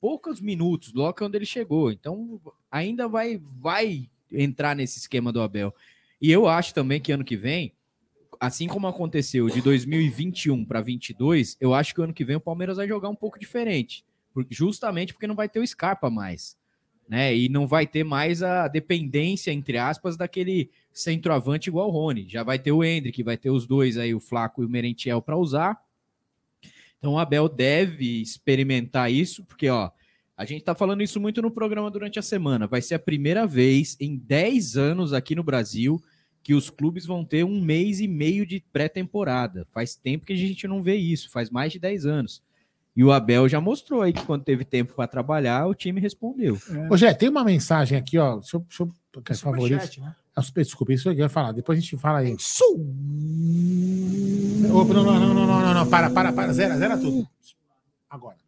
poucos 0.00 0.40
minutos, 0.40 0.92
logo 0.92 1.14
quando 1.16 1.34
ele 1.36 1.46
chegou. 1.46 1.92
Então 1.92 2.40
ainda 2.70 3.06
vai 3.08 3.40
vai 3.60 4.08
entrar 4.32 4.74
nesse 4.74 4.98
esquema 4.98 5.32
do 5.32 5.40
Abel. 5.40 5.72
E 6.20 6.30
eu 6.32 6.48
acho 6.48 6.74
também 6.74 7.00
que 7.00 7.12
ano 7.12 7.24
que 7.24 7.36
vem, 7.36 7.72
assim 8.40 8.66
como 8.66 8.86
aconteceu 8.86 9.48
de 9.48 9.60
2021 9.60 10.64
para 10.64 10.80
22, 10.80 11.56
eu 11.60 11.74
acho 11.74 11.94
que 11.94 12.00
o 12.00 12.04
ano 12.04 12.14
que 12.14 12.24
vem 12.24 12.36
o 12.36 12.40
Palmeiras 12.40 12.76
vai 12.76 12.86
jogar 12.86 13.08
um 13.08 13.14
pouco 13.14 13.38
diferente, 13.38 14.04
justamente 14.50 15.12
porque 15.12 15.26
não 15.26 15.34
vai 15.34 15.48
ter 15.48 15.60
o 15.60 15.66
Scarpa 15.66 16.10
mais. 16.10 16.56
Né, 17.10 17.34
e 17.34 17.48
não 17.48 17.66
vai 17.66 17.86
ter 17.86 18.04
mais 18.04 18.42
a 18.42 18.68
dependência, 18.68 19.50
entre 19.50 19.78
aspas, 19.78 20.14
daquele 20.14 20.70
centroavante 20.92 21.70
igual 21.70 21.88
o 21.88 21.90
Rony. 21.90 22.26
Já 22.28 22.42
vai 22.42 22.58
ter 22.58 22.70
o 22.70 22.84
Hendrick, 22.84 23.22
vai 23.22 23.38
ter 23.38 23.48
os 23.48 23.66
dois 23.66 23.96
aí, 23.96 24.14
o 24.14 24.20
Flaco 24.20 24.62
e 24.62 24.66
o 24.66 24.68
Merentiel, 24.68 25.22
para 25.22 25.34
usar. 25.34 25.82
Então 26.98 27.14
o 27.14 27.18
Abel 27.18 27.48
deve 27.48 28.20
experimentar 28.20 29.10
isso, 29.10 29.42
porque 29.44 29.70
ó, 29.70 29.90
a 30.36 30.44
gente 30.44 30.62
tá 30.62 30.74
falando 30.74 31.02
isso 31.02 31.18
muito 31.18 31.40
no 31.40 31.50
programa 31.50 31.90
durante 31.90 32.18
a 32.18 32.22
semana. 32.22 32.66
Vai 32.66 32.82
ser 32.82 32.96
a 32.96 32.98
primeira 32.98 33.46
vez 33.46 33.96
em 33.98 34.16
10 34.16 34.76
anos 34.76 35.12
aqui 35.14 35.34
no 35.34 35.42
Brasil 35.42 36.00
que 36.48 36.54
os 36.54 36.70
clubes 36.70 37.04
vão 37.04 37.26
ter 37.26 37.44
um 37.44 37.60
mês 37.60 38.00
e 38.00 38.08
meio 38.08 38.46
de 38.46 38.64
pré-temporada. 38.72 39.66
Faz 39.68 39.94
tempo 39.94 40.24
que 40.24 40.32
a 40.32 40.36
gente 40.36 40.66
não 40.66 40.82
vê 40.82 40.94
isso, 40.94 41.30
faz 41.30 41.50
mais 41.50 41.70
de 41.70 41.78
10 41.78 42.06
anos. 42.06 42.42
E 42.96 43.04
o 43.04 43.12
Abel 43.12 43.46
já 43.50 43.60
mostrou 43.60 44.00
aí 44.00 44.14
que 44.14 44.24
quando 44.24 44.44
teve 44.44 44.64
tempo 44.64 44.94
para 44.94 45.06
trabalhar, 45.06 45.66
o 45.66 45.74
time 45.74 46.00
respondeu. 46.00 46.58
Ô, 46.90 46.96
Jé, 46.96 47.12
tem 47.12 47.28
uma 47.28 47.44
mensagem 47.44 47.98
aqui, 47.98 48.16
ó. 48.16 48.38
Deixa 48.38 48.56
eu. 48.56 48.60
Deixa 48.60 48.82
eu 48.82 48.90
é 49.28 49.34
favorito. 49.34 50.00
Né? 50.00 50.16
É 50.34 50.40
Desculpa, 50.62 50.94
isso 50.94 51.10
aqui 51.10 51.20
eu 51.20 51.24
ia 51.24 51.28
falar. 51.28 51.52
Depois 51.52 51.78
a 51.78 51.82
gente 51.82 51.98
fala 51.98 52.20
aí. 52.20 52.34
Ô, 54.72 54.84
não, 54.84 55.04
não, 55.04 55.20
não, 55.20 55.34
não, 55.34 55.46
não, 55.46 55.60
não, 55.60 55.74
não. 55.74 55.90
Para, 55.90 56.08
para, 56.08 56.32
para. 56.32 56.50
Zera, 56.54 56.78
zera 56.78 56.96
tudo. 56.96 57.28
Agora. 58.08 58.38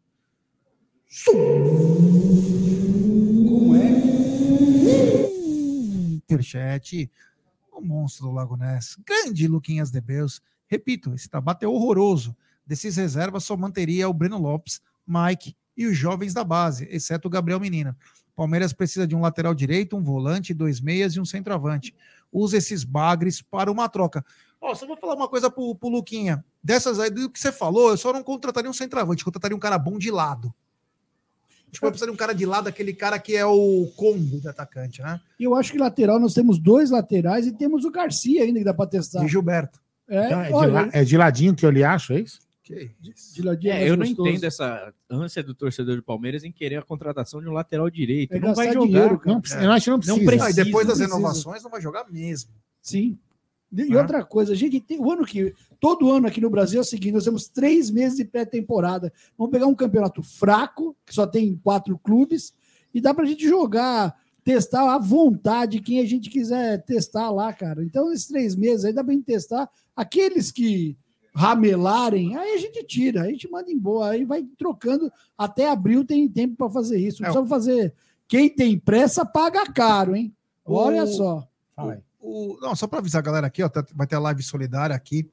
Como 3.46 3.76
é? 3.76 3.90
Superchat. 6.30 7.10
O 7.80 7.84
monstro 7.84 8.26
do 8.26 8.32
Lago 8.32 8.56
Ness. 8.56 8.98
Grande 9.06 9.48
Luquinhas 9.48 9.90
de 9.90 10.02
Beus. 10.02 10.42
Repito, 10.66 11.14
esse 11.14 11.30
Tabata 11.30 11.64
é 11.64 11.68
horroroso. 11.68 12.36
Desses 12.66 12.96
reservas 12.96 13.42
só 13.44 13.56
manteria 13.56 14.06
o 14.06 14.12
Breno 14.12 14.38
Lopes, 14.38 14.82
Mike 15.06 15.56
e 15.74 15.86
os 15.86 15.96
jovens 15.96 16.34
da 16.34 16.44
base, 16.44 16.86
exceto 16.90 17.26
o 17.26 17.30
Gabriel 17.30 17.58
Menino. 17.58 17.96
Palmeiras 18.36 18.74
precisa 18.74 19.06
de 19.06 19.16
um 19.16 19.22
lateral 19.22 19.54
direito, 19.54 19.96
um 19.96 20.02
volante, 20.02 20.52
dois 20.52 20.78
meias 20.78 21.14
e 21.14 21.20
um 21.20 21.24
centroavante. 21.24 21.94
Usa 22.30 22.58
esses 22.58 22.84
bagres 22.84 23.40
para 23.40 23.72
uma 23.72 23.88
troca. 23.88 24.22
Ó, 24.60 24.74
só 24.74 24.86
vou 24.86 24.96
falar 24.98 25.14
uma 25.14 25.28
coisa 25.28 25.50
pro, 25.50 25.74
pro 25.74 25.88
Luquinha. 25.88 26.44
Dessas 26.62 27.00
aí, 27.00 27.08
do 27.08 27.30
que 27.30 27.40
você 27.40 27.50
falou, 27.50 27.90
eu 27.90 27.96
só 27.96 28.12
não 28.12 28.22
contrataria 28.22 28.68
um 28.68 28.74
centroavante, 28.74 29.24
contrataria 29.24 29.56
um 29.56 29.60
cara 29.60 29.78
bom 29.78 29.96
de 29.96 30.10
lado. 30.10 30.54
Tipo, 31.70 31.86
eu 31.86 31.90
precisaria 31.90 32.12
de 32.12 32.14
um 32.14 32.18
cara 32.18 32.32
de 32.34 32.44
lado, 32.46 32.68
aquele 32.68 32.92
cara 32.92 33.18
que 33.18 33.36
é 33.36 33.44
o 33.46 33.90
combo 33.96 34.40
de 34.40 34.48
atacante, 34.48 35.00
né? 35.02 35.20
E 35.38 35.44
eu 35.44 35.54
acho 35.54 35.72
que 35.72 35.78
lateral 35.78 36.18
nós 36.18 36.34
temos 36.34 36.58
dois 36.58 36.90
laterais 36.90 37.46
e 37.46 37.52
temos 37.52 37.84
o 37.84 37.90
Garcia 37.90 38.42
ainda 38.42 38.58
que 38.58 38.64
dá 38.64 38.74
para 38.74 38.90
testar. 38.90 39.24
E 39.24 39.28
Gilberto. 39.28 39.80
É, 40.08 40.26
Então, 40.26 40.40
é, 40.40 40.46
de 40.48 40.54
olha, 40.54 40.72
la- 40.72 40.88
é 40.92 41.04
de 41.04 41.16
ladinho 41.16 41.54
que 41.54 41.64
eu 41.64 41.70
lhe 41.70 41.84
acho, 41.84 42.12
é 42.12 42.20
isso? 42.20 42.40
Que 42.64 42.90
de 43.34 43.42
ladinho 43.42 43.72
é 43.72 43.82
É, 43.84 43.88
eu 43.90 43.96
não 43.96 44.04
gostoso. 44.06 44.28
entendo 44.28 44.44
essa 44.44 44.92
ânsia 45.10 45.42
do 45.42 45.54
torcedor 45.54 45.96
do 45.96 46.02
Palmeiras 46.02 46.44
em 46.44 46.52
querer 46.52 46.76
a 46.76 46.82
contratação 46.82 47.40
de 47.40 47.48
um 47.48 47.52
lateral 47.52 47.88
direito. 47.90 48.32
É 48.34 48.38
não 48.40 48.54
vai 48.54 48.72
jogar. 48.72 48.86
dinheiro, 48.86 49.18
cara. 49.18 49.32
Não, 49.34 49.40
precisa- 49.40 49.62
eu 49.64 49.70
acho 49.72 49.84
que 49.84 49.90
não 49.90 49.98
precisa. 50.00 50.44
Ah, 50.44 50.50
e 50.50 50.54
depois 50.54 50.86
das 50.86 50.96
precisa. 50.98 51.16
renovações 51.16 51.62
não 51.62 51.70
vai 51.70 51.80
jogar 51.80 52.04
mesmo. 52.10 52.50
Sim. 52.82 53.18
E 53.72 53.94
Ah. 53.94 54.00
outra 54.00 54.24
coisa, 54.24 54.52
a 54.52 54.56
gente 54.56 54.80
tem 54.80 54.98
o 54.98 55.10
ano 55.10 55.24
que 55.24 55.54
todo 55.78 56.10
ano 56.10 56.26
aqui 56.26 56.40
no 56.40 56.50
Brasil 56.50 56.78
é 56.78 56.82
o 56.82 56.84
seguinte: 56.84 57.12
nós 57.14 57.24
temos 57.24 57.48
três 57.48 57.90
meses 57.90 58.16
de 58.16 58.24
pré-temporada. 58.24 59.12
Vamos 59.38 59.52
pegar 59.52 59.66
um 59.66 59.74
campeonato 59.74 60.22
fraco, 60.22 60.96
que 61.06 61.14
só 61.14 61.26
tem 61.26 61.56
quatro 61.62 61.96
clubes, 61.98 62.52
e 62.92 63.00
dá 63.00 63.14
pra 63.14 63.24
gente 63.24 63.46
jogar, 63.46 64.16
testar 64.42 64.92
à 64.94 64.98
vontade 64.98 65.80
quem 65.80 66.00
a 66.00 66.04
gente 66.06 66.28
quiser 66.30 66.82
testar 66.84 67.30
lá, 67.30 67.52
cara. 67.52 67.84
Então, 67.84 68.12
esses 68.12 68.26
três 68.26 68.56
meses 68.56 68.84
aí 68.84 68.92
dá 68.92 69.04
pra 69.04 69.12
gente 69.14 69.24
testar. 69.24 69.70
Aqueles 69.94 70.50
que 70.50 70.96
ramelarem, 71.32 72.36
aí 72.36 72.54
a 72.54 72.58
gente 72.58 72.82
tira, 72.84 73.22
a 73.22 73.28
gente 73.28 73.48
manda 73.50 73.70
embora, 73.70 74.14
aí 74.14 74.24
vai 74.24 74.42
trocando. 74.58 75.12
Até 75.38 75.68
abril 75.68 76.04
tem 76.04 76.26
tempo 76.28 76.56
para 76.56 76.70
fazer 76.70 76.98
isso. 76.98 77.18
É, 77.22 77.26
Precisamos 77.26 77.48
fazer. 77.48 77.94
Quem 78.26 78.48
tem 78.48 78.78
pressa 78.78 79.24
paga 79.24 79.64
caro, 79.72 80.14
hein? 80.16 80.34
Olha 80.64 81.04
O- 81.04 81.06
só. 81.06 81.48
Fala 81.74 81.92
aí. 81.94 81.98
O, 82.20 82.58
não, 82.60 82.74
só 82.76 82.86
para 82.86 82.98
avisar 82.98 83.20
a 83.20 83.22
galera 83.24 83.46
aqui, 83.46 83.62
ó, 83.62 83.68
tá- 83.68 83.84
vai 83.94 84.06
ter 84.06 84.16
a 84.16 84.20
live 84.20 84.42
solidária 84.42 84.94
aqui 84.94 85.28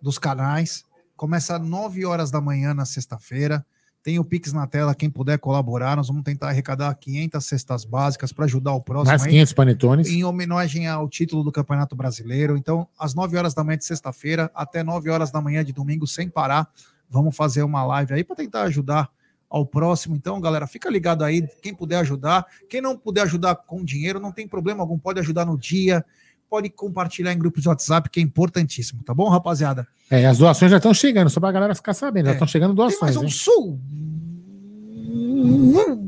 dos 0.00 0.18
canais. 0.18 0.84
Começa 1.16 1.56
às 1.56 1.62
9 1.62 2.04
horas 2.06 2.30
da 2.30 2.40
manhã 2.40 2.72
na 2.72 2.84
sexta-feira. 2.84 3.64
Tem 4.02 4.18
o 4.18 4.24
Pix 4.24 4.50
na 4.54 4.66
tela, 4.66 4.94
quem 4.94 5.10
puder 5.10 5.38
colaborar. 5.38 5.94
Nós 5.94 6.08
vamos 6.08 6.22
tentar 6.22 6.48
arrecadar 6.48 6.94
500 6.94 7.44
cestas 7.44 7.84
básicas 7.84 8.32
para 8.32 8.46
ajudar 8.46 8.72
o 8.72 8.80
próximo. 8.80 9.10
Mais 9.10 9.22
aí. 9.24 9.30
500 9.30 9.52
panetones. 9.52 10.08
em 10.08 10.24
homenagem 10.24 10.86
ao 10.86 11.06
título 11.06 11.44
do 11.44 11.52
Campeonato 11.52 11.94
Brasileiro. 11.94 12.56
Então, 12.56 12.88
às 12.98 13.14
9 13.14 13.36
horas 13.36 13.52
da 13.52 13.62
manhã 13.62 13.76
de 13.76 13.84
sexta-feira 13.84 14.50
até 14.54 14.82
9 14.82 15.10
horas 15.10 15.30
da 15.30 15.40
manhã 15.42 15.62
de 15.62 15.72
domingo, 15.74 16.06
sem 16.06 16.30
parar, 16.30 16.66
vamos 17.10 17.36
fazer 17.36 17.62
uma 17.62 17.84
live 17.84 18.14
aí 18.14 18.24
para 18.24 18.36
tentar 18.36 18.62
ajudar 18.62 19.10
ao 19.50 19.66
próximo. 19.66 20.16
Então, 20.16 20.40
galera, 20.40 20.66
fica 20.66 20.88
ligado 20.88 21.22
aí, 21.22 21.46
quem 21.60 21.74
puder 21.74 21.96
ajudar. 21.96 22.46
Quem 22.70 22.80
não 22.80 22.96
puder 22.96 23.22
ajudar 23.22 23.54
com 23.56 23.84
dinheiro, 23.84 24.18
não 24.18 24.32
tem 24.32 24.48
problema 24.48 24.80
algum, 24.82 24.98
pode 24.98 25.18
ajudar 25.20 25.44
no 25.44 25.58
dia, 25.58 26.02
pode 26.50 26.68
compartilhar 26.68 27.32
em 27.32 27.38
grupos 27.38 27.62
de 27.62 27.68
WhatsApp, 27.68 28.10
que 28.10 28.18
é 28.18 28.22
importantíssimo, 28.22 29.02
tá 29.04 29.14
bom, 29.14 29.28
rapaziada? 29.28 29.86
É, 30.10 30.26
as 30.26 30.38
doações 30.38 30.70
já 30.70 30.78
estão 30.78 30.92
chegando, 30.92 31.30
só 31.30 31.38
pra 31.38 31.52
galera 31.52 31.74
ficar 31.76 31.94
sabendo. 31.94 32.24
Já 32.26 32.32
É. 32.32 32.34
estão 32.34 32.48
chegando 32.48 32.74
Tem 32.74 32.84
mais 32.84 32.98
doações. 32.98 33.26
um 33.26 33.28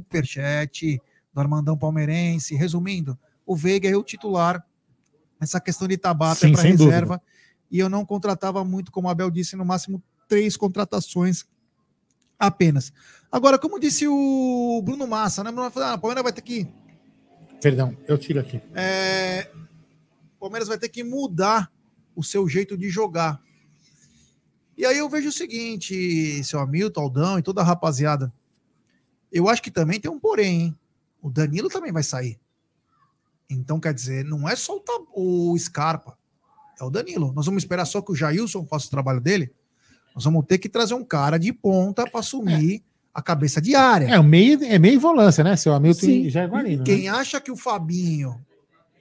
superchat 0.01 1.01
do 1.33 1.41
Armandão 1.41 1.77
Palmeirense. 1.79 2.55
Resumindo, 2.55 3.19
o 3.47 3.57
Veiga 3.57 3.89
é 3.89 3.97
o 3.97 4.03
titular. 4.03 4.65
Essa 5.41 5.61
questão 5.61 5.89
de 5.89 5.97
Tabata 5.97 6.41
Sim, 6.41 6.51
é 6.51 6.55
para 6.55 6.63
reserva. 6.63 7.15
dúvida. 7.17 7.23
E 7.71 7.79
eu 7.79 7.89
não 7.89 8.05
contratava 8.05 8.65
muito, 8.65 8.93
como 8.93 9.09
o 9.09 9.11
Abel 9.11 9.31
disse, 9.31 9.57
no 9.57 9.65
máximo 9.65 10.03
três 10.29 10.57
contratações 10.57 11.45
apenas. 12.39 12.93
Agora, 13.31 13.59
como 13.59 13.79
disse 13.81 14.07
o 14.07 14.83
Bruno 14.85 15.07
Massa, 15.07 15.43
né? 15.43 15.51
Bruno 15.51 15.73
Ah, 15.77 15.97
Palmeiras 15.97 16.23
vai 16.23 16.33
ter 16.33 16.43
que. 16.43 16.69
Perdão, 17.63 17.97
eu 18.07 18.19
tiro 18.19 18.41
aqui. 18.41 18.61
é, 18.75 19.49
Palmeiras 20.43 20.67
vai 20.67 20.77
ter 20.77 20.89
que 20.89 21.05
mudar 21.05 21.71
o 22.17 22.25
seu 22.25 22.49
jeito 22.49 22.77
de 22.77 22.89
jogar. 22.89 23.41
E 24.77 24.85
aí 24.85 24.99
eu 24.99 25.09
vejo 25.09 25.29
o 25.29 25.33
seguinte, 25.33 26.43
seu 26.43 26.59
Hamilton, 26.59 27.01
Aldão 27.01 27.39
e 27.39 27.43
toda 27.45 27.61
a 27.61 27.65
rapaziada. 27.65 28.33
Eu 29.31 29.49
acho 29.49 29.63
que 29.63 29.71
também 29.71 30.01
tem 30.01 30.11
um 30.11 30.19
porém, 30.19 30.63
hein? 30.63 30.79
O 31.23 31.31
Danilo 31.31 31.69
também 31.69 31.93
vai 31.93 32.03
sair. 32.03 32.41
Então, 33.49 33.79
quer 33.79 33.95
dizer, 33.95 34.25
não 34.25 34.49
é 34.49 34.57
só 34.57 34.83
o, 35.15 35.57
Scarpa, 35.57 36.19
é 36.81 36.83
o 36.83 36.91
Danilo. 36.91 37.33
Nós 37.33 37.47
vamos 37.47 37.63
esperar 37.63 37.85
só 37.85 38.03
que 38.03 38.11
o 38.11 38.17
Jailson 38.17 38.67
faça 38.67 38.89
o 38.89 38.91
trabalho 38.91 39.21
dele. 39.21 39.55
Nós 40.13 40.25
vamos 40.25 40.45
ter 40.45 40.59
que 40.59 40.69
trazer 40.69 40.95
um 40.95 41.05
cara 41.05 41.39
de 41.39 41.53
ponta 41.53 42.05
para 42.05 42.19
assumir 42.19 42.83
a 43.15 43.23
cabeça 43.23 43.61
de 43.61 43.77
área. 43.77 44.07
É, 44.07 44.21
meio, 44.21 44.61
é 44.65 44.77
meio 44.77 44.99
volância, 44.99 45.45
né? 45.45 45.55
Seu 45.55 45.73
Hamilton 45.73 46.01
Sim. 46.01 46.23
e 46.23 46.31
Jair. 46.31 46.83
Quem 46.83 47.05
né? 47.05 47.11
acha 47.11 47.41
que 47.41 47.53
o 47.53 47.57
Fabinho 47.57 48.45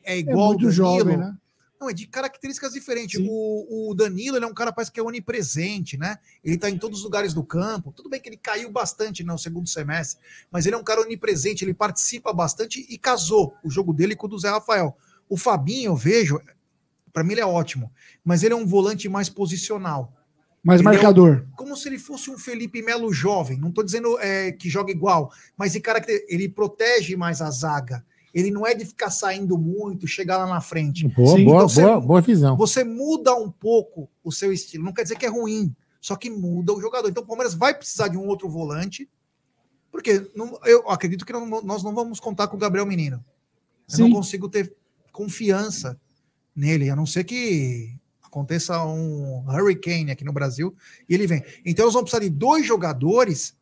é 0.03 0.17
igual 0.17 0.49
muito 0.49 0.65
ao 0.67 0.71
Danilo, 0.71 0.73
jovem, 0.73 1.17
né? 1.17 1.37
Não, 1.79 1.89
é 1.89 1.93
de 1.93 2.05
características 2.05 2.73
diferentes. 2.73 3.19
O, 3.27 3.89
o 3.89 3.95
Danilo 3.95 4.37
ele 4.37 4.45
é 4.45 4.47
um 4.47 4.53
cara 4.53 4.71
parece 4.71 4.91
que 4.91 4.99
é 4.99 5.03
onipresente, 5.03 5.97
né? 5.97 6.19
Ele 6.43 6.55
tá 6.55 6.69
em 6.69 6.77
todos 6.77 6.99
os 6.99 7.03
lugares 7.03 7.33
do 7.33 7.43
campo. 7.43 7.91
Tudo 7.91 8.07
bem 8.07 8.21
que 8.21 8.29
ele 8.29 8.37
caiu 8.37 8.71
bastante 8.71 9.23
no 9.23 9.35
segundo 9.37 9.67
semestre, 9.67 10.21
mas 10.51 10.67
ele 10.67 10.75
é 10.75 10.77
um 10.77 10.83
cara 10.83 11.01
onipresente, 11.01 11.65
ele 11.65 11.73
participa 11.73 12.31
bastante 12.31 12.85
e 12.87 12.97
casou 12.99 13.55
o 13.63 13.69
jogo 13.71 13.93
dele 13.93 14.15
com 14.15 14.27
o 14.27 14.29
do 14.29 14.37
Zé 14.37 14.49
Rafael. 14.51 14.95
O 15.27 15.35
Fabinho, 15.35 15.85
eu 15.91 15.95
vejo, 15.95 16.39
para 17.11 17.23
mim 17.23 17.31
ele 17.31 17.41
é 17.41 17.45
ótimo, 17.45 17.91
mas 18.23 18.43
ele 18.43 18.53
é 18.53 18.57
um 18.57 18.65
volante 18.67 19.09
mais 19.09 19.27
posicional. 19.27 20.13
Mais 20.63 20.79
Ele 20.79 20.87
é 20.87 20.91
um- 20.91 20.93
marcador. 20.93 21.47
como 21.55 21.75
se 21.75 21.89
ele 21.89 21.97
fosse 21.97 22.29
um 22.29 22.37
Felipe 22.37 22.83
Melo 22.83 23.11
jovem. 23.11 23.57
Não 23.57 23.69
estou 23.69 23.83
dizendo 23.83 24.19
é, 24.19 24.51
que 24.51 24.69
joga 24.69 24.91
igual, 24.91 25.33
mas 25.57 25.75
caracter, 25.79 26.23
ele 26.29 26.47
protege 26.47 27.15
mais 27.15 27.41
a 27.41 27.49
zaga. 27.49 28.05
Ele 28.33 28.49
não 28.51 28.65
é 28.65 28.73
de 28.73 28.85
ficar 28.85 29.09
saindo 29.09 29.57
muito, 29.57 30.07
chegar 30.07 30.37
lá 30.37 30.47
na 30.47 30.61
frente. 30.61 31.07
Boa, 31.09 31.37
Sim, 31.37 31.43
boa, 31.45 31.55
então 31.57 31.69
você- 31.69 31.81
boa, 31.81 31.99
boa 32.01 32.21
visão. 32.21 32.55
Você 32.57 32.83
muda 32.83 33.35
um 33.35 33.51
pouco 33.51 34.09
o 34.23 34.31
seu 34.31 34.53
estilo. 34.53 34.83
Não 34.85 34.93
quer 34.93 35.03
dizer 35.03 35.17
que 35.17 35.25
é 35.25 35.29
ruim, 35.29 35.75
só 35.99 36.15
que 36.15 36.29
muda 36.29 36.73
o 36.73 36.79
jogador. 36.81 37.09
Então 37.09 37.23
o 37.23 37.27
Palmeiras 37.27 37.53
vai 37.53 37.73
precisar 37.73 38.07
de 38.07 38.17
um 38.17 38.25
outro 38.27 38.47
volante, 38.49 39.09
porque 39.91 40.31
não- 40.35 40.57
eu 40.65 40.89
acredito 40.89 41.25
que 41.25 41.33
não- 41.33 41.61
nós 41.61 41.83
não 41.83 41.93
vamos 41.93 42.19
contar 42.19 42.47
com 42.47 42.55
o 42.55 42.59
Gabriel 42.59 42.85
Menino. 42.85 43.23
Eu 43.89 43.95
Sim. 43.97 44.01
não 44.03 44.11
consigo 44.11 44.47
ter 44.47 44.73
confiança 45.11 45.99
nele, 46.55 46.89
a 46.89 46.95
não 46.95 47.05
ser 47.05 47.25
que 47.25 47.93
aconteça 48.23 48.81
um 48.85 49.43
hurricane 49.45 50.09
aqui 50.11 50.23
no 50.23 50.31
Brasil 50.31 50.73
e 51.09 51.13
ele 51.13 51.27
vem. 51.27 51.43
Então 51.65 51.83
nós 51.85 51.93
vamos 51.93 52.09
precisar 52.09 52.23
de 52.29 52.33
dois 52.33 52.65
jogadores 52.65 53.53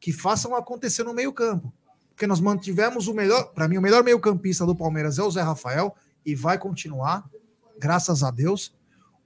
que 0.00 0.12
façam 0.12 0.54
acontecer 0.56 1.04
no 1.04 1.14
meio-campo. 1.14 1.72
Porque 2.16 2.26
nós 2.26 2.40
mantivemos 2.40 3.08
o 3.08 3.12
melhor, 3.12 3.52
para 3.52 3.68
mim, 3.68 3.76
o 3.76 3.82
melhor 3.82 4.02
meio-campista 4.02 4.64
do 4.64 4.74
Palmeiras 4.74 5.18
é 5.18 5.22
o 5.22 5.30
Zé 5.30 5.42
Rafael 5.42 5.94
e 6.24 6.34
vai 6.34 6.56
continuar, 6.56 7.28
graças 7.78 8.22
a 8.22 8.30
Deus. 8.30 8.74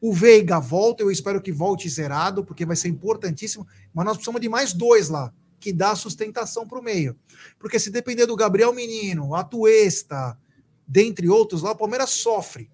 O 0.00 0.12
Veiga 0.12 0.58
volta, 0.58 1.00
eu 1.00 1.08
espero 1.08 1.40
que 1.40 1.52
volte 1.52 1.88
zerado, 1.88 2.44
porque 2.44 2.66
vai 2.66 2.74
ser 2.74 2.88
importantíssimo, 2.88 3.64
mas 3.94 4.04
nós 4.04 4.16
precisamos 4.16 4.40
de 4.40 4.48
mais 4.48 4.72
dois 4.72 5.08
lá, 5.08 5.32
que 5.60 5.72
dá 5.72 5.94
sustentação 5.94 6.66
para 6.66 6.80
o 6.80 6.82
meio. 6.82 7.16
Porque 7.60 7.78
se 7.78 7.92
depender 7.92 8.26
do 8.26 8.34
Gabriel 8.34 8.74
Menino, 8.74 9.36
Atuesta, 9.36 10.36
dentre 10.84 11.28
outros 11.28 11.62
lá, 11.62 11.70
o 11.70 11.76
Palmeiras 11.76 12.10
sofre. 12.10 12.68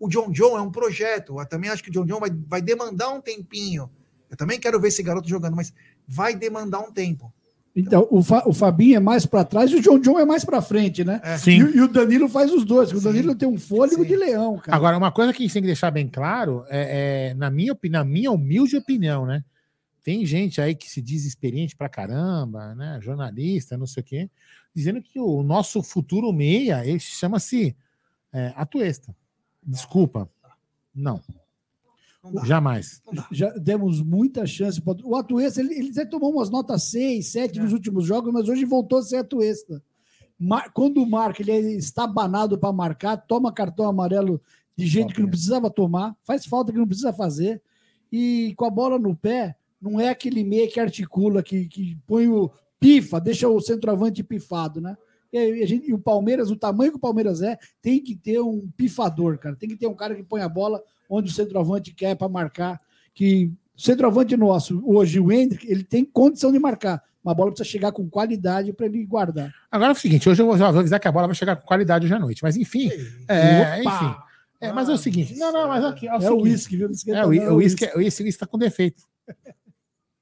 O 0.00 0.08
John 0.08 0.30
John 0.30 0.56
é 0.56 0.62
um 0.62 0.72
projeto, 0.72 1.38
eu 1.38 1.46
também 1.46 1.68
acho 1.68 1.82
que 1.82 1.90
o 1.90 1.92
John 1.92 2.06
John 2.06 2.20
vai, 2.20 2.30
vai 2.30 2.62
demandar 2.62 3.10
um 3.10 3.20
tempinho. 3.20 3.90
Eu 4.30 4.36
também 4.36 4.58
quero 4.58 4.80
ver 4.80 4.88
esse 4.88 5.02
garoto 5.02 5.28
jogando, 5.28 5.56
mas 5.56 5.74
vai 6.06 6.34
demandar 6.34 6.80
um 6.80 6.90
tempo. 6.90 7.30
Então, 7.80 8.08
o, 8.10 8.22
Fa- 8.22 8.42
o 8.46 8.52
Fabinho 8.52 8.96
é 8.96 9.00
mais 9.00 9.24
para 9.24 9.44
trás 9.44 9.70
e 9.70 9.76
o 9.76 9.80
John 9.80 9.98
John 10.00 10.18
é 10.18 10.24
mais 10.24 10.44
para 10.44 10.60
frente, 10.60 11.04
né? 11.04 11.20
Sim. 11.38 11.58
E, 11.58 11.62
o- 11.62 11.76
e 11.76 11.80
o 11.82 11.88
Danilo 11.88 12.28
faz 12.28 12.52
os 12.52 12.64
dois, 12.64 12.90
o 12.92 13.00
Danilo 13.00 13.34
tem 13.34 13.48
um 13.48 13.58
fôlego 13.58 14.04
de 14.04 14.16
leão, 14.16 14.58
cara. 14.58 14.76
Agora, 14.76 14.98
uma 14.98 15.12
coisa 15.12 15.32
que 15.32 15.42
a 15.42 15.46
gente 15.46 15.52
tem 15.52 15.62
que 15.62 15.66
deixar 15.68 15.90
bem 15.90 16.08
claro, 16.08 16.64
é, 16.68 17.30
é, 17.30 17.34
na, 17.34 17.50
minha, 17.50 17.76
na 17.90 18.04
minha 18.04 18.32
humilde 18.32 18.76
opinião, 18.76 19.24
né? 19.24 19.44
Tem 20.02 20.24
gente 20.26 20.60
aí 20.60 20.74
que 20.74 20.88
se 20.90 21.00
diz 21.02 21.24
experiente 21.24 21.76
pra 21.76 21.88
caramba, 21.88 22.74
né? 22.74 22.98
Jornalista, 23.00 23.76
não 23.76 23.86
sei 23.86 24.00
o 24.00 24.04
quê, 24.04 24.30
dizendo 24.74 25.00
que 25.02 25.20
o 25.20 25.42
nosso 25.42 25.82
futuro 25.82 26.32
meia, 26.32 26.84
ele 26.84 26.98
chama-se 26.98 27.76
é, 28.32 28.52
Atuesta. 28.56 29.14
Desculpa. 29.62 30.28
Não. 30.94 31.20
Jamais. 32.44 33.02
Já 33.30 33.50
demos 33.50 34.02
muita 34.02 34.46
chance. 34.46 34.80
pra- 34.80 34.94
O 35.04 35.16
Atuesta, 35.16 35.60
ele, 35.60 35.74
ele 35.74 35.90
até 35.90 36.04
tomou 36.04 36.32
umas 36.32 36.50
notas 36.50 36.84
6, 36.84 37.26
7 37.26 37.58
nos 37.60 37.72
últimos 37.72 38.04
jogos, 38.04 38.32
mas 38.32 38.48
hoje 38.48 38.64
voltou 38.64 38.98
a 38.98 39.02
ser 39.02 39.16
Atuesta. 39.16 39.82
Mar- 40.38 40.70
Quando 40.72 41.04
marca, 41.06 41.42
ele 41.42 41.50
é 41.52 41.60
estabanado 41.72 42.58
para 42.58 42.72
marcar, 42.72 43.16
toma 43.16 43.52
cartão 43.52 43.86
amarelo 43.88 44.40
de 44.76 44.86
jeito 44.86 45.12
que 45.12 45.20
não 45.20 45.28
precisava 45.28 45.68
tomar, 45.70 46.16
faz 46.24 46.46
falta 46.46 46.70
que 46.72 46.78
não 46.78 46.86
precisa 46.86 47.12
fazer. 47.12 47.60
E 48.12 48.54
com 48.56 48.64
a 48.64 48.70
bola 48.70 48.98
no 48.98 49.14
pé, 49.16 49.56
não 49.80 49.98
é 50.00 50.08
aquele 50.08 50.44
meia 50.44 50.68
que 50.68 50.78
articula, 50.80 51.42
que, 51.42 51.66
que 51.66 51.98
põe 52.06 52.28
o 52.28 52.50
pifa, 52.80 53.20
deixa 53.20 53.48
o 53.48 53.60
centroavante 53.60 54.22
pifado, 54.22 54.80
né? 54.80 54.96
E, 55.32 55.66
gente- 55.66 55.88
e 55.88 55.92
o 55.94 55.98
Palmeiras, 55.98 56.50
o 56.50 56.56
tamanho 56.56 56.90
que 56.92 56.96
o 56.96 57.00
Palmeiras 57.00 57.42
é, 57.42 57.58
tem 57.82 58.02
que 58.02 58.14
ter 58.16 58.40
um 58.40 58.68
pifador, 58.76 59.38
cara. 59.38 59.54
Tem 59.56 59.68
que 59.68 59.76
ter 59.76 59.86
um 59.86 59.94
cara 59.94 60.14
que 60.14 60.22
põe 60.22 60.40
a 60.40 60.48
bola 60.48 60.82
onde 61.08 61.30
o 61.30 61.34
centroavante 61.34 61.92
quer 61.92 62.14
para 62.16 62.28
marcar. 62.28 62.80
Que 63.14 63.52
o 63.76 63.80
centroavante 63.80 64.36
nosso, 64.36 64.82
hoje, 64.86 65.20
o 65.20 65.30
Hendrick, 65.30 65.70
ele 65.70 65.84
tem 65.84 66.04
condição 66.04 66.50
de 66.50 66.58
marcar. 66.58 67.02
Mas 67.22 67.32
a 67.32 67.34
bola 67.34 67.50
precisa 67.50 67.68
chegar 67.68 67.92
com 67.92 68.08
qualidade 68.08 68.72
para 68.72 68.86
ele 68.86 69.04
guardar. 69.04 69.52
Agora 69.70 69.90
é 69.90 69.94
o 69.94 69.98
seguinte, 69.98 70.28
hoje 70.28 70.40
eu 70.40 70.46
vou, 70.46 70.66
avisar 70.66 70.98
que 71.00 71.08
a 71.08 71.12
bola 71.12 71.26
vai 71.26 71.36
chegar 71.36 71.56
com 71.56 71.66
qualidade 71.66 72.06
hoje 72.06 72.14
à 72.14 72.18
noite. 72.18 72.42
Mas 72.42 72.56
enfim, 72.56 72.90
é, 73.28 73.80
enfim. 73.82 74.14
É, 74.60 74.72
mas 74.72 74.88
é 74.88 74.92
o 74.92 74.98
seguinte, 74.98 75.36
não, 75.36 75.52
não, 75.52 75.68
mas 75.68 75.84
aqui, 75.84 76.08
é 76.08 76.16
o 76.16 76.22
É 76.22 76.30
o 76.30 76.40
uísque, 76.40 76.76
viu? 76.76 76.90
É, 77.08 77.18
é 77.18 77.52
o 77.52 77.56
uísque 77.98 78.24
está 78.28 78.46
com 78.46 78.58
defeito. 78.58 79.02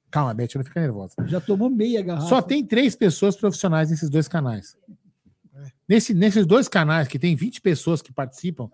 Calma, 0.09 0.33
Beth, 0.33 0.49
não 0.55 0.63
fica 0.63 0.79
nervosa. 0.79 1.15
Já 1.25 1.41
tomou 1.41 1.69
meia 1.69 2.01
garrafa. 2.01 2.27
Só 2.27 2.41
tem 2.41 2.63
três 2.65 2.95
pessoas 2.95 3.35
profissionais 3.35 3.89
nesses 3.89 4.09
dois 4.09 4.27
canais. 4.27 4.77
Nesse, 5.87 6.13
nesses 6.13 6.45
dois 6.45 6.67
canais, 6.67 7.07
que 7.07 7.17
tem 7.17 7.35
20 7.35 7.61
pessoas 7.61 8.01
que 8.01 8.11
participam, 8.11 8.69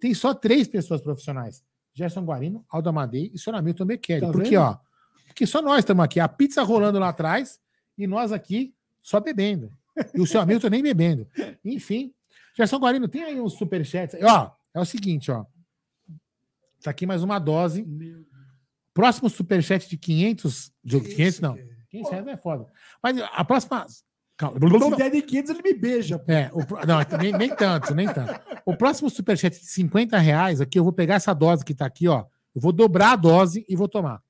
tem 0.00 0.14
só 0.14 0.32
três 0.32 0.68
pessoas 0.68 1.00
profissionais. 1.00 1.62
Gerson 1.94 2.24
Guarino, 2.24 2.64
Aldo 2.68 2.88
Amadei 2.88 3.30
e 3.34 3.38
Sr. 3.38 3.56
Hamilton 3.56 3.86
Bekele. 3.86 4.20
Tá 4.20 4.32
porque, 4.32 4.50
vendo? 4.50 4.60
ó, 4.60 4.78
porque 5.26 5.46
só 5.46 5.60
nós 5.60 5.80
estamos 5.80 6.04
aqui. 6.04 6.20
A 6.20 6.28
pizza 6.28 6.62
rolando 6.62 6.98
lá 6.98 7.08
atrás 7.08 7.60
e 7.96 8.06
nós 8.06 8.32
aqui 8.32 8.74
só 9.02 9.20
bebendo. 9.20 9.70
E 10.14 10.20
o 10.20 10.26
seu 10.26 10.40
Hamilton 10.40 10.68
nem 10.68 10.82
bebendo. 10.82 11.26
Enfim. 11.64 12.14
Gerson 12.56 12.78
Guarino, 12.78 13.08
tem 13.08 13.24
aí 13.24 13.40
uns 13.40 13.54
superchats. 13.54 14.18
Ó, 14.22 14.52
é 14.74 14.80
o 14.80 14.84
seguinte, 14.84 15.30
ó. 15.30 15.44
Tá 16.82 16.90
aqui 16.90 17.06
mais 17.06 17.22
uma 17.22 17.38
dose. 17.38 17.86
Próximo 18.94 19.28
superchat 19.28 19.88
de 19.88 19.96
500. 19.96 20.72
De 20.82 21.00
500 21.00 21.40
não. 21.40 21.58
500 21.90 22.10
reais 22.10 22.26
não 22.26 22.32
é 22.32 22.36
foda. 22.36 22.66
Mas 23.02 23.18
a 23.20 23.44
próxima. 23.44 23.86
Calma. 24.42 24.90
Se 24.90 24.96
der 24.96 25.10
de 25.10 25.22
500, 25.22 25.50
ele 25.50 25.62
me 25.62 25.74
beija. 25.74 26.18
pô. 26.18 26.32
É, 26.32 26.50
o 26.52 26.58
não, 26.86 27.18
nem, 27.18 27.32
nem 27.32 27.54
tanto, 27.54 27.94
nem 27.94 28.12
tanto. 28.12 28.40
O 28.64 28.76
próximo 28.76 29.08
superchat 29.08 29.56
de 29.56 29.66
50 29.66 30.18
reais 30.18 30.60
aqui, 30.60 30.78
eu 30.78 30.82
vou 30.82 30.92
pegar 30.92 31.14
essa 31.14 31.32
dose 31.32 31.64
que 31.64 31.74
tá 31.74 31.86
aqui, 31.86 32.08
ó. 32.08 32.24
Eu 32.54 32.60
vou 32.60 32.72
dobrar 32.72 33.12
a 33.12 33.16
dose 33.16 33.64
e 33.68 33.76
vou 33.76 33.88
tomar. 33.88 34.20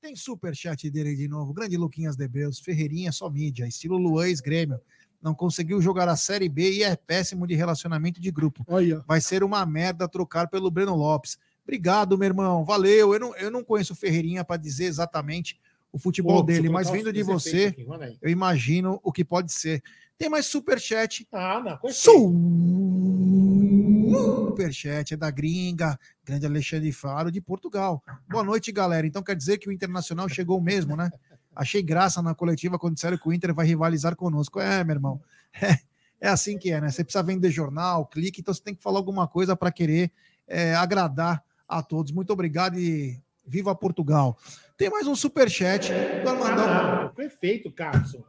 Tem 0.00 0.14
superchat 0.14 0.88
dele 0.90 1.16
de 1.16 1.26
novo. 1.26 1.52
Grande 1.52 1.76
Luquinhas 1.76 2.16
Debeus, 2.16 2.60
Ferreirinha, 2.60 3.10
só 3.10 3.28
mídia. 3.28 3.66
Estilo 3.66 3.98
Luiz 3.98 4.40
Grêmio. 4.40 4.80
Não 5.20 5.34
conseguiu 5.34 5.82
jogar 5.82 6.08
a 6.08 6.14
Série 6.14 6.48
B 6.48 6.74
e 6.74 6.82
é 6.84 6.94
péssimo 6.94 7.46
de 7.46 7.56
relacionamento 7.56 8.20
de 8.20 8.30
grupo. 8.30 8.64
Olha. 8.68 9.02
Vai 9.08 9.20
ser 9.20 9.42
uma 9.42 9.66
merda 9.66 10.08
trocar 10.08 10.48
pelo 10.48 10.70
Breno 10.70 10.94
Lopes. 10.94 11.36
Obrigado, 11.64 12.16
meu 12.16 12.26
irmão. 12.26 12.64
Valeu. 12.64 13.12
Eu 13.12 13.18
não, 13.18 13.36
eu 13.36 13.50
não 13.50 13.64
conheço 13.64 13.92
o 13.92 13.96
Ferreirinha 13.96 14.44
para 14.44 14.56
dizer 14.56 14.84
exatamente 14.84 15.58
o 15.92 15.98
futebol 15.98 16.40
Ô, 16.40 16.42
dele, 16.42 16.68
mas 16.68 16.90
vindo 16.90 17.12
de 17.12 17.22
você, 17.22 17.66
aqui, 17.66 17.86
eu 18.20 18.30
imagino 18.30 19.00
o 19.02 19.12
que 19.12 19.24
pode 19.24 19.52
ser. 19.52 19.82
Tem 20.18 20.28
mais 20.28 20.46
superchat. 20.46 21.26
Ah, 21.32 21.62
não. 21.62 21.78
Superchat 24.48 25.14
é 25.14 25.16
da 25.16 25.30
gringa, 25.30 25.98
grande 26.24 26.46
Alexandre 26.46 26.90
Faro 26.92 27.30
de 27.30 27.40
Portugal. 27.40 28.02
Boa 28.28 28.42
noite, 28.42 28.72
galera. 28.72 29.06
Então 29.06 29.22
quer 29.22 29.36
dizer 29.36 29.58
que 29.58 29.68
o 29.68 29.72
Internacional 29.72 30.28
chegou 30.28 30.60
mesmo, 30.60 30.96
né? 30.96 31.10
Achei 31.54 31.82
graça 31.82 32.20
na 32.22 32.34
coletiva 32.34 32.78
quando 32.78 32.94
disseram 32.94 33.16
que 33.16 33.28
o 33.28 33.32
Inter 33.32 33.54
vai 33.54 33.66
rivalizar 33.66 34.14
conosco. 34.16 34.60
É, 34.60 34.82
meu 34.84 34.96
irmão. 34.96 35.20
É, 35.58 35.78
é 36.20 36.28
assim 36.28 36.58
que 36.58 36.70
é, 36.70 36.80
né? 36.80 36.90
Você 36.90 37.02
precisa 37.02 37.22
vender 37.22 37.50
jornal, 37.50 38.06
clique, 38.06 38.40
então 38.40 38.52
você 38.52 38.62
tem 38.62 38.74
que 38.74 38.82
falar 38.82 38.98
alguma 38.98 39.26
coisa 39.26 39.56
para 39.56 39.72
querer 39.72 40.10
é, 40.46 40.74
agradar 40.74 41.42
a 41.68 41.82
todos. 41.82 42.12
Muito 42.12 42.32
obrigado 42.32 42.78
e 42.78 43.18
viva 43.46 43.74
Portugal. 43.74 44.36
Tem 44.76 44.90
mais 44.90 45.06
um 45.06 45.14
superchat 45.14 45.90
do 46.22 46.28
Armandão. 46.28 47.14
Perfeito, 47.14 47.70
Carson. 47.72 48.22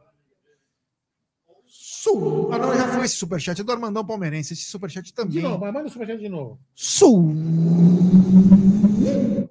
Sul. 1.66 2.50
Ah, 2.52 2.58
não, 2.58 2.74
já 2.74 2.88
foi 2.88 3.04
esse 3.04 3.16
superchat. 3.16 3.60
É 3.60 3.64
do 3.64 3.72
Armandão 3.72 4.04
Palmeirense. 4.06 4.54
Esse 4.54 4.64
superchat 4.64 5.04
De 5.06 5.12
também. 5.12 5.42
novo, 5.42 5.58
mas 5.58 5.72
manda 5.72 5.86
o 5.86 5.90
superchat 5.90 6.18
de 6.18 6.28
novo. 6.28 6.58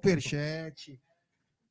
Superchat. 0.04 1.00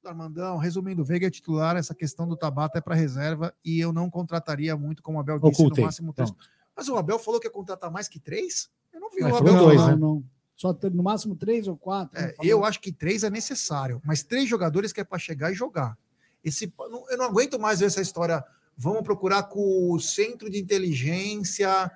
do 0.01 0.09
Armandão, 0.09 0.57
resumindo, 0.57 1.03
Veiga 1.03 1.27
é 1.27 1.29
titular, 1.29 1.75
essa 1.75 1.93
questão 1.93 2.25
do 2.27 2.37
Tabata 2.37 2.77
é 2.77 2.81
para 2.81 2.95
reserva 2.95 3.53
e 3.65 3.79
eu 3.79 3.91
não 3.91 4.09
contrataria 4.09 4.77
muito, 4.77 5.03
como 5.03 5.17
o 5.17 5.21
Abel 5.21 5.37
disse, 5.39 5.61
Ocultei. 5.61 5.83
no 5.83 5.87
máximo 5.87 6.13
três. 6.13 6.31
Mas 6.75 6.87
o 6.87 6.95
Abel 6.95 7.19
falou 7.19 7.39
que 7.41 7.47
ia 7.47 7.51
contratar 7.51 7.91
mais 7.91 8.07
que 8.07 8.19
três? 8.19 8.69
Eu 8.93 9.01
não 9.01 9.09
vi 9.09 9.21
Mas 9.21 9.33
o 9.33 9.37
Abel 9.37 9.57
dois, 9.57 9.85
né? 9.85 9.95
Não, 9.95 10.23
só 10.57 10.73
ter- 10.73 10.91
no 10.91 11.01
máximo 11.03 11.35
três 11.35 11.67
ou 11.67 11.77
quatro. 11.77 12.19
É, 12.19 12.23
né? 12.27 12.33
Falou. 12.33 12.51
eu 12.51 12.65
acho 12.65 12.81
que 12.81 12.91
três 12.91 13.23
é 13.23 13.29
necessário, 13.29 14.01
mas 14.03 14.23
três 14.23 14.49
jogadores 14.49 14.91
que 14.91 14.99
é 14.99 15.03
para 15.05 15.17
chegar 15.19 15.51
e 15.51 15.55
jogar. 15.55 15.97
Esse, 16.43 16.73
não- 16.77 17.09
eu 17.09 17.17
não 17.17 17.25
aguento 17.25 17.57
mais 17.59 17.79
ver 17.79 17.85
essa 17.85 18.01
história. 18.01 18.43
Vamos 18.75 19.03
procurar 19.03 19.43
com 19.43 19.91
o 19.93 19.99
centro 19.99 20.49
de 20.49 20.59
inteligência. 20.59 21.89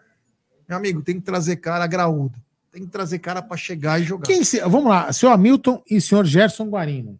Meu 0.69 0.77
amigo, 0.77 1.01
tem 1.01 1.15
que 1.15 1.25
trazer 1.25 1.57
cara 1.57 1.85
graúdo. 1.87 2.39
Tem 2.71 2.83
que 2.85 2.89
trazer 2.89 3.19
cara 3.19 3.41
para 3.41 3.57
chegar 3.57 3.99
e 3.99 4.03
jogar. 4.03 4.25
Quem 4.25 4.43
se- 4.43 4.61
vamos 4.61 4.85
lá, 4.89 5.11
senhor 5.11 5.33
Hamilton 5.33 5.83
e 5.89 5.99
senhor 5.99 6.23
Gerson 6.25 6.69
Guarino. 6.69 7.19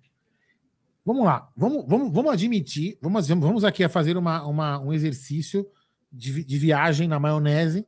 Vamos 1.04 1.26
lá, 1.26 1.50
vamos, 1.58 1.84
vamos, 1.88 2.14
vamos 2.14 2.32
admitir, 2.32 2.96
vamos, 3.02 3.28
vamos 3.28 3.64
aqui 3.66 3.84
a 3.84 3.90
fazer 3.90 4.16
uma, 4.18 4.46
uma, 4.46 4.80
um 4.80 4.94
exercício 4.94 5.68
de, 6.12 6.44
de 6.44 6.58
viagem 6.60 7.08
na 7.08 7.20
maionese 7.20 7.86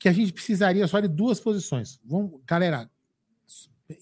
que 0.00 0.08
a 0.08 0.12
gente 0.12 0.32
precisaria 0.32 0.88
só 0.88 0.98
de 0.98 1.06
duas 1.06 1.38
posições. 1.38 2.00
Vamos, 2.04 2.40
galera, 2.46 2.90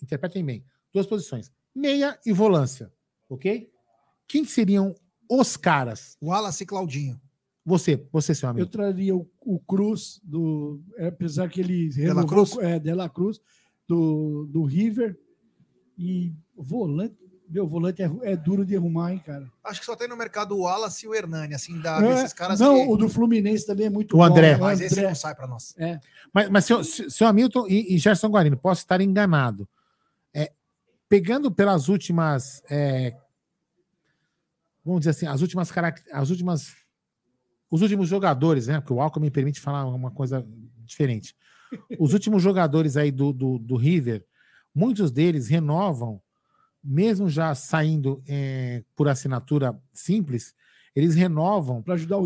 interpretem 0.01 0.45
bem. 0.45 0.65
Duas 0.95 1.07
posições. 1.07 1.51
Meia 1.75 2.19
e 2.25 2.33
volância, 2.33 2.91
ok? 3.29 3.69
Quem 4.29 4.45
seriam 4.45 4.95
os 5.29 5.57
caras? 5.57 6.17
Wallace 6.23 6.63
e 6.63 6.67
Claudinho. 6.67 7.21
Você, 7.65 8.09
você, 8.13 8.35
seu 8.35 8.49
amigo. 8.49 8.63
Eu 8.63 8.71
traria 8.71 9.15
o, 9.15 9.29
o 9.41 9.59
Cruz, 9.59 10.21
do, 10.23 10.81
é, 10.97 11.09
apesar 11.09 11.49
que 11.51 11.61
ele 11.61 11.89
De 11.89 12.01
La 12.07 12.23
renovou, 12.23 12.29
Cruz? 12.47 12.59
é, 12.59 12.79
De 12.79 12.95
La 12.95 13.09
Cruz, 13.09 13.41
do, 13.87 14.47
do 14.47 14.63
River. 14.65 15.19
E 15.99 16.33
volante, 16.57 17.17
meu 17.51 17.67
volante 17.67 18.03
é, 18.03 18.11
é 18.23 18.37
duro 18.37 18.65
de 18.65 18.77
arrumar, 18.77 19.13
hein, 19.13 19.23
cara. 19.25 19.51
Acho 19.65 19.81
que 19.81 19.87
só 19.87 19.97
tem 19.97 20.07
no 20.09 20.17
mercado 20.17 20.55
o 20.57 20.61
Wallace 20.63 21.07
e 21.07 21.09
o 21.09 21.15
Hernani, 21.15 21.55
assim, 21.55 21.81
da, 21.81 22.01
Não, 22.01 22.09
desses 22.09 22.33
caras 22.33 22.61
não, 22.61 22.75
que- 22.87 22.93
o 22.93 22.97
do 22.97 23.09
Fluminense 23.09 23.67
também 23.67 23.87
é 23.87 23.91
muito 23.91 24.17
O 24.17 24.23
André. 24.23 24.55
bom. 24.57 24.65
Mas 24.65 24.81
esse 24.81 25.01
não 25.01 25.15
sai 25.15 25.35
para 25.35 25.47
nós. 25.47 25.75
É. 25.79 25.99
Mas, 26.33 26.49
mas 26.51 26.65
seu, 26.65 26.85
seu 26.85 27.27
Hamilton 27.27 27.67
e, 27.69 27.95
e 27.95 27.99
Gerson 27.99 28.29
Guarino, 28.29 28.57
posso 28.57 28.81
estar 28.83 29.01
enganado. 29.01 29.69
É, 30.35 30.53
pegando 31.09 31.51
pelas 31.51 31.89
últimas. 31.89 32.63
é, 32.71 33.17
vamos 34.85 35.01
dizer 35.01 35.11
assim, 35.11 35.27
as 35.27 35.41
últimas 35.43 35.71
características. 35.71 36.21
As 36.23 36.31
últimas. 36.31 36.77
Os 37.71 37.83
últimos 37.83 38.09
jogadores, 38.09 38.67
né? 38.67 38.81
Porque 38.81 38.93
o 38.95 39.01
álcool 39.01 39.21
me 39.21 39.31
permite 39.31 39.61
falar 39.61 39.85
uma 39.87 40.11
coisa 40.11 40.47
diferente. 40.87 41.37
Os 41.99 42.15
últimos 42.15 42.43
jogadores 42.43 42.97
aí 42.97 43.11
do, 43.11 43.31
do, 43.31 43.59
do 43.59 43.77
River, 43.77 44.25
muitos 44.75 45.11
deles 45.11 45.49
renovam, 45.49 46.19
mesmo 46.83 47.29
já 47.29 47.55
saindo 47.55 48.23
é, 48.27 48.83
por 48.95 49.09
assinatura 49.09 49.79
simples, 49.93 50.55
eles 50.95 51.15
renovam. 51.15 51.83
Para 51.83 51.95
ajudar 51.95 52.19
o, 52.19 52.23
o 52.23 52.25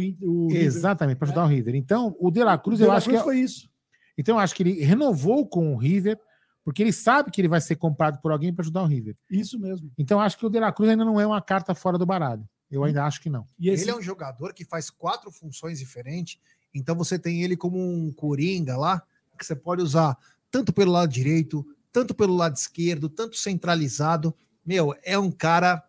River. 0.48 0.62
Exatamente, 0.64 1.16
para 1.18 1.26
ajudar 1.28 1.44
o 1.44 1.48
River. 1.48 1.74
Então, 1.74 2.16
o 2.18 2.30
De 2.30 2.42
La 2.42 2.56
Cruz, 2.58 2.78
De 2.78 2.84
eu 2.84 2.88
La 2.88 2.96
acho 2.96 3.06
Cruz 3.08 3.18
que. 3.22 3.28
é- 3.28 3.32
foi 3.32 3.40
isso. 3.40 3.70
então, 4.16 4.36
eu 4.36 4.38
acho 4.40 4.54
que 4.54 4.62
ele 4.62 4.82
renovou 4.82 5.46
com 5.46 5.74
o 5.74 5.76
River, 5.76 6.18
porque 6.64 6.82
ele 6.82 6.92
sabe 6.92 7.30
que 7.30 7.40
ele 7.40 7.48
vai 7.48 7.60
ser 7.60 7.76
comprado 7.76 8.20
por 8.20 8.30
alguém 8.32 8.52
para 8.54 8.62
ajudar 8.62 8.82
o 8.82 8.86
River. 8.86 9.16
Isso 9.30 9.58
mesmo. 9.58 9.90
Então, 9.98 10.18
eu 10.18 10.22
acho 10.22 10.38
que 10.38 10.46
o 10.46 10.50
De 10.50 10.60
La 10.60 10.72
Cruz 10.72 10.88
ainda 10.90 11.04
não 11.04 11.20
é 11.20 11.26
uma 11.26 11.42
carta 11.42 11.74
fora 11.74 11.98
do 11.98 12.06
baralho. 12.06 12.48
Eu 12.70 12.84
ainda 12.84 13.04
acho 13.04 13.20
que 13.20 13.28
não. 13.28 13.44
Ele 13.60 13.90
é 13.90 13.94
um 13.94 14.00
jogador 14.00 14.54
que 14.54 14.64
faz 14.64 14.88
quatro 14.88 15.30
funções 15.30 15.78
diferentes. 15.78 16.38
Então 16.74 16.96
você 16.96 17.18
tem 17.18 17.42
ele 17.42 17.54
como 17.54 17.78
um 17.78 18.10
coringa 18.10 18.78
lá, 18.78 19.02
que 19.38 19.44
você 19.44 19.54
pode 19.54 19.82
usar 19.82 20.16
tanto 20.50 20.72
pelo 20.72 20.90
lado 20.92 21.12
direito, 21.12 21.66
tanto 21.92 22.14
pelo 22.14 22.34
lado 22.34 22.56
esquerdo, 22.56 23.08
tanto 23.08 23.36
centralizado. 23.36 24.34
Meu, 24.64 24.94
é 25.04 25.18
um 25.18 25.30
cara 25.30 25.82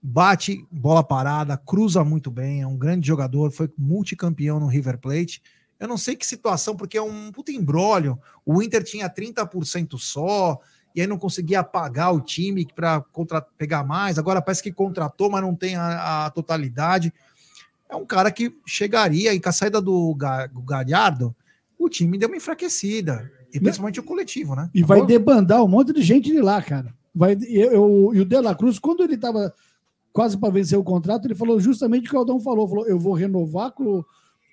bate 0.00 0.66
bola 0.70 1.02
parada, 1.02 1.56
cruza 1.56 2.04
muito 2.04 2.30
bem, 2.30 2.60
é 2.60 2.66
um 2.66 2.76
grande 2.76 3.06
jogador, 3.06 3.50
foi 3.50 3.72
multicampeão 3.76 4.60
no 4.60 4.66
River 4.66 4.98
Plate. 4.98 5.42
Eu 5.80 5.88
não 5.88 5.96
sei 5.96 6.14
que 6.14 6.26
situação, 6.26 6.76
porque 6.76 6.96
é 6.96 7.02
um 7.02 7.32
puta 7.32 7.50
embrólio. 7.50 8.18
O 8.44 8.62
Inter 8.62 8.84
tinha 8.84 9.08
30% 9.08 9.98
só, 9.98 10.60
e 10.94 11.00
aí 11.00 11.06
não 11.06 11.18
conseguia 11.18 11.64
pagar 11.64 12.12
o 12.12 12.20
time 12.20 12.66
para 12.74 13.02
pegar 13.58 13.82
mais. 13.82 14.18
Agora 14.18 14.40
parece 14.40 14.62
que 14.62 14.70
contratou, 14.70 15.30
mas 15.30 15.42
não 15.42 15.54
tem 15.54 15.74
a, 15.74 16.26
a 16.26 16.30
totalidade. 16.30 17.12
É 17.88 17.96
um 17.96 18.06
cara 18.06 18.30
que 18.30 18.56
chegaria 18.66 19.34
e 19.34 19.40
com 19.40 19.48
a 19.48 19.52
saída 19.52 19.80
do, 19.80 20.16
do 20.52 20.62
Galhardo, 20.62 21.34
o 21.78 21.88
time 21.88 22.18
deu 22.18 22.28
uma 22.28 22.36
enfraquecida. 22.36 23.30
E 23.54 23.60
principalmente 23.60 24.00
o 24.00 24.02
coletivo, 24.02 24.54
né? 24.54 24.68
E 24.74 24.82
vai 24.82 25.04
debandar 25.06 25.62
um 25.62 25.68
monte 25.68 25.92
de 25.92 26.02
gente 26.02 26.30
de 26.30 26.40
lá, 26.40 26.60
cara. 26.60 26.92
Vai, 27.14 27.36
eu, 27.48 27.72
eu- 27.72 28.10
e 28.14 28.20
o 28.20 28.24
De 28.24 28.40
La 28.40 28.54
Cruz, 28.54 28.78
quando 28.78 29.02
ele 29.04 29.14
estava 29.14 29.52
quase 30.12 30.36
para 30.36 30.52
vencer 30.52 30.78
o 30.78 30.82
contrato, 30.84 31.26
ele 31.26 31.34
falou 31.34 31.60
justamente 31.60 32.06
o 32.06 32.10
que 32.10 32.16
o 32.16 32.18
Aldão 32.18 32.40
falou: 32.40 32.68
falou, 32.68 32.86
eu 32.86 32.98
vou 32.98 33.12
renovar 33.14 33.70
com. 33.70 34.02
com 34.02 34.04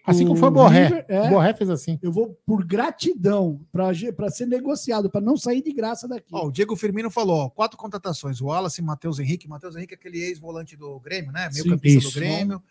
Assim 0.06 0.26
como 0.26 0.38
foi 0.38 0.50
o 0.50 0.52
o 0.52 0.54
Borré. 0.54 0.84
River, 0.84 1.06
é. 1.08 1.22
O 1.28 1.30
Borré 1.30 1.54
fez 1.54 1.70
assim. 1.70 1.98
Eu 2.02 2.12
vou 2.12 2.38
por 2.46 2.64
gratidão, 2.66 3.60
para 3.72 4.30
ser 4.30 4.46
negociado, 4.46 5.10
para 5.10 5.22
não 5.22 5.36
sair 5.38 5.64
de 5.64 5.72
graça 5.72 6.08
daqui. 6.08 6.28
Ó, 6.32 6.48
o 6.48 6.52
Diego 6.52 6.76
Firmino 6.76 7.10
falou: 7.10 7.38
ó, 7.46 7.50
quatro 7.50 7.78
contratações: 7.78 8.40
o 8.42 8.46
Wallace, 8.46 8.82
Matheus 8.82 9.18
Henrique. 9.20 9.48
Matheus 9.48 9.76
Henrique, 9.76 9.94
é 9.94 9.98
aquele 9.98 10.20
ex-volante 10.20 10.76
do 10.78 11.00
Grêmio, 11.00 11.32
né? 11.32 11.50
Meio 11.52 11.68
campista 11.68 12.10
do. 12.10 12.14
Grêmio. 12.16 12.62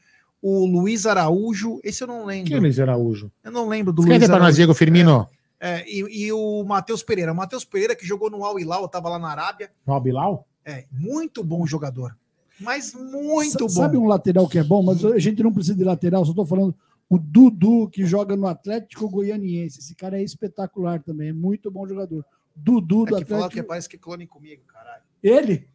O 0.43 0.65
Luiz 0.67 1.05
Araújo, 1.05 1.81
esse 1.85 2.03
eu 2.03 2.07
não 2.09 2.25
lembro. 2.25 2.47
Quem 2.47 2.57
é 2.57 2.59
o 2.59 2.63
Luiz 2.63 2.81
Araújo? 2.81 3.31
Eu 3.45 3.53
não 3.53 3.69
lembro 3.69 3.93
do 3.93 4.01
Escreve 4.03 4.21
Luiz 4.21 4.29
para 4.29 4.37
nós, 4.39 4.43
Araújo. 4.45 4.57
Diego 4.57 4.75
Firmino. 4.75 5.29
É, 5.29 5.40
e, 5.87 6.27
e 6.27 6.33
o 6.33 6.65
Matheus 6.65 7.03
Pereira. 7.03 7.33
O 7.33 7.37
Matheus 7.37 7.65
Pereira, 7.65 7.95
que 7.95 8.07
jogou 8.07 8.31
no 8.31 8.45
Al 8.45 8.59
Hilal, 8.59 8.87
estava 8.87 9.09
lá 9.09 9.19
na 9.19 9.29
Arábia. 9.29 9.71
O 9.87 10.01
Bilal? 10.01 10.47
É, 10.65 10.87
muito 10.91 11.43
bom 11.45 11.67
jogador. 11.67 12.17
Mas 12.61 12.95
muito 12.95 13.53
Sa- 13.53 13.59
bom. 13.61 13.69
Sabe 13.69 13.97
um 13.97 14.07
lateral 14.07 14.49
que 14.49 14.59
é 14.59 14.63
bom, 14.65 14.83
mas 14.83 15.05
a 15.05 15.19
gente 15.19 15.43
não 15.43 15.53
precisa 15.53 15.75
de 15.77 15.85
lateral, 15.85 16.25
só 16.25 16.33
estou 16.33 16.47
falando 16.47 16.75
o 17.09 17.19
Dudu, 17.19 17.89
que 17.89 18.05
joga 18.07 18.37
no 18.37 18.47
Atlético 18.47 19.09
Goianiense. 19.09 19.81
Esse 19.81 19.95
cara 19.95 20.19
é 20.21 20.23
espetacular 20.23 21.03
também, 21.03 21.31
é 21.31 21.33
muito 21.33 21.71
bom 21.71 21.87
jogador. 21.87 22.25
Dudu 22.55 23.05
do 23.07 23.17
É 23.17 23.19
que 23.21 23.25
falaram 23.25 23.47
Atlético. 23.47 23.63
que 23.63 23.63
parece 23.69 23.89
que 23.89 23.99
clone 23.99 24.27
comigo, 24.27 24.63
caralho. 24.67 25.03
Ele? 25.23 25.67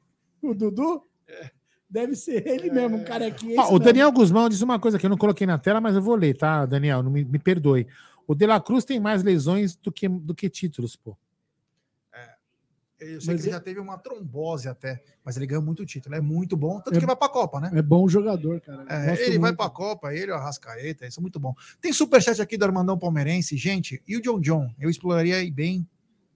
O 0.41 0.53
Dudu? 0.53 1.03
Deve 1.89 2.15
ser 2.15 2.45
ele 2.47 2.69
mesmo, 2.71 2.97
um 2.97 3.03
carequinha. 3.03 3.61
Ó, 3.61 3.75
o 3.75 3.79
Daniel 3.79 4.11
Guzmão 4.11 4.49
disse 4.49 4.63
uma 4.63 4.79
coisa 4.79 4.97
que 4.99 5.05
eu 5.05 5.09
não 5.09 5.17
coloquei 5.17 5.45
na 5.47 5.57
tela, 5.57 5.79
mas 5.79 5.95
eu 5.95 6.01
vou 6.01 6.15
ler, 6.15 6.36
tá, 6.36 6.65
Daniel? 6.65 7.01
Não 7.03 7.11
me, 7.11 7.23
me 7.23 7.39
perdoe. 7.39 7.88
O 8.28 8.34
De 8.36 8.45
La 8.47 8.59
Cruz 8.59 8.84
tem 8.86 8.99
mais 8.99 9.23
lesões 9.23 9.76
do 9.76 9.91
que, 9.91 10.07
do 10.07 10.34
que 10.34 10.49
títulos, 10.49 10.95
pô. 10.95 11.17
Eu 12.97 13.19
sei 13.19 13.34
Mas 13.34 13.41
que 13.41 13.47
ele 13.47 13.49
é- 13.49 13.51
já 13.51 13.59
teve 13.59 13.80
uma 13.80 13.97
trombose 13.97 14.69
até, 14.69 15.03
mas 15.23 15.36
ele 15.36 15.45
ganhou 15.45 15.61
muito 15.61 15.86
título. 15.86 16.15
É 16.15 16.21
muito 16.21 16.55
bom, 16.55 16.80
tanto 16.80 16.95
É- 16.95 16.99
que 16.99 17.05
vai 17.05 17.15
pra 17.15 17.28
Copa, 17.28 17.59
né? 17.59 17.69
É 17.73 17.82
bom 17.82 18.07
jogador, 18.07 18.61
cara. 18.61 18.86
É, 18.89 19.13
ele 19.21 19.38
vai 19.38 19.49
muito. 19.51 19.57
pra 19.57 19.69
Copa, 19.69 20.13
ele, 20.15 20.32
o 20.32 20.36
Arrascaeta, 20.36 21.05
isso 21.05 21.19
é 21.19 21.21
muito 21.21 21.38
bom. 21.38 21.53
Tem 21.82 21.91
superchat 21.91 22.41
aqui 22.41 22.57
do 22.57 22.63
Armandão 22.63 22.97
Palmeirense, 22.97 23.57
gente, 23.57 24.01
e 24.07 24.15
o 24.15 24.21
John 24.21 24.39
John? 24.39 24.73
Eu 24.80 24.89
exploraria 24.89 25.36
aí 25.36 25.51
bem, 25.51 25.86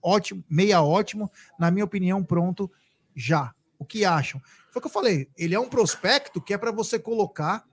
ótimo, 0.02 0.44
meia 0.50 0.82
ótimo, 0.84 1.32
na 1.58 1.72
minha 1.72 1.86
opinião, 1.86 2.22
pronto, 2.26 2.70
já. 3.16 3.56
O 3.80 3.86
que 3.86 4.04
acham? 4.04 4.42
Foi 4.70 4.80
o 4.80 4.82
que 4.82 4.88
eu 4.88 4.92
falei, 4.92 5.30
ele 5.38 5.56
é 5.56 5.60
um 5.60 5.70
prospecto 5.70 6.42
que 6.42 6.54
é 6.54 6.58
para 6.58 6.74
você 6.74 7.00
colocar 7.00 7.66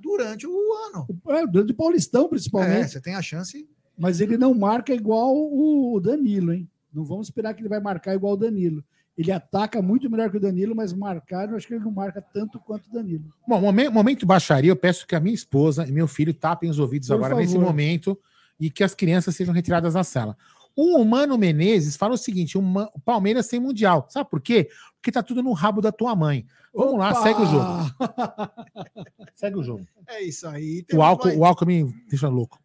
durante 0.00 0.46
o 0.46 0.52
ano. 0.88 1.06
É, 1.28 1.46
durante 1.46 1.72
o 1.72 1.76
Paulistão, 1.76 2.26
É, 2.26 2.28
principalmente. 2.28 2.90
você 2.90 3.00
tem 3.00 3.14
a 3.14 3.22
chance. 3.22 3.68
Mas 3.98 4.20
ele 4.20 4.36
não 4.36 4.52
marca 4.54 4.92
igual 4.94 5.34
o 5.34 5.98
Danilo, 6.00 6.52
hein? 6.52 6.68
Não 6.92 7.04
vamos 7.04 7.28
esperar 7.28 7.54
que 7.54 7.62
ele 7.62 7.68
vai 7.68 7.80
marcar 7.80 8.14
igual 8.14 8.34
o 8.34 8.36
Danilo. 8.36 8.84
Ele 9.16 9.32
ataca 9.32 9.80
muito 9.80 10.10
melhor 10.10 10.30
que 10.30 10.36
o 10.36 10.40
Danilo, 10.40 10.76
mas 10.76 10.92
marcar, 10.92 11.48
eu 11.48 11.56
acho 11.56 11.66
que 11.66 11.72
ele 11.74 11.82
não 11.84 11.90
marca 11.90 12.20
tanto 12.20 12.58
quanto 12.60 12.86
o 12.88 12.92
Danilo. 12.92 13.24
Bom, 13.48 13.58
momen- 13.60 13.88
momento 13.88 14.26
baixaria, 14.26 14.70
eu 14.70 14.76
peço 14.76 15.06
que 15.06 15.14
a 15.14 15.20
minha 15.20 15.34
esposa 15.34 15.86
e 15.88 15.92
meu 15.92 16.06
filho 16.06 16.34
tapem 16.34 16.68
os 16.68 16.78
ouvidos 16.78 17.08
Por 17.08 17.14
agora 17.14 17.34
nesse 17.34 17.54
favor. 17.54 17.66
momento 17.66 18.18
e 18.60 18.70
que 18.70 18.84
as 18.84 18.94
crianças 18.94 19.34
sejam 19.34 19.54
retiradas 19.54 19.94
da 19.94 20.04
sala. 20.04 20.36
O 20.76 21.02
Mano 21.06 21.38
Menezes 21.38 21.96
fala 21.96 22.12
o 22.12 22.18
seguinte: 22.18 22.58
o 22.58 22.62
Palmeiras 23.02 23.46
sem 23.46 23.58
Mundial. 23.58 24.06
Sabe 24.10 24.28
por 24.28 24.42
quê? 24.42 24.68
Porque 24.96 25.10
tá 25.10 25.22
tudo 25.22 25.42
no 25.42 25.54
rabo 25.54 25.80
da 25.80 25.90
tua 25.90 26.14
mãe. 26.14 26.46
Vamos 26.74 26.98
lá, 26.98 27.12
Opa! 27.12 27.22
segue 27.22 27.40
o 27.40 27.46
jogo. 27.46 27.66
Segue 29.34 29.56
o 29.58 29.62
jogo. 29.62 29.86
É 30.06 30.22
isso 30.22 30.46
aí. 30.46 30.84
O 30.92 31.02
álcool, 31.02 31.28
mais 31.28 31.38
o 31.38 31.44
álcool 31.44 31.66
me 31.66 31.84
deixa 32.08 32.28
louco. 32.28 32.58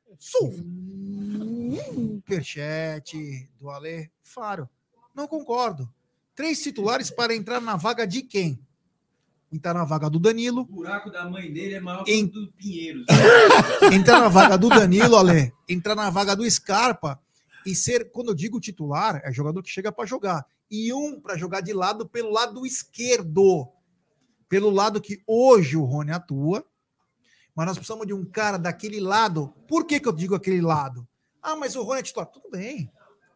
Superchat 2.19 3.49
do 3.59 3.69
Ale 3.69 4.11
Faro. 4.21 4.69
Não 5.15 5.27
concordo. 5.27 5.89
Três 6.35 6.61
titulares 6.61 7.09
para 7.09 7.35
entrar 7.35 7.61
na 7.61 7.75
vaga 7.77 8.05
de 8.05 8.21
quem? 8.21 8.59
Entrar 9.51 9.73
na 9.73 9.83
vaga 9.83 10.09
do 10.09 10.19
Danilo. 10.19 10.61
O 10.61 10.65
buraco 10.65 11.09
da 11.09 11.29
mãe 11.29 11.51
dele 11.51 11.75
é 11.75 11.79
maior 11.79 12.03
que 12.03 12.23
o 12.23 12.27
do 12.27 12.51
Pinheiros. 12.53 13.05
entrar 13.93 14.19
na 14.21 14.29
vaga 14.29 14.57
do 14.57 14.69
Danilo, 14.69 15.17
Ale, 15.17 15.53
entrar 15.67 15.95
na 15.95 16.09
vaga 16.09 16.35
do 16.35 16.49
Scarpa 16.49 17.19
e 17.65 17.75
ser, 17.75 18.11
quando 18.11 18.29
eu 18.29 18.35
digo 18.35 18.59
titular, 18.59 19.21
é 19.23 19.31
jogador 19.31 19.61
que 19.61 19.69
chega 19.69 19.91
para 19.91 20.05
jogar. 20.05 20.45
E 20.69 20.93
um 20.93 21.19
para 21.19 21.37
jogar 21.37 21.61
de 21.61 21.73
lado 21.73 22.07
pelo 22.07 22.31
lado 22.31 22.65
esquerdo. 22.65 23.67
Pelo 24.47 24.69
lado 24.69 25.01
que 25.01 25.21
hoje 25.27 25.77
o 25.77 25.83
Rony 25.83 26.11
atua. 26.11 26.65
Mas 27.55 27.67
nós 27.67 27.77
precisamos 27.77 28.07
de 28.07 28.13
um 28.13 28.25
cara 28.25 28.57
daquele 28.57 28.99
lado. 28.99 29.53
Por 29.67 29.85
que, 29.85 29.99
que 29.99 30.07
eu 30.07 30.13
digo 30.13 30.35
aquele 30.35 30.61
lado? 30.61 31.07
Ah, 31.41 31.55
mas 31.55 31.75
o 31.75 31.83
Rony 31.83 31.99
é 31.99 32.03
titular. 32.03 32.27
Tudo 32.27 32.49
bem. 32.49 32.91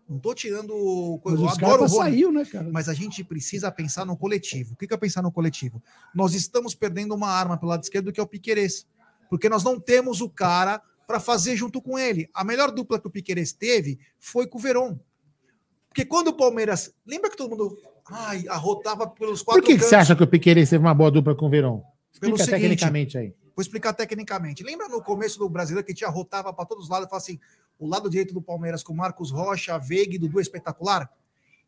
Não 0.07 0.19
tô 0.19 0.33
tirando 0.35 0.71
o 0.71 1.19
Mas 1.25 1.33
eu 1.33 1.41
o 1.41 1.49
adoro 1.49 1.55
Scarpa 1.55 1.83
o 1.83 1.87
Rony. 1.87 2.11
saiu, 2.11 2.31
né, 2.31 2.45
cara? 2.45 2.69
Mas 2.71 2.87
a 2.87 2.93
gente 2.93 3.23
precisa 3.23 3.71
pensar 3.71 4.05
no 4.05 4.15
coletivo. 4.15 4.73
O 4.73 4.77
que 4.77 4.87
que 4.87 4.93
é 4.93 4.97
pensar 4.97 5.21
no 5.21 5.31
coletivo? 5.31 5.81
Nós 6.13 6.33
estamos 6.33 6.75
perdendo 6.75 7.15
uma 7.15 7.29
arma 7.29 7.57
pelo 7.57 7.71
lado 7.71 7.83
esquerdo 7.83 8.11
que 8.13 8.19
é 8.19 8.23
o 8.23 8.27
Piquerez. 8.27 8.87
Porque 9.29 9.49
nós 9.49 9.63
não 9.63 9.79
temos 9.79 10.21
o 10.21 10.29
cara 10.29 10.81
para 11.05 11.19
fazer 11.19 11.55
junto 11.55 11.81
com 11.81 11.97
ele. 11.97 12.29
A 12.33 12.43
melhor 12.43 12.71
dupla 12.71 12.99
que 12.99 13.07
o 13.07 13.11
Piquerez 13.11 13.53
teve 13.53 13.99
foi 14.19 14.47
com 14.47 14.57
o 14.57 14.61
Veron. 14.61 14.99
Porque 15.87 16.05
quando 16.05 16.27
o 16.27 16.33
Palmeiras. 16.33 16.93
Lembra 17.05 17.29
que 17.29 17.37
todo 17.37 17.49
mundo. 17.49 17.77
Ai, 18.05 18.45
arrotava 18.49 19.07
pelos 19.07 19.41
quatro 19.41 19.61
Por 19.61 19.65
que, 19.65 19.77
que 19.77 19.83
você 19.83 19.95
acha 19.95 20.15
que 20.15 20.23
o 20.23 20.27
Piqueires 20.27 20.69
teve 20.69 20.83
uma 20.83 20.93
boa 20.93 21.09
dupla 21.09 21.33
com 21.33 21.47
o? 21.47 21.49
Pelo 21.49 22.35
Explica 22.35 22.37
seguinte, 22.37 22.61
tecnicamente 22.61 23.17
aí. 23.17 23.33
Vou 23.55 23.61
explicar 23.61 23.93
tecnicamente. 23.93 24.63
Lembra 24.63 24.89
no 24.89 25.01
começo 25.01 25.39
do 25.39 25.47
brasileiro 25.47 25.87
que 25.87 25.93
tinha 25.93 26.09
rotava 26.09 26.53
para 26.53 26.65
todos 26.65 26.83
os 26.83 26.89
lados 26.89 27.07
e 27.07 27.09
falava 27.09 27.23
assim: 27.23 27.39
o 27.79 27.87
lado 27.87 28.09
direito 28.09 28.33
do 28.33 28.41
Palmeiras 28.41 28.83
com 28.83 28.93
Marcos 28.93 29.31
Rocha, 29.31 29.77
Veiga 29.79 30.15
e 30.15 30.17
Dudu 30.17 30.39
é 30.39 30.41
espetacular? 30.41 31.09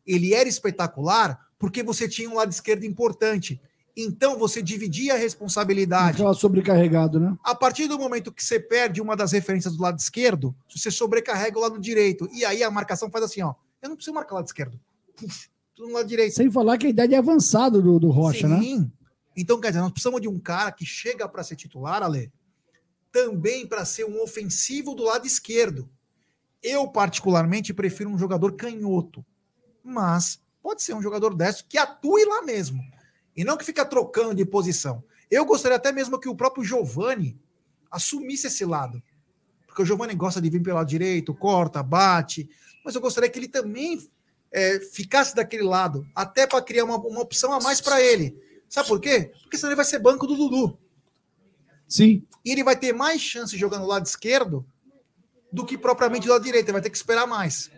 Ele 0.06 0.34
era 0.34 0.48
espetacular 0.48 1.48
porque 1.58 1.82
você 1.82 2.08
tinha 2.08 2.28
um 2.28 2.34
lado 2.34 2.52
esquerdo 2.52 2.84
importante. 2.84 3.60
Então 3.96 4.38
você 4.38 4.62
dividia 4.62 5.14
a 5.14 5.16
responsabilidade. 5.16 6.18
Ficava 6.18 6.34
sobrecarregado, 6.34 7.18
né? 7.18 7.36
A 7.42 7.54
partir 7.54 7.88
do 7.88 7.98
momento 7.98 8.32
que 8.32 8.44
você 8.44 8.60
perde 8.60 9.00
uma 9.00 9.16
das 9.16 9.32
referências 9.32 9.76
do 9.76 9.82
lado 9.82 9.98
esquerdo, 9.98 10.54
você 10.68 10.90
sobrecarrega 10.90 11.58
o 11.58 11.62
lado 11.62 11.80
direito. 11.80 12.28
E 12.32 12.44
aí 12.44 12.62
a 12.62 12.70
marcação 12.70 13.10
faz 13.10 13.24
assim, 13.24 13.42
ó. 13.42 13.54
Eu 13.82 13.88
não 13.88 13.96
preciso 13.96 14.14
marcar 14.14 14.34
o 14.34 14.36
lado 14.36 14.46
esquerdo. 14.46 14.78
Tudo 15.74 15.88
no 15.88 15.94
lado 15.94 16.08
direito. 16.08 16.34
Sem 16.34 16.50
falar 16.50 16.78
que 16.78 16.86
a 16.86 16.90
idade 16.90 17.14
é 17.14 17.18
avançada 17.18 17.80
do, 17.80 17.98
do 17.98 18.10
Rocha, 18.10 18.48
né? 18.48 18.60
Sim. 18.60 18.90
Então, 19.36 19.60
quer 19.60 19.68
dizer, 19.68 19.80
nós 19.80 19.92
precisamos 19.92 20.20
de 20.20 20.28
um 20.28 20.38
cara 20.38 20.72
que 20.72 20.84
chega 20.84 21.28
para 21.28 21.44
ser 21.44 21.54
titular, 21.54 22.02
Ale, 22.02 22.32
também 23.12 23.66
para 23.66 23.84
ser 23.84 24.04
um 24.04 24.20
ofensivo 24.20 24.94
do 24.94 25.04
lado 25.04 25.26
esquerdo. 25.26 25.88
Eu, 26.60 26.88
particularmente, 26.88 27.72
prefiro 27.72 28.10
um 28.10 28.18
jogador 28.18 28.54
canhoto. 28.56 29.24
Mas 29.84 30.40
pode 30.60 30.82
ser 30.82 30.94
um 30.94 31.00
jogador 31.00 31.34
destro 31.34 31.66
que 31.68 31.78
atue 31.78 32.24
lá 32.24 32.42
mesmo. 32.42 32.82
E 33.38 33.44
não 33.44 33.56
que 33.56 33.64
fica 33.64 33.84
trocando 33.84 34.34
de 34.34 34.44
posição. 34.44 35.00
Eu 35.30 35.44
gostaria 35.44 35.76
até 35.76 35.92
mesmo 35.92 36.18
que 36.18 36.28
o 36.28 36.34
próprio 36.34 36.64
Giovani 36.64 37.40
assumisse 37.88 38.48
esse 38.48 38.64
lado. 38.64 39.00
Porque 39.64 39.80
o 39.80 39.84
Giovani 39.84 40.12
gosta 40.12 40.40
de 40.40 40.50
vir 40.50 40.60
pelo 40.60 40.74
lado 40.74 40.88
direito, 40.88 41.32
corta, 41.32 41.80
bate. 41.80 42.50
Mas 42.84 42.96
eu 42.96 43.00
gostaria 43.00 43.30
que 43.30 43.38
ele 43.38 43.46
também 43.46 43.96
é, 44.50 44.80
ficasse 44.80 45.36
daquele 45.36 45.62
lado, 45.62 46.04
até 46.16 46.48
para 46.48 46.60
criar 46.60 46.84
uma, 46.84 46.96
uma 46.96 47.20
opção 47.20 47.52
a 47.52 47.60
mais 47.60 47.80
para 47.80 48.02
ele. 48.02 48.36
Sabe 48.68 48.88
por 48.88 49.00
quê? 49.00 49.30
Porque 49.42 49.56
senão 49.56 49.70
ele 49.70 49.76
vai 49.76 49.84
ser 49.84 50.00
banco 50.00 50.26
do 50.26 50.34
Dudu. 50.34 50.76
Sim. 51.86 52.26
E 52.44 52.50
ele 52.50 52.64
vai 52.64 52.74
ter 52.74 52.92
mais 52.92 53.20
chance 53.20 53.56
jogando 53.56 53.82
no 53.82 53.86
lado 53.86 54.04
esquerdo 54.04 54.66
do 55.52 55.64
que 55.64 55.78
propriamente 55.78 56.26
do 56.26 56.32
lado 56.32 56.42
direito. 56.42 56.66
Ele 56.66 56.72
vai 56.72 56.82
ter 56.82 56.90
que 56.90 56.96
esperar 56.96 57.24
mais. 57.24 57.70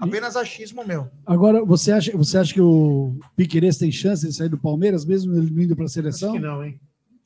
Apenas 0.00 0.36
achismo 0.36 0.84
meu. 0.84 1.08
Agora, 1.24 1.64
você 1.64 1.92
acha, 1.92 2.16
você 2.16 2.36
acha 2.38 2.52
que 2.52 2.60
o 2.60 3.16
Piqueires 3.36 3.78
tem 3.78 3.92
chance 3.92 4.26
de 4.26 4.32
sair 4.32 4.48
do 4.48 4.58
Palmeiras, 4.58 5.04
mesmo 5.04 5.34
ele 5.36 5.64
indo 5.64 5.76
para 5.76 5.84
a 5.84 5.88
seleção? 5.88 6.30
Acho 6.32 6.40
que 6.40 6.46
não, 6.46 6.64
hein? 6.64 6.80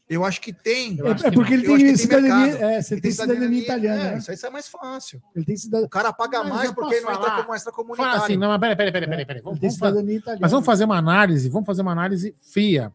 Eu 0.09 0.25
acho 0.25 0.41
que 0.41 0.53
tem. 0.55 0.99
É, 1.03 1.29
é 1.29 1.31
porque 1.31 1.53
ele 1.53 1.65
tem 1.67 1.77
que 1.79 1.97
cidadania, 1.99 2.55
é, 2.55 2.81
você 2.81 2.95
Ele 2.95 3.01
tem 3.03 3.11
cidadania 3.11 3.63
italiana, 3.63 4.03
É, 4.03 4.11
né? 4.13 4.19
isso 4.19 4.31
aí 4.31 4.39
é 4.43 4.51
mais 4.51 4.67
fácil. 4.67 5.23
Ele 5.37 5.45
tem 5.45 5.57
cidadania. 5.57 5.87
O 5.87 5.91
cara 5.91 6.13
paga 6.15 6.43
Mas 6.45 6.55
mais 6.55 6.73
porque 6.73 6.95
ele 6.95 7.05
não 7.05 7.13
entra 7.13 7.43
como 7.43 7.55
extracomunitário. 7.55 8.13
Fala 8.13 8.25
assim, 8.25 8.37
não, 8.39 8.49
mas 8.49 8.59
peraí, 8.59 8.77
peraí, 8.77 8.93
peraí, 8.93 9.09
peraí, 9.09 9.27
peraí. 9.27 9.43
Vamos, 9.43 9.59
Ele 9.59 9.61
tem 9.61 9.69
vamos 9.69 9.79
fazer, 9.79 9.93
cidadania 9.93 10.17
italiana. 10.19 10.41
mas 10.41 10.51
vamos 10.51 10.67
fazer 10.67 10.85
uma 10.85 10.97
análise, 10.97 11.49
vamos 11.51 11.67
fazer 11.67 11.83
uma 11.83 11.93
análise 11.93 12.35
fria. 12.41 12.91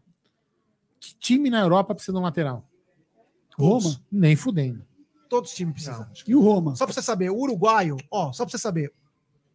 Que 0.98 1.14
time 1.16 1.50
na 1.50 1.60
Europa 1.60 1.94
precisa 1.94 2.12
de 2.12 2.18
um 2.18 2.22
lateral? 2.22 2.68
Roma? 3.56 3.96
Nem 4.10 4.34
fudendo. 4.34 4.84
Todos 5.28 5.50
os 5.50 5.56
times 5.56 5.74
precisam. 5.74 6.06
E 6.26 6.34
o 6.34 6.40
Roma? 6.40 6.74
Só 6.74 6.84
pra 6.84 6.92
você 6.92 7.02
saber, 7.02 7.30
o 7.30 7.36
uruguaio, 7.36 7.96
ó, 8.10 8.32
só 8.32 8.44
pra 8.44 8.50
você 8.50 8.58
saber, 8.58 8.92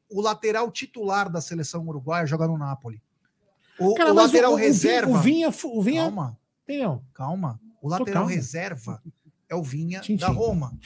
o 0.10 0.22
lateral 0.22 0.72
titular 0.72 1.30
da 1.30 1.40
seleção 1.42 1.88
uruguaia 1.88 2.26
joga 2.26 2.48
no 2.48 2.58
Napoli. 2.58 3.02
O, 3.80 3.94
Cara, 3.96 4.12
o 4.12 4.16
lateral 4.16 4.52
o- 4.52 4.56
o 4.56 4.58
reserva. 4.58 5.12
o 5.12 5.22
Vinha, 5.22 5.50
o 5.50 5.82
Vinha, 5.82 6.02
Calma, 6.04 6.38
entendeu? 6.64 7.04
calma. 7.14 7.60
O 7.82 7.88
lateral 7.88 8.24
calmo. 8.24 8.30
reserva 8.30 9.02
é 9.48 9.56
o 9.56 9.64
Vinha 9.64 10.02
Tchim, 10.02 10.18
da 10.18 10.28
tchim. 10.28 10.36
Roma. 10.36 10.78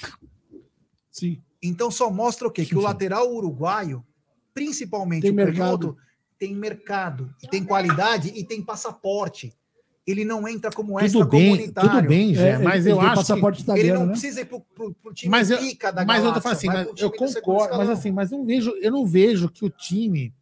Sim. 1.09 1.41
Então 1.61 1.89
só 1.89 2.09
mostra 2.11 2.47
o 2.47 2.51
quê? 2.51 2.63
Que 2.63 2.69
Sim, 2.71 2.76
o 2.78 2.80
sim. 2.80 2.86
lateral 2.86 3.32
uruguaio, 3.34 4.05
principalmente 4.53 5.21
Tem 5.24 5.32
o 5.32 5.36
mercado. 5.36 5.57
canhoto, 5.57 5.97
tem 6.38 6.55
mercado, 6.55 7.34
tem 7.49 7.63
qualidade 7.63 8.30
e 8.36 8.43
tem 8.43 8.61
passaporte. 8.61 9.55
Ele 10.06 10.26
não 10.26 10.45
entra 10.47 10.70
como 10.70 10.99
Tudo 10.99 11.26
bem, 11.26 11.51
extracomunitário. 11.54 11.89
tudo 11.91 12.08
bem, 12.08 12.36
Jé, 12.36 12.49
É, 12.49 12.58
mas 12.58 12.86
eu 12.86 12.99
acho 12.99 13.16
passaporte 13.16 13.58
que... 13.58 13.64
italiano, 13.64 13.89
Ele 13.89 13.97
não 13.99 14.06
né? 14.08 14.12
precisa 14.12 14.41
ir 14.41 14.45
pro, 14.45 14.60
pro, 14.60 14.93
pro 14.95 15.14
time 15.14 15.32
Mas 15.32 15.49
eu, 15.49 15.58
pica 15.60 15.91
da 15.91 16.04
mas 16.04 16.18
eu 16.24 16.34
tô 16.34 16.39
galáxia, 16.39 16.41
falando 16.41 16.58
assim, 16.58 16.68
vai 16.68 16.86
mas 16.91 17.01
eu 17.01 17.12
concordo, 17.12 17.78
mas 17.78 17.89
assim, 17.89 18.12
mas 18.12 18.32
não 18.32 18.45
vejo, 18.45 18.72
eu 18.82 18.91
não 18.91 19.06
vejo 19.06 19.49
que 19.49 19.64
o 19.64 19.69
time, 19.69 20.34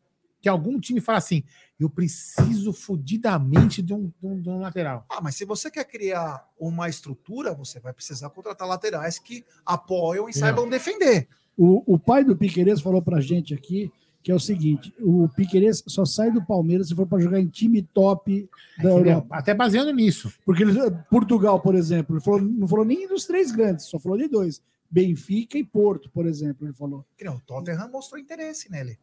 que 0.42 0.50
algum 0.50 0.80
time 0.80 1.00
fala 1.00 1.20
assim, 1.20 1.44
eu 1.80 1.90
preciso 1.90 2.74
fudidamente 2.74 3.82
de 3.82 3.94
um, 3.94 4.12
de 4.20 4.28
um, 4.28 4.42
de 4.42 4.50
um 4.50 4.60
lateral. 4.60 5.06
Ah, 5.10 5.20
mas 5.22 5.36
se 5.36 5.46
você 5.46 5.70
quer 5.70 5.84
criar 5.86 6.48
uma 6.60 6.90
estrutura, 6.90 7.54
você 7.54 7.80
vai 7.80 7.94
precisar 7.94 8.30
contratar 8.32 8.68
laterais 8.68 9.20
que 9.20 9.44
apoiam 9.66 10.28
e 10.28 10.34
saibam 10.34 10.68
defender. 10.70 11.28
O, 11.58 11.94
o 11.94 12.00
pai 12.00 12.24
do 12.24 12.36
Piqueires 12.36 12.82
falou 12.82 13.02
pra 13.02 13.20
gente 13.20 13.54
aqui 13.54 13.92
que 14.24 14.32
é 14.32 14.36
o 14.36 14.40
seguinte: 14.40 14.94
o 15.00 15.28
Piqueires 15.36 15.84
só 15.88 16.06
sai 16.06 16.32
do 16.32 16.44
Palmeiras 16.46 16.88
se 16.90 16.96
for 16.96 17.06
para 17.08 17.20
jogar 17.22 17.40
em 17.40 17.48
time 17.48 17.82
top 17.82 18.50
da 18.78 18.84
Entendeu? 18.92 18.98
Europa. 19.14 19.36
Até 19.36 19.54
baseando 19.54 19.92
nisso. 19.94 20.32
Porque 20.46 20.64
ele, 20.64 20.74
Portugal, 21.10 21.60
por 21.60 21.76
exemplo, 21.76 22.16
ele 22.16 22.24
falou- 22.24 22.42
não 22.42 22.68
falou 22.68 22.86
nem 22.86 23.08
dos 23.08 23.26
três 23.26 23.52
grandes, 23.52 23.86
só 23.86 23.98
falou 24.00 24.18
de 24.18 24.28
dois: 24.28 24.62
Benfica 24.90 25.58
e 25.58 25.64
Porto, 25.64 26.10
por 26.10 26.26
exemplo. 26.26 26.66
Ele 26.68 26.74
falou. 26.74 27.06
O 27.28 27.40
Tottenham 27.46 27.90
mostrou 27.92 28.20
interesse 28.20 28.72
nele. 28.72 28.98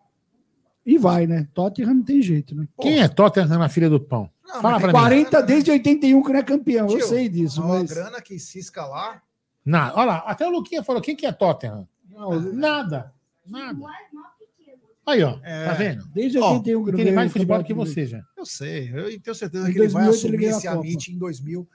E 0.87 0.97
vai, 0.97 1.27
né? 1.27 1.47
Tottenham 1.53 1.95
não 1.95 2.03
tem 2.03 2.23
jeito, 2.23 2.55
né? 2.55 2.67
Quem 2.81 3.01
é 3.01 3.09
Tottenham 3.09 3.59
na 3.59 3.69
filha 3.69 3.91
do 3.91 4.01
pão? 4.01 4.31
Não, 4.47 4.63
Fala 4.63 4.81
pra 4.81 4.91
tem 4.93 5.01
mim. 5.19 5.25
40 5.25 5.43
desde 5.43 5.71
81 5.71 6.23
que 6.23 6.33
não 6.33 6.39
é 6.39 6.43
campeão, 6.43 6.89
eu 6.89 6.97
Tio, 6.99 7.07
sei 7.07 7.29
disso, 7.29 7.61
uma 7.63 7.81
mas. 7.81 7.91
grana 7.93 8.23
que 8.23 8.39
cisca 8.39 8.87
lá. 8.87 9.21
Não, 9.65 9.93
olha 9.95 10.05
lá, 10.07 10.17
até 10.27 10.47
o 10.47 10.51
Luquinha 10.51 10.83
falou, 10.83 11.03
quem 11.03 11.15
que 11.15 11.27
é 11.27 11.33
Tottenham? 11.33 11.87
Não, 12.11 12.41
nada, 12.41 13.13
nada. 13.47 13.79
Aí, 15.09 15.23
ó, 15.23 15.39
É. 15.43 15.65
tá 15.67 15.73
vendo? 15.73 16.07
Desde 16.13 16.39
Ó, 16.39 16.53
81 16.53 16.85
que 16.85 16.93
ganhou 16.93 17.15
mais 17.15 17.33
futebol 17.33 17.65
que 17.65 17.73
você, 17.73 18.05
já. 18.07 18.23
Eu 18.37 18.45
sei, 18.45 18.91
eu 18.95 19.21
tenho 19.23 19.35
certeza 19.35 19.69
Em 19.69 19.73
que 19.73 19.79
ele 19.79 19.89
vai 19.89 20.05
2008 20.05 20.37
ele 20.37 20.37
assumir 20.37 20.47
a 20.47 20.51
esse 20.59 20.67
Copa. 20.69 20.81
Amit 20.81 21.13
em 21.13 21.19
2030. 21.19 21.69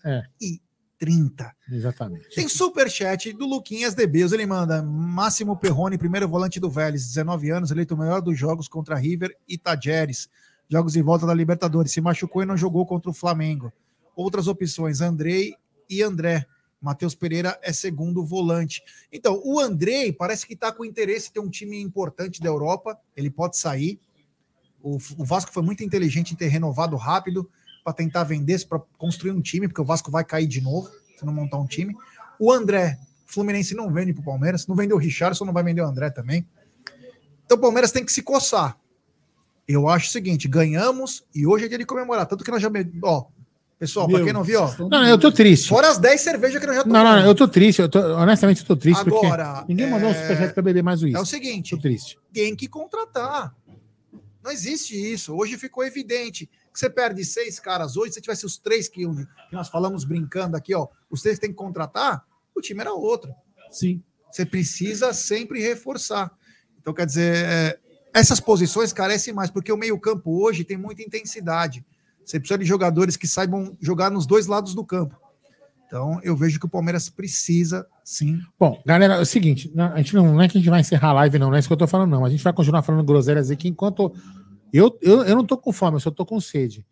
É, 1.69 1.75
exatamente. 1.75 2.29
Tem 2.35 2.47
superchat 2.47 3.33
do 3.33 3.45
Luquinhas 3.47 3.93
de 3.93 4.05
Beus. 4.07 4.31
Ele 4.31 4.45
manda 4.45 4.81
Máximo 4.83 5.57
Perrone, 5.57 5.97
primeiro 5.97 6.27
volante 6.29 6.59
do 6.59 6.69
Vélez, 6.69 7.07
19 7.07 7.49
anos, 7.49 7.71
eleito 7.71 7.95
o 7.95 7.97
melhor 7.97 8.21
dos 8.21 8.37
jogos 8.37 8.67
contra 8.67 8.95
River 8.95 9.35
e 9.47 9.57
Tajeres. 9.57 10.29
Jogos 10.69 10.93
de 10.93 11.01
volta 11.01 11.25
da 11.25 11.33
Libertadores. 11.33 11.91
Se 11.91 11.99
machucou 12.01 12.41
e 12.43 12.45
não 12.45 12.55
jogou 12.55 12.85
contra 12.85 13.09
o 13.11 13.13
Flamengo. 13.13 13.71
Outras 14.15 14.47
opções: 14.47 15.01
Andrei 15.01 15.53
e 15.89 16.01
André. 16.01 16.45
Matheus 16.83 17.15
Pereira 17.15 17.57
é 17.61 17.71
segundo 17.71 18.25
volante. 18.25 18.83
Então, 19.09 19.41
o 19.45 19.57
Andrei 19.57 20.11
parece 20.11 20.45
que 20.45 20.53
está 20.53 20.69
com 20.69 20.83
interesse 20.83 21.29
em 21.29 21.31
ter 21.31 21.39
um 21.39 21.49
time 21.49 21.81
importante 21.81 22.41
da 22.41 22.49
Europa. 22.49 22.99
Ele 23.15 23.29
pode 23.29 23.57
sair. 23.57 23.99
O, 24.81 24.97
o 25.17 25.23
Vasco 25.23 25.51
foi 25.53 25.63
muito 25.63 25.81
inteligente 25.81 26.33
em 26.33 26.35
ter 26.35 26.49
renovado 26.49 26.97
rápido 26.97 27.49
para 27.85 27.93
tentar 27.93 28.25
vender, 28.25 28.65
para 28.67 28.79
construir 28.97 29.31
um 29.31 29.41
time, 29.41 29.67
porque 29.67 29.79
o 29.79 29.85
Vasco 29.85 30.11
vai 30.11 30.25
cair 30.25 30.45
de 30.45 30.59
novo 30.59 30.91
se 31.17 31.25
não 31.25 31.33
montar 31.33 31.57
um 31.57 31.65
time. 31.65 31.95
O 32.37 32.51
André, 32.51 32.99
Fluminense 33.25 33.73
não 33.73 33.91
vende 33.91 34.11
para 34.11 34.21
o 34.21 34.25
Palmeiras, 34.25 34.67
não 34.67 34.75
vendeu 34.75 34.97
o 34.97 34.99
Richardson, 34.99 35.45
não 35.45 35.53
vai 35.53 35.63
vender 35.63 35.81
o 35.81 35.87
André 35.87 36.09
também. 36.09 36.45
Então 37.45 37.57
o 37.57 37.61
Palmeiras 37.61 37.93
tem 37.93 38.03
que 38.03 38.11
se 38.11 38.21
coçar. 38.21 38.77
Eu 39.65 39.87
acho 39.87 40.09
o 40.09 40.11
seguinte: 40.11 40.49
ganhamos 40.49 41.23
e 41.33 41.47
hoje 41.47 41.65
é 41.65 41.67
dia 41.69 41.77
de 41.77 41.85
comemorar. 41.85 42.25
Tanto 42.25 42.43
que 42.43 42.51
nós 42.51 42.61
já. 42.61 42.69
Ó, 43.01 43.25
pessoal, 43.83 44.07
para 44.07 44.15
Meu, 44.17 44.25
quem 44.25 44.33
não 44.33 44.43
viu, 44.43 44.61
ó, 44.61 44.87
Não, 44.89 45.05
eu 45.05 45.17
tô 45.17 45.31
triste. 45.31 45.67
fora 45.67 45.89
as 45.89 45.97
10 45.97 46.21
cervejas 46.21 46.59
que 46.61 46.65
nós 46.67 46.75
já 46.77 46.83
Não, 46.85 46.93
não, 46.93 46.99
tomamos. 47.01 47.21
não, 47.23 47.29
eu 47.29 47.35
tô 47.35 47.47
triste. 47.47 47.81
Eu 47.81 47.89
tô, 47.89 47.99
honestamente, 47.99 48.61
eu 48.61 48.67
tô 48.67 48.75
triste 48.77 49.01
Agora, 49.01 49.55
porque 49.55 49.65
ninguém 49.73 49.89
mandou 49.89 50.09
um 50.09 50.11
é- 50.11 50.21
superchat 50.21 50.53
pra 50.53 50.63
beber 50.63 50.81
mais 50.83 51.01
o 51.01 51.05
É 51.07 51.09
o 51.09 51.19
uísque. 51.19 51.25
seguinte: 51.27 51.75
Tô 51.75 51.81
triste. 51.81 52.17
tem 52.31 52.55
que 52.55 52.67
contratar. 52.67 53.53
Não 54.43 54.51
existe 54.51 54.93
isso. 54.95 55.33
Hoje 55.35 55.57
ficou 55.57 55.85
evidente 55.85 56.45
que 56.71 56.79
você 56.79 56.89
perde 56.89 57.23
seis 57.25 57.59
caras 57.59 57.95
hoje. 57.97 58.13
Se 58.13 58.21
tivesse 58.21 58.45
os 58.45 58.57
três 58.57 58.87
que, 58.89 59.01
que 59.05 59.53
nós 59.55 59.69
falamos 59.69 60.03
brincando 60.05 60.55
aqui, 60.57 60.73
ó, 60.75 60.87
os 61.09 61.21
três 61.21 61.37
que 61.37 61.41
tem 61.41 61.49
que 61.51 61.55
contratar, 61.57 62.23
o 62.55 62.61
time 62.61 62.81
era 62.81 62.93
outro. 62.93 63.31
Sim. 63.71 64.01
Você 64.31 64.45
precisa 64.45 65.13
sempre 65.13 65.61
reforçar. 65.61 66.31
Então, 66.81 66.93
quer 66.93 67.05
dizer, 67.05 67.35
é, 67.45 67.79
essas 68.13 68.39
posições 68.39 68.91
carecem 68.91 69.33
mais, 69.33 69.49
porque 69.49 69.71
o 69.71 69.77
meio-campo 69.77 70.43
hoje 70.43 70.63
tem 70.63 70.75
muita 70.77 71.01
intensidade. 71.01 71.85
Você 72.25 72.39
precisa 72.39 72.57
de 72.57 72.65
jogadores 72.65 73.17
que 73.17 73.27
saibam 73.27 73.75
jogar 73.81 74.09
nos 74.09 74.25
dois 74.25 74.47
lados 74.47 74.73
do 74.73 74.85
campo. 74.85 75.15
Então, 75.85 76.19
eu 76.23 76.35
vejo 76.35 76.59
que 76.59 76.65
o 76.65 76.69
Palmeiras 76.69 77.07
precisa, 77.07 77.85
sim. 78.03 78.39
Bom, 78.59 78.81
galera, 78.83 79.15
é 79.15 79.19
o 79.19 79.25
seguinte, 79.25 79.71
não, 79.75 79.93
a 79.93 79.97
gente 79.97 80.15
não, 80.15 80.33
não 80.33 80.41
é 80.41 80.47
que 80.47 80.57
a 80.57 80.59
gente 80.59 80.69
vai 80.69 80.79
encerrar 80.79 81.09
a 81.09 81.13
live, 81.13 81.37
não, 81.37 81.49
não 81.49 81.55
é 81.55 81.59
isso 81.59 81.67
que 81.67 81.73
eu 81.73 81.77
tô 81.77 81.85
falando, 81.85 82.09
não. 82.09 82.25
A 82.25 82.29
gente 82.29 82.43
vai 82.43 82.51
continuar 82.51 82.81
falando 82.81 83.05
groselhas 83.05 83.51
aqui 83.51 83.67
enquanto. 83.67 84.11
Eu, 84.71 84.97
eu, 85.03 85.23
eu 85.23 85.35
não 85.35 85.45
tô 85.45 85.55
com 85.55 85.71
fome, 85.71 85.97
eu 85.97 85.99
só 85.99 86.09
tô 86.09 86.25
com 86.25 86.39
sede. 86.39 86.83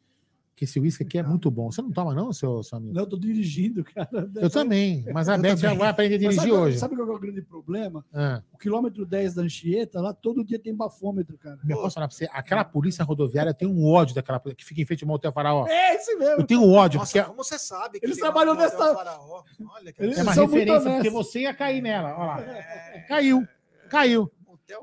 Porque 0.62 0.66
esse 0.66 0.80
uísque 0.80 1.04
aqui 1.04 1.18
é 1.18 1.24
muito 1.24 1.50
bom. 1.50 1.72
Você 1.72 1.82
não 1.82 1.92
toma, 1.92 2.14
não, 2.14 2.32
seu, 2.32 2.62
seu 2.62 2.78
amigo? 2.78 2.94
Não, 2.94 3.02
eu 3.02 3.08
tô 3.10 3.18
dirigindo, 3.18 3.84
cara. 3.84 4.30
Eu 4.36 4.48
também, 4.48 5.04
mas 5.12 5.28
a 5.28 5.36
Beth 5.36 5.58
já 5.58 5.74
vai 5.74 5.90
aprender 5.90 6.16
a 6.16 6.18
dirigir 6.20 6.36
sabe, 6.40 6.52
qual- 6.52 6.62
hoje. 6.62 6.78
Sabe 6.78 6.96
qual 6.96 7.08
é 7.10 7.12
o 7.12 7.20
grande 7.20 7.42
problema? 7.42 8.06
Ah. 8.14 8.44
O 8.54 8.58
quilômetro 8.60 9.04
10 9.04 9.34
da 9.34 9.42
Anchieta, 9.42 10.00
lá 10.00 10.14
todo 10.14 10.44
dia 10.46 10.60
tem 10.60 10.76
bafômetro, 10.76 11.36
cara. 11.40 11.58
Eu 11.68 11.78
posso 11.78 11.96
falar 11.96 12.08
pra 12.08 12.16
você, 12.16 12.30
aquela 12.32 12.64
polícia 12.64 13.04
rodoviária 13.04 13.56
tem 13.56 13.68
um 13.68 13.84
ódio 13.84 14.14
daquela 14.14 14.40
polícia 14.40 14.58
que 14.58 14.66
fica 14.66 14.82
em 14.82 14.86
frente 14.86 15.04
ao 15.04 15.08
Motel 15.08 15.32
Faraó. 15.32 15.66
É 15.68 15.96
esse 15.96 16.16
mesmo. 16.16 16.42
Eu 16.42 16.46
tenho 16.46 16.62
um 16.62 16.72
ódio, 16.72 17.00
Nossa, 17.00 17.12
porque 17.12 17.28
como 17.28 17.44
você 17.44 17.58
sabe 17.58 18.00
que 18.00 18.06
Eles 18.06 18.18
trabalham 18.18 18.54
nessa- 18.54 18.94
Faraó? 18.94 19.42
Olha 19.78 19.92
que 19.92 20.04
Eles 20.04 20.18
é 20.20 20.22
uma 20.22 20.32
referência, 20.34 20.92
porque 20.94 21.10
você 21.10 21.40
ia 21.40 21.56
cair 21.56 21.82
nela. 21.82 22.10
Olha 22.16 22.26
lá. 22.28 23.04
Caiu, 23.08 23.48
caiu. 23.90 24.32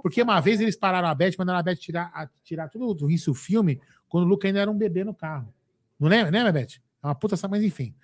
Porque 0.02 0.20
uma 0.22 0.40
vez 0.40 0.60
eles 0.60 0.76
pararam 0.76 1.06
a 1.08 1.14
Beth, 1.14 1.34
mandaram 1.38 1.60
a 1.60 1.62
Beth 1.62 1.76
tirar, 1.76 2.10
a- 2.12 2.28
tirar 2.42 2.68
tudo 2.68 2.92
do 2.94 3.08
isso, 3.10 3.30
o 3.30 3.34
filme, 3.34 3.80
quando 4.08 4.24
o 4.24 4.26
Luca 4.26 4.46
ainda 4.48 4.60
era 4.60 4.70
um 4.70 4.76
bebê 4.76 5.04
no 5.04 5.14
carro. 5.14 5.52
Não 5.98 6.08
lembra, 6.08 6.30
lembra, 6.30 6.52
Beth? 6.52 6.80
É 7.02 7.06
uma 7.06 7.14
puta, 7.14 7.36
mas 7.48 7.62
enfim. 7.62 7.94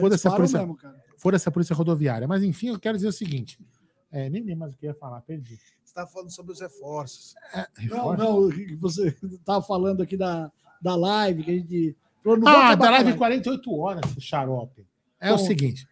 Foda-se 0.00 0.28
a 0.28 0.30
polícia, 0.30 0.58
mesmo, 0.58 0.76
cara. 0.76 1.02
foda-se 1.16 1.48
a 1.48 1.52
polícia 1.52 1.74
rodoviária. 1.74 2.28
Mas 2.28 2.42
enfim, 2.42 2.68
eu 2.68 2.78
quero 2.78 2.96
dizer 2.96 3.08
o 3.08 3.12
seguinte. 3.12 3.58
É, 4.10 4.28
nem 4.28 4.42
lembro 4.42 4.60
mais 4.60 4.72
o 4.72 4.76
que 4.76 4.86
eu 4.86 4.90
ia 4.90 4.94
falar, 4.94 5.20
perdi. 5.22 5.56
Você 5.56 5.84
está 5.84 6.06
falando 6.06 6.30
sobre 6.30 6.52
os 6.52 6.60
reforços. 6.60 7.34
Não, 7.90 8.16
não, 8.16 8.38
o 8.46 8.50
que 8.50 8.76
você 8.76 9.08
estava 9.32 9.62
falando 9.62 10.02
aqui 10.02 10.16
da, 10.16 10.50
da 10.80 10.94
live, 10.96 11.42
que 11.42 11.50
a 11.50 11.54
gente 11.54 11.96
Falou, 12.22 12.38
não 12.38 12.48
Ah, 12.48 12.74
da 12.74 12.90
live 12.90 13.16
48 13.16 13.74
horas, 13.74 14.16
o 14.16 14.20
xarope. 14.20 14.86
É 15.20 15.32
o 15.32 15.36
Bom. 15.36 15.44
seguinte. 15.44 15.88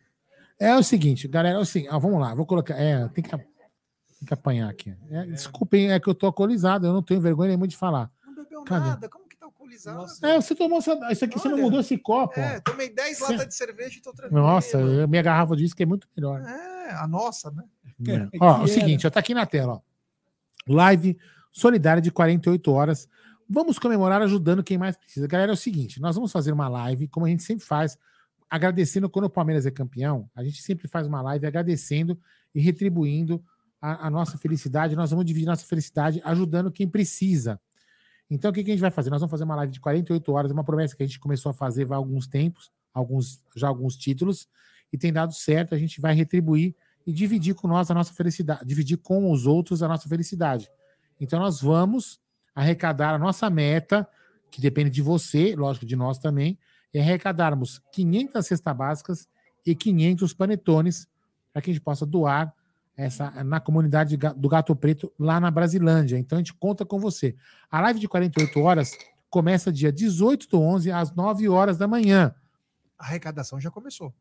É 0.58 0.74
o 0.74 0.82
seguinte, 0.82 1.28
galera, 1.28 1.58
é 1.58 1.60
o 1.60 1.64
seguinte. 1.64 1.90
ah, 1.92 1.98
vamos 1.98 2.20
lá, 2.20 2.34
vou 2.34 2.46
colocar. 2.46 2.74
É, 2.74 3.06
tem 3.08 3.22
que, 3.22 3.30
tem 3.30 3.46
que 4.26 4.34
apanhar 4.34 4.70
aqui. 4.70 4.94
É, 5.10 5.26
Desculpem, 5.26 5.92
é 5.92 6.00
que 6.00 6.08
eu 6.08 6.14
tô 6.14 6.26
alcoolizado, 6.26 6.86
eu 6.86 6.92
não 6.92 7.02
tenho 7.02 7.20
vergonha 7.20 7.48
nenhuma 7.48 7.68
de 7.68 7.76
falar. 7.76 8.10
Não 8.24 8.34
bebeu 8.34 8.64
Cadê? 8.64 8.86
nada, 8.86 9.08
como 9.08 9.25
que 9.50 9.54
tá 9.82 9.92
alcoolizado? 9.92 10.06
É, 10.26 10.40
você 10.40 10.54
tomou 10.54 10.78
essa, 10.78 10.92
isso 11.12 11.24
aqui, 11.24 11.38
você 11.38 11.48
não 11.48 11.54
Olha. 11.54 11.64
mudou 11.64 11.80
esse 11.80 11.96
copo. 11.98 12.38
É, 12.38 12.60
tomei 12.60 12.88
10 12.92 13.18
Cê- 13.18 13.24
latas 13.32 13.48
de 13.48 13.54
cerveja 13.54 13.98
e 13.98 14.02
tô 14.02 14.12
tranquilo. 14.12 14.40
Nossa, 14.42 14.78
eu- 14.78 15.08
minha 15.08 15.22
garrafa 15.22 15.56
de 15.56 15.62
uísque 15.62 15.82
é 15.82 15.86
muito 15.86 16.08
melhor. 16.16 16.40
É, 16.42 16.90
a 16.92 17.06
nossa, 17.06 17.50
né? 17.50 17.64
É. 18.08 18.28
Ó, 18.40 18.58
o 18.60 18.64
Que 18.64 18.70
seguinte, 18.70 19.06
ó, 19.06 19.10
tá 19.10 19.20
aqui 19.20 19.32
na 19.34 19.46
tela, 19.46 19.74
ó. 19.74 19.80
Live 20.68 21.16
solidária 21.52 22.02
de 22.02 22.10
48 22.10 22.70
horas. 22.72 23.08
Vamos 23.48 23.78
comemorar 23.78 24.20
ajudando 24.22 24.62
quem 24.62 24.76
mais 24.76 24.96
precisa. 24.96 25.26
Galera, 25.26 25.52
é 25.52 25.54
o 25.54 25.56
seguinte, 25.56 26.00
nós 26.00 26.16
vamos 26.16 26.32
fazer 26.32 26.52
uma 26.52 26.68
live, 26.68 27.06
como 27.08 27.26
a 27.26 27.28
gente 27.28 27.42
sempre 27.44 27.64
faz, 27.64 27.96
agradecendo 28.50 29.08
quando 29.08 29.26
o 29.26 29.30
Palmeiras 29.30 29.66
é 29.66 29.70
campeão, 29.70 30.28
a 30.34 30.42
gente 30.44 30.60
sempre 30.62 30.88
faz 30.88 31.06
uma 31.06 31.22
live 31.22 31.46
agradecendo 31.46 32.18
e 32.54 32.60
retribuindo 32.60 33.42
a, 33.80 34.06
a 34.06 34.10
nossa 34.10 34.36
felicidade. 34.36 34.96
Nós 34.96 35.10
vamos 35.10 35.24
dividir 35.24 35.46
nossa 35.46 35.64
felicidade 35.64 36.20
ajudando 36.24 36.70
quem 36.72 36.88
precisa. 36.88 37.60
Então, 38.30 38.50
o 38.50 38.54
que, 38.54 38.64
que 38.64 38.70
a 38.70 38.74
gente 38.74 38.80
vai 38.80 38.90
fazer? 38.90 39.10
Nós 39.10 39.20
vamos 39.20 39.30
fazer 39.30 39.44
uma 39.44 39.54
live 39.56 39.72
de 39.72 39.80
48 39.80 40.32
horas, 40.32 40.50
uma 40.50 40.64
promessa 40.64 40.96
que 40.96 41.02
a 41.02 41.06
gente 41.06 41.20
começou 41.20 41.50
a 41.50 41.52
fazer 41.52 41.90
há 41.92 41.96
alguns 41.96 42.26
tempos, 42.26 42.72
alguns, 42.92 43.42
já 43.54 43.68
alguns 43.68 43.96
títulos, 43.96 44.48
e 44.92 44.98
tem 44.98 45.12
dado 45.12 45.32
certo. 45.32 45.74
A 45.74 45.78
gente 45.78 46.00
vai 46.00 46.14
retribuir 46.14 46.74
e 47.06 47.12
dividir 47.12 47.54
com 47.54 47.68
nós 47.68 47.90
a 47.90 47.94
nossa 47.94 48.12
felicidade, 48.12 48.64
dividir 48.64 48.96
com 48.98 49.30
os 49.30 49.46
outros 49.46 49.82
a 49.82 49.88
nossa 49.88 50.08
felicidade. 50.08 50.68
Então, 51.20 51.38
nós 51.38 51.60
vamos 51.60 52.20
arrecadar 52.54 53.14
a 53.14 53.18
nossa 53.18 53.48
meta, 53.48 54.08
que 54.50 54.60
depende 54.60 54.90
de 54.90 55.02
você, 55.02 55.54
lógico, 55.54 55.86
de 55.86 55.94
nós 55.94 56.18
também, 56.18 56.58
é 56.92 57.00
arrecadarmos 57.00 57.80
500 57.92 58.46
cestas 58.46 58.76
básicas 58.76 59.28
e 59.64 59.74
500 59.74 60.32
panetones 60.32 61.08
para 61.52 61.62
que 61.62 61.70
a 61.70 61.74
gente 61.74 61.82
possa 61.82 62.06
doar 62.06 62.52
essa 62.96 63.30
na 63.44 63.60
comunidade 63.60 64.16
do 64.16 64.48
Gato 64.48 64.74
Preto 64.74 65.12
lá 65.18 65.38
na 65.38 65.50
Brasilândia. 65.50 66.18
Então 66.18 66.36
a 66.36 66.40
gente 66.40 66.54
conta 66.54 66.84
com 66.84 66.98
você. 66.98 67.36
A 67.70 67.80
live 67.82 68.00
de 68.00 68.08
48 68.08 68.58
horas 68.60 68.92
começa 69.28 69.70
dia 69.70 69.92
18 69.92 70.48
do 70.48 70.60
11 70.60 70.90
às 70.90 71.14
9 71.14 71.48
horas 71.48 71.76
da 71.76 71.86
manhã. 71.86 72.34
A 72.98 73.04
arrecadação 73.04 73.60
já 73.60 73.70
começou. 73.70 74.14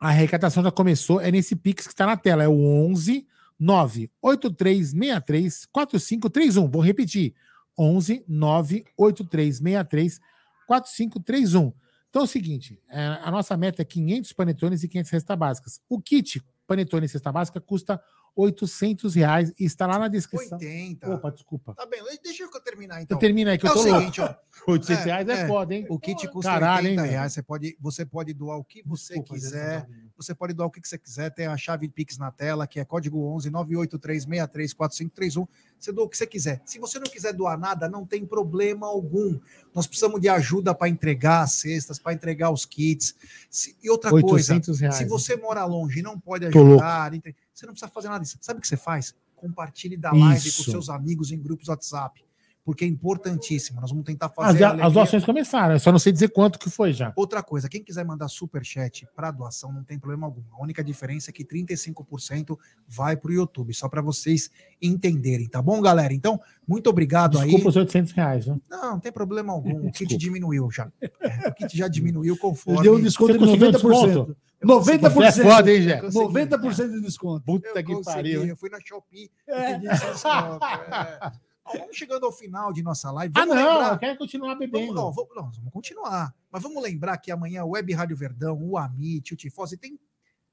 A 0.00 0.08
arrecadação 0.08 0.64
já 0.64 0.70
começou, 0.70 1.20
é 1.20 1.30
nesse 1.30 1.54
Pix 1.54 1.86
que 1.86 1.92
está 1.92 2.06
na 2.06 2.16
tela, 2.16 2.42
é 2.42 2.48
o 2.48 2.58
11 2.58 3.26
98363 3.60 5.66
4531. 5.66 6.68
Vou 6.68 6.82
repetir. 6.82 7.34
11 7.78 8.24
98363 8.26 10.20
4531. 10.66 11.72
Então 12.08 12.22
é 12.22 12.24
o 12.24 12.28
seguinte, 12.28 12.82
é, 12.90 13.20
a 13.22 13.30
nossa 13.30 13.56
meta 13.56 13.80
é 13.80 13.84
500 13.84 14.32
panetones 14.32 14.82
e 14.82 14.88
500 14.88 15.10
cestas 15.10 15.38
básicas. 15.38 15.80
O 15.88 16.00
kit 16.00 16.42
panetone 16.66 17.06
e 17.06 17.08
cesta 17.08 17.30
básica 17.30 17.60
custa 17.60 18.00
800 18.34 19.14
reais 19.14 19.52
e 19.58 19.64
está 19.64 19.86
lá 19.86 19.98
na 19.98 20.08
descrição. 20.08 20.58
80. 20.58 21.14
Opa, 21.14 21.30
desculpa. 21.30 21.74
Tá 21.74 21.86
bem, 21.86 22.02
deixa 22.22 22.44
eu 22.44 22.60
terminar 22.60 23.02
então. 23.02 23.16
Eu 23.16 23.20
termino 23.20 23.50
aí 23.50 23.58
que 23.58 23.66
é 23.66 23.70
eu 23.70 23.74
tô 23.74 23.80
o 23.80 23.84
louco. 23.84 23.98
seguinte, 24.00 24.20
ó. 24.20 24.34
800 24.68 25.04
reais 25.04 25.28
é 25.28 25.46
foda, 25.46 25.74
hein? 25.74 25.86
O 25.88 25.98
kit 25.98 26.28
custa 26.28 26.50
Caralho, 26.52 26.86
hein, 26.86 26.92
80 26.92 27.02
meu? 27.02 27.10
reais. 27.10 27.32
Você 27.32 27.42
pode, 27.42 27.76
você 27.80 28.06
pode 28.06 28.32
doar 28.32 28.58
o 28.58 28.64
que 28.64 28.82
você 28.86 29.20
quiser. 29.20 29.86
Você 30.22 30.34
pode 30.34 30.54
doar 30.54 30.68
o 30.68 30.70
que 30.70 30.80
você 30.86 30.96
quiser. 30.96 31.30
Tem 31.30 31.46
a 31.46 31.56
chave 31.56 31.88
Pix 31.88 32.16
na 32.16 32.30
tela, 32.30 32.66
que 32.66 32.78
é 32.80 32.84
código 32.84 33.18
11 33.34 33.50
983634531. 33.50 35.46
Você 35.78 35.92
doa 35.92 36.04
o 36.04 36.08
que 36.08 36.16
você 36.16 36.26
quiser. 36.26 36.62
Se 36.64 36.78
você 36.78 36.98
não 36.98 37.06
quiser 37.06 37.32
doar 37.32 37.58
nada, 37.58 37.88
não 37.88 38.06
tem 38.06 38.24
problema 38.24 38.86
algum. 38.86 39.38
Nós 39.74 39.86
precisamos 39.86 40.20
de 40.20 40.28
ajuda 40.28 40.74
para 40.74 40.88
entregar 40.88 41.42
as 41.42 41.52
cestas, 41.54 41.98
para 41.98 42.12
entregar 42.12 42.50
os 42.50 42.64
kits. 42.64 43.14
Se- 43.50 43.76
e 43.82 43.90
outra 43.90 44.10
coisa, 44.10 44.26
800 44.54 44.80
reais, 44.80 44.94
se 44.96 45.02
né? 45.04 45.08
você 45.08 45.36
mora 45.36 45.64
longe 45.64 45.98
e 45.98 46.02
não 46.02 46.18
pode 46.18 46.46
ajudar, 46.46 47.12
entre- 47.14 47.34
você 47.52 47.66
não 47.66 47.72
precisa 47.72 47.90
fazer 47.90 48.08
nada 48.08 48.22
disso. 48.22 48.38
Sabe 48.40 48.58
o 48.58 48.60
que 48.60 48.68
você 48.68 48.76
faz? 48.76 49.14
Compartilhe 49.34 49.96
da 49.96 50.10
Isso. 50.10 50.18
live 50.20 50.52
com 50.52 50.62
seus 50.70 50.88
amigos 50.88 51.32
em 51.32 51.38
grupos 51.38 51.68
WhatsApp. 51.68 52.24
Porque 52.64 52.84
é 52.84 52.88
importantíssimo. 52.88 53.80
Nós 53.80 53.90
vamos 53.90 54.04
tentar 54.04 54.26
As, 54.26 54.34
fazer. 54.34 54.62
as 54.64 54.70
alegria- 54.70 54.90
doações 54.90 55.24
começaram, 55.24 55.74
eu 55.74 55.80
só 55.80 55.90
não 55.90 55.98
sei 55.98 56.12
dizer 56.12 56.28
quanto 56.28 56.58
que 56.60 56.70
foi 56.70 56.92
já. 56.92 57.12
Outra 57.16 57.42
coisa, 57.42 57.68
quem 57.68 57.82
quiser 57.82 58.04
mandar 58.04 58.28
super 58.28 58.64
chat 58.64 59.04
para 59.16 59.32
doação 59.32 59.72
não 59.72 59.82
tem 59.82 59.98
problema 59.98 60.26
algum. 60.28 60.42
A 60.52 60.62
única 60.62 60.82
diferença 60.84 61.30
é 61.30 61.32
que 61.32 61.44
35% 61.44 62.56
vai 62.86 63.16
para 63.16 63.30
o 63.30 63.34
YouTube, 63.34 63.74
só 63.74 63.88
para 63.88 64.00
vocês 64.00 64.48
entenderem, 64.80 65.48
tá 65.48 65.60
bom, 65.60 65.80
galera? 65.80 66.14
Então, 66.14 66.40
muito 66.66 66.88
obrigado 66.88 67.32
Desculpa 67.38 67.64
aí. 67.64 67.68
os 67.68 67.76
800 67.76 68.12
reais, 68.12 68.46
né? 68.46 68.56
Não, 68.70 68.92
não 68.92 69.00
tem 69.00 69.10
problema 69.10 69.52
algum. 69.52 69.88
O 69.88 69.90
kit 69.92 70.16
diminuiu 70.16 70.70
já. 70.70 70.90
É, 71.20 71.48
o 71.48 71.52
kit 71.54 71.76
já 71.76 71.88
diminuiu 71.88 72.36
conforme. 72.38 72.82
Deu 72.82 72.94
um 72.94 73.00
desconto 73.00 73.32
de 73.32 73.38
90%. 73.38 74.36
90%. 74.64 75.10
Você 75.10 75.40
é 75.40 75.44
foda, 75.44 75.72
hein, 75.72 75.82
Jé? 75.82 75.98
Eu 75.98 76.02
consegui. 76.02 76.24
90% 76.24 76.90
de 76.92 77.00
desconto. 77.00 77.44
Puta 77.44 77.68
Eu 77.70 77.74
que 77.74 77.82
consegui, 77.82 78.04
pariu. 78.04 78.46
Eu 78.46 78.56
fui 78.56 78.70
na 78.70 78.78
Shopee 78.80 79.28
e 79.48 79.52
pedi 79.52 79.88
desconto. 79.88 80.64
é. 80.64 81.32
Ó, 81.64 81.78
Vamos 81.78 81.96
chegando 81.96 82.26
ao 82.26 82.32
final 82.32 82.72
de 82.72 82.82
nossa 82.82 83.10
live. 83.10 83.32
Ah, 83.36 83.40
Vamos 83.40 83.54
não, 83.56 83.72
lembrar- 83.72 83.92
eu 83.92 83.98
quero 83.98 84.18
continuar 84.18 84.54
bebendo. 84.56 84.94
Vamos, 84.94 84.94
não, 84.94 85.12
vamos, 85.12 85.34
não, 85.36 85.50
vamos 85.50 85.72
continuar. 85.72 86.34
Mas 86.50 86.62
vamos 86.62 86.82
lembrar 86.82 87.16
que 87.18 87.30
amanhã 87.30 87.64
o 87.64 87.70
Web 87.70 87.92
Rádio 87.92 88.16
Verdão, 88.16 88.58
o 88.60 88.76
Amit, 88.76 89.32
o 89.32 89.36
Tifose 89.36 89.76
tem 89.76 89.98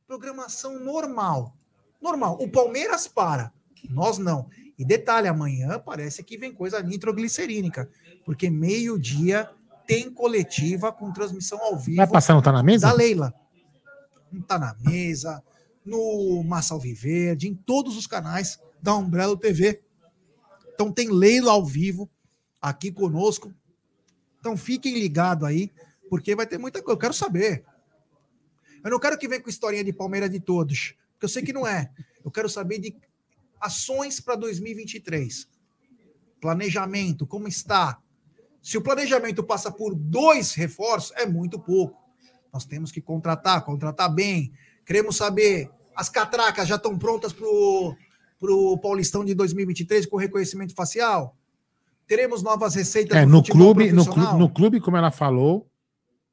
programação 0.08 0.80
normal. 0.80 1.56
Normal. 2.02 2.38
O 2.42 2.50
Palmeiras 2.50 3.08
para. 3.08 3.52
Nós 3.90 4.18
não. 4.18 4.50
E 4.78 4.86
detalhe, 4.86 5.28
amanhã 5.28 5.80
parece 5.80 6.24
que 6.24 6.38
vem 6.38 6.54
coisa 6.54 6.82
nitroglicerínica. 6.82 7.90
Porque 8.26 8.50
meio-dia 8.50 9.50
tem 9.86 10.12
coletiva 10.12 10.92
com 10.92 11.12
transmissão 11.12 11.60
ao 11.62 11.78
vivo. 11.78 11.98
Vai 11.98 12.08
passar, 12.08 12.34
não 12.36 12.42
tá 12.42 12.52
na 12.52 12.62
mesa? 12.64 12.88
Da 12.88 12.94
Leila. 12.94 13.34
Não 14.32 14.42
tá 14.44 14.60
na 14.60 14.76
mesa, 14.80 15.44
no 15.84 16.44
Massa 16.44 16.76
Alviverde, 16.76 17.48
em 17.48 17.56
todos 17.56 17.98
os 17.98 18.06
canais 18.06 18.60
da 18.82 18.96
Umbrella 18.96 19.36
TV. 19.38 19.82
Então 20.80 20.94
tem 20.94 21.10
Leila 21.12 21.52
ao 21.52 21.66
vivo 21.66 22.10
aqui 22.62 22.90
conosco. 22.90 23.54
Então 24.40 24.56
fiquem 24.56 24.98
ligados 24.98 25.46
aí, 25.46 25.74
porque 26.10 26.34
vai 26.34 26.48
ter 26.48 26.58
muita 26.58 26.82
coisa. 26.82 26.94
Eu 26.96 26.98
quero 26.98 27.14
saber. 27.14 27.66
Eu 28.82 28.90
não 28.90 28.98
quero 28.98 29.18
que 29.18 29.28
venha 29.28 29.42
com 29.42 29.50
historinha 29.50 29.84
de 29.84 29.92
Palmeiras 29.92 30.30
de 30.30 30.40
todos, 30.40 30.96
porque 31.12 31.26
eu 31.26 31.30
sei 31.30 31.44
que 31.44 31.52
não 31.52 31.68
é. 31.68 31.92
Eu 32.24 32.32
quero 32.32 32.48
saber 32.48 32.80
de 32.80 32.96
ações 33.60 34.22
para 34.22 34.36
2023. 34.36 35.50
Planejamento, 36.40 37.28
como 37.28 37.50
está? 37.50 38.02
Se 38.62 38.78
o 38.78 38.82
planejamento 38.82 39.44
passa 39.44 39.70
por 39.70 39.94
dois 39.94 40.54
reforços, 40.54 41.12
é 41.18 41.26
muito 41.26 41.60
pouco. 41.60 42.02
Nós 42.54 42.64
temos 42.64 42.90
que 42.90 43.02
contratar, 43.02 43.66
contratar 43.66 44.10
bem. 44.10 44.54
Queremos 44.86 45.18
saber, 45.18 45.70
as 45.94 46.08
catracas 46.08 46.70
já 46.70 46.78
estão 46.78 46.98
prontas 46.98 47.34
para 47.34 47.46
o 47.46 47.98
Paulistão 48.82 49.24
de 49.26 49.34
2023 49.34 50.06
com 50.06 50.18
reconhecimento 50.18 50.74
facial? 50.74 51.36
Teremos 52.08 52.42
novas 52.42 52.74
receitas 52.76 53.16
É, 53.18 53.26
no 53.26 53.44
clube, 53.44 53.92
no, 53.92 54.04
profissional? 54.04 54.30
clu- 54.32 54.40
no 54.40 54.50
clube, 54.54 54.80
como 54.80 54.98
ela 54.98 55.12
falou, 55.12 55.70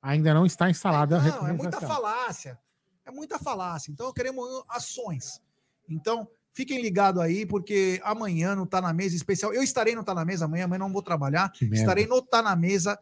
ainda 0.01 0.33
não 0.33 0.47
está 0.47 0.71
instalada 0.71 1.19
a 1.19 1.23
Não, 1.23 1.49
é 1.49 1.53
muita 1.53 1.81
falácia. 1.81 2.59
É 3.05 3.11
muita 3.11 3.39
falácia. 3.39 3.91
Então, 3.93 4.13
queremos 4.13 4.47
ações. 4.69 5.41
Então, 5.89 6.27
fiquem 6.53 6.81
ligados 6.81 7.21
aí, 7.23 7.45
porque 7.47 8.01
amanhã 8.03 8.55
no 8.57 8.67
Tá 8.67 8.81
na 8.81 8.93
Mesa 8.93 9.15
especial. 9.15 9.53
Eu 9.53 9.63
estarei 9.63 9.95
no 9.95 10.03
Tá 10.03 10.15
na 10.15 10.25
Mesa 10.25 10.47
amanhã, 10.47 10.65
amanhã 10.65 10.79
não 10.81 10.93
vou 10.93 11.03
trabalhar. 11.03 11.53
Estarei 11.71 12.07
no 12.07 12.23
Tá 12.23 12.41
na 12.43 12.57
Mesa 12.57 12.99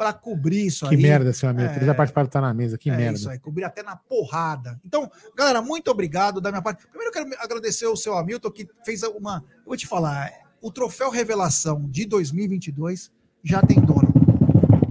para 0.00 0.14
cobrir 0.14 0.64
isso 0.64 0.88
Que 0.88 0.94
aí. 0.94 1.02
merda, 1.02 1.30
seu 1.30 1.46
amigo. 1.46 1.68
É, 1.68 1.76
Ele 1.76 1.84
vai 1.84 1.94
participar 1.94 2.22
do 2.22 2.30
Tá 2.30 2.40
na 2.40 2.54
Mesa, 2.54 2.78
que 2.78 2.88
é 2.88 2.96
merda. 2.96 3.18
isso 3.18 3.28
aí, 3.28 3.38
cobrir 3.38 3.64
até 3.64 3.82
na 3.82 3.94
porrada. 3.94 4.80
Então, 4.82 5.10
galera, 5.36 5.60
muito 5.60 5.90
obrigado 5.90 6.40
da 6.40 6.50
minha 6.50 6.62
parte. 6.62 6.86
Primeiro 6.86 7.10
eu 7.10 7.12
quero 7.12 7.28
agradecer 7.38 7.86
o 7.86 7.94
seu 7.94 8.16
Hamilton, 8.16 8.50
que 8.50 8.66
fez 8.82 9.02
uma. 9.02 9.44
Eu 9.58 9.64
vou 9.66 9.76
te 9.76 9.86
falar, 9.86 10.32
o 10.62 10.72
troféu 10.72 11.10
Revelação 11.10 11.86
de 11.90 12.06
2022 12.06 13.12
já 13.44 13.60
tem 13.60 13.78
dono. 13.78 14.10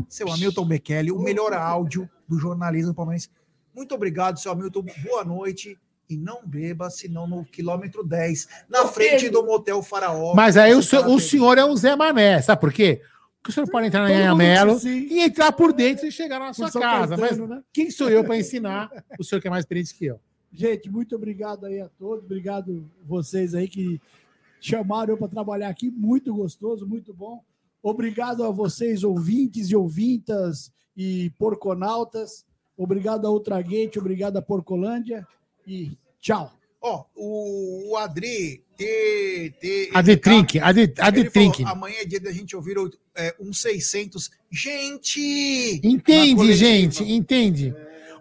Seu 0.07 0.31
Hamilton 0.31 0.68
Bekele, 0.68 1.11
o 1.11 1.18
melhor 1.18 1.53
áudio 1.53 2.07
do 2.27 2.38
jornalismo 2.38 2.94
palmeirense. 2.94 3.31
Muito 3.76 3.95
obrigado, 3.95 4.40
seu 4.40 4.52
Hamilton. 4.52 4.86
Boa 5.03 5.23
noite. 5.23 5.76
E 6.07 6.15
não 6.15 6.45
beba, 6.45 6.88
senão 6.91 7.26
no 7.27 7.44
quilômetro 7.45 8.03
10, 8.03 8.48
na 8.69 8.86
frente 8.86 9.27
do 9.27 9.44
Motel 9.44 9.81
Faraó. 9.81 10.36
Mas 10.36 10.56
aí 10.56 10.76
o, 10.76 10.88
tá 10.88 11.07
o 11.07 11.19
senhor 11.19 11.57
é 11.57 11.65
um 11.65 11.76
Zé 11.76 11.95
Mané, 11.95 12.41
sabe 12.44 12.61
por 12.61 12.72
quê? 12.72 13.02
Porque 13.41 13.52
o 13.52 13.53
senhor 13.53 13.70
pode 13.70 13.88
entrar 13.88 14.02
na 14.02 14.66
Todo 14.66 14.76
que 14.76 14.80
sim. 14.80 15.07
e 15.10 15.20
entrar 15.22 15.52
por 15.53 15.72
dentro 15.72 16.06
e 16.06 16.11
chegar 16.11 16.40
na 16.40 16.48
Por 16.48 16.56
sua 16.56 16.72
São 16.72 16.82
casa. 16.82 17.16
Mas 17.16 17.38
né? 17.38 17.64
quem 17.72 17.90
sou 17.90 18.10
eu 18.10 18.24
para 18.24 18.38
ensinar 18.38 18.91
o 19.18 19.24
senhor 19.24 19.41
que 19.41 19.48
é 19.48 19.52
mais 19.52 19.64
experiente 19.64 19.94
que 19.95 20.06
eu? 20.06 20.20
Gente, 20.52 20.90
muito 20.90 21.16
obrigado 21.16 21.66
aí 21.66 21.80
a 21.80 21.88
todos. 21.88 22.26
Obrigado 22.26 22.90
vocês 23.06 23.56
aí 23.56 23.68
que 23.68 24.02
chamaram 24.60 25.14
eu 25.14 25.18
para 25.18 25.28
trabalhar 25.28 25.70
aqui. 25.70 25.90
Muito 25.90 26.34
gostoso, 26.34 26.86
muito 26.86 27.14
bom. 27.14 27.41
Obrigado 27.82 28.44
a 28.44 28.52
vocês, 28.52 29.03
ouvintes 29.03 29.70
e 29.70 29.76
ouvintas 29.76 30.72
e 30.98 31.30
porconautas. 31.38 32.45
Obrigado 32.76 33.26
a 33.26 33.32
Ultragate, 33.32 33.99
obrigado 33.99 34.38
a 34.38 34.41
Porcolândia 34.41 35.26
e 35.66 35.98
tchau. 36.20 36.52
Ó, 36.82 37.06
o, 37.16 37.91
o 37.91 37.98
Adri. 37.98 38.64
T, 38.80 39.54
T, 39.60 39.92
A 39.94 40.02
de 40.02 40.16
Trink, 40.16 40.58
a 40.60 40.72
de, 40.72 40.94
a 41.00 41.10
de 41.10 41.30
amanhã 41.66 41.98
é 42.00 42.06
dia 42.06 42.20
da 42.22 42.32
gente 42.32 42.56
ouvir 42.56 42.78
o- 42.78 42.90
é, 43.14 43.36
um 43.38 43.52
600. 43.52 44.32
Gente! 44.50 45.82
Entende, 45.84 46.54
gente, 46.54 47.04
entende? 47.04 47.76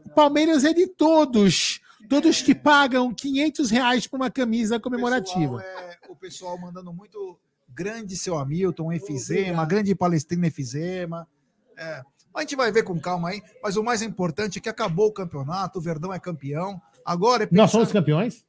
O 0.05 0.09
Palmeiras 0.11 0.65
é 0.65 0.73
de 0.75 0.89
todos. 0.89 1.81
Todos 2.09 2.43
que 2.43 2.55
pagam 2.55 3.15
500 3.15 3.71
reais 3.71 4.07
por 4.09 4.17
uma 4.17 4.31
camisa 4.31 4.81
comemorativa. 4.81 5.63
É, 5.63 5.99
o 6.09 6.17
pessoal 6.17 6.59
mandando 6.59 6.93
muito 6.93 7.39
grande 7.69 8.17
seu 8.17 8.37
Hamilton, 8.37 8.93
Efizema, 8.93 9.65
grande 9.65 9.95
Palestrina 9.95 10.49
Efizema. 10.49 11.29
É, 11.77 12.03
a 12.35 12.41
gente 12.41 12.57
vai 12.57 12.73
ver 12.73 12.83
com 12.83 12.99
calma 12.99 13.29
aí, 13.29 13.41
mas 13.63 13.77
o 13.77 13.85
mais 13.85 14.03
importante 14.03 14.59
é 14.59 14.61
que 14.61 14.69
acabou 14.69 15.07
o 15.09 15.13
campeonato, 15.13 15.79
o 15.79 15.83
Verdão 15.83 16.13
é 16.13 16.19
campeão. 16.19 16.81
Agora 17.05 17.45
é 17.45 17.49
Nós 17.53 17.67
pensar- 17.71 17.73
somos 17.73 17.93
campeões? 17.93 18.45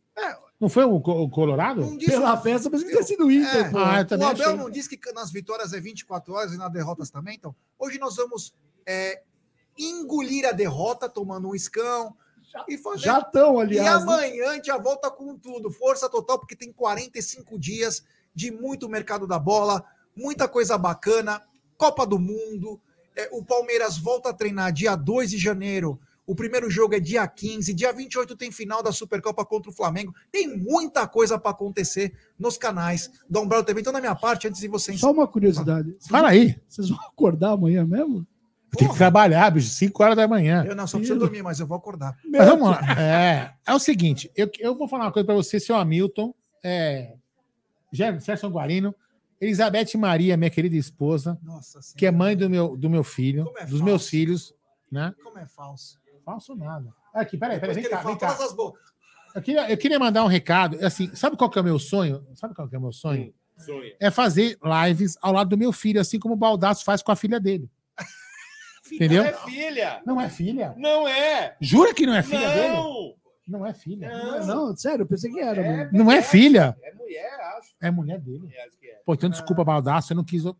Não 0.60 0.68
foi 0.68 0.84
o, 0.84 0.99
Co- 0.99 1.23
o 1.23 1.30
Colorado? 1.30 1.98
Pela 2.06 2.36
festa, 2.38 2.69
mas 2.69 2.84
que 2.84 2.91
ter 2.91 3.03
sido 3.03 3.27
o 3.27 3.31
Inter, 3.31 3.68
É, 3.68 3.69
pô. 3.69 3.77
Ah, 3.77 4.06
o 4.10 4.14
Abel 4.26 4.30
achei. 4.48 4.56
não 4.57 4.69
disse 4.69 4.90
que 4.98 5.11
nas 5.14 5.31
vitórias 5.31 5.72
é 5.73 5.80
24 5.80 6.34
horas 6.34 6.53
e 6.53 6.57
nas 6.57 6.72
derrotas 6.72 7.10
também. 7.10 7.36
Então, 7.36 7.56
hoje 7.77 7.98
nós 7.98 8.15
vamos 8.18 8.53
é, 8.86 9.22
engolir 9.77 10.45
a 10.48 10.52
derrota 10.52 11.07
tomando 11.07 11.48
um 11.49 11.56
escão. 11.56 12.15
E 12.68 12.77
fazer... 12.77 13.03
Já 13.06 13.19
estão, 13.19 13.57
E 13.60 13.61
aliás. 13.61 14.06
né? 14.06 14.14
amanhã 14.14 14.49
a 14.49 14.53
gente 14.56 14.65
já 14.65 14.77
volta 14.77 15.10
com 15.11 15.38
tudo. 15.38 15.72
Força 15.72 16.10
total, 16.10 16.40
porque 16.40 16.56
tem 16.56 16.73
45 16.73 17.57
dias 17.60 18.03
de 18.34 18.52
muito 18.52 18.90
mercado 18.90 19.27
da 19.27 19.38
bola, 19.38 19.86
muita 20.15 20.48
coisa 20.48 20.77
bacana. 20.77 21.41
Copa 21.77 22.06
do 22.06 22.18
Mundo. 22.19 22.81
É, 23.15 23.30
o 23.31 23.44
Palmeiras 23.45 23.98
volta 23.98 24.30
a 24.30 24.34
treinar 24.34 24.73
dia 24.73 24.95
2 24.95 25.30
de 25.30 25.38
janeiro. 25.38 25.99
O 26.30 26.35
primeiro 26.35 26.69
jogo 26.69 26.93
é 26.93 26.99
dia 26.99 27.27
15. 27.27 27.73
Dia 27.73 27.91
28 27.91 28.35
tem 28.35 28.51
final 28.51 28.84
da 28.84 28.91
Supercopa 28.91 29.43
contra 29.43 29.72
o 29.72 29.73
Flamengo. 29.73 30.14
Tem 30.31 30.47
muita 30.56 31.07
coisa 31.07 31.39
para 31.39 31.49
acontecer 31.49 32.14
nos 32.38 32.56
canais 32.56 33.10
da 33.27 33.39
Umbrella 33.39 33.64
TV. 33.64 33.81
Então, 33.81 33.91
da 33.91 33.99
minha 33.99 34.14
parte, 34.14 34.47
antes 34.47 34.61
de 34.61 34.68
você 34.68 34.95
Só 34.95 35.11
uma 35.11 35.27
curiosidade. 35.27 35.88
Vocês 35.93 36.07
Fala 36.07 36.30
aí. 36.30 36.56
Vocês 36.68 36.89
vão 36.89 36.99
acordar 36.99 37.53
amanhã 37.53 37.84
mesmo? 37.84 38.27
Tem 38.77 38.88
que 38.88 38.95
trabalhar, 38.95 39.49
bicho, 39.49 39.69
5 39.69 40.03
horas 40.03 40.15
da 40.15 40.27
manhã. 40.27 40.64
Eu 40.68 40.76
não 40.76 40.85
só 40.85 40.99
preciso 40.99 41.18
dormir, 41.18 41.41
mas 41.41 41.60
eu 41.60 41.65
vou 41.65 41.76
acordar. 41.76 42.15
Mas 42.23 42.45
vamos 42.47 42.69
lá. 42.69 42.80
É, 43.01 43.53
é 43.65 43.73
o 43.73 43.80
seguinte, 43.80 44.31
eu, 44.35 44.47
eu 44.60 44.77
vou 44.77 44.88
falar 44.88 45.06
uma 45.06 45.11
coisa 45.11 45.26
para 45.26 45.34
você, 45.34 45.60
seu 45.60 45.76
Hamilton, 45.76 46.31
é, 46.64 47.15
Ger- 47.91 48.22
Gerson 48.22 48.49
Guarino, 48.49 48.93
Elizabeth 49.41 49.97
Maria, 49.97 50.38
minha 50.38 50.51
querida 50.51 50.76
esposa, 50.76 51.39
Nossa 51.41 51.80
que 51.97 52.06
é 52.06 52.11
mãe 52.11 52.38
do 52.38 52.47
meu, 52.47 52.77
do 52.77 52.88
meu 52.88 53.03
filho, 53.03 53.51
é 53.57 53.65
dos 53.65 53.81
meus 53.81 54.07
filhos, 54.07 54.53
né? 54.91 55.15
Como 55.23 55.39
é 55.39 55.47
falso. 55.47 55.98
Falso 56.30 56.56
nada. 56.56 56.93
Aqui, 57.11 57.39
peraí, 57.39 57.60
peraí, 57.60 57.73
Depois 57.73 57.77
vem 57.77 57.89
cá, 57.89 58.03
vem 58.03 58.18
cá. 58.18 58.38
Eu 59.34 59.41
queria, 59.41 59.72
eu 59.72 59.77
queria 59.77 59.97
mandar 59.97 60.23
um 60.23 60.27
recado, 60.27 60.77
assim, 60.85 61.10
sabe 61.15 61.35
qual 61.35 61.49
que 61.49 61.57
é 61.57 61.61
o 61.61 61.65
meu 61.65 61.80
sonho? 61.80 62.23
Sabe 62.35 62.53
qual 62.53 62.69
que 62.69 62.76
é 62.76 62.77
o 62.77 62.81
meu 62.81 62.91
sonho? 62.91 63.34
É 63.99 64.11
fazer 64.11 64.56
lives 64.85 65.18
ao 65.23 65.34
lado 65.34 65.49
do 65.49 65.57
meu 65.57 65.73
filho, 65.73 65.99
assim 65.99 66.19
como 66.19 66.35
o 66.35 66.38
Baldaço 66.38 66.85
faz 66.85 67.01
com 67.01 67.11
a 67.11 67.15
filha 67.15 67.39
dele. 67.39 67.68
Entendeu? 68.93 69.23
Não 69.23 69.30
é 69.30 69.34
filha. 69.34 70.01
Não 70.06 70.22
é 70.22 70.30
filha? 70.30 70.76
Não 70.77 71.07
é. 71.07 71.57
Jura 71.60 71.95
que 71.95 72.06
não 72.06 72.14
é 72.14 72.22
filha 72.22 72.47
não. 72.47 72.53
dele? 72.53 73.15
Não 73.47 73.65
é 73.65 73.73
filha. 73.73 74.10
Não, 74.10 74.45
não, 74.45 74.77
sério, 74.77 75.01
eu 75.01 75.07
pensei 75.07 75.31
que 75.31 75.39
era. 75.39 75.64
mano. 75.64 75.89
Não 75.91 76.11
é 76.11 76.22
filha. 76.22 76.77
É 76.84 76.93
mulher, 76.93 77.39
acho. 77.57 77.69
É 77.81 77.89
mulher 77.89 78.19
dele. 78.19 78.47
Acho 78.68 78.77
que 78.77 78.88
é. 78.88 79.01
Pô, 79.03 79.15
então 79.15 79.31
desculpa, 79.31 79.64
Baldaço, 79.64 80.14
eu 80.14 80.18
não 80.18 80.23
quis. 80.23 80.43
Eu, 80.45 80.56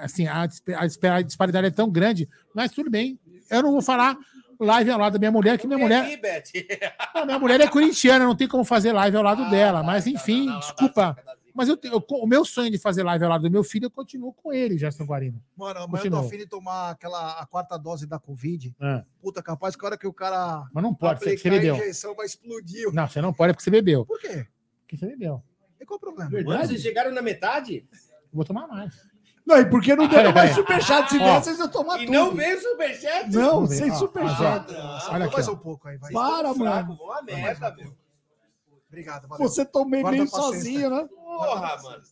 assim, 0.00 0.26
a, 0.26 0.48
a 0.78 1.22
disparidade 1.22 1.66
é 1.66 1.70
tão 1.70 1.90
grande, 1.90 2.26
mas 2.54 2.72
tudo 2.72 2.90
bem. 2.90 3.20
Eu 3.50 3.62
não 3.62 3.72
vou 3.72 3.82
falar 3.82 4.16
live 4.64 4.90
ao 4.90 4.98
lado 4.98 5.12
da 5.14 5.18
minha 5.18 5.30
mulher, 5.30 5.58
que 5.58 5.66
minha 5.66 5.78
mulher. 5.78 6.04
Não, 7.14 7.26
minha 7.26 7.38
mulher 7.38 7.60
é 7.60 7.66
corintiana, 7.68 8.24
não 8.24 8.34
tem 8.36 8.46
como 8.48 8.64
fazer 8.64 8.92
live 8.92 9.16
ao 9.16 9.22
lado 9.22 9.48
dela. 9.50 9.82
Mas 9.82 10.06
enfim, 10.06 10.46
desculpa. 10.58 11.16
Mas 11.54 11.68
eu, 11.68 11.76
eu- 11.82 12.04
o 12.08 12.26
meu 12.26 12.44
sonho 12.44 12.70
de 12.70 12.78
fazer 12.78 13.02
live 13.02 13.24
ao 13.24 13.30
lado 13.30 13.42
do 13.42 13.50
meu 13.50 13.64
filho, 13.64 13.86
eu 13.86 13.90
continuo 13.90 14.32
com 14.32 14.52
ele, 14.52 14.78
Gerson 14.78 15.04
Guarino. 15.04 15.42
Mano, 15.56 15.80
amanhã 15.80 15.86
eu 15.86 15.90
Continua. 15.90 16.20
tô 16.20 16.26
afim 16.28 16.38
de 16.38 16.46
tomar 16.46 16.90
aquela, 16.90 17.40
a 17.40 17.46
quarta 17.46 17.76
dose 17.76 18.06
da 18.06 18.18
Covid. 18.18 18.76
É. 18.80 19.02
Puta, 19.20 19.42
capaz 19.42 19.74
que 19.74 19.84
a 19.84 19.88
hora 19.88 19.98
que 19.98 20.06
o 20.06 20.12
cara. 20.12 20.64
Mas 20.72 20.84
não 20.84 20.94
pode, 20.94 21.18
você, 21.18 21.36
você 21.36 21.48
aplicar 21.48 21.56
a 21.56 21.58
bebeu. 21.60 21.74
injeção 21.76 22.14
vai 22.14 22.26
explodir. 22.26 22.92
Não, 22.92 23.08
você 23.08 23.20
não 23.20 23.32
pode 23.32 23.52
porque 23.54 23.64
você 23.64 23.70
bebeu. 23.70 24.06
Por 24.06 24.20
quê? 24.20 24.46
Porque 24.82 24.96
você 24.96 25.06
bebeu. 25.06 25.42
E 25.80 25.84
qual 25.84 25.96
o 25.96 26.00
problema? 26.00 26.30
Mano, 26.30 26.66
vocês 26.66 26.80
chegaram 26.80 27.10
na 27.10 27.22
metade? 27.22 27.84
Vou 28.32 28.44
tomar 28.44 28.68
mais. 28.68 28.94
Não, 29.48 29.56
e 29.58 29.64
porque 29.70 29.96
não 29.96 30.04
Ah, 30.04 30.08
deram 30.08 30.32
mais 30.32 30.50
peraí. 30.50 30.54
superchat? 30.54 31.08
Se 31.10 31.18
der, 31.18 31.42
vocês 31.42 31.58
iam 31.58 31.68
tomar 31.68 31.96
E 32.02 32.04
tudo. 32.04 32.12
não 32.14 32.34
veio 32.34 32.60
superchat? 32.60 33.30
Não, 33.34 33.50
Vamos 33.54 33.70
ver, 33.70 33.76
sem 33.76 33.90
ó, 33.90 33.94
superchat. 33.94 34.74
ó, 34.74 35.12
Olha 35.14 35.24
aqui, 35.24 35.34
mais 35.34 35.48
ó. 35.48 35.52
um 35.52 35.56
pouco 35.56 35.88
aí, 35.88 35.96
vai. 35.96 36.12
Para, 36.12 36.52
mano. 36.54 36.98
Uma 37.00 37.22
merda, 37.22 37.74
meu. 37.74 37.96
Obrigado, 38.88 39.26
valeu. 39.26 39.48
Você 39.48 39.64
tomei 39.64 40.02
Guarda 40.02 40.18
meio 40.18 40.30
pra 40.30 40.40
sexta. 40.40 40.54
sozinho, 40.54 40.90
né? 40.90 41.08
Porra, 41.08 41.82
mano. 41.82 42.02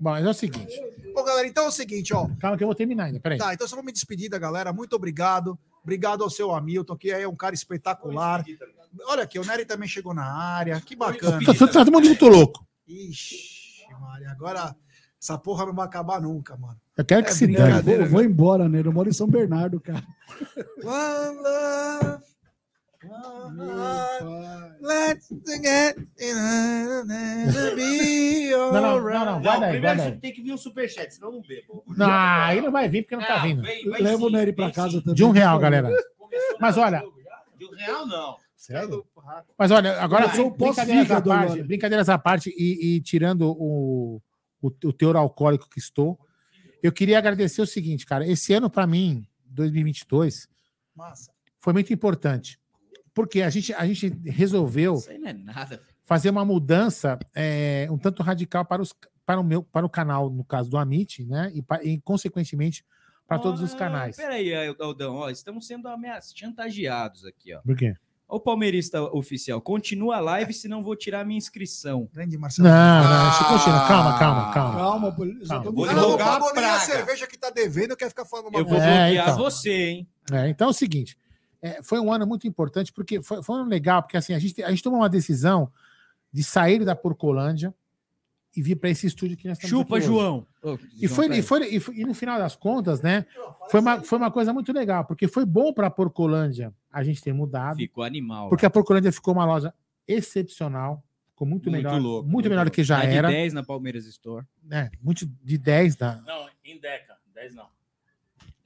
Bom, 0.00 0.10
mas 0.10 0.24
é 0.24 0.28
o 0.30 0.34
seguinte. 0.34 0.74
Bom, 1.14 1.24
galera, 1.24 1.46
então 1.46 1.64
é 1.64 1.68
o 1.68 1.72
seguinte, 1.72 2.14
ó. 2.14 2.26
Calma 2.40 2.56
que 2.56 2.64
eu 2.64 2.68
vou 2.68 2.74
terminar 2.74 3.04
ainda. 3.04 3.20
Peraí. 3.20 3.36
Tá, 3.38 3.52
então 3.52 3.66
só 3.68 3.76
vou 3.76 3.84
me 3.84 3.92
despedir 3.92 4.30
da 4.30 4.38
galera. 4.38 4.72
Muito 4.72 4.94
obrigado. 4.96 5.58
Obrigado 5.82 6.22
ao 6.24 6.30
seu 6.30 6.54
Hamilton, 6.54 6.96
que 6.96 7.10
é 7.10 7.26
um 7.28 7.36
cara 7.36 7.54
espetacular. 7.54 8.44
Olha 9.08 9.24
aqui, 9.24 9.38
o 9.38 9.44
Nery 9.44 9.64
também 9.66 9.88
chegou 9.88 10.14
na 10.14 10.24
área. 10.24 10.80
Que 10.80 10.96
bacana. 10.96 11.38
Tá, 11.44 11.52
tá, 11.52 11.66
tá 11.66 11.72
todo 11.72 11.92
mundo 11.92 12.06
muito 12.06 12.28
louco. 12.28 12.64
Ixi, 12.86 13.84
Maria, 14.00 14.30
agora 14.30 14.74
essa 15.20 15.36
porra 15.38 15.66
não 15.66 15.74
vai 15.74 15.86
acabar 15.86 16.20
nunca, 16.20 16.56
mano. 16.56 16.76
Eu 16.96 17.04
quero 17.04 17.24
que 17.24 17.30
É 17.30 17.34
se 17.34 17.44
Eu 17.52 17.52
dane. 17.58 17.82
vou, 17.82 17.94
eu 17.94 18.06
vou 18.06 18.22
embora, 18.22 18.68
né? 18.68 18.82
Eu 18.84 18.92
moro 18.92 19.08
em 19.08 19.12
São 19.12 19.26
Bernardo, 19.28 19.80
cara. 19.80 20.02
One 20.84 21.36
love, 21.42 22.22
let's 24.80 25.28
get 25.62 25.96
be 27.76 28.50
Não, 28.50 28.72
não, 28.72 29.00
não, 29.00 29.24
não, 29.24 29.42
guarda 29.42 29.66
aí, 29.66 29.72
primeiro 29.72 29.80
guarda 29.96 30.02
aí. 30.04 30.20
tem 30.20 30.32
que 30.32 30.42
vir 30.42 30.52
um 30.52 30.56
superchat, 30.56 31.12
senão 31.14 31.32
não 31.32 31.40
bebo. 31.42 31.84
Não, 31.96 32.10
aí 32.10 32.60
não 32.60 32.70
vai 32.72 32.88
vir 32.88 33.02
porque 33.02 33.16
não 33.16 33.24
tá 33.24 33.36
Não, 33.38 33.42
vindo. 33.44 33.62
vem, 33.62 33.88
vem 33.90 34.02
Leva 34.02 34.24
o 34.24 34.30
Nery 34.30 34.52
pra 34.52 34.66
vem 34.66 34.74
casa 34.74 34.92
sim. 34.92 35.00
também. 35.00 35.14
De 35.14 35.24
um 35.24 35.30
real, 35.30 35.58
galera. 35.58 35.90
Mas 36.60 36.76
olha, 36.76 37.02
De 37.56 37.64
um 37.66 37.74
real, 37.74 38.06
não. 38.06 38.36
Sério? 38.56 39.04
Mas 39.56 39.70
olha, 39.70 40.00
agora 40.00 40.26
Eu 40.26 40.30
sou 40.30 40.46
um 40.48 40.50
brincadeiras 40.50 41.10
à 41.10 41.20
parte, 41.22 41.62
brincadeiras 41.62 42.08
à 42.08 42.18
parte 42.18 42.50
e, 42.56 42.96
e 42.96 43.00
tirando 43.00 43.42
o, 43.56 44.20
o, 44.60 44.68
o 44.68 44.92
teor 44.92 45.16
alcoólico 45.16 45.68
que 45.68 45.78
estou, 45.78 46.18
eu 46.82 46.92
queria 46.92 47.18
agradecer 47.18 47.60
o 47.60 47.66
seguinte, 47.66 48.06
cara. 48.06 48.26
Esse 48.26 48.52
ano, 48.52 48.70
para 48.70 48.86
mim, 48.86 49.26
2022, 49.46 50.48
Massa. 50.94 51.32
foi 51.58 51.72
muito 51.72 51.92
importante. 51.92 52.58
Porque 53.12 53.42
a 53.42 53.50
gente, 53.50 53.74
a 53.74 53.84
gente 53.84 54.08
resolveu 54.26 54.96
é 55.08 55.80
fazer 56.04 56.30
uma 56.30 56.44
mudança 56.44 57.18
é, 57.34 57.88
um 57.90 57.98
tanto 57.98 58.22
radical 58.22 58.64
para, 58.64 58.80
os, 58.80 58.94
para, 59.26 59.40
o 59.40 59.44
meu, 59.44 59.62
para 59.62 59.84
o 59.84 59.90
canal, 59.90 60.30
no 60.30 60.44
caso 60.44 60.70
do 60.70 60.78
Amit, 60.78 61.24
né? 61.24 61.50
E, 61.52 61.64
e 61.90 62.00
consequentemente, 62.00 62.84
para 63.26 63.38
todos 63.38 63.60
os 63.60 63.74
canais. 63.74 64.16
Peraí, 64.16 64.54
Aldão, 64.80 65.16
ó, 65.16 65.30
estamos 65.30 65.66
sendo 65.66 65.88
ameaçados, 65.88 66.32
chantageados 66.34 67.24
aqui, 67.24 67.52
ó. 67.54 67.60
Por 67.60 67.76
quê? 67.76 67.94
O 68.30 68.38
palmeirista 68.38 69.02
oficial, 69.02 69.58
continua 69.58 70.16
a 70.16 70.20
live, 70.20 70.52
senão 70.52 70.82
vou 70.82 70.94
tirar 70.94 71.24
minha 71.24 71.38
inscrição. 71.38 72.06
Grande 72.12 72.34
Não, 72.36 72.40
Marcelo. 72.42 72.68
não, 72.68 73.30
deixa 73.30 73.42
eu 73.42 73.48
continuar. 73.48 73.88
Calma, 73.88 74.18
calma, 74.18 74.52
calma. 74.52 74.78
Calma, 74.78 75.16
Calma. 75.48 75.70
Vou 75.70 75.84
O 75.84 75.86
cara 75.86 75.98
não 76.00 76.08
divulgar 76.10 76.64
a 76.64 76.76
a 76.76 76.80
cerveja 76.80 77.26
que 77.26 77.38
tá 77.38 77.48
devendo, 77.48 77.96
quer 77.96 78.10
ficar 78.10 78.26
falando 78.26 78.48
uma 78.48 78.58
Eu 78.58 78.66
vou 78.66 78.76
É, 78.76 78.80
bloquear 79.06 79.28
então. 79.30 79.36
você, 79.38 79.70
hein? 79.72 80.08
É, 80.30 80.48
então 80.50 80.66
é 80.66 80.70
o 80.70 80.74
seguinte, 80.74 81.16
é, 81.62 81.82
foi 81.82 81.98
um 81.98 82.12
ano 82.12 82.26
muito 82.26 82.46
importante, 82.46 82.92
porque 82.92 83.22
foi, 83.22 83.42
foi 83.42 83.56
um 83.56 83.60
ano 83.60 83.70
legal, 83.70 84.02
porque 84.02 84.18
assim, 84.18 84.34
a 84.34 84.38
gente, 84.38 84.62
a 84.62 84.68
gente 84.68 84.82
tomou 84.82 85.00
uma 85.00 85.08
decisão 85.08 85.72
de 86.30 86.44
sair 86.44 86.84
da 86.84 86.94
Porcolândia 86.94 87.74
e 88.58 88.62
vir 88.62 88.76
para 88.76 88.90
esse 88.90 89.06
estúdio 89.06 89.36
que 89.36 89.46
nós 89.46 89.56
estamos 89.58 89.70
Chupa, 89.70 89.96
aqui 89.96 90.06
hoje. 90.06 90.14
João. 90.14 90.46
Ô, 90.62 90.74
E 90.96 91.06
João, 91.06 91.14
foi, 91.16 91.24
peraí. 91.26 91.38
e, 91.38 91.42
foi, 91.42 91.74
e, 91.76 91.80
foi- 91.80 91.94
e 91.96 92.04
no 92.04 92.12
final 92.14 92.38
das 92.38 92.56
contas, 92.56 93.00
né? 93.00 93.24
Foi 93.70 93.80
uma, 93.80 94.02
foi 94.02 94.18
uma 94.18 94.30
coisa 94.30 94.52
muito 94.52 94.72
legal, 94.72 95.04
porque 95.04 95.28
foi 95.28 95.44
bom 95.44 95.72
para 95.72 95.86
a 95.86 95.90
Porcolândia 95.90 96.74
a 96.90 97.02
gente 97.04 97.22
ter 97.22 97.32
mudado, 97.32 97.76
Ficou 97.76 98.02
animal. 98.04 98.48
porque 98.48 98.66
a 98.66 98.70
Porcolândia 98.70 99.12
ficou 99.12 99.32
uma 99.34 99.44
loja 99.44 99.72
excepcional, 100.06 101.02
ficou 101.30 101.46
muito, 101.46 101.70
Muito 101.70 101.82
melhor, 101.84 102.00
louco, 102.00 102.22
muito 102.24 102.32
muito 102.32 102.48
melhor 102.48 102.64
do 102.64 102.70
que 102.70 102.82
já 102.82 103.00
Tá 103.00 103.06
de 103.06 103.12
era, 103.16 103.28
10 103.28 103.52
na 103.52 103.62
Palmeiras 103.62 104.04
Store. 104.06 104.44
né? 104.62 104.90
Muito 105.02 105.26
de 105.42 105.56
10 105.58 105.96
da. 105.96 106.16
Não, 106.26 106.48
em 106.64 106.78
Deca. 106.80 107.16
10 107.34 107.54
não. 107.54 107.66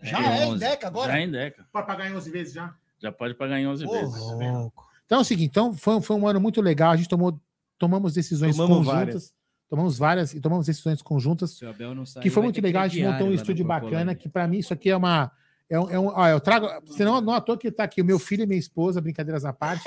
Já 0.01 0.19
É, 0.21 0.39
é 0.39 0.45
em 0.45 0.49
11. 0.49 0.59
Deca 0.61 0.87
agora? 0.89 1.13
Já 1.13 1.21
em 1.21 1.31
Deca. 1.31 1.67
Pode 1.73 1.87
pagar 1.87 2.11
em 2.11 2.15
11 2.17 2.31
vezes 2.31 2.55
já. 2.55 2.75
Já 2.99 3.13
pode 3.13 3.35
pagar 3.35 3.61
em 3.61 3.67
11 3.67 3.85
Ô, 3.87 3.91
vezes. 3.91 4.19
louco. 4.21 4.89
Então 5.05 5.19
é 5.19 5.21
o 5.21 5.25
seguinte, 5.25 5.51
então 5.51 5.75
foi, 5.75 6.01
foi 6.01 6.17
um 6.17 6.27
ano 6.27 6.41
muito 6.41 6.61
legal, 6.63 6.93
a 6.93 6.97
gente 6.97 7.09
tomou 7.09 7.39
tomamos 7.79 8.15
decisões 8.15 8.57
Tomamos 8.57 8.79
conjuntas, 8.87 8.95
várias. 8.97 9.35
Tomamos 9.73 9.97
várias 9.97 10.35
e 10.35 10.41
tomamos 10.41 10.67
decisões 10.67 11.01
conjuntas 11.01 11.53
Se 11.53 11.65
o 11.65 11.71
Abel 11.71 11.95
não 11.95 12.05
sair, 12.05 12.23
que 12.23 12.29
foi 12.29 12.43
muito 12.43 12.57
ter 12.57 12.61
legal. 12.61 12.83
A 12.83 12.89
gente 12.89 12.97
crediário 12.97 13.19
montou 13.19 13.29
um 13.33 13.35
estúdio 13.35 13.65
bacana, 13.65 14.15
que 14.15 14.29
para 14.29 14.47
mim 14.47 14.59
isso 14.59 14.71
aqui 14.75 14.91
é 14.91 14.97
uma. 14.97 15.33
É 15.71 15.81
um, 15.81 15.91
é 15.91 15.99
um- 15.99 16.09
ó, 16.09 16.29
eu 16.29 16.39
trago. 16.39 16.69
Senão, 16.95 17.23
não 17.23 17.33
à 17.33 17.41
toa 17.41 17.57
que 17.57 17.71
tá 17.71 17.85
aqui 17.85 18.03
o 18.03 18.05
meu 18.05 18.19
filho 18.19 18.43
e 18.43 18.47
minha 18.47 18.59
esposa, 18.59 19.01
brincadeiras 19.01 19.47
à 19.47 19.53
parte, 19.55 19.83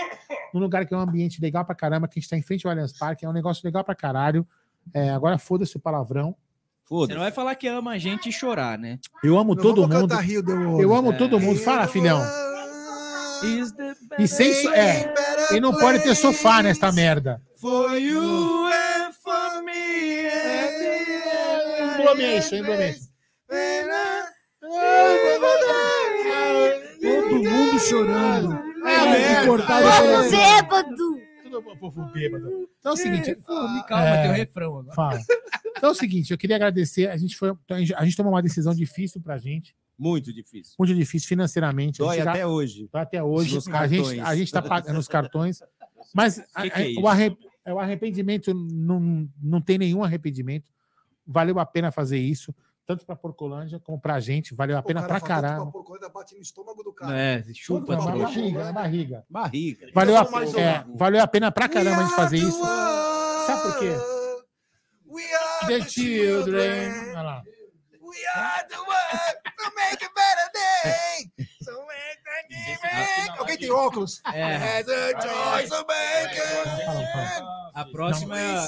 num 0.51 0.59
lugar 0.59 0.87
que 0.87 0.93
é 0.95 0.97
um 0.97 1.01
ambiente 1.01 1.39
legal 1.39 1.63
pra 1.63 1.75
caramba, 1.75 2.07
que 2.07 2.17
a 2.17 2.19
gente 2.19 2.27
tá 2.27 2.35
em 2.35 2.41
frente 2.41 2.65
ao 2.65 2.71
Allianz 2.71 2.97
Parque, 2.97 3.25
é 3.25 3.29
um 3.29 3.31
negócio 3.31 3.61
legal 3.63 3.83
pra 3.83 3.93
caralho. 3.93 4.43
É, 4.91 5.11
agora 5.11 5.37
foda-se 5.37 5.77
o 5.77 5.79
palavrão. 5.79 6.35
Você 6.89 7.13
não 7.13 7.21
vai 7.21 7.31
falar 7.31 7.53
que 7.53 7.67
ama 7.67 7.91
a 7.91 7.97
gente 7.99 8.29
e 8.29 8.31
chorar, 8.31 8.79
né? 8.79 8.97
Eu 9.23 9.37
amo 9.37 9.53
Não 9.53 9.61
todo 9.61 9.87
mundo. 9.87 10.15
Rio. 10.15 10.43
Eu 10.81 10.95
amo 10.95 11.11
É. 11.11 11.15
todo 11.15 11.39
mundo. 11.39 11.59
Fala, 11.59 11.87
filhão. 11.87 12.19
E 14.17 14.27
sem 14.27 14.51
é, 14.73 15.13
e 15.55 15.59
não 15.59 15.73
pode 15.73 15.99
ter 16.01 16.15
sofá 16.15 16.63
nesta 16.63 16.91
merda. 16.91 17.39
For 17.61 17.93
you 17.99 18.65
Emblomation, 22.11 22.55
emblomation. 22.57 23.05
Todo 27.01 27.43
mundo 27.43 27.79
chorando. 27.79 28.53
É, 28.85 29.11
merda. 29.11 29.47
cortado 29.47 29.85
Povo 29.85 30.29
bêbado. 30.29 31.21
Tudo 31.43 31.61
bom, 31.61 31.77
povo 31.77 32.05
bêbado. 32.13 32.69
Então 32.79 32.91
é 32.91 32.93
o 32.93 32.97
seguinte. 32.97 33.29
me 33.31 33.83
calma, 33.87 34.17
tem 34.21 34.29
o 34.31 34.33
refrão 34.33 34.77
agora. 34.79 34.95
Fala. 34.95 35.19
Então 35.77 35.89
é 35.89 35.91
o 35.91 35.95
seguinte, 35.95 36.31
eu 36.31 36.37
queria 36.37 36.55
agradecer. 36.55 37.09
A 37.09 37.17
gente, 37.17 37.35
foi, 37.35 37.51
a 37.69 37.79
gente- 37.79 37.93
a 37.95 38.03
gente 38.05 38.15
tomou 38.17 38.31
uma 38.33 38.41
decisão 38.41 38.73
difícil 38.73 39.21
pra 39.21 39.37
gente. 39.37 39.75
Muito 39.97 40.31
difícil. 40.33 40.73
Muito 40.77 40.93
difícil 40.93 41.27
financeiramente. 41.27 41.99
Dói 41.99 42.19
até 42.19 42.39
já- 42.39 42.47
hoje. 42.47 42.89
Dói 42.91 43.01
até 43.01 43.23
hoje. 43.23 43.55
Nos 43.55 43.67
A 43.67 43.87
gente, 43.87 44.19
a 44.19 44.35
gente 44.35 44.51
tá 44.51 44.61
pagando 44.61 44.99
os 44.99 45.07
cartões. 45.07 45.59
Mas 46.13 46.37
Que 46.61 46.69
que 46.69 46.77
é 46.79 46.81
a- 46.83 46.89
isso? 46.89 47.01
o, 47.01 47.07
arre- 47.07 47.37
é, 47.65 47.73
o 47.73 47.79
arrependimento 47.79 48.53
não, 48.53 49.27
não 49.41 49.61
tem 49.61 49.77
nenhum 49.77 50.03
arrependimento. 50.03 50.69
Valeu 51.25 51.59
a 51.59 51.65
pena 51.65 51.91
fazer 51.91 52.17
isso, 52.17 52.53
tanto 52.85 53.05
para 53.05 53.15
Porcolândia 53.15 53.79
como 53.79 53.99
para 53.99 54.15
a 54.15 54.19
gente. 54.19 54.53
Valeu 54.53 54.77
a 54.77 54.83
pena 54.83 55.03
pra 55.03 55.19
caramba. 55.19 55.71
Ainda 55.93 56.09
bate 56.09 56.35
no 56.35 56.41
estômago 56.41 56.83
do 56.83 56.93
cara. 56.93 57.17
É, 57.17 57.43
chupa, 57.53 57.95
na 57.95 58.15
barriga, 58.15 58.63
na 58.63 58.71
barriga. 58.71 59.25
Barriga. 59.29 59.87
Valeu 59.93 60.17
a, 60.17 60.21
Então, 60.21 60.59
é, 60.59 60.85
valeu 60.95 61.21
a 61.21 61.27
pena 61.27 61.51
pra 61.51 61.67
caramba 61.67 62.01
a 62.01 62.03
gente 62.03 62.15
fazer 62.15 62.37
isso. 62.37 62.61
Sabe 63.45 63.61
por 63.63 63.79
quê? 63.79 64.15
The 65.67 65.81
children. 65.89 66.91
Olha 67.09 67.21
lá. 67.21 67.43
We 68.01 68.23
are 68.35 68.67
the 68.69 68.77
one 68.77 69.35
to 69.57 69.71
make 69.75 70.03
a 70.03 70.09
better 70.09 70.49
day. 70.53 71.31
So 71.63 71.71
make 71.87 72.21
the 72.23 72.55
give 72.55 73.39
Alguém 73.39 73.57
tem 73.57 73.71
óculos? 73.71 74.21
É. 74.31 74.79
As 74.79 74.87
a 74.87 75.21
choice 75.21 75.73
of 75.73 75.85
making. 75.87 77.45
A 77.73 77.85
próxima 77.85 78.39
é. 78.39 78.67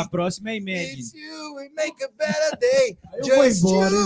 A- 0.00 0.08
próxima 0.08 0.50
é 0.50 0.56
Imagine. 0.56 1.00
It's 1.00 1.12
you 1.14 1.58
and 1.58 1.70
make 1.74 2.02
a 2.02 2.08
better 2.08 2.58
day. 2.58 2.98
Eu 3.28 3.36
vou 3.36 3.44
embora, 3.44 3.96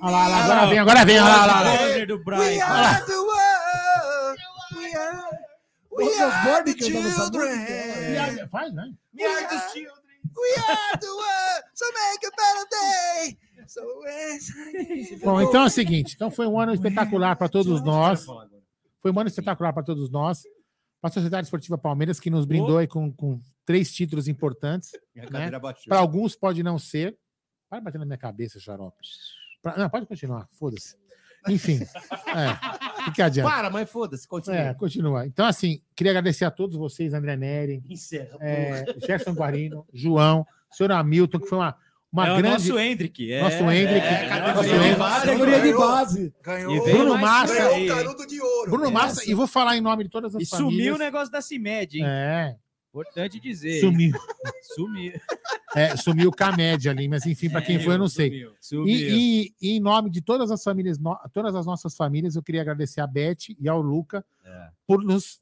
Olha 0.00 0.10
lá, 0.12 0.28
lá, 0.28 0.44
agora 0.44 0.66
vem, 0.66 0.78
agora 0.78 1.04
vem. 1.04 1.18
Olha 1.18 1.28
lá, 1.28 1.42
olha 1.42 1.46
lá, 1.46 1.60
olha 1.60 1.72
lá. 1.72 1.78
Poser 1.88 2.06
do 2.06 2.24
Brian. 2.24 2.40
We 2.40 2.60
are 2.60 3.04
the 3.06 3.12
world. 3.12 4.40
We 4.76 4.94
are. 4.94 5.38
We 5.90 6.20
are 6.20 6.64
the 6.64 6.84
children. 6.84 8.48
Faz, 8.50 8.72
né? 8.74 8.92
We 9.14 9.24
are 9.24 9.48
the 9.48 9.58
children. 9.72 9.98
We 10.36 10.54
are 10.62 10.98
the 11.00 11.06
world. 11.06 11.62
So 11.74 11.84
make 11.86 12.26
a 12.26 12.30
better 12.30 12.66
day. 12.70 13.38
So 13.66 13.80
Bom, 15.24 15.40
então 15.42 15.62
é 15.62 15.66
o 15.66 15.70
seguinte. 15.70 16.14
Então 16.14 16.30
foi 16.30 16.46
um 16.46 16.58
ano 16.58 16.72
espetacular 16.72 17.36
para 17.36 17.48
todos 17.48 17.82
nós. 17.82 18.24
Foi 19.02 19.12
um 19.12 19.18
ano 19.18 19.28
espetacular 19.28 19.72
para 19.72 19.82
todos 19.82 20.10
nós. 20.10 20.42
Para 21.00 21.10
a 21.10 21.12
Sociedade 21.12 21.46
Esportiva 21.46 21.78
Palmeiras, 21.78 22.18
que 22.18 22.28
nos 22.30 22.44
brindou 22.44 22.78
aí 22.78 22.86
com, 22.86 23.12
com 23.12 23.40
três 23.64 23.92
títulos 23.92 24.26
importantes. 24.26 24.90
Minha 25.14 25.30
né? 25.30 25.50
Para 25.88 25.98
alguns 25.98 26.34
pode 26.34 26.62
não 26.62 26.78
ser. 26.78 27.16
Para 27.70 27.80
bater 27.80 27.98
na 27.98 28.04
minha 28.06 28.18
cabeça, 28.18 28.58
xarope. 28.58 28.96
Pra- 29.62 29.76
Não, 29.76 29.88
pode 29.90 30.06
continuar, 30.06 30.48
foda-se. 30.58 30.96
Enfim, 31.48 31.78
é, 32.34 33.08
o 33.08 33.12
que 33.12 33.22
adianta? 33.22 33.48
Para, 33.48 33.70
mas 33.70 33.88
foda-se, 33.88 34.26
continua. 34.26 34.56
É, 34.58 34.74
continua. 34.74 35.26
Então, 35.26 35.46
assim, 35.46 35.80
queria 35.94 36.10
agradecer 36.10 36.44
a 36.44 36.50
todos 36.50 36.76
vocês, 36.76 37.14
André 37.14 37.36
Neri, 37.36 37.82
Encerra, 37.88 38.36
é, 38.40 38.84
Gerson 39.06 39.32
Guarino, 39.34 39.86
João, 39.92 40.44
senhor 40.70 40.90
Hamilton, 40.90 41.38
que 41.38 41.46
foi 41.46 41.58
uma, 41.58 41.76
uma 42.12 42.24
é 42.24 42.26
grande. 42.38 42.48
o 42.48 42.50
nosso 42.52 42.78
Hendrick. 42.78 43.32
É, 43.32 43.42
Nosso 43.42 43.70
Hendrick. 43.70 44.06
É, 44.06 44.28
nosso 44.28 44.44
categoria 44.54 44.68
de 44.72 44.74
Hendrick. 44.76 44.98
base. 44.98 45.26
Categoria 45.26 45.56
de 45.56 45.62
Ganhou. 45.62 45.78
base. 45.80 46.34
Ganhou. 46.42 46.74
E 46.76 46.80
veio 46.80 46.96
Bruno 46.98 47.18
Massa. 47.18 47.54
Ganhou 47.54 47.84
o 47.84 47.96
canudo 47.96 48.26
de 48.26 48.40
ouro. 48.40 48.70
Bruno 48.70 48.90
Massa, 48.90 49.30
e 49.30 49.34
vou 49.34 49.46
falar 49.46 49.76
em 49.76 49.80
nome 49.80 50.04
de 50.04 50.10
todas 50.10 50.34
as 50.34 50.42
E 50.42 50.46
famílias. 50.46 50.72
sumiu 50.74 50.94
o 50.94 50.98
negócio 50.98 51.30
da 51.30 51.40
CIMED, 51.40 51.98
hein? 51.98 52.04
É, 52.06 52.56
Importante 52.90 53.38
dizer. 53.38 53.80
sumiu. 53.80 54.12
Sumiu. 54.74 55.12
É, 55.74 55.96
sumiu 55.96 56.30
com 56.30 56.44
a 56.44 56.52
média 56.56 56.90
ali, 56.90 57.08
mas 57.08 57.24
enfim, 57.26 57.48
para 57.50 57.62
quem 57.62 57.78
foi, 57.80 57.94
eu 57.94 57.98
não 57.98 58.08
sei. 58.08 58.28
Sumiu. 58.30 58.52
sumiu. 58.60 58.86
E, 58.88 59.46
e- 59.46 59.54
e 59.60 59.70
em 59.76 59.80
nome 59.80 60.10
de 60.10 60.20
todas 60.20 60.50
as 60.50 60.62
famílias, 60.62 60.98
no- 60.98 61.18
todas 61.32 61.54
as 61.54 61.64
nossas 61.66 61.94
famílias, 61.96 62.36
eu 62.36 62.42
queria 62.42 62.60
agradecer 62.62 63.00
a 63.00 63.06
Beth 63.06 63.54
e 63.58 63.68
ao 63.68 63.80
Luca 63.80 64.24
É. 64.44 64.68
por 64.86 65.02
nos 65.02 65.40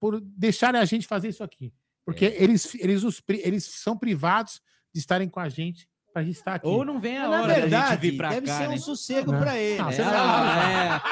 por 0.00 0.20
deixarem 0.20 0.80
a 0.80 0.84
gente 0.84 1.06
fazer 1.06 1.28
isso 1.28 1.44
aqui. 1.44 1.72
Porque 2.04 2.24
É. 2.26 2.42
eles, 2.42 2.74
eles, 2.74 3.04
os 3.04 3.22
eles 3.28 3.64
são 3.64 3.96
privados 3.96 4.60
de 4.92 4.98
estarem 4.98 5.28
com 5.28 5.38
a 5.38 5.48
gente 5.48 5.88
para 6.12 6.22
a 6.22 6.24
gente 6.24 6.36
estar 6.36 6.54
aqui. 6.54 6.66
Ou 6.66 6.84
não 6.84 7.00
vem 7.00 7.16
a 7.18 7.28
Na 7.28 7.38
hora 7.42 7.46
da 7.48 7.54
gente 7.54 7.60
verdade, 7.62 8.00
vir 8.10 8.16
pra 8.16 8.28
deve 8.30 8.46
cá, 8.46 8.58
ser 8.58 8.68
um 8.68 8.72
né? 8.72 8.78
sossego 8.78 9.32
Não. 9.32 9.40
pra 9.40 9.58
ele. 9.58 9.78
Não, 9.82 9.90
É, 9.90 9.94
É, 9.96 10.02
ah, 10.04 11.02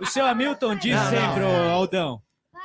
é. 0.00 0.02
O 0.02 0.06
seu 0.06 0.24
Hamilton 0.26 0.76
diz 0.76 0.94
Não, 0.94 1.10
sempre, 1.10 1.40
não. 1.40 1.70
Aldão. 1.70 2.22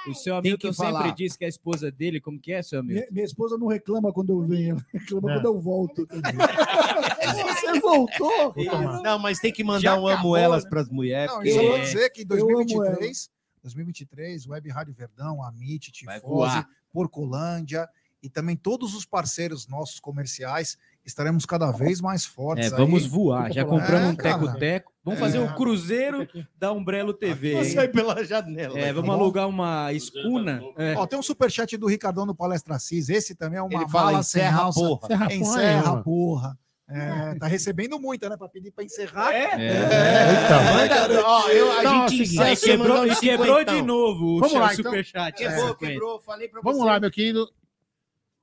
O 0.07 0.13
seu 0.13 0.35
Hamilton 0.35 0.73
sempre 0.73 1.11
diz 1.13 1.37
que 1.37 1.45
a 1.45 1.47
esposa 1.47 1.89
dele, 1.89 2.19
como 2.19 2.37
que 2.39 2.51
é, 2.51 2.61
seu 2.61 2.79
Hamilton? 2.81 2.99
Minha, 2.99 3.07
minha 3.11 3.25
esposa 3.25 3.57
não 3.57 3.67
reclama 3.67 4.11
quando 4.11 4.31
eu 4.33 4.41
venho, 4.41 4.75
ela 4.75 4.85
reclama 4.93 5.31
É. 5.31 5.33
quando 5.35 5.45
eu 5.45 5.59
volto. 5.61 6.05
Você 6.09 7.79
voltou? 7.81 8.53
Não, 9.01 9.17
mas 9.19 9.39
tem 9.39 9.51
que 9.51 9.63
mandar 9.63 9.79
Já 9.81 9.95
um 9.95 9.99
amo 10.07 10.09
acabou, 10.09 10.37
elas 10.37 10.63
né? 10.63 10.69
pras 10.69 10.89
mulheres. 10.89 11.31
Não, 11.31 11.37
porque- 11.37 11.49
e 11.49 11.53
só 11.55 11.61
vou 11.61 11.77
É. 11.77 11.81
dizer 11.81 12.09
que 12.09 12.21
em 12.21 12.25
Eu 12.29 12.35
amo 12.37 12.65
2023, 12.65 13.29
2023, 13.63 14.47
Web 14.47 14.69
Rádio 14.69 14.93
Verdão, 14.93 15.43
Amit, 15.43 15.91
Tifose. 15.91 16.65
Porcolândia 16.91 17.87
e 18.21 18.29
também 18.29 18.55
todos 18.55 18.93
os 18.93 19.05
parceiros 19.05 19.67
nossos 19.67 19.99
comerciais 19.99 20.77
estaremos 21.05 21.45
cada 21.45 21.71
vez 21.71 21.99
mais 22.01 22.25
fortes. 22.25 22.71
É, 22.71 22.75
vamos 22.75 23.03
aí. 23.03 23.09
voar. 23.09 23.51
Já 23.51 23.61
É, 23.61 23.65
compramos 23.65 24.09
um 24.11 24.15
cara. 24.15 24.39
teco-teco. 24.39 24.91
Vamos 25.03 25.19
É. 25.19 25.23
fazer 25.23 25.39
o 25.39 25.53
Cruzeiro 25.55 26.27
da 26.57 26.71
Umbrello 26.71 27.13
TV. 27.13 27.55
Hein? 27.55 27.63
sair 27.65 27.89
pela 27.89 28.23
janela. 28.23 28.79
É, 28.79 28.93
vamos 28.93 29.09
Tá 29.09 29.15
bom? 29.17 29.21
alugar 29.21 29.47
uma 29.49 29.91
escuna. 29.91 30.61
É. 30.77 30.95
Ó, 30.95 31.05
tem 31.05 31.19
um 31.19 31.23
superchat 31.23 31.75
do 31.75 31.87
Ricardão 31.87 32.25
do 32.25 32.33
Palestra 32.33 32.79
Cis. 32.79 33.09
Esse 33.09 33.35
também 33.35 33.59
é 33.59 33.61
uma 33.61 33.73
Ele 33.81 33.89
fala, 33.89 34.11
mala 34.13 34.23
sem 34.23 34.45
alça. 34.47 34.79
porra. 34.79 35.07
Encerra 35.07 35.27
porra 35.27 35.33
Encerra, 35.35 35.81
nenhuma. 35.83 36.03
porra. 36.03 36.57
É, 36.89 37.35
tá 37.35 37.47
recebendo 37.47 37.97
muita, 37.99 38.29
né? 38.29 38.37
Pra 38.37 38.47
pedir 38.47 38.69
pra 38.71 38.83
encerrar. 38.83 39.33
É. 39.33 39.55
Então, 39.55 40.63
Manda, 41.09 41.27
ó, 41.27 41.47
eu, 41.49 41.71
a 41.71 41.79
Então, 41.79 42.07
gente 42.09 42.21
é 42.21 42.23
encerra 42.23 42.45
Aí 42.45 42.57
quebrou, 42.57 43.07
e 43.07 43.15
quebrou 43.15 43.63
de 43.63 43.81
novo 43.81 44.25
o 44.37 44.39
Vamos 44.39 44.53
lá, 44.59 44.73
então. 44.73 44.85
superchat. 44.85 45.35
Quebrou, 45.37 45.67
50. 45.69 45.77
quebrou. 45.87 46.19
Falei 46.21 46.47
pra 46.49 46.61
Vamos 46.61 46.79
você. 46.79 46.85
lá, 46.85 46.99
meu 46.99 47.09
querido 47.09 47.49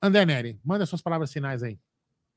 André 0.02 0.24
Neri. 0.26 0.58
Manda 0.64 0.84
suas 0.86 1.02
palavras 1.02 1.32
finais 1.32 1.62
aí. 1.62 1.78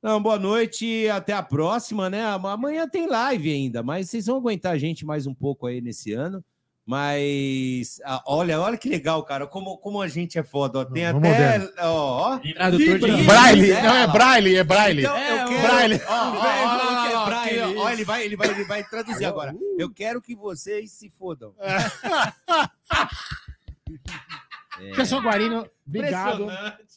Não, 0.04 0.22
boa 0.22 0.38
noite 0.38 0.86
e 0.86 1.10
até 1.10 1.32
a 1.32 1.42
próxima, 1.42 2.10
né? 2.10 2.26
Amanhã 2.26 2.86
tem 2.90 3.08
live 3.08 3.50
ainda, 3.50 3.82
mas 3.82 4.10
vocês 4.10 4.26
vão 4.26 4.36
aguentar 4.36 4.74
a 4.74 4.78
gente 4.78 5.06
mais 5.06 5.26
um 5.26 5.34
pouco 5.34 5.66
aí 5.66 5.80
nesse 5.80 6.12
ano. 6.12 6.44
Mas 6.86 8.02
ah, 8.04 8.22
olha, 8.28 8.60
olha 8.60 8.78
que 8.78 8.90
legal, 8.90 9.24
cara. 9.24 9.48
Como, 9.48 9.78
como 9.78 10.02
a 10.02 10.08
gente 10.10 10.38
é 10.38 10.44
foda. 10.44 10.80
Ó. 10.80 10.84
Tem 10.84 11.10
Vamos 11.10 11.30
até. 11.30 11.72
Ó, 11.84 12.34
ó. 12.34 12.38
Tradutor 12.38 13.00
de. 13.00 13.24
Braille, 13.24 13.72
É, 13.72 13.82
não 13.82 13.96
é 13.96 14.04
ó. 14.04 14.08
Braille, 14.12 14.56
é 14.58 14.64
Braille. 14.66 15.02
Então, 15.04 15.16
É, 15.16 15.42
eu 15.42 15.48
quero. 15.48 15.62
Braille. 15.62 16.02
Ó, 16.06 16.12
ó, 16.12 16.34
ó, 16.34 16.42
ó, 16.42 17.06
é 17.08 17.16
ó, 17.16 17.26
Braille, 17.26 17.60
aqui, 17.62 17.78
ó, 17.78 17.84
isso. 17.84 17.90
ele 17.94 18.04
vai, 18.04 18.26
ele 18.26 18.36
vai, 18.36 18.50
ele 18.50 18.66
vai 18.66 18.84
traduzir 18.84 19.24
agora. 19.24 19.56
Eu 19.80 19.90
quero 19.90 20.22
que 20.22 20.36
vocês 20.36 20.92
se 20.92 21.10
fodam. 21.10 21.54
Gerson 24.96 25.22
Guarino, 25.22 25.68
obrigado. 25.86 26.48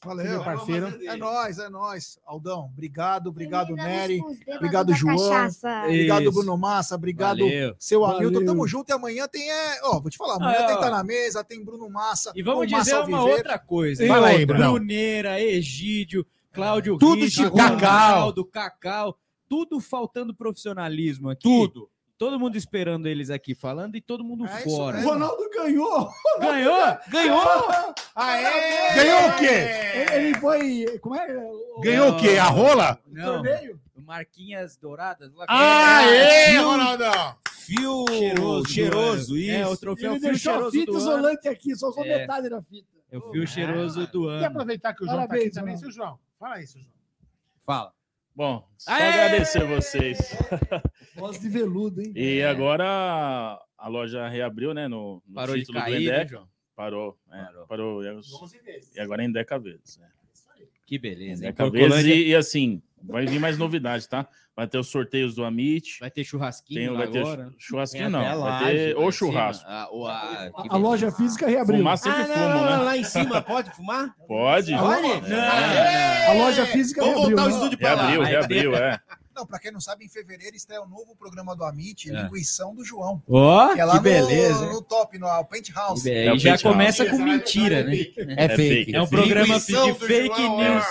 Valeu. 0.03 0.25
Meu 0.25 0.45
parceiro. 0.45 0.87
É 1.05 1.17
nóis, 1.17 1.59
é 1.59 1.69
nóis. 1.69 2.19
Aldão, 2.25 2.71
obrigado, 2.73 3.29
obrigado, 3.29 3.75
Nery. 3.75 4.21
Obrigado, 4.57 4.95
João. 4.95 5.17
cachaça. 5.17 5.83
Obrigado, 5.85 6.23
Isso. 6.23 6.33
Bruno 6.33 6.57
Massa. 6.57 6.95
Obrigado, 6.95 7.39
Valeu. 7.41 7.75
seu 7.79 8.01
Valeu. 8.01 8.29
Hamilton. 8.29 8.47
Tamo 8.47 8.67
junto 8.67 8.91
e 8.91 8.93
amanhã 8.93 9.27
tem. 9.29 9.51
É... 9.51 9.81
Ó, 9.85 10.01
vou 10.01 10.11
te 10.11 10.17
falar, 10.17 10.37
amanhã 10.37 10.61
Ah, 10.61 10.67
tem 10.67 10.77
ó. 10.77 10.81
Tá 10.81 10.91
na 10.91 11.05
Mesa, 11.05 11.45
tem 11.45 11.65
Bruno 11.65 11.89
Massa. 11.91 12.33
E 12.35 12.43
vamos 12.43 12.67
dizer 12.67 12.77
Massa 12.77 13.05
uma 13.05 13.25
outra 13.25 13.59
coisa. 13.59 14.07
Fala 14.07 14.29
aí. 14.29 14.47
Brunão. 14.47 14.73
Bruneira, 14.75 15.41
Egídio, 15.41 16.27
Cláudio 16.53 16.97
Tudo 16.99 17.23
Richa, 17.23 17.45
de 17.45 17.57
Cacau. 17.57 18.15
Ronaldo, 18.15 18.45
Cacau. 18.45 19.19
Tudo 19.49 19.81
faltando 19.81 20.35
profissionalismo 20.35 21.31
aqui. 21.31 21.43
Tudo. 21.43 21.89
Todo 22.19 22.41
mundo 22.41 22.57
esperando 22.57 23.07
eles 23.07 23.29
aqui 23.29 23.55
falando 23.55 23.95
e 23.95 24.01
todo 24.01 24.25
mundo 24.25 24.47
É 24.47 24.55
isso 24.61 24.65
fora. 24.77 24.99
O 24.99 25.03
Ronaldo 25.05 25.51
ganhou. 25.51 26.11
Ganhou? 26.41 26.99
Ganhou! 27.09 27.69
Aê! 28.17 28.95
Ganhou 28.95 29.29
o 29.29 29.37
quê? 29.37 30.15
Ele, 30.15 30.35
foi. 30.39 30.99
Como 31.01 31.15
é? 31.15 31.27
Ganhou 31.83 32.11
o 32.13 32.17
quê? 32.19 32.39
A 32.39 32.45
rola? 32.47 32.99
Não. 33.07 33.43
torneio? 33.43 33.81
Marquinhas 33.97 34.77
douradas. 34.77 35.35
lá- 35.35 35.45
Aê, 35.49 36.51
Fio- 36.53 36.63
Ronaldão! 36.65 37.37
Fio 37.67 38.05
Cheiroso, 38.09 38.69
cheiroso, 38.69 39.27
do 39.33 39.37
isso. 39.39 39.51
É, 39.51 39.67
o 39.67 39.77
troféu 39.77 40.13
Ele 40.13 40.21
fio 40.21 40.31
deixou 40.31 40.69
a 40.69 40.71
fita 40.71 40.93
do 40.93 40.99
isolante 40.99 41.49
aqui, 41.49 41.75
só 41.75 41.89
usou 41.89 42.05
É. 42.05 42.19
metade 42.21 42.49
da 42.49 42.63
fita. 42.63 42.87
É 43.11 43.19
o 43.19 43.31
fio 43.33 43.47
cheiroso 43.47 44.07
do 44.07 44.31
E 44.31 44.37
ano. 44.37 44.47
aproveitar 44.47 44.95
que 44.95 45.03
o 45.03 45.07
João 45.07 45.19
tá 45.19 45.27
Parabéns, 45.27 45.47
aqui 45.49 45.55
também, 45.55 45.77
seu 45.77 45.91
João. 45.91 46.19
Fala 46.39 46.55
aí, 46.55 46.67
seu 46.67 46.81
João. 46.81 46.93
Fala. 47.67 47.93
Bom, 48.37 48.69
só 48.77 48.93
Aê! 48.93 49.03
agradecer 49.09 49.65
vocês. 49.65 50.19
Voz 51.17 51.41
de 51.41 51.49
veludo, 51.49 52.03
hein? 52.03 52.13
E 52.15 52.43
agora 52.43 52.85
a 53.79 53.89
loja 53.89 54.29
reabriu, 54.29 54.75
né? 54.75 54.87
No, 54.89 55.23
no 55.27 55.35
Parou 55.35 55.55
de 55.55 55.63
título 55.63 55.79
do 55.79 55.85
cair, 55.85 55.95
né, 55.95 56.01
Endeca. 56.17 56.31
João? 56.31 56.49
Parou, 56.77 57.19
é, 57.33 57.43
Parou. 57.45 57.67
parou. 57.67 58.05
E, 58.05 58.11
os- 58.15 58.29
e 58.95 59.01
agora 59.01 59.23
é 59.23 59.27
em 59.27 59.33
Deca 59.33 59.59
vezes. 59.59 59.97
Né? 59.99 60.09
Que 60.85 60.99
beleza, 60.99 61.47
hein? 61.47 61.55
Vezes 61.73 62.05
e, 62.05 62.27
e 62.29 62.35
assim, 62.37 62.83
vai 63.03 63.27
vir 63.27 63.39
mais 63.39 63.57
novidades, 63.59 64.07
tá? 64.07 64.27
Vai 64.55 64.67
ter 64.67 64.79
os 64.79 64.89
sorteios 64.89 65.35
do 65.35 65.45
Amit. 65.45 65.99
Vai 66.01 66.11
ter 66.11 66.25
churrasquinho 66.25 66.81
Tem, 66.81 66.89
lá 66.91 66.97
vai 66.99 67.09
ter 67.09 67.19
agora. 67.21 67.53
churrasquinho 67.59 68.09
não, 68.11 68.21
até 68.21 68.29
vai 68.29 68.39
laje 68.39 68.65
ter 68.77 68.95
lá 68.95 69.01
ou 69.03 69.09
em 69.09 69.13
churrasco. 69.13 69.65
cima. 69.65 69.75
Ah, 69.77 69.89
o- 69.91 70.63
que 70.63 70.69
A 70.71 70.77
loja 70.77 71.13
física 71.13 71.47
reabriu. 71.47 71.79
Fumar 71.79 71.99
sempre 71.99 72.23
Ah, 72.23 72.27
não, 72.27 72.35
fumo, 72.35 72.49
não, 72.49 72.65
né? 72.65 72.77
não, 72.77 72.85
lá 72.85 72.97
em 72.97 73.05
cima 73.05 73.43
pode 73.43 73.71
fumar? 73.77 74.15
Pode. 74.27 74.73
Pode? 74.75 75.35
A 76.29 76.33
loja 76.33 76.67
física 76.67 77.01
Vamos 77.03 77.17
reabriu. 77.29 77.37
voltar 77.37 77.45
o 77.45 77.49
né? 77.59 77.65
estúdio 77.65 77.79
lá. 77.85 77.95
Reabriu, 77.95 78.23
Vai 78.23 78.31
reabriu, 78.31 78.73
ter- 78.73 78.83
é. 78.83 79.01
Não, 79.37 79.47
pra 79.47 79.59
quem 79.59 79.71
não 79.71 79.81
sabe, 79.81 80.03
em 80.03 80.09
fevereiro 80.09 80.57
estreia 80.57 80.81
o 80.81 80.89
novo 80.89 81.15
programa 81.15 81.55
do 81.55 81.63
Amit, 81.63 82.11
É. 82.11 82.23
Linguição 82.23 82.75
do 82.75 82.83
João. 82.83 83.23
Ó, 83.29 83.75
que 83.75 83.81
é 83.81 83.85
lá 83.85 83.93
que 83.93 83.97
no- 83.99 84.03
beleza, 84.05 84.65
hein? 84.65 84.73
No, 84.73 84.81
top, 84.81 85.19
no 85.19 85.45
Penthouse. 85.45 86.11
É, 86.11 86.35
e 86.35 86.39
já 86.39 86.59
começa 86.59 87.05
com 87.05 87.19
mentira, 87.19 87.85
né? 87.85 87.97
É 88.39 88.49
fake, 88.49 88.95
É 88.97 89.01
um 89.01 89.05
é 89.05 89.07
fake. 89.07 89.11
programa 89.23 89.61
de 89.61 89.95
fake 89.95 90.49
news. 90.49 90.85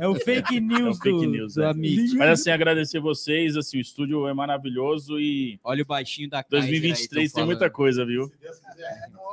É. 0.00 0.04
É 0.04 0.08
o 0.08 0.14
fake 0.14 0.60
news, 0.60 0.80
É 0.80 0.90
o 0.90 0.94
fake 0.94 1.26
do, 1.26 1.30
news, 1.30 1.54
do 1.54 1.62
é. 1.62 1.70
Amit. 1.70 2.14
Mas 2.16 2.40
assim, 2.40 2.50
agradecer 2.50 3.00
vocês, 3.00 3.56
assim, 3.56 3.78
o 3.78 3.80
estúdio 3.80 4.26
é 4.28 4.34
maravilhoso 4.34 5.18
e 5.20 5.58
Olha 5.64 5.82
o 5.82 5.86
baixinho 5.86 6.28
da 6.30 6.42
Kaiser 6.42 6.64
aí, 6.64 6.70
2023 6.80 7.32
tão 7.32 7.40
tem 7.42 7.46
muita 7.46 7.70
coisa, 7.70 8.04
viu? 8.06 8.30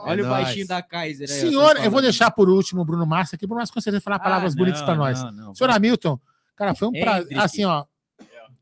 Olha 0.04 0.24
o 0.26 0.30
baixinho 0.30 0.68
da 0.68 0.82
Kaiser 0.82 1.30
aí. 1.30 1.36
Senhor, 1.40 1.76
tão 1.76 1.84
eu 1.84 1.92
vou 1.92 2.02
deixar 2.02 2.32
por 2.32 2.50
último 2.50 2.82
o 2.82 2.86
Bruno 2.86 3.06
Massa 3.06 3.36
aqui, 3.36 3.46
Bruno 3.46 3.60
Massa 3.62 3.74
com 3.74 3.82
certeza 3.82 4.02
falar 4.02 4.20
palavras 4.20 4.54
Ah, 4.54 4.58
bonitas 4.58 4.80
não, 4.82 4.86
para 4.88 4.96
nós. 4.96 5.24
não, 5.24 5.32
não. 5.32 5.56
Senhor 5.56 5.70
Hamilton, 5.72 6.20
cara, 6.56 6.76
foi 6.76 6.88
um 6.88 6.92
prazer. 6.92 7.38
Assim, 7.40 7.66
ó. 7.66 7.86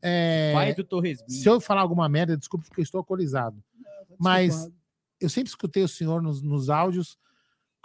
é, 0.02 0.52
Pai 0.54 0.74
do 0.74 0.84
Torresmin. 0.84 1.28
Se 1.28 1.48
eu 1.48 1.60
falar 1.60 1.80
alguma 1.80 2.08
merda, 2.08 2.36
desculpe 2.36 2.66
porque 2.66 2.80
eu 2.80 2.84
estou 2.84 2.98
alcoolizado. 2.98 3.62
Mas 4.18 4.70
eu 5.20 5.28
sempre 5.28 5.48
escutei 5.48 5.82
o 5.82 5.88
senhor 5.88 6.22
nos, 6.22 6.40
nos 6.42 6.70
áudios, 6.70 7.18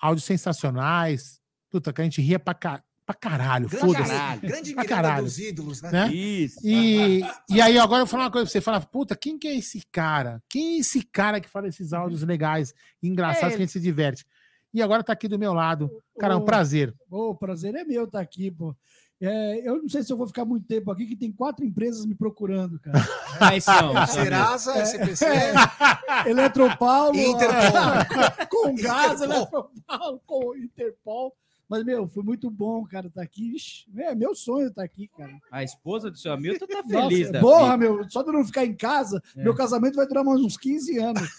áudios 0.01 0.25
sensacionais. 0.25 1.39
Puta, 1.69 1.93
que 1.93 2.01
a 2.01 2.03
gente 2.03 2.21
ria 2.21 2.39
pra, 2.39 2.53
ca- 2.53 2.83
pra 3.10 3.15
caralho. 3.15 3.68
Grande, 3.68 3.86
Foda-se. 3.86 4.10
caralho. 4.11 4.41
grande 4.41 4.73
Pra 4.76 4.86
caralho. 4.86 5.23
dos 5.23 5.40
ídolos, 5.40 5.81
né? 5.81 5.91
né? 5.91 6.14
Isso. 6.14 6.60
E, 6.64 7.22
e 7.49 7.60
aí, 7.61 7.77
agora 7.80 8.02
eu 8.02 8.06
vou 8.06 8.11
falar 8.11 8.26
uma 8.26 8.31
coisa 8.31 8.45
pra 8.45 8.52
você: 8.52 8.61
fala, 8.61 8.80
puta, 8.81 9.15
quem 9.15 9.38
que 9.40 9.48
é 9.48 9.56
esse 9.56 9.81
cara? 9.91 10.44
Quem 10.48 10.76
é 10.76 10.80
esse 10.80 11.02
cara 11.02 11.40
que 11.41 11.49
fala 11.49 11.68
esses 11.68 11.91
áudios 11.91 12.22
legais, 12.22 12.73
engraçados, 13.02 13.48
É 13.48 13.49
que 13.49 13.56
a 13.56 13.60
gente 13.65 13.72
se 13.72 13.80
diverte? 13.80 14.26
E 14.72 14.81
agora 14.84 15.03
tá 15.03 15.14
aqui 15.14 15.27
do 15.27 15.40
meu 15.40 15.53
lado. 15.53 15.90
Cara, 16.19 16.36
é 16.36 16.38
um 16.38 16.45
prazer. 16.45 16.94
O 17.10 17.34
prazer 17.34 17.73
é 17.73 17.84
meu 17.84 18.03
estar 18.03 18.19
aqui, 18.19 18.52
pô. 18.52 18.76
É, 19.22 19.68
eu 19.68 19.81
não 19.81 19.90
sei 19.90 20.02
se 20.03 20.14
eu 20.14 20.18
vou 20.18 20.27
ficar 20.27 20.45
muito 20.45 20.65
tempo 20.65 20.90
aqui, 20.91 21.06
que 21.06 21.15
tem 21.15 21.31
quatro 21.31 21.65
empresas 21.65 22.06
me 22.06 22.15
procurando, 22.15 22.80
cara. 22.80 22.99
Quais 23.38 23.64
são? 23.65 24.07
Serasa, 24.07 24.77
É, 24.77 24.84
SPC, 24.84 25.26
é, 25.26 26.30
Eletropaulo, 26.30 27.18
Interpol. 27.18 28.48
com 28.49 28.76
gás, 28.76 29.22
Interpol. 29.22 29.72
Eletropaulo, 29.81 30.22
com 30.26 30.56
Interpol. 30.56 31.34
Mas, 31.69 31.83
meu, 31.83 32.07
foi 32.07 32.23
muito 32.23 32.49
bom, 32.49 32.83
cara, 32.83 33.07
estar 33.07 33.21
aqui. 33.21 33.55
Ixi, 33.55 33.85
É 33.95 34.15
meu 34.15 34.33
sonho 34.33 34.69
estar 34.69 34.83
aqui, 34.83 35.07
cara. 35.15 35.31
A 35.51 35.63
esposa 35.63 36.09
do 36.09 36.17
seu 36.17 36.33
Hamilton 36.33 36.65
tá 36.65 36.75
Nossa, 36.81 37.09
feliz 37.09 37.31
da 37.31 37.39
porra, 37.39 37.77
vida. 37.77 37.77
meu, 37.77 38.09
só 38.09 38.23
de 38.23 38.29
eu 38.29 38.33
não 38.33 38.43
ficar 38.43 38.65
em 38.65 38.73
casa, 38.73 39.21
É. 39.37 39.43
meu 39.43 39.53
casamento 39.53 39.95
vai 39.95 40.07
durar 40.07 40.23
mais 40.23 40.41
uns 40.41 40.57
15 40.57 40.97
anos. 40.97 41.29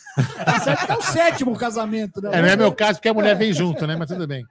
Tá 0.44 0.60
certo 0.60 0.86
que 0.86 0.92
é 0.92 0.96
o 0.96 1.02
sétimo 1.02 1.56
casamento, 1.56 2.20
né? 2.22 2.30
É, 2.32 2.42
não 2.42 2.48
é 2.48 2.56
meu 2.56 2.72
caso, 2.72 2.94
porque 2.94 3.08
a 3.08 3.14
mulher 3.14 3.36
vem 3.36 3.52
junto, 3.52 3.86
né? 3.86 3.96
Mas 3.96 4.08
tudo 4.08 4.26
bem. 4.26 4.44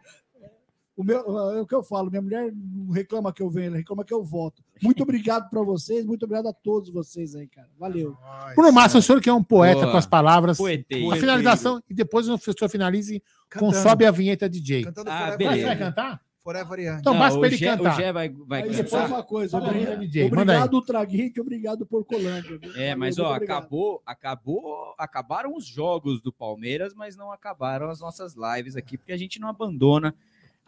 O, 0.99 1.03
meu, 1.05 1.19
é 1.51 1.61
o 1.61 1.65
que 1.65 1.73
eu 1.73 1.81
falo, 1.81 2.09
minha 2.09 2.21
mulher 2.21 2.51
não 2.53 2.91
reclama 2.91 3.31
que 3.31 3.41
eu 3.41 3.49
venho, 3.49 3.67
ela 3.67 3.77
reclama 3.77 4.03
que 4.03 4.13
eu 4.13 4.21
volto. 4.21 4.61
Muito 4.83 5.01
obrigado 5.01 5.49
para 5.49 5.61
vocês, 5.63 6.05
muito 6.05 6.23
obrigado 6.23 6.47
a 6.49 6.53
todos 6.53 6.89
vocês 6.89 7.35
aí, 7.35 7.47
cara. 7.47 7.69
Valeu. 7.79 8.17
Bruno 8.53 8.73
Massa, 8.73 8.97
o 8.97 9.01
senhor 9.01 9.21
que 9.21 9.29
é 9.29 9.33
um 9.33 9.41
poeta 9.41 9.79
Boa. 9.79 9.91
com 9.93 9.97
as 9.97 10.05
palavras. 10.05 10.57
Poeteiro. 10.57 11.09
A 11.13 11.15
finalização, 11.15 11.81
e 11.89 11.93
depois 11.93 12.27
o 12.27 12.37
senhor 12.37 12.69
finalize 12.69 13.23
com 13.49 13.59
Cantando. 13.67 13.75
Sobe 13.77 14.05
a 14.05 14.11
Vinheta 14.11 14.49
DJ. 14.49 14.83
Cantando 14.83 15.09
Ah, 15.09 15.31
Forever 15.37 15.65
Vai, 15.65 15.77
cantar? 15.77 16.21
Forever 16.43 16.79
Young. 16.79 16.99
Então 16.99 17.17
basta 17.17 17.37
pra 17.39 17.47
ele 17.47 17.57
Gé- 17.57 17.77
cantar. 17.77 17.93
O 17.93 17.95
Gé 17.95 18.11
vai, 18.13 18.29
vai 18.29 18.63
Aí 18.63 18.69
depois 18.71 19.05
uma 19.07 19.23
coisa, 19.23 19.57
obrigado, 19.57 19.79
vinheta, 19.83 19.97
DJ, 19.97 20.25
obrigado 20.27 20.73
Ultrageek, 20.73 21.39
obrigado 21.39 21.85
Porcolândia. 21.85 22.59
É, 22.75 22.95
mas 22.95 23.19
ó, 23.19 23.33
obrigado. 23.35 23.57
acabou, 23.59 24.01
acabou, 24.05 24.93
acabaram 24.97 25.55
os 25.55 25.65
jogos 25.65 26.21
do 26.21 26.31
Palmeiras, 26.33 26.93
mas 26.93 27.15
não 27.15 27.31
acabaram 27.31 27.89
as 27.89 27.99
nossas 27.99 28.35
lives 28.35 28.75
aqui, 28.75 28.97
porque 28.97 29.11
a 29.13 29.17
gente 29.17 29.39
não 29.39 29.47
abandona 29.49 30.13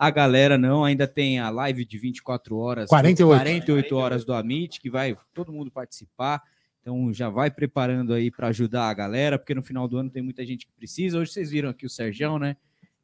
a 0.01 0.09
galera, 0.09 0.57
não. 0.57 0.83
Ainda 0.83 1.07
tem 1.07 1.37
a 1.37 1.51
live 1.51 1.85
de 1.85 1.95
24 1.99 2.57
horas, 2.57 2.89
48. 2.89 3.39
48 3.39 3.95
horas 3.95 4.25
do 4.25 4.33
Amit, 4.33 4.81
que 4.81 4.89
vai 4.89 5.15
todo 5.31 5.53
mundo 5.53 5.69
participar. 5.69 6.41
Então 6.81 7.13
já 7.13 7.29
vai 7.29 7.51
preparando 7.51 8.11
aí 8.11 8.31
para 8.31 8.47
ajudar 8.47 8.89
a 8.89 8.93
galera, 8.95 9.37
porque 9.37 9.53
no 9.53 9.61
final 9.61 9.87
do 9.87 9.97
ano 9.97 10.09
tem 10.09 10.23
muita 10.23 10.43
gente 10.43 10.65
que 10.65 10.73
precisa. 10.73 11.19
Hoje 11.19 11.31
vocês 11.31 11.51
viram 11.51 11.69
aqui 11.69 11.85
o 11.85 11.89
Sergião, 11.89 12.39
né? 12.39 12.57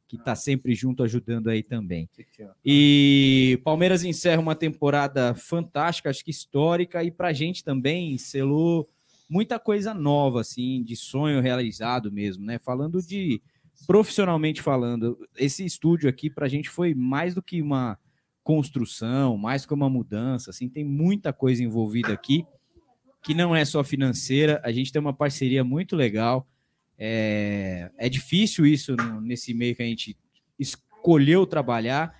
Que 0.08 0.18
tá 0.18 0.34
sempre 0.34 0.74
junto 0.74 1.04
ajudando 1.04 1.48
aí 1.48 1.62
também. 1.62 2.10
E 2.64 3.60
Palmeiras 3.62 4.02
encerra 4.02 4.42
uma 4.42 4.56
temporada 4.56 5.36
fantástica, 5.36 6.10
acho 6.10 6.24
que 6.24 6.32
histórica, 6.32 7.04
e 7.04 7.12
pra 7.12 7.32
gente 7.32 7.62
também 7.62 8.18
selou 8.18 8.90
muita 9.30 9.60
coisa 9.60 9.94
nova, 9.94 10.40
assim, 10.40 10.82
de 10.82 10.96
sonho 10.96 11.40
realizado 11.40 12.10
mesmo, 12.10 12.44
né? 12.44 12.58
Falando 12.58 13.00
de 13.00 13.40
profissionalmente 13.86 14.60
falando, 14.62 15.18
esse 15.36 15.64
estúdio 15.64 16.08
aqui 16.08 16.28
pra 16.28 16.48
gente 16.48 16.68
foi 16.68 16.94
mais 16.94 17.34
do 17.34 17.42
que 17.42 17.62
uma 17.62 17.98
construção, 18.42 19.36
mais 19.36 19.66
que 19.66 19.74
uma 19.74 19.88
mudança, 19.90 20.50
assim, 20.50 20.68
tem 20.68 20.84
muita 20.84 21.32
coisa 21.32 21.62
envolvida 21.62 22.12
aqui 22.12 22.44
que 23.22 23.34
não 23.34 23.54
é 23.54 23.64
só 23.64 23.82
financeira, 23.84 24.60
a 24.64 24.70
gente 24.72 24.92
tem 24.92 25.00
uma 25.00 25.12
parceria 25.12 25.62
muito 25.64 25.94
legal. 25.96 26.46
É, 26.96 27.90
é 27.98 28.08
difícil 28.08 28.64
isso 28.64 28.96
no- 28.96 29.20
nesse 29.20 29.52
meio 29.52 29.74
que 29.76 29.82
a 29.82 29.86
gente 29.86 30.16
escolheu 30.58 31.44
trabalhar, 31.46 32.16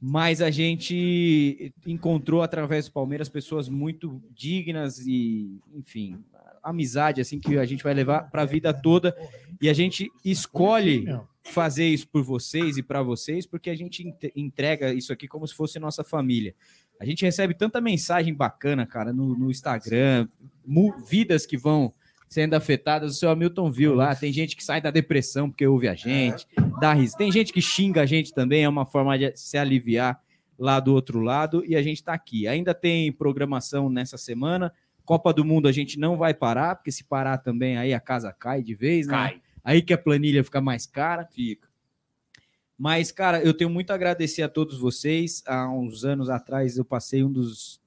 mas 0.00 0.40
a 0.40 0.50
gente 0.50 1.72
encontrou 1.86 2.42
através 2.42 2.86
do 2.86 2.92
Palmeiras 2.92 3.28
pessoas 3.28 3.68
muito 3.68 4.22
dignas 4.30 4.98
e, 5.00 5.58
enfim, 5.74 6.22
amizade 6.62 7.20
assim 7.20 7.38
que 7.38 7.58
a 7.58 7.64
gente 7.64 7.82
vai 7.82 7.94
levar 7.94 8.30
para 8.30 8.42
a 8.42 8.46
vida 8.46 8.72
toda 8.72 9.16
e 9.60 9.68
a 9.68 9.72
gente 9.72 10.10
escolhe 10.24 11.04
fazer 11.42 11.86
isso 11.86 12.06
por 12.08 12.22
vocês 12.22 12.76
e 12.76 12.82
para 12.82 13.02
vocês 13.02 13.46
porque 13.46 13.70
a 13.70 13.74
gente 13.74 14.06
ent- 14.06 14.32
entrega 14.36 14.92
isso 14.92 15.12
aqui 15.12 15.26
como 15.26 15.46
se 15.46 15.54
fosse 15.54 15.78
nossa 15.78 16.04
família. 16.04 16.54
A 17.00 17.04
gente 17.04 17.24
recebe 17.24 17.54
tanta 17.54 17.80
mensagem 17.80 18.34
bacana, 18.34 18.84
cara, 18.86 19.10
no, 19.12 19.34
no 19.38 19.50
Instagram, 19.50 20.28
vidas 21.08 21.46
que 21.46 21.56
vão 21.56 21.92
sendo 22.28 22.54
afetadas. 22.54 23.12
O 23.12 23.18
seu 23.18 23.30
Hamilton 23.30 23.70
viu 23.70 23.94
lá, 23.94 24.14
tem 24.14 24.30
gente 24.32 24.54
que 24.54 24.62
sai 24.62 24.80
da 24.80 24.90
depressão 24.90 25.48
porque 25.50 25.66
ouve 25.66 25.88
a 25.88 25.94
gente, 25.94 26.46
dá 26.80 26.92
risada. 26.92 27.18
Tem 27.18 27.32
gente 27.32 27.52
que 27.52 27.62
xinga 27.62 28.02
a 28.02 28.06
gente 28.06 28.32
também, 28.34 28.64
é 28.64 28.68
uma 28.68 28.84
forma 28.84 29.18
de 29.18 29.32
se 29.34 29.56
aliviar 29.56 30.20
lá 30.58 30.78
do 30.78 30.92
outro 30.92 31.20
lado 31.20 31.64
e 31.66 31.74
a 31.74 31.82
gente 31.82 31.96
está 31.96 32.12
aqui. 32.12 32.46
Ainda 32.46 32.74
tem 32.74 33.10
programação 33.10 33.88
nessa 33.88 34.18
semana. 34.18 34.70
Copa 35.04 35.32
do 35.32 35.44
Mundo 35.44 35.66
a 35.68 35.72
gente 35.72 35.98
não 35.98 36.16
vai 36.16 36.32
parar, 36.34 36.76
porque 36.76 36.92
se 36.92 37.04
parar 37.04 37.38
também 37.38 37.76
aí 37.76 37.92
a 37.92 38.00
casa 38.00 38.32
cai 38.32 38.62
de 38.62 38.74
vez, 38.74 39.06
né? 39.06 39.12
Cai. 39.12 39.42
Aí 39.62 39.82
que 39.82 39.92
a 39.92 39.98
planilha 39.98 40.42
fica 40.44 40.60
mais 40.60 40.86
cara. 40.86 41.24
Fica. 41.26 41.68
Mas, 42.78 43.12
cara, 43.12 43.42
eu 43.42 43.52
tenho 43.52 43.68
muito 43.68 43.90
a 43.90 43.94
agradecer 43.94 44.42
a 44.42 44.48
todos 44.48 44.78
vocês. 44.78 45.42
Há 45.46 45.68
uns 45.70 46.04
anos 46.04 46.30
atrás 46.30 46.78
eu 46.78 46.84
passei 46.84 47.22
um 47.22 47.30
dos 47.30 47.78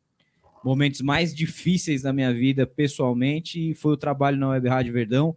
momentos 0.64 1.02
mais 1.02 1.34
difíceis 1.34 2.04
da 2.04 2.14
minha 2.14 2.34
vida 2.34 2.66
pessoalmente 2.68 3.72
e 3.72 3.74
foi 3.74 3.94
o 3.94 3.98
trabalho 3.98 4.38
na 4.38 4.50
Web 4.50 4.70
Rádio 4.70 4.94
Verdão 4.94 5.36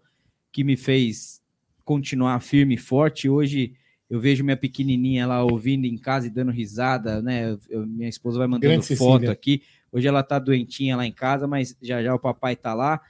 que 0.52 0.62
me 0.62 0.76
fez 0.76 1.42
continuar 1.84 2.38
firme 2.40 2.74
e 2.74 2.78
forte. 2.78 3.28
Hoje 3.28 3.74
eu 4.08 4.20
vejo 4.20 4.44
minha 4.44 4.56
pequenininha 4.56 5.26
lá 5.26 5.42
ouvindo 5.42 5.84
em 5.84 5.96
casa 5.98 6.26
e 6.26 6.30
dando 6.30 6.52
risada, 6.52 7.20
né? 7.22 7.56
Eu- 7.68 7.86
minha 7.86 8.08
esposa 8.08 8.38
vai 8.38 8.46
mandando 8.46 8.72
Grande 8.72 8.96
foto 8.96 9.12
Cecília. 9.20 9.32
aqui. 9.32 9.62
Hoje 9.92 10.06
ela 10.08 10.22
tá 10.22 10.38
doentinha 10.38 10.96
lá 10.96 11.06
em 11.06 11.12
casa, 11.12 11.46
mas 11.46 11.76
já 11.80 12.02
já 12.02 12.14
o 12.14 12.18
papai 12.18 12.54
tá 12.56 12.74
lá. 12.74 13.00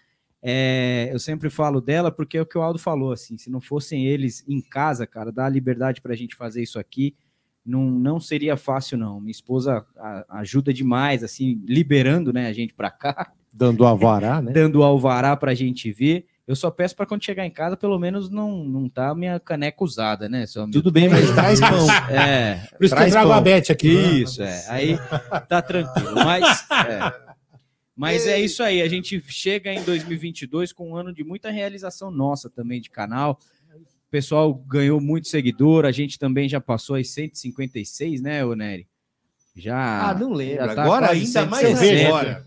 É, 0.42 1.08
eu 1.12 1.18
sempre 1.18 1.50
falo 1.50 1.80
dela 1.80 2.10
porque 2.12 2.38
é 2.38 2.42
o 2.42 2.46
que 2.46 2.56
o 2.56 2.62
Aldo 2.62 2.78
falou, 2.78 3.10
assim, 3.12 3.36
se 3.36 3.50
não 3.50 3.60
fossem 3.60 4.06
eles 4.06 4.44
em 4.46 4.60
casa, 4.60 5.06
cara, 5.06 5.32
dar 5.32 5.46
a 5.46 5.48
liberdade 5.48 6.00
para 6.00 6.12
a 6.12 6.16
gente 6.16 6.36
fazer 6.36 6.62
isso 6.62 6.78
aqui, 6.78 7.16
não, 7.64 7.82
não 7.90 8.20
seria 8.20 8.56
fácil, 8.56 8.96
não. 8.96 9.18
Minha 9.20 9.32
esposa 9.32 9.84
a- 9.96 10.24
ajuda 10.38 10.72
demais, 10.72 11.24
assim, 11.24 11.60
liberando 11.66 12.32
né, 12.32 12.46
a 12.46 12.52
gente 12.52 12.72
para 12.74 12.90
cá, 12.90 13.32
Dando 13.52 13.84
alvará, 13.86 14.40
né? 14.40 14.52
dando 14.54 14.76
o 14.80 14.82
alvará 14.84 15.34
para 15.36 15.50
a 15.50 15.54
gente 15.54 15.90
ver. 15.90 16.26
Eu 16.46 16.54
só 16.54 16.70
peço 16.70 16.94
para 16.94 17.06
quando 17.06 17.24
chegar 17.24 17.44
em 17.44 17.50
casa, 17.50 17.76
pelo 17.76 17.98
menos 17.98 18.30
não, 18.30 18.64
não 18.64 18.88
tá 18.88 19.08
a 19.08 19.14
minha 19.16 19.40
caneca 19.40 19.82
usada, 19.82 20.28
né? 20.28 20.44
Tudo 20.72 20.92
bem, 20.92 21.08
mas 21.08 21.28
traz 21.34 21.58
pão. 21.58 21.90
É. 22.08 22.68
Por 22.76 22.84
isso 22.84 22.94
que 22.94 23.02
eu 23.02 23.10
trago 23.10 23.30
pão. 23.30 23.36
a 23.36 23.40
Beth 23.40 23.70
aqui. 23.70 23.88
Isso, 24.22 24.42
é. 24.42 24.64
Aí 24.68 24.96
tá 25.48 25.60
tranquilo. 25.60 26.14
Mas, 26.14 26.70
é. 26.70 27.12
Mas 27.96 28.26
é 28.28 28.38
isso 28.38 28.62
aí. 28.62 28.80
A 28.80 28.88
gente 28.88 29.20
chega 29.26 29.72
em 29.72 29.82
2022 29.82 30.72
com 30.72 30.90
um 30.90 30.96
ano 30.96 31.12
de 31.12 31.24
muita 31.24 31.50
realização 31.50 32.12
nossa 32.12 32.48
também 32.48 32.80
de 32.80 32.90
canal. 32.90 33.40
O 33.74 34.10
pessoal 34.10 34.54
ganhou 34.54 35.00
muito 35.00 35.26
seguidor. 35.26 35.84
A 35.84 35.90
gente 35.90 36.16
também 36.16 36.48
já 36.48 36.60
passou 36.60 36.94
as 36.94 37.08
156, 37.08 38.22
né, 38.22 38.44
ô 38.44 38.54
Nery? 38.54 38.86
Já. 39.56 40.10
Ah, 40.10 40.14
não 40.14 40.32
lembro. 40.32 40.74
tá 40.74 40.82
Agora 40.82 41.10
ainda 41.10 41.46
mais 41.46 41.66
160. 41.66 42.06
agora. 42.06 42.46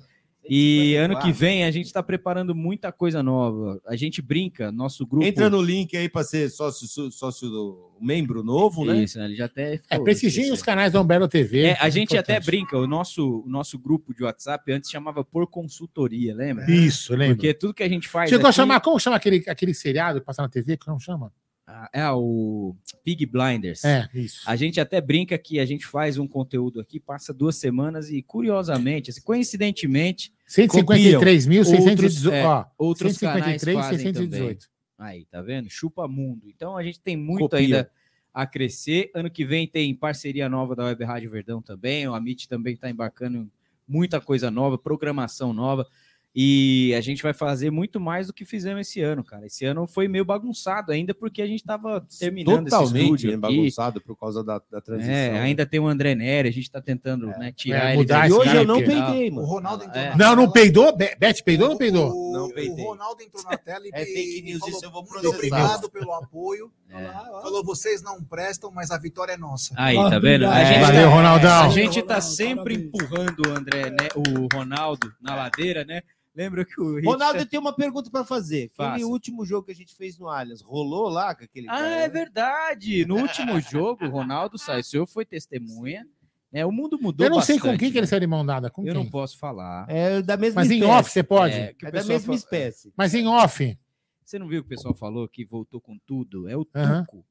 E 0.50 0.96
ano 0.96 1.14
54. 1.14 1.20
que 1.26 1.32
vem 1.32 1.64
a 1.64 1.72
gente 1.72 1.86
está 1.86 2.02
preparando 2.02 2.56
muita 2.56 2.92
coisa 2.92 3.22
nova. 3.22 3.80
A 3.86 3.96
gente 3.96 4.22
brinca, 4.22 4.72
nosso 4.72 5.06
grupo. 5.06 5.26
Entra 5.26 5.50
no 5.50 5.62
link 5.62 5.96
aí 5.96 6.10
para 6.10 6.24
ser 6.24 6.50
sócio, 6.50 7.12
sócio, 7.12 7.50
do 7.50 7.92
membro 8.02 8.44
novo, 8.44 8.84
né? 8.84 9.04
Isso, 9.04 9.20
né? 9.20 9.26
Ele 9.26 9.36
já 9.36 9.46
até. 9.46 9.80
É, 9.90 10.00
prestigiem 10.00 10.52
os 10.52 10.64
canais 10.64 10.94
da 10.94 11.02
Umbelo 11.02 11.28
TV. 11.28 11.66
É, 11.66 11.78
a 11.80 11.88
é 11.88 11.92
gente 11.92 12.18
até 12.18 12.40
brinca, 12.40 12.78
o 12.78 12.88
nosso, 12.88 13.44
o 13.46 13.50
nosso 13.50 13.78
grupo 13.78 14.14
de 14.14 14.24
WhatsApp 14.24 14.72
antes 14.72 14.90
chamava 14.90 15.24
por 15.24 15.46
consultoria, 15.48 16.34
lembra? 16.34 16.70
Isso, 16.70 17.16
lembro. 17.16 17.36
Porque 17.36 17.54
tudo 17.54 17.74
que 17.74 17.84
a 17.84 17.90
gente 17.90 18.08
faz. 18.08 18.30
Chegou 18.30 18.48
a 18.48 18.50
aqui- 18.50 18.56
chamar, 18.56 18.80
como 18.80 19.00
chama 19.00 19.18
aquele, 19.18 19.44
aquele 19.48 19.74
seriado 19.74 20.20
que 20.20 20.26
passa 20.26 20.42
na 20.42 20.50
TV? 20.50 20.78
Como 20.78 21.00
chama? 21.00 21.32
Ah, 21.72 21.88
É 21.94 22.10
o 22.10 22.76
Pig 23.04 23.28
Blinders. 23.28 23.86
É, 23.86 24.10
isso. 24.14 24.42
A 24.48 24.56
gente 24.56 24.80
até 24.80 25.00
brinca 25.00 25.38
que 25.38 25.60
a 25.60 25.66
gente 25.66 25.86
faz 25.86 26.18
um 26.18 26.28
conteúdo 26.28 26.80
aqui, 26.80 27.00
passa 27.00 27.32
duas 27.32 27.58
semanas 27.58 28.10
e, 28.10 28.24
curiosamente, 28.24 29.12
assim, 29.12 29.22
coincidentemente. 29.22 30.34
153.618, 30.50 32.24
copiam. 32.24 32.48
ó, 32.48 32.66
outros 32.78 33.18
canais 33.18 33.62
153.618. 33.62 33.74
fazem 33.74 34.14
também. 34.14 34.58
Aí, 34.98 35.26
tá 35.26 35.42
vendo? 35.42 35.70
Chupa 35.70 36.08
mundo. 36.08 36.50
Então 36.50 36.76
a 36.76 36.84
gente 36.84 37.00
tem 37.00 37.16
muito 37.16 37.42
Copiam. 37.42 37.60
ainda 37.60 37.92
a 38.34 38.46
crescer. 38.46 39.12
Ano 39.14 39.30
que 39.30 39.46
vem 39.46 39.68
tem 39.68 39.94
parceria 39.96 40.50
nova 40.50 40.76
da 40.76 40.86
Web 40.86 41.04
Rádio 41.04 41.30
Verdão 41.30 41.62
também. 41.62 42.08
O 42.08 42.14
Amit 42.14 42.50
também 42.50 42.74
está 42.74 42.90
embarcando 42.90 43.38
em 43.38 43.52
muita 43.88 44.20
coisa 44.20 44.50
nova, 44.50 44.78
programação 44.78 45.54
nova. 45.54 45.88
E 46.35 46.93
a 46.95 47.01
gente 47.01 47.23
vai 47.23 47.34
fazer 47.34 47.72
muito 47.72 47.99
mais 47.99 48.27
do 48.27 48.34
que 48.34 48.45
fizemos 48.45 48.81
esse 48.88 49.01
ano, 49.01 49.23
cara. 49.23 49.47
Esse 49.47 49.65
ano 49.65 49.88
foi 49.88 50.07
meio 50.07 50.23
bagunçado 50.23 50.91
ainda 50.91 51.11
porque 51.14 51.41
a 51.41 51.47
gente 51.47 51.60
estava 51.61 52.06
terminando 52.19 52.68
esse 52.68 52.77
Totalmente 52.77 53.03
estúdio 53.03 53.30
né, 53.31 53.34
aqui. 53.47 53.56
bagunçado 53.57 53.99
por 54.01 54.15
causa 54.15 54.43
da, 54.43 54.61
da 54.72 54.80
transição. 54.80 55.11
É, 55.11 55.39
ainda 55.39 55.65
tem 55.65 55.80
o 55.80 55.88
André 55.88 56.14
Nery, 56.14 56.47
a 56.47 56.51
gente 56.51 56.64
está 56.65 56.80
tentando 56.80 57.26
né, 57.27 57.51
tirar 57.51 57.89
É, 57.89 57.93
ele. 57.95 58.03
esse 58.03 58.03
e 58.03 58.07
cara, 58.07 58.30
tal. 58.65 58.76
porque- 58.76 58.84
peidei, 58.85 59.31
mano. 59.31 59.41
O 59.41 59.49
Ronaldo 59.49 59.84
entrou 59.84 60.03
É. 60.03 60.10
na 60.11 60.15
Não, 60.18 60.35
não 60.35 60.51
peidou? 60.51 60.95
Be- 60.95 61.15
Beth 61.19 61.43
peidou 61.43 61.65
ou 61.65 61.72
não 61.72 61.77
peidou? 61.80 62.11
O, 62.11 62.31
Não 62.31 62.45
o 62.45 62.53
peidei. 62.53 62.85
Ronaldo 62.85 63.23
entrou 63.23 63.43
na 63.43 63.57
tela 63.57 63.85
e, 63.85 63.89
É 63.91 64.06
fake 64.06 64.38
e 64.38 64.41
news, 64.43 64.60
falou, 64.60 64.76
isso 64.76 64.85
eu 64.85 64.91
vou 64.91 65.03
processar. 65.03 65.35
obrigado 65.35 65.89
pelo 65.89 66.14
apoio. 66.14 66.72
É. 66.91 67.06
Falou, 67.41 67.64
vocês 67.65 68.03
não 68.03 68.23
prestam, 68.23 68.72
mas 68.72 68.91
a 68.91 68.97
vitória 68.99 69.34
é 69.34 69.38
nossa. 69.38 69.73
Aí, 69.76 69.95
tá 69.95 70.19
vendo? 70.19 70.45
A 70.45 70.60
É, 70.60 70.65
gente 70.65 70.81
valeu, 70.81 71.10
tá, 71.10 71.15
Ronaldão. 71.15 71.64
A 71.65 71.69
gente 71.69 72.01
tá 72.03 72.22
sempre 72.22 72.76
empurrando 72.76 73.47
o 73.47 73.51
André, 73.51 73.89
né, 73.89 74.07
o 74.15 74.47
Ronaldo 74.56 75.11
na 75.19 75.35
ladeira, 75.35 75.84
né? 75.84 76.01
Lembra 76.41 76.64
que 76.64 76.80
o 76.80 77.03
Ronaldo, 77.03 77.40
eu 77.40 77.45
tenho 77.45 77.61
uma 77.61 77.74
pergunta 77.74 78.10
para 78.10 78.24
fazer. 78.24 78.70
Faça. 78.76 78.91
Aquele 78.91 79.03
último 79.06 79.45
jogo 79.45 79.66
que 79.66 79.72
a 79.74 79.76
gente 79.76 79.94
fez 79.94 80.18
no 80.18 80.30
Allianz, 80.30 80.61
rolou 80.61 81.10
lá 81.10 81.36
com 81.36 81.44
aquele 81.44 81.68
Ah, 81.70 81.86
é 81.86 82.07
verdade. 82.07 83.06
No 83.06 83.18
último 83.18 83.60
jogo, 83.60 84.06
o 84.06 84.10
Ronaldo 84.10 84.57
saiu, 84.57 84.80
o 84.80 84.84
senhor 84.84 85.06
foi 85.06 85.26
testemunha. 85.26 86.07
Né? 86.52 86.66
O 86.66 86.72
mundo 86.72 86.98
mudou 86.99 87.26
Eu 87.28 87.30
não 87.30 87.41
sei 87.41 87.57
com 87.57 87.64
bastante, 87.68 87.80
quem 87.82 87.91
que 87.91 87.98
ele 87.98 88.06
né? 88.06 88.07
saiu 88.07 88.22
de 88.22 88.28
mão 88.28 88.45
dada. 88.45 88.70
Com 88.70 88.82
Eu 88.84 88.94
quem? 88.94 89.03
não 89.03 89.10
posso 89.10 89.38
falar. 89.38 89.86
É 89.90 90.22
da 90.22 90.38
mesma 90.38 90.61
Mas 90.61 90.72
em 90.72 90.76
espécie. 90.80 90.91
off 90.98 91.11
você 91.11 91.24
pode? 91.24 91.53
É, 91.56 91.74
que 91.74 91.86
o 91.86 91.88
É 91.88 91.91
da 91.91 91.98
pessoal 91.99 92.14
mesma 92.14 92.26
fala- 92.26 92.38
espécie. 92.38 92.94
Mas 92.98 93.14
em 93.14 93.28
off. 93.28 93.78
Você 94.24 94.40
não 94.40 94.48
viu 94.48 94.61
que 94.61 94.68
o 94.68 94.70
pessoal 94.70 94.94
falou 94.95 95.28
que 95.28 95.44
voltou 95.44 95.82
com 95.82 95.98
tudo? 96.07 96.48
É 96.48 96.56
o. 96.56 96.64
Tuco. 96.64 97.26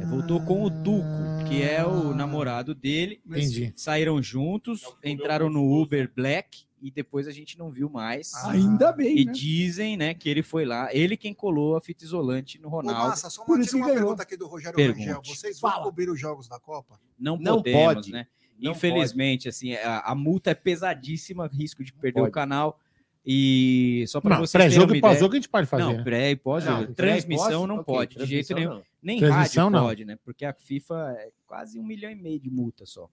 É, 0.00 0.06
voltou 0.06 0.40
com 0.44 0.62
o 0.62 0.70
Tuco, 0.70 1.04
que 1.48 1.60
é 1.62 1.84
o 1.84 2.14
namorado 2.14 2.74
dele. 2.74 3.20
Entendi. 3.26 3.72
Saíram 3.76 4.22
juntos, 4.22 4.82
entraram 5.04 5.50
no 5.50 5.62
Uber 5.82 6.10
Black 6.14 6.64
e 6.86 6.90
depois 6.90 7.26
a 7.26 7.30
gente 7.32 7.58
não 7.58 7.70
viu 7.70 7.88
mais. 7.88 8.34
Ainda 8.44 8.92
bem, 8.92 9.16
E 9.18 9.24
né? 9.24 9.32
dizem, 9.32 9.96
né, 9.96 10.12
que 10.12 10.28
ele 10.28 10.42
foi 10.42 10.64
lá, 10.66 10.94
ele 10.94 11.16
quem 11.16 11.32
colou 11.32 11.76
a 11.76 11.80
fita 11.80 12.04
isolante 12.04 12.60
no 12.60 12.68
Ô, 12.68 12.72
Ronaldo. 12.72 13.08
Massa, 13.08 13.30
só 13.30 13.42
Por 13.44 13.58
uma, 13.58 13.66
uma 13.74 13.86
pergunta 13.86 14.22
aqui 14.22 14.36
do 14.36 14.46
Rogério 14.46 14.76
Pergunte. 14.76 15.06
Rangel. 15.06 15.22
Vocês 15.24 15.58
vão 15.60 15.70
Fala. 15.70 15.82
cobrir 15.84 16.10
os 16.10 16.20
jogos 16.20 16.46
da 16.48 16.60
Copa? 16.60 17.00
Não, 17.18 17.38
Não 17.38 17.56
podemos, 17.56 17.94
pode. 17.94 18.12
né? 18.12 18.26
Não 18.58 18.72
Infelizmente, 18.72 19.48
assim, 19.48 19.72
a, 19.74 20.00
a 20.00 20.14
multa 20.14 20.50
é 20.50 20.54
pesadíssima, 20.54 21.46
risco 21.52 21.82
de 21.82 21.92
perder 21.92 22.20
Pode. 22.20 22.28
o 22.28 22.32
canal. 22.32 22.78
E 23.26 24.04
só 24.06 24.20
para 24.20 24.36
vocês 24.36 24.50
terem 24.52 24.66
pré-jogo 24.68 24.94
e 24.94 24.98
ideia- 24.98 25.10
pós-jogo 25.12 25.32
a 25.32 25.36
gente 25.36 25.48
pode 25.48 25.66
fazer. 25.66 25.82
Não, 25.82 25.92
né? 25.94 26.02
pré 26.04 26.30
e 26.32 26.36
pós-jogo. 26.36 26.92
Transmissão 26.94 27.60
pós, 27.60 27.68
não 27.68 27.74
ok, 27.76 27.84
pode, 27.94 28.16
de 28.18 28.26
jeito 28.26 28.54
nenhum. 28.54 28.74
não. 28.74 28.82
Nem 29.02 29.18
Transmissão, 29.18 29.64
rádio 29.64 29.78
não. 29.80 29.86
pode, 29.86 30.04
né? 30.04 30.18
Porque 30.22 30.44
a 30.44 30.52
FIFA 30.52 31.16
é 31.18 31.30
quase 31.46 31.78
um 31.78 31.82
milhão 31.82 32.10
e 32.10 32.14
meio 32.14 32.38
de 32.38 32.50
multa 32.50 32.84
só. 32.84 33.08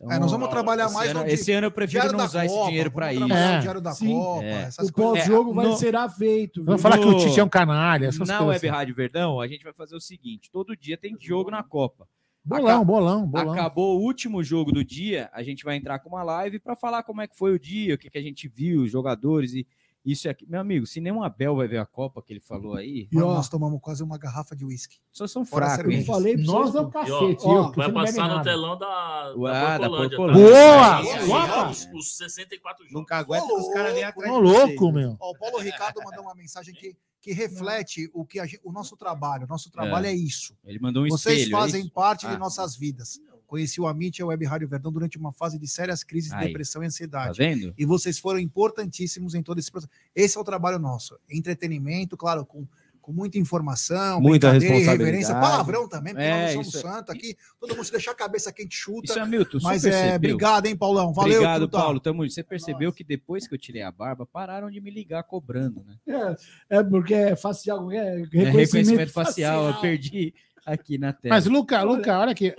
Então, 0.00 0.12
É, 0.12 0.18
nós 0.18 0.30
vamos 0.30 0.48
trabalhar 0.48 0.86
esse 0.86 0.94
mais 0.94 1.10
ano, 1.10 1.20
no 1.20 1.26
esse 1.26 1.52
ano 1.52 1.66
eu 1.68 1.70
prefiro 1.70 2.02
Diário 2.02 2.18
não 2.18 2.24
usar 2.24 2.44
esse 2.44 2.54
Copa, 2.54 2.66
dinheiro 2.68 2.90
para 2.90 3.14
isso. 3.14 3.22
É. 3.32 3.58
o 3.58 3.60
Diário 3.62 3.80
da 3.80 3.92
Sim. 3.92 4.12
Copa, 4.14 4.44
É. 4.44 4.62
essas 4.62 4.88
O 4.88 4.92
pós-jogo 4.92 5.50
É, 5.52 5.54
vai 5.54 5.66
no- 5.66 5.76
ser 5.76 5.94
feito. 6.18 6.64
Vamos 6.64 6.82
falar 6.82 6.98
que 6.98 7.06
o 7.06 7.16
Tite 7.18 7.40
é 7.40 7.44
um 7.44 7.48
canalha, 7.48 8.06
essas 8.06 8.28
Na 8.28 8.38
coisas. 8.38 8.54
Web 8.62 8.68
assim. 8.68 8.76
Rádio 8.76 8.94
Verdão, 8.94 9.40
a 9.40 9.46
gente 9.46 9.62
vai 9.64 9.72
fazer 9.72 9.94
o 9.96 10.00
seguinte: 10.00 10.50
todo 10.50 10.76
dia 10.76 10.98
tem 10.98 11.16
jogo 11.18 11.50
na 11.50 11.62
Copa. 11.62 12.06
Bolão, 12.44 12.84
bolão, 12.84 13.26
bolão. 13.26 13.52
Acabou 13.52 13.98
o 13.98 14.02
último 14.02 14.42
jogo 14.44 14.70
do 14.70 14.84
dia, 14.84 15.30
a 15.32 15.42
gente 15.42 15.64
vai 15.64 15.76
entrar 15.76 15.98
com 16.00 16.10
uma 16.10 16.22
live 16.22 16.58
para 16.58 16.76
falar 16.76 17.02
como 17.02 17.22
é 17.22 17.26
que 17.26 17.34
foi 17.36 17.52
o 17.54 17.58
dia, 17.58 17.94
o 17.94 17.98
que, 17.98 18.10
que 18.10 18.18
a 18.18 18.22
gente 18.22 18.46
viu, 18.48 18.82
os 18.82 18.90
jogadores 18.90 19.54
e 19.54 19.66
isso 20.04 20.26
e 20.26 20.30
aqui. 20.30 20.46
Meu 20.46 20.60
amigo, 20.60 20.86
se 20.86 21.00
nem 21.00 21.12
o 21.12 21.22
Abel 21.22 21.56
vai 21.56 21.66
ver 21.66 21.78
a 21.78 21.86
Copa 21.86 22.22
que 22.22 22.32
ele 22.32 22.40
falou 22.40 22.74
aí, 22.74 23.08
E 23.10 23.18
ó, 23.20 23.34
Nós 23.34 23.48
tomamos 23.48 23.80
quase 23.80 24.02
uma 24.02 24.18
garrafa 24.18 24.54
de 24.54 24.64
uísque. 24.64 24.98
só 25.10 25.26
são 25.26 25.44
fracos. 25.44 25.92
eu 25.94 26.04
falei 26.04 26.34
pra 26.36 26.44
Nós 26.44 26.74
é 26.74 26.80
o 26.80 26.90
cacete. 26.90 27.42
Ó, 27.46 27.66
eu, 27.68 27.72
Vai 27.72 27.92
passar 27.92 28.28
no 28.28 28.42
telão 28.42 28.76
da, 28.78 29.32
da 29.32 29.78
da 29.78 29.88
Porcolândia. 29.88 30.16
Porcolândia. 30.16 30.46
Boa! 30.50 31.26
Boa! 31.26 31.70
Os, 31.70 31.88
os 31.94 32.16
64 32.16 32.84
jogos. 32.84 32.92
Nunca 33.00 33.16
aguenta 33.16 33.46
que 33.46 33.52
os 33.52 33.72
caras 33.72 33.94
vêm 33.94 34.04
atrás 34.04 34.30
Ô, 34.32 34.36
de 34.36 34.42
louco, 34.42 34.92
meu. 34.92 35.16
Ó, 35.20 35.30
o 35.30 35.38
Paulo 35.38 35.58
Ricardo 35.58 36.00
mandou 36.04 36.22
uma 36.24 36.34
mensagem 36.34 36.74
que, 36.74 36.94
que 37.20 37.32
reflete 37.32 38.10
o 38.12 38.24
que 38.26 38.38
gente- 38.46 38.60
o 38.62 38.72
nosso 38.72 38.96
trabalho. 38.96 39.44
O 39.44 39.48
nosso 39.48 39.70
trabalho 39.70 40.06
é, 40.06 40.12
isso. 40.12 40.54
Ele 40.64 40.78
mandou 40.78 41.04
um 41.04 41.08
Vocês 41.08 41.38
espelho. 41.40 41.56
é 41.56 41.60
fazem 41.60 41.80
isso? 41.82 41.90
parte 41.92 42.26
de 42.26 42.34
Ah. 42.34 42.38
nossas 42.38 42.76
vidas. 42.76 43.18
Conheci 43.54 43.80
o 43.80 43.86
Amit 43.86 44.18
e 44.18 44.22
a 44.22 44.26
Web 44.26 44.44
Rádio 44.46 44.66
Verdão 44.68 44.90
durante 44.90 45.16
uma 45.16 45.30
fase 45.30 45.60
de 45.60 45.68
sérias 45.68 46.02
crises 46.02 46.30
de 46.30 46.36
Aí. 46.36 46.48
depressão 46.48 46.82
e 46.82 46.86
Tá 46.86 46.88
ansiedade. 46.88 47.38
vendo? 47.38 47.72
E 47.78 47.86
vocês 47.86 48.18
foram 48.18 48.40
importantíssimos 48.40 49.32
em 49.36 49.44
todo 49.44 49.60
esse 49.60 49.70
processo. 49.70 49.92
Esse 50.12 50.36
é 50.36 50.40
o 50.40 50.42
trabalho 50.44 50.76
nosso. 50.76 51.16
Entretenimento, 51.30 52.16
claro, 52.16 52.44
com, 52.44 52.66
com 53.00 53.12
muita 53.12 53.38
informação, 53.38 54.20
Muita 54.20 54.50
responsabilidade. 54.50 54.98
reverência. 54.98 55.34
Palavrão 55.34 55.88
também, 55.88 56.14
porque 56.14 56.26
É, 56.26 56.46
nós 56.46 56.54
não 56.56 56.64
somos 56.64 56.74
é- 56.74 56.80
santos 56.80 57.14
aqui. 57.14 57.36
Todo 57.60 57.76
mundo 57.76 57.84
se 57.84 57.92
deixar 57.92 58.10
a 58.10 58.14
cabeça 58.16 58.52
quente 58.52 58.74
chuta. 58.74 59.04
Isso 59.12 59.18
é 59.20 59.24
Milton, 59.24 59.58
Mas 59.62 59.84
é, 59.84 59.90
percebeu? 59.90 60.16
obrigado, 60.16 60.66
hein, 60.66 60.76
Paulão? 60.76 61.12
Valeu, 61.12 61.34
Obrigado, 61.34 61.60
Truta. 61.68 61.78
Paulo. 61.78 62.00
Tamo, 62.00 62.28
você 62.28 62.42
percebeu 62.42 62.92
que 62.92 63.04
depois 63.04 63.46
que 63.46 63.54
eu 63.54 63.58
tirei 63.58 63.82
a 63.82 63.92
barba, 63.92 64.26
pararam 64.26 64.68
de 64.68 64.80
me 64.80 64.90
ligar 64.90 65.22
cobrando, 65.22 65.84
né? 65.84 66.34
É, 66.68 66.78
é 66.78 66.82
porque 66.82 67.14
é 67.14 67.36
facial, 67.36 67.88
é 67.92 67.96
É 67.98 68.00
reconhecimento, 68.22 68.56
reconhecimento 68.56 69.12
facial, 69.12 69.68
eu 69.68 69.80
perdi 69.80 70.34
aqui 70.66 70.98
na 70.98 71.12
tela. 71.12 71.34
Mas, 71.34 71.46
Luca, 71.46 71.82
Luca, 71.82 72.18
olha 72.18 72.32
aqui. 72.32 72.54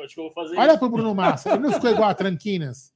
Olha 0.58 0.78
pro 0.78 0.90
Bruno 0.90 1.14
Massa. 1.16 1.52
Ele 1.52 1.60
não 1.60 1.72
ficou 1.74 1.90
igual 1.92 2.10
a 2.10 2.14
Tranquinas. 2.14 2.94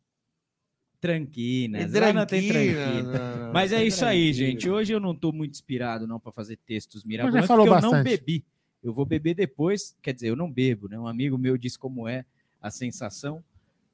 Tranquinas, 1.01 1.93
É 1.95 2.13
não 2.13 2.25
tem 2.25 2.49
tranquina. 2.49 3.03
não, 3.03 3.45
não. 3.45 3.53
Mas 3.53 3.71
é 3.71 3.83
isso 3.83 4.03
aí, 4.05 4.33
gente. 4.33 4.69
Hoje 4.69 4.91
eu 4.91 4.99
não 4.99 5.15
tô 5.15 5.31
muito 5.31 5.51
inspirado 5.53 6.05
não 6.05 6.19
para 6.19 6.31
fazer 6.31 6.57
textos 6.57 7.01
já 7.03 7.07
mirabolantes, 7.07 7.47
falou 7.47 7.65
porque 7.65 7.77
eu 7.77 7.81
não 7.89 7.91
bastante. 7.91 8.17
bebi. 8.19 8.45
Eu 8.83 8.93
vou 8.93 9.05
beber 9.05 9.33
depois, 9.33 9.95
quer 10.01 10.13
dizer, 10.13 10.27
eu 10.29 10.35
não 10.35 10.51
bebo, 10.51 10.89
né? 10.89 10.99
Um 10.99 11.07
amigo 11.07 11.37
meu 11.37 11.57
disse 11.57 11.79
como 11.79 12.07
é 12.07 12.25
a 12.61 12.69
sensação. 12.69 13.41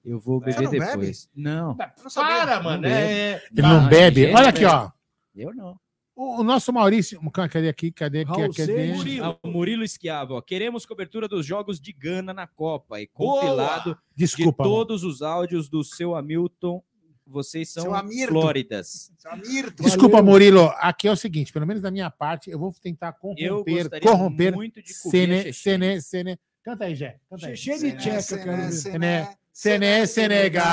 Eu 0.03 0.19
vou 0.19 0.39
Você 0.39 0.45
beber 0.51 0.63
não 0.63 0.71
bebe? 0.71 0.85
depois. 0.85 1.29
Não. 1.35 1.71
Eu 1.71 1.75
não. 1.75 2.11
Para, 2.13 2.61
mano. 2.63 2.81
Não 2.83 2.89
É... 2.89 3.43
Ele 3.51 3.61
não 3.61 3.87
bebe. 3.87 4.25
Olha 4.33 4.49
aqui, 4.49 4.61
bebe. 4.61 4.71
ó. 4.73 4.91
Eu 5.35 5.53
não. 5.53 5.79
O, 6.15 6.39
o 6.39 6.43
nosso 6.43 6.71
Maurício. 6.71 7.19
Cadê 7.31 7.67
aqui? 7.67 7.91
Cadê 7.91 8.21
aqui? 8.21 8.31
Raul 8.31 8.53
Cadê? 8.53 8.95
Seixas. 8.95 9.19
Ah, 9.21 9.37
o 9.43 9.49
Murilo 9.49 9.83
Esquiavo, 9.83 10.35
ó. 10.35 10.41
Queremos 10.41 10.85
cobertura 10.85 11.27
dos 11.27 11.45
jogos 11.45 11.77
de 11.79 11.91
Gana 11.91 12.33
na 12.33 12.47
Copa 12.47 13.01
e 13.01 13.09
Boa! 13.13 13.41
compilado 13.41 13.97
Desculpa. 14.15 14.63
de 14.63 14.69
mano. 14.69 14.79
todos 14.79 15.03
os 15.03 15.21
áudios 15.21 15.67
do 15.67 15.83
seu 15.83 16.15
Hamilton. 16.15 16.81
Vocês 17.27 17.73
são. 17.73 17.91
Flóridas. 18.27 19.11
Desculpa, 19.81 20.17
Valeu. 20.17 20.31
Murilo. 20.31 20.71
Aqui 20.77 21.07
é 21.07 21.11
o 21.11 21.15
seguinte, 21.15 21.51
pelo 21.51 21.65
menos 21.65 21.81
da 21.81 21.89
minha 21.89 22.11
parte, 22.11 22.51
eu 22.51 22.59
vou 22.59 22.71
tentar 22.79 23.13
corromper, 23.13 23.89
corromper. 23.99 24.53
muito 24.55 24.79
de 24.81 24.93
Sene, 24.93 25.51
sene, 25.51 25.99
sene. 26.01 26.39
Canta 26.63 26.85
aí, 26.85 26.93
Jé. 26.93 27.19
Canta 27.27 27.47
aí. 27.47 27.57
Cheio 27.57 27.79
de 27.79 27.93
tcheca, 27.93 28.37
cara. 28.37 28.71
Sene, 28.71 29.27
Sene, 29.51 30.05
Senegal. 30.05 30.65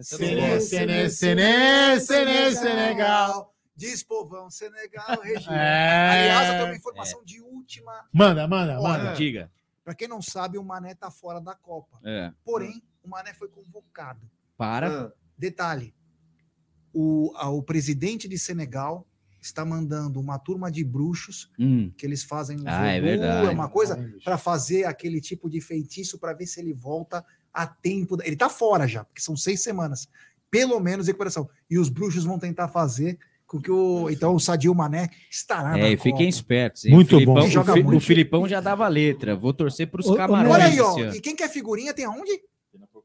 Sene, 0.00 0.60
Sene, 0.60 1.10
Sene, 1.10 2.00
Sene, 2.00 2.52
Senegal. 2.56 3.52
Diz 3.76 4.02
povão, 4.02 4.50
Senegal, 4.50 5.20
região. 5.22 5.52
É. 5.54 6.10
Aliás, 6.10 6.48
eu 6.48 6.54
tenho 6.54 6.66
uma 6.66 6.76
informação 6.76 7.24
de 7.24 7.40
última. 7.40 7.92
Manda, 8.12 8.46
manda, 8.48 8.80
manda. 8.80 9.12
Diga. 9.14 9.50
Para 9.84 9.94
quem 9.94 10.06
não 10.08 10.22
sabe, 10.22 10.56
o 10.58 10.64
Mané 10.64 10.94
tá 10.94 11.10
fora 11.10 11.40
da 11.40 11.54
Copa. 11.54 11.98
É. 12.04 12.32
Porém, 12.44 12.82
o 13.02 13.08
Mané 13.08 13.34
foi 13.34 13.48
convocado. 13.48 14.20
Para. 14.56 15.06
Ah, 15.06 15.12
Detalhe: 15.36 15.92
o, 16.92 17.32
a- 17.36 17.48
o 17.50 17.62
presidente 17.62 18.28
de 18.28 18.38
Senegal 18.38 19.06
está 19.40 19.64
mandando 19.64 20.20
uma 20.20 20.38
turma 20.38 20.70
de 20.70 20.84
bruxos 20.84 21.50
Hum. 21.58 21.90
que 21.96 22.06
eles 22.06 22.22
fazem 22.22 22.60
um 22.60 22.64
Ah, 22.66 22.86
é 22.86 23.00
verdade. 23.00 23.48
uma 23.52 23.68
coisa 23.68 23.98
para 24.22 24.38
fazer 24.38 24.84
aquele 24.84 25.20
tipo 25.20 25.50
de 25.50 25.60
feitiço 25.60 26.16
para 26.18 26.32
ver 26.32 26.46
se 26.46 26.60
ele 26.60 26.72
volta 26.72 27.24
a 27.52 27.66
tempo. 27.66 28.16
da- 28.16 28.26
Ele 28.26 28.36
tá 28.36 28.48
fora 28.48 28.86
já, 28.86 29.04
porque 29.04 29.20
são 29.20 29.36
seis 29.36 29.60
semanas, 29.62 30.08
pelo 30.50 30.78
menos 30.80 31.06
recuperação. 31.06 31.48
E 31.70 31.78
os 31.78 31.88
bruxos 31.88 32.24
vão 32.24 32.38
tentar 32.38 32.68
fazer 32.68 33.18
com 33.46 33.60
que 33.60 33.70
o 33.70 34.08
então 34.08 34.34
o 34.34 34.40
Sadio 34.40 34.74
Mané 34.74 35.10
estará 35.30 35.70
na 35.72 35.78
É, 35.78 35.90
Copa. 35.90 36.02
fiquem 36.04 36.28
espertos. 36.28 36.86
hein? 36.86 36.92
Muito 36.94 37.08
o 37.08 37.18
Filipão, 37.18 37.34
bom. 37.34 37.44
o, 37.46 37.50
Joga 37.50 37.72
Fi- 37.74 37.82
muito. 37.82 37.98
o 37.98 38.00
Filipão 38.00 38.48
já 38.48 38.60
dava 38.60 38.88
letra. 38.88 39.36
Vou 39.36 39.52
torcer 39.52 39.86
para 39.90 40.00
os 40.00 40.16
camarões. 40.16 40.54
Olha 40.54 40.64
aí, 40.64 40.80
ó. 40.80 40.98
E 41.14 41.20
quem 41.20 41.36
quer 41.36 41.48
figurinha 41.50 41.92
tem 41.92 42.04
aonde? 42.06 42.30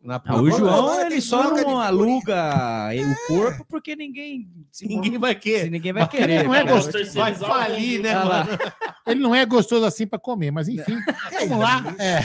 Na 0.01 0.21
Ah, 0.25 0.41
o 0.41 0.49
João, 0.49 1.01
ele 1.05 1.19
só 1.19 1.53
não 1.53 1.79
aluga 1.79 2.89
o 2.93 3.27
corpo 3.27 3.65
porque 3.67 3.93
ninguém. 3.93 4.47
se- 4.71 4.87
Ninguém 4.87 5.17
vai 5.17 5.35
querer. 5.35 5.69
Ninguém 5.69 5.91
vai 5.91 6.07
querer. 6.07 6.31
ele 6.39 6.43
não 6.47 6.55
é 6.55 6.63
gostoso. 6.63 7.13
Vai 7.13 7.35
falir, 7.35 8.01
né? 8.01 8.13
Ele 9.05 9.19
não 9.19 9.35
é 9.35 9.45
gostoso 9.45 9.83
assim 9.83 10.07
pra 10.07 10.17
comer, 10.17 10.49
mas 10.51 10.69
enfim. 10.69 10.97
Vamos 11.49 11.59
lá. 11.59 11.83
É. 11.99 12.21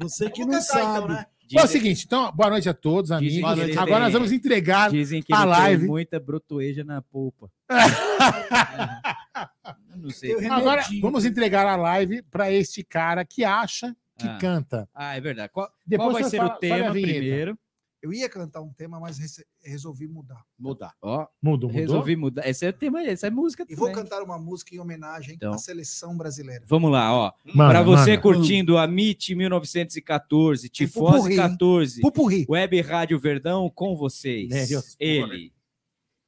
Você 0.00 0.30
que 0.30 0.40
Vamos 0.44 0.56
não 0.56 0.62
então, 0.62 0.94
sabe. 1.00 1.12
né? 1.14 1.26
Bom, 1.52 1.60
é 1.60 1.64
o 1.64 1.66
seguinte, 1.66 2.04
então, 2.06 2.30
boa 2.32 2.48
noite 2.50 2.68
a 2.68 2.74
todos, 2.74 3.10
Dizem 3.18 3.44
amigos. 3.44 3.76
Agora 3.76 3.94
tem- 3.96 4.04
nós 4.04 4.12
vamos 4.12 4.30
entregar 4.32 4.88
Dizem 4.90 5.20
que 5.20 5.34
a 5.34 5.44
live. 5.44 5.80
tem 5.82 5.88
muita 5.90 6.20
brotoeja 6.20 6.84
na 6.84 7.02
polpa. 7.02 7.50
Eu 9.92 9.98
não 9.98 10.10
sei. 10.10 10.46
Agora 10.48 10.84
vamos 11.00 11.24
entregar 11.24 11.66
a 11.66 11.76
live 11.76 12.22
para 12.30 12.50
este 12.52 12.82
cara 12.84 13.24
que 13.24 13.44
acha 13.44 13.94
que 14.16 14.28
Ah. 14.28 14.38
canta. 14.38 14.88
Ah, 14.94 15.16
é 15.16 15.20
verdade. 15.20 15.50
Qual, 15.52 15.68
Depois 15.86 16.10
qual 16.10 16.20
vai 16.20 16.30
ser 16.30 16.36
fala- 16.38 16.54
o 16.54 16.58
tema 16.58 16.92
vinheta. 16.92 17.12
primeiro? 17.18 17.58
Eu 18.02 18.12
ia 18.14 18.30
cantar 18.30 18.62
um 18.62 18.72
tema, 18.72 18.98
mas 18.98 19.18
resolvi 19.62 20.08
mudar. 20.08 20.42
Mudar. 20.58 20.94
Ó, 21.02 21.26
Mudou, 21.42 21.68
mudou. 21.68 21.70
resolvi 21.70 22.16
mudar. 22.16 22.48
Esse 22.48 22.64
é 22.64 22.70
o 22.70 22.72
tema, 22.72 23.02
essa 23.02 23.26
é 23.26 23.30
música 23.30 23.66
E 23.68 23.74
vou 23.74 23.88
também. 23.88 24.02
cantar 24.02 24.22
uma 24.22 24.38
música 24.38 24.74
em 24.74 24.78
homenagem 24.78 25.34
Então. 25.34 25.52
à 25.52 25.58
seleção 25.58 26.16
brasileira. 26.16 26.64
Vamos 26.66 26.90
lá, 26.90 27.12
ó. 27.12 27.32
Manda, 27.44 27.70
Para 27.74 27.82
você 27.82 28.12
manda. 28.12 28.22
curtindo 28.22 28.78
a 28.78 28.84
MIT 28.84 29.34
1914, 29.34 30.70
Tem 30.70 30.86
Tifose 30.86 31.12
pupurri, 31.16 31.32
hein? 31.32 31.36
14, 31.38 32.00
Pupurri. 32.00 32.46
Web 32.48 32.80
Rádio 32.80 33.18
Verdão 33.18 33.68
com 33.68 33.94
vocês. 33.94 34.70
Ele, 34.98 35.52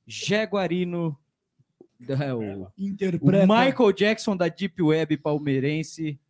Jaguarino, 0.06 1.16
da- 2.00 2.36
o, 2.36 2.64
o 2.64 2.68
Interpreta. 2.76 3.46
Michael 3.46 3.92
Jackson 3.92 4.36
da 4.36 4.48
Deep 4.48 4.82
Web 4.82 5.16
palmeirense, 5.16 6.20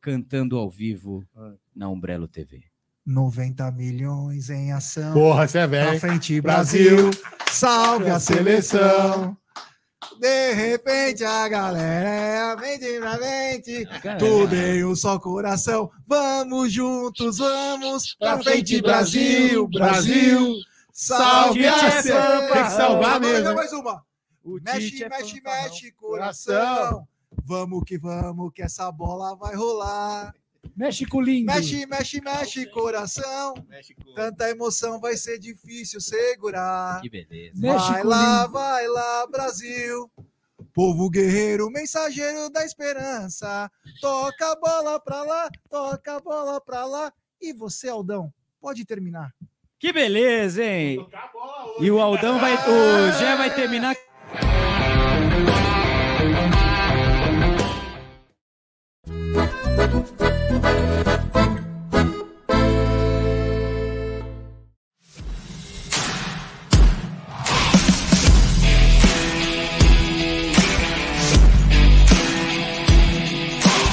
cantando 0.00 0.56
ao 0.56 0.70
vivo 0.70 1.26
na 1.74 1.88
Umbrello 1.88 2.28
TV. 2.28 2.62
90 3.08 3.70
milhões 3.72 4.50
em 4.50 4.70
ação. 4.70 5.14
Porra, 5.14 5.48
você 5.48 5.58
é 5.60 5.66
Pra 5.66 5.84
velho. 5.86 6.00
frente, 6.00 6.40
Brasil. 6.42 6.96
Brasil. 7.08 7.22
Salve 7.50 8.10
a 8.10 8.20
seleção. 8.20 9.34
De 10.20 10.52
repente 10.52 11.24
a 11.24 11.48
galera 11.48 12.08
é 12.08 12.52
a 12.52 12.56
mente 12.56 12.98
pra 13.00 13.18
mente. 13.18 13.88
Tudo 14.18 14.54
em 14.54 14.84
um 14.84 14.94
só 14.94 15.18
coração. 15.18 15.90
Vamos 16.06 16.70
juntos, 16.72 17.38
vamos. 17.38 18.14
Pra 18.18 18.38
frente, 18.42 18.82
Brasil, 18.82 19.66
Brasil. 19.68 20.54
Salve 20.92 21.66
a 21.66 21.78
seleção. 22.02 22.52
Tem 22.52 22.64
que 22.64 22.70
salvar 22.70 23.20
mesmo, 23.20 23.54
mais 23.54 23.72
uma. 23.72 24.02
O 24.44 24.58
Mexe, 24.62 25.02
é 25.02 25.08
mexe, 25.08 25.40
mexe, 25.42 25.92
coração. 25.92 27.06
Vamos 27.44 27.82
que 27.86 27.96
vamos, 27.98 28.52
que 28.52 28.62
essa 28.62 28.90
bola 28.92 29.34
vai 29.36 29.54
rolar. 29.54 30.34
México 30.78 31.20
lindo. 31.20 31.52
Mexe, 31.52 31.84
mexe, 31.86 32.20
mexe, 32.20 32.66
coração. 32.66 33.52
México. 33.68 34.00
Tanta 34.14 34.48
emoção 34.48 35.00
vai 35.00 35.16
ser 35.16 35.36
difícil 35.36 36.00
segurar. 36.00 37.00
Que 37.00 37.10
beleza. 37.10 37.60
Vai 37.60 38.04
lá, 38.04 38.42
lindo. 38.42 38.52
vai 38.52 38.86
lá, 38.86 39.26
Brasil. 39.26 40.08
Povo 40.72 41.10
guerreiro, 41.10 41.68
mensageiro 41.68 42.48
da 42.48 42.64
esperança. 42.64 43.68
Toca 44.00 44.52
a 44.52 44.54
bola 44.54 45.00
pra 45.00 45.22
lá, 45.24 45.48
toca 45.68 46.14
a 46.14 46.20
bola 46.20 46.60
pra 46.60 46.84
lá. 46.84 47.12
E 47.40 47.52
você, 47.52 47.88
Aldão, 47.88 48.32
pode 48.60 48.84
terminar. 48.84 49.34
Que 49.80 49.92
beleza, 49.92 50.62
hein? 50.62 51.04
E 51.80 51.90
o 51.90 52.00
Aldão 52.00 52.38
vai. 52.38 52.54
O 52.68 53.18
Gé 53.18 53.36
vai 53.36 53.52
terminar. 53.52 53.96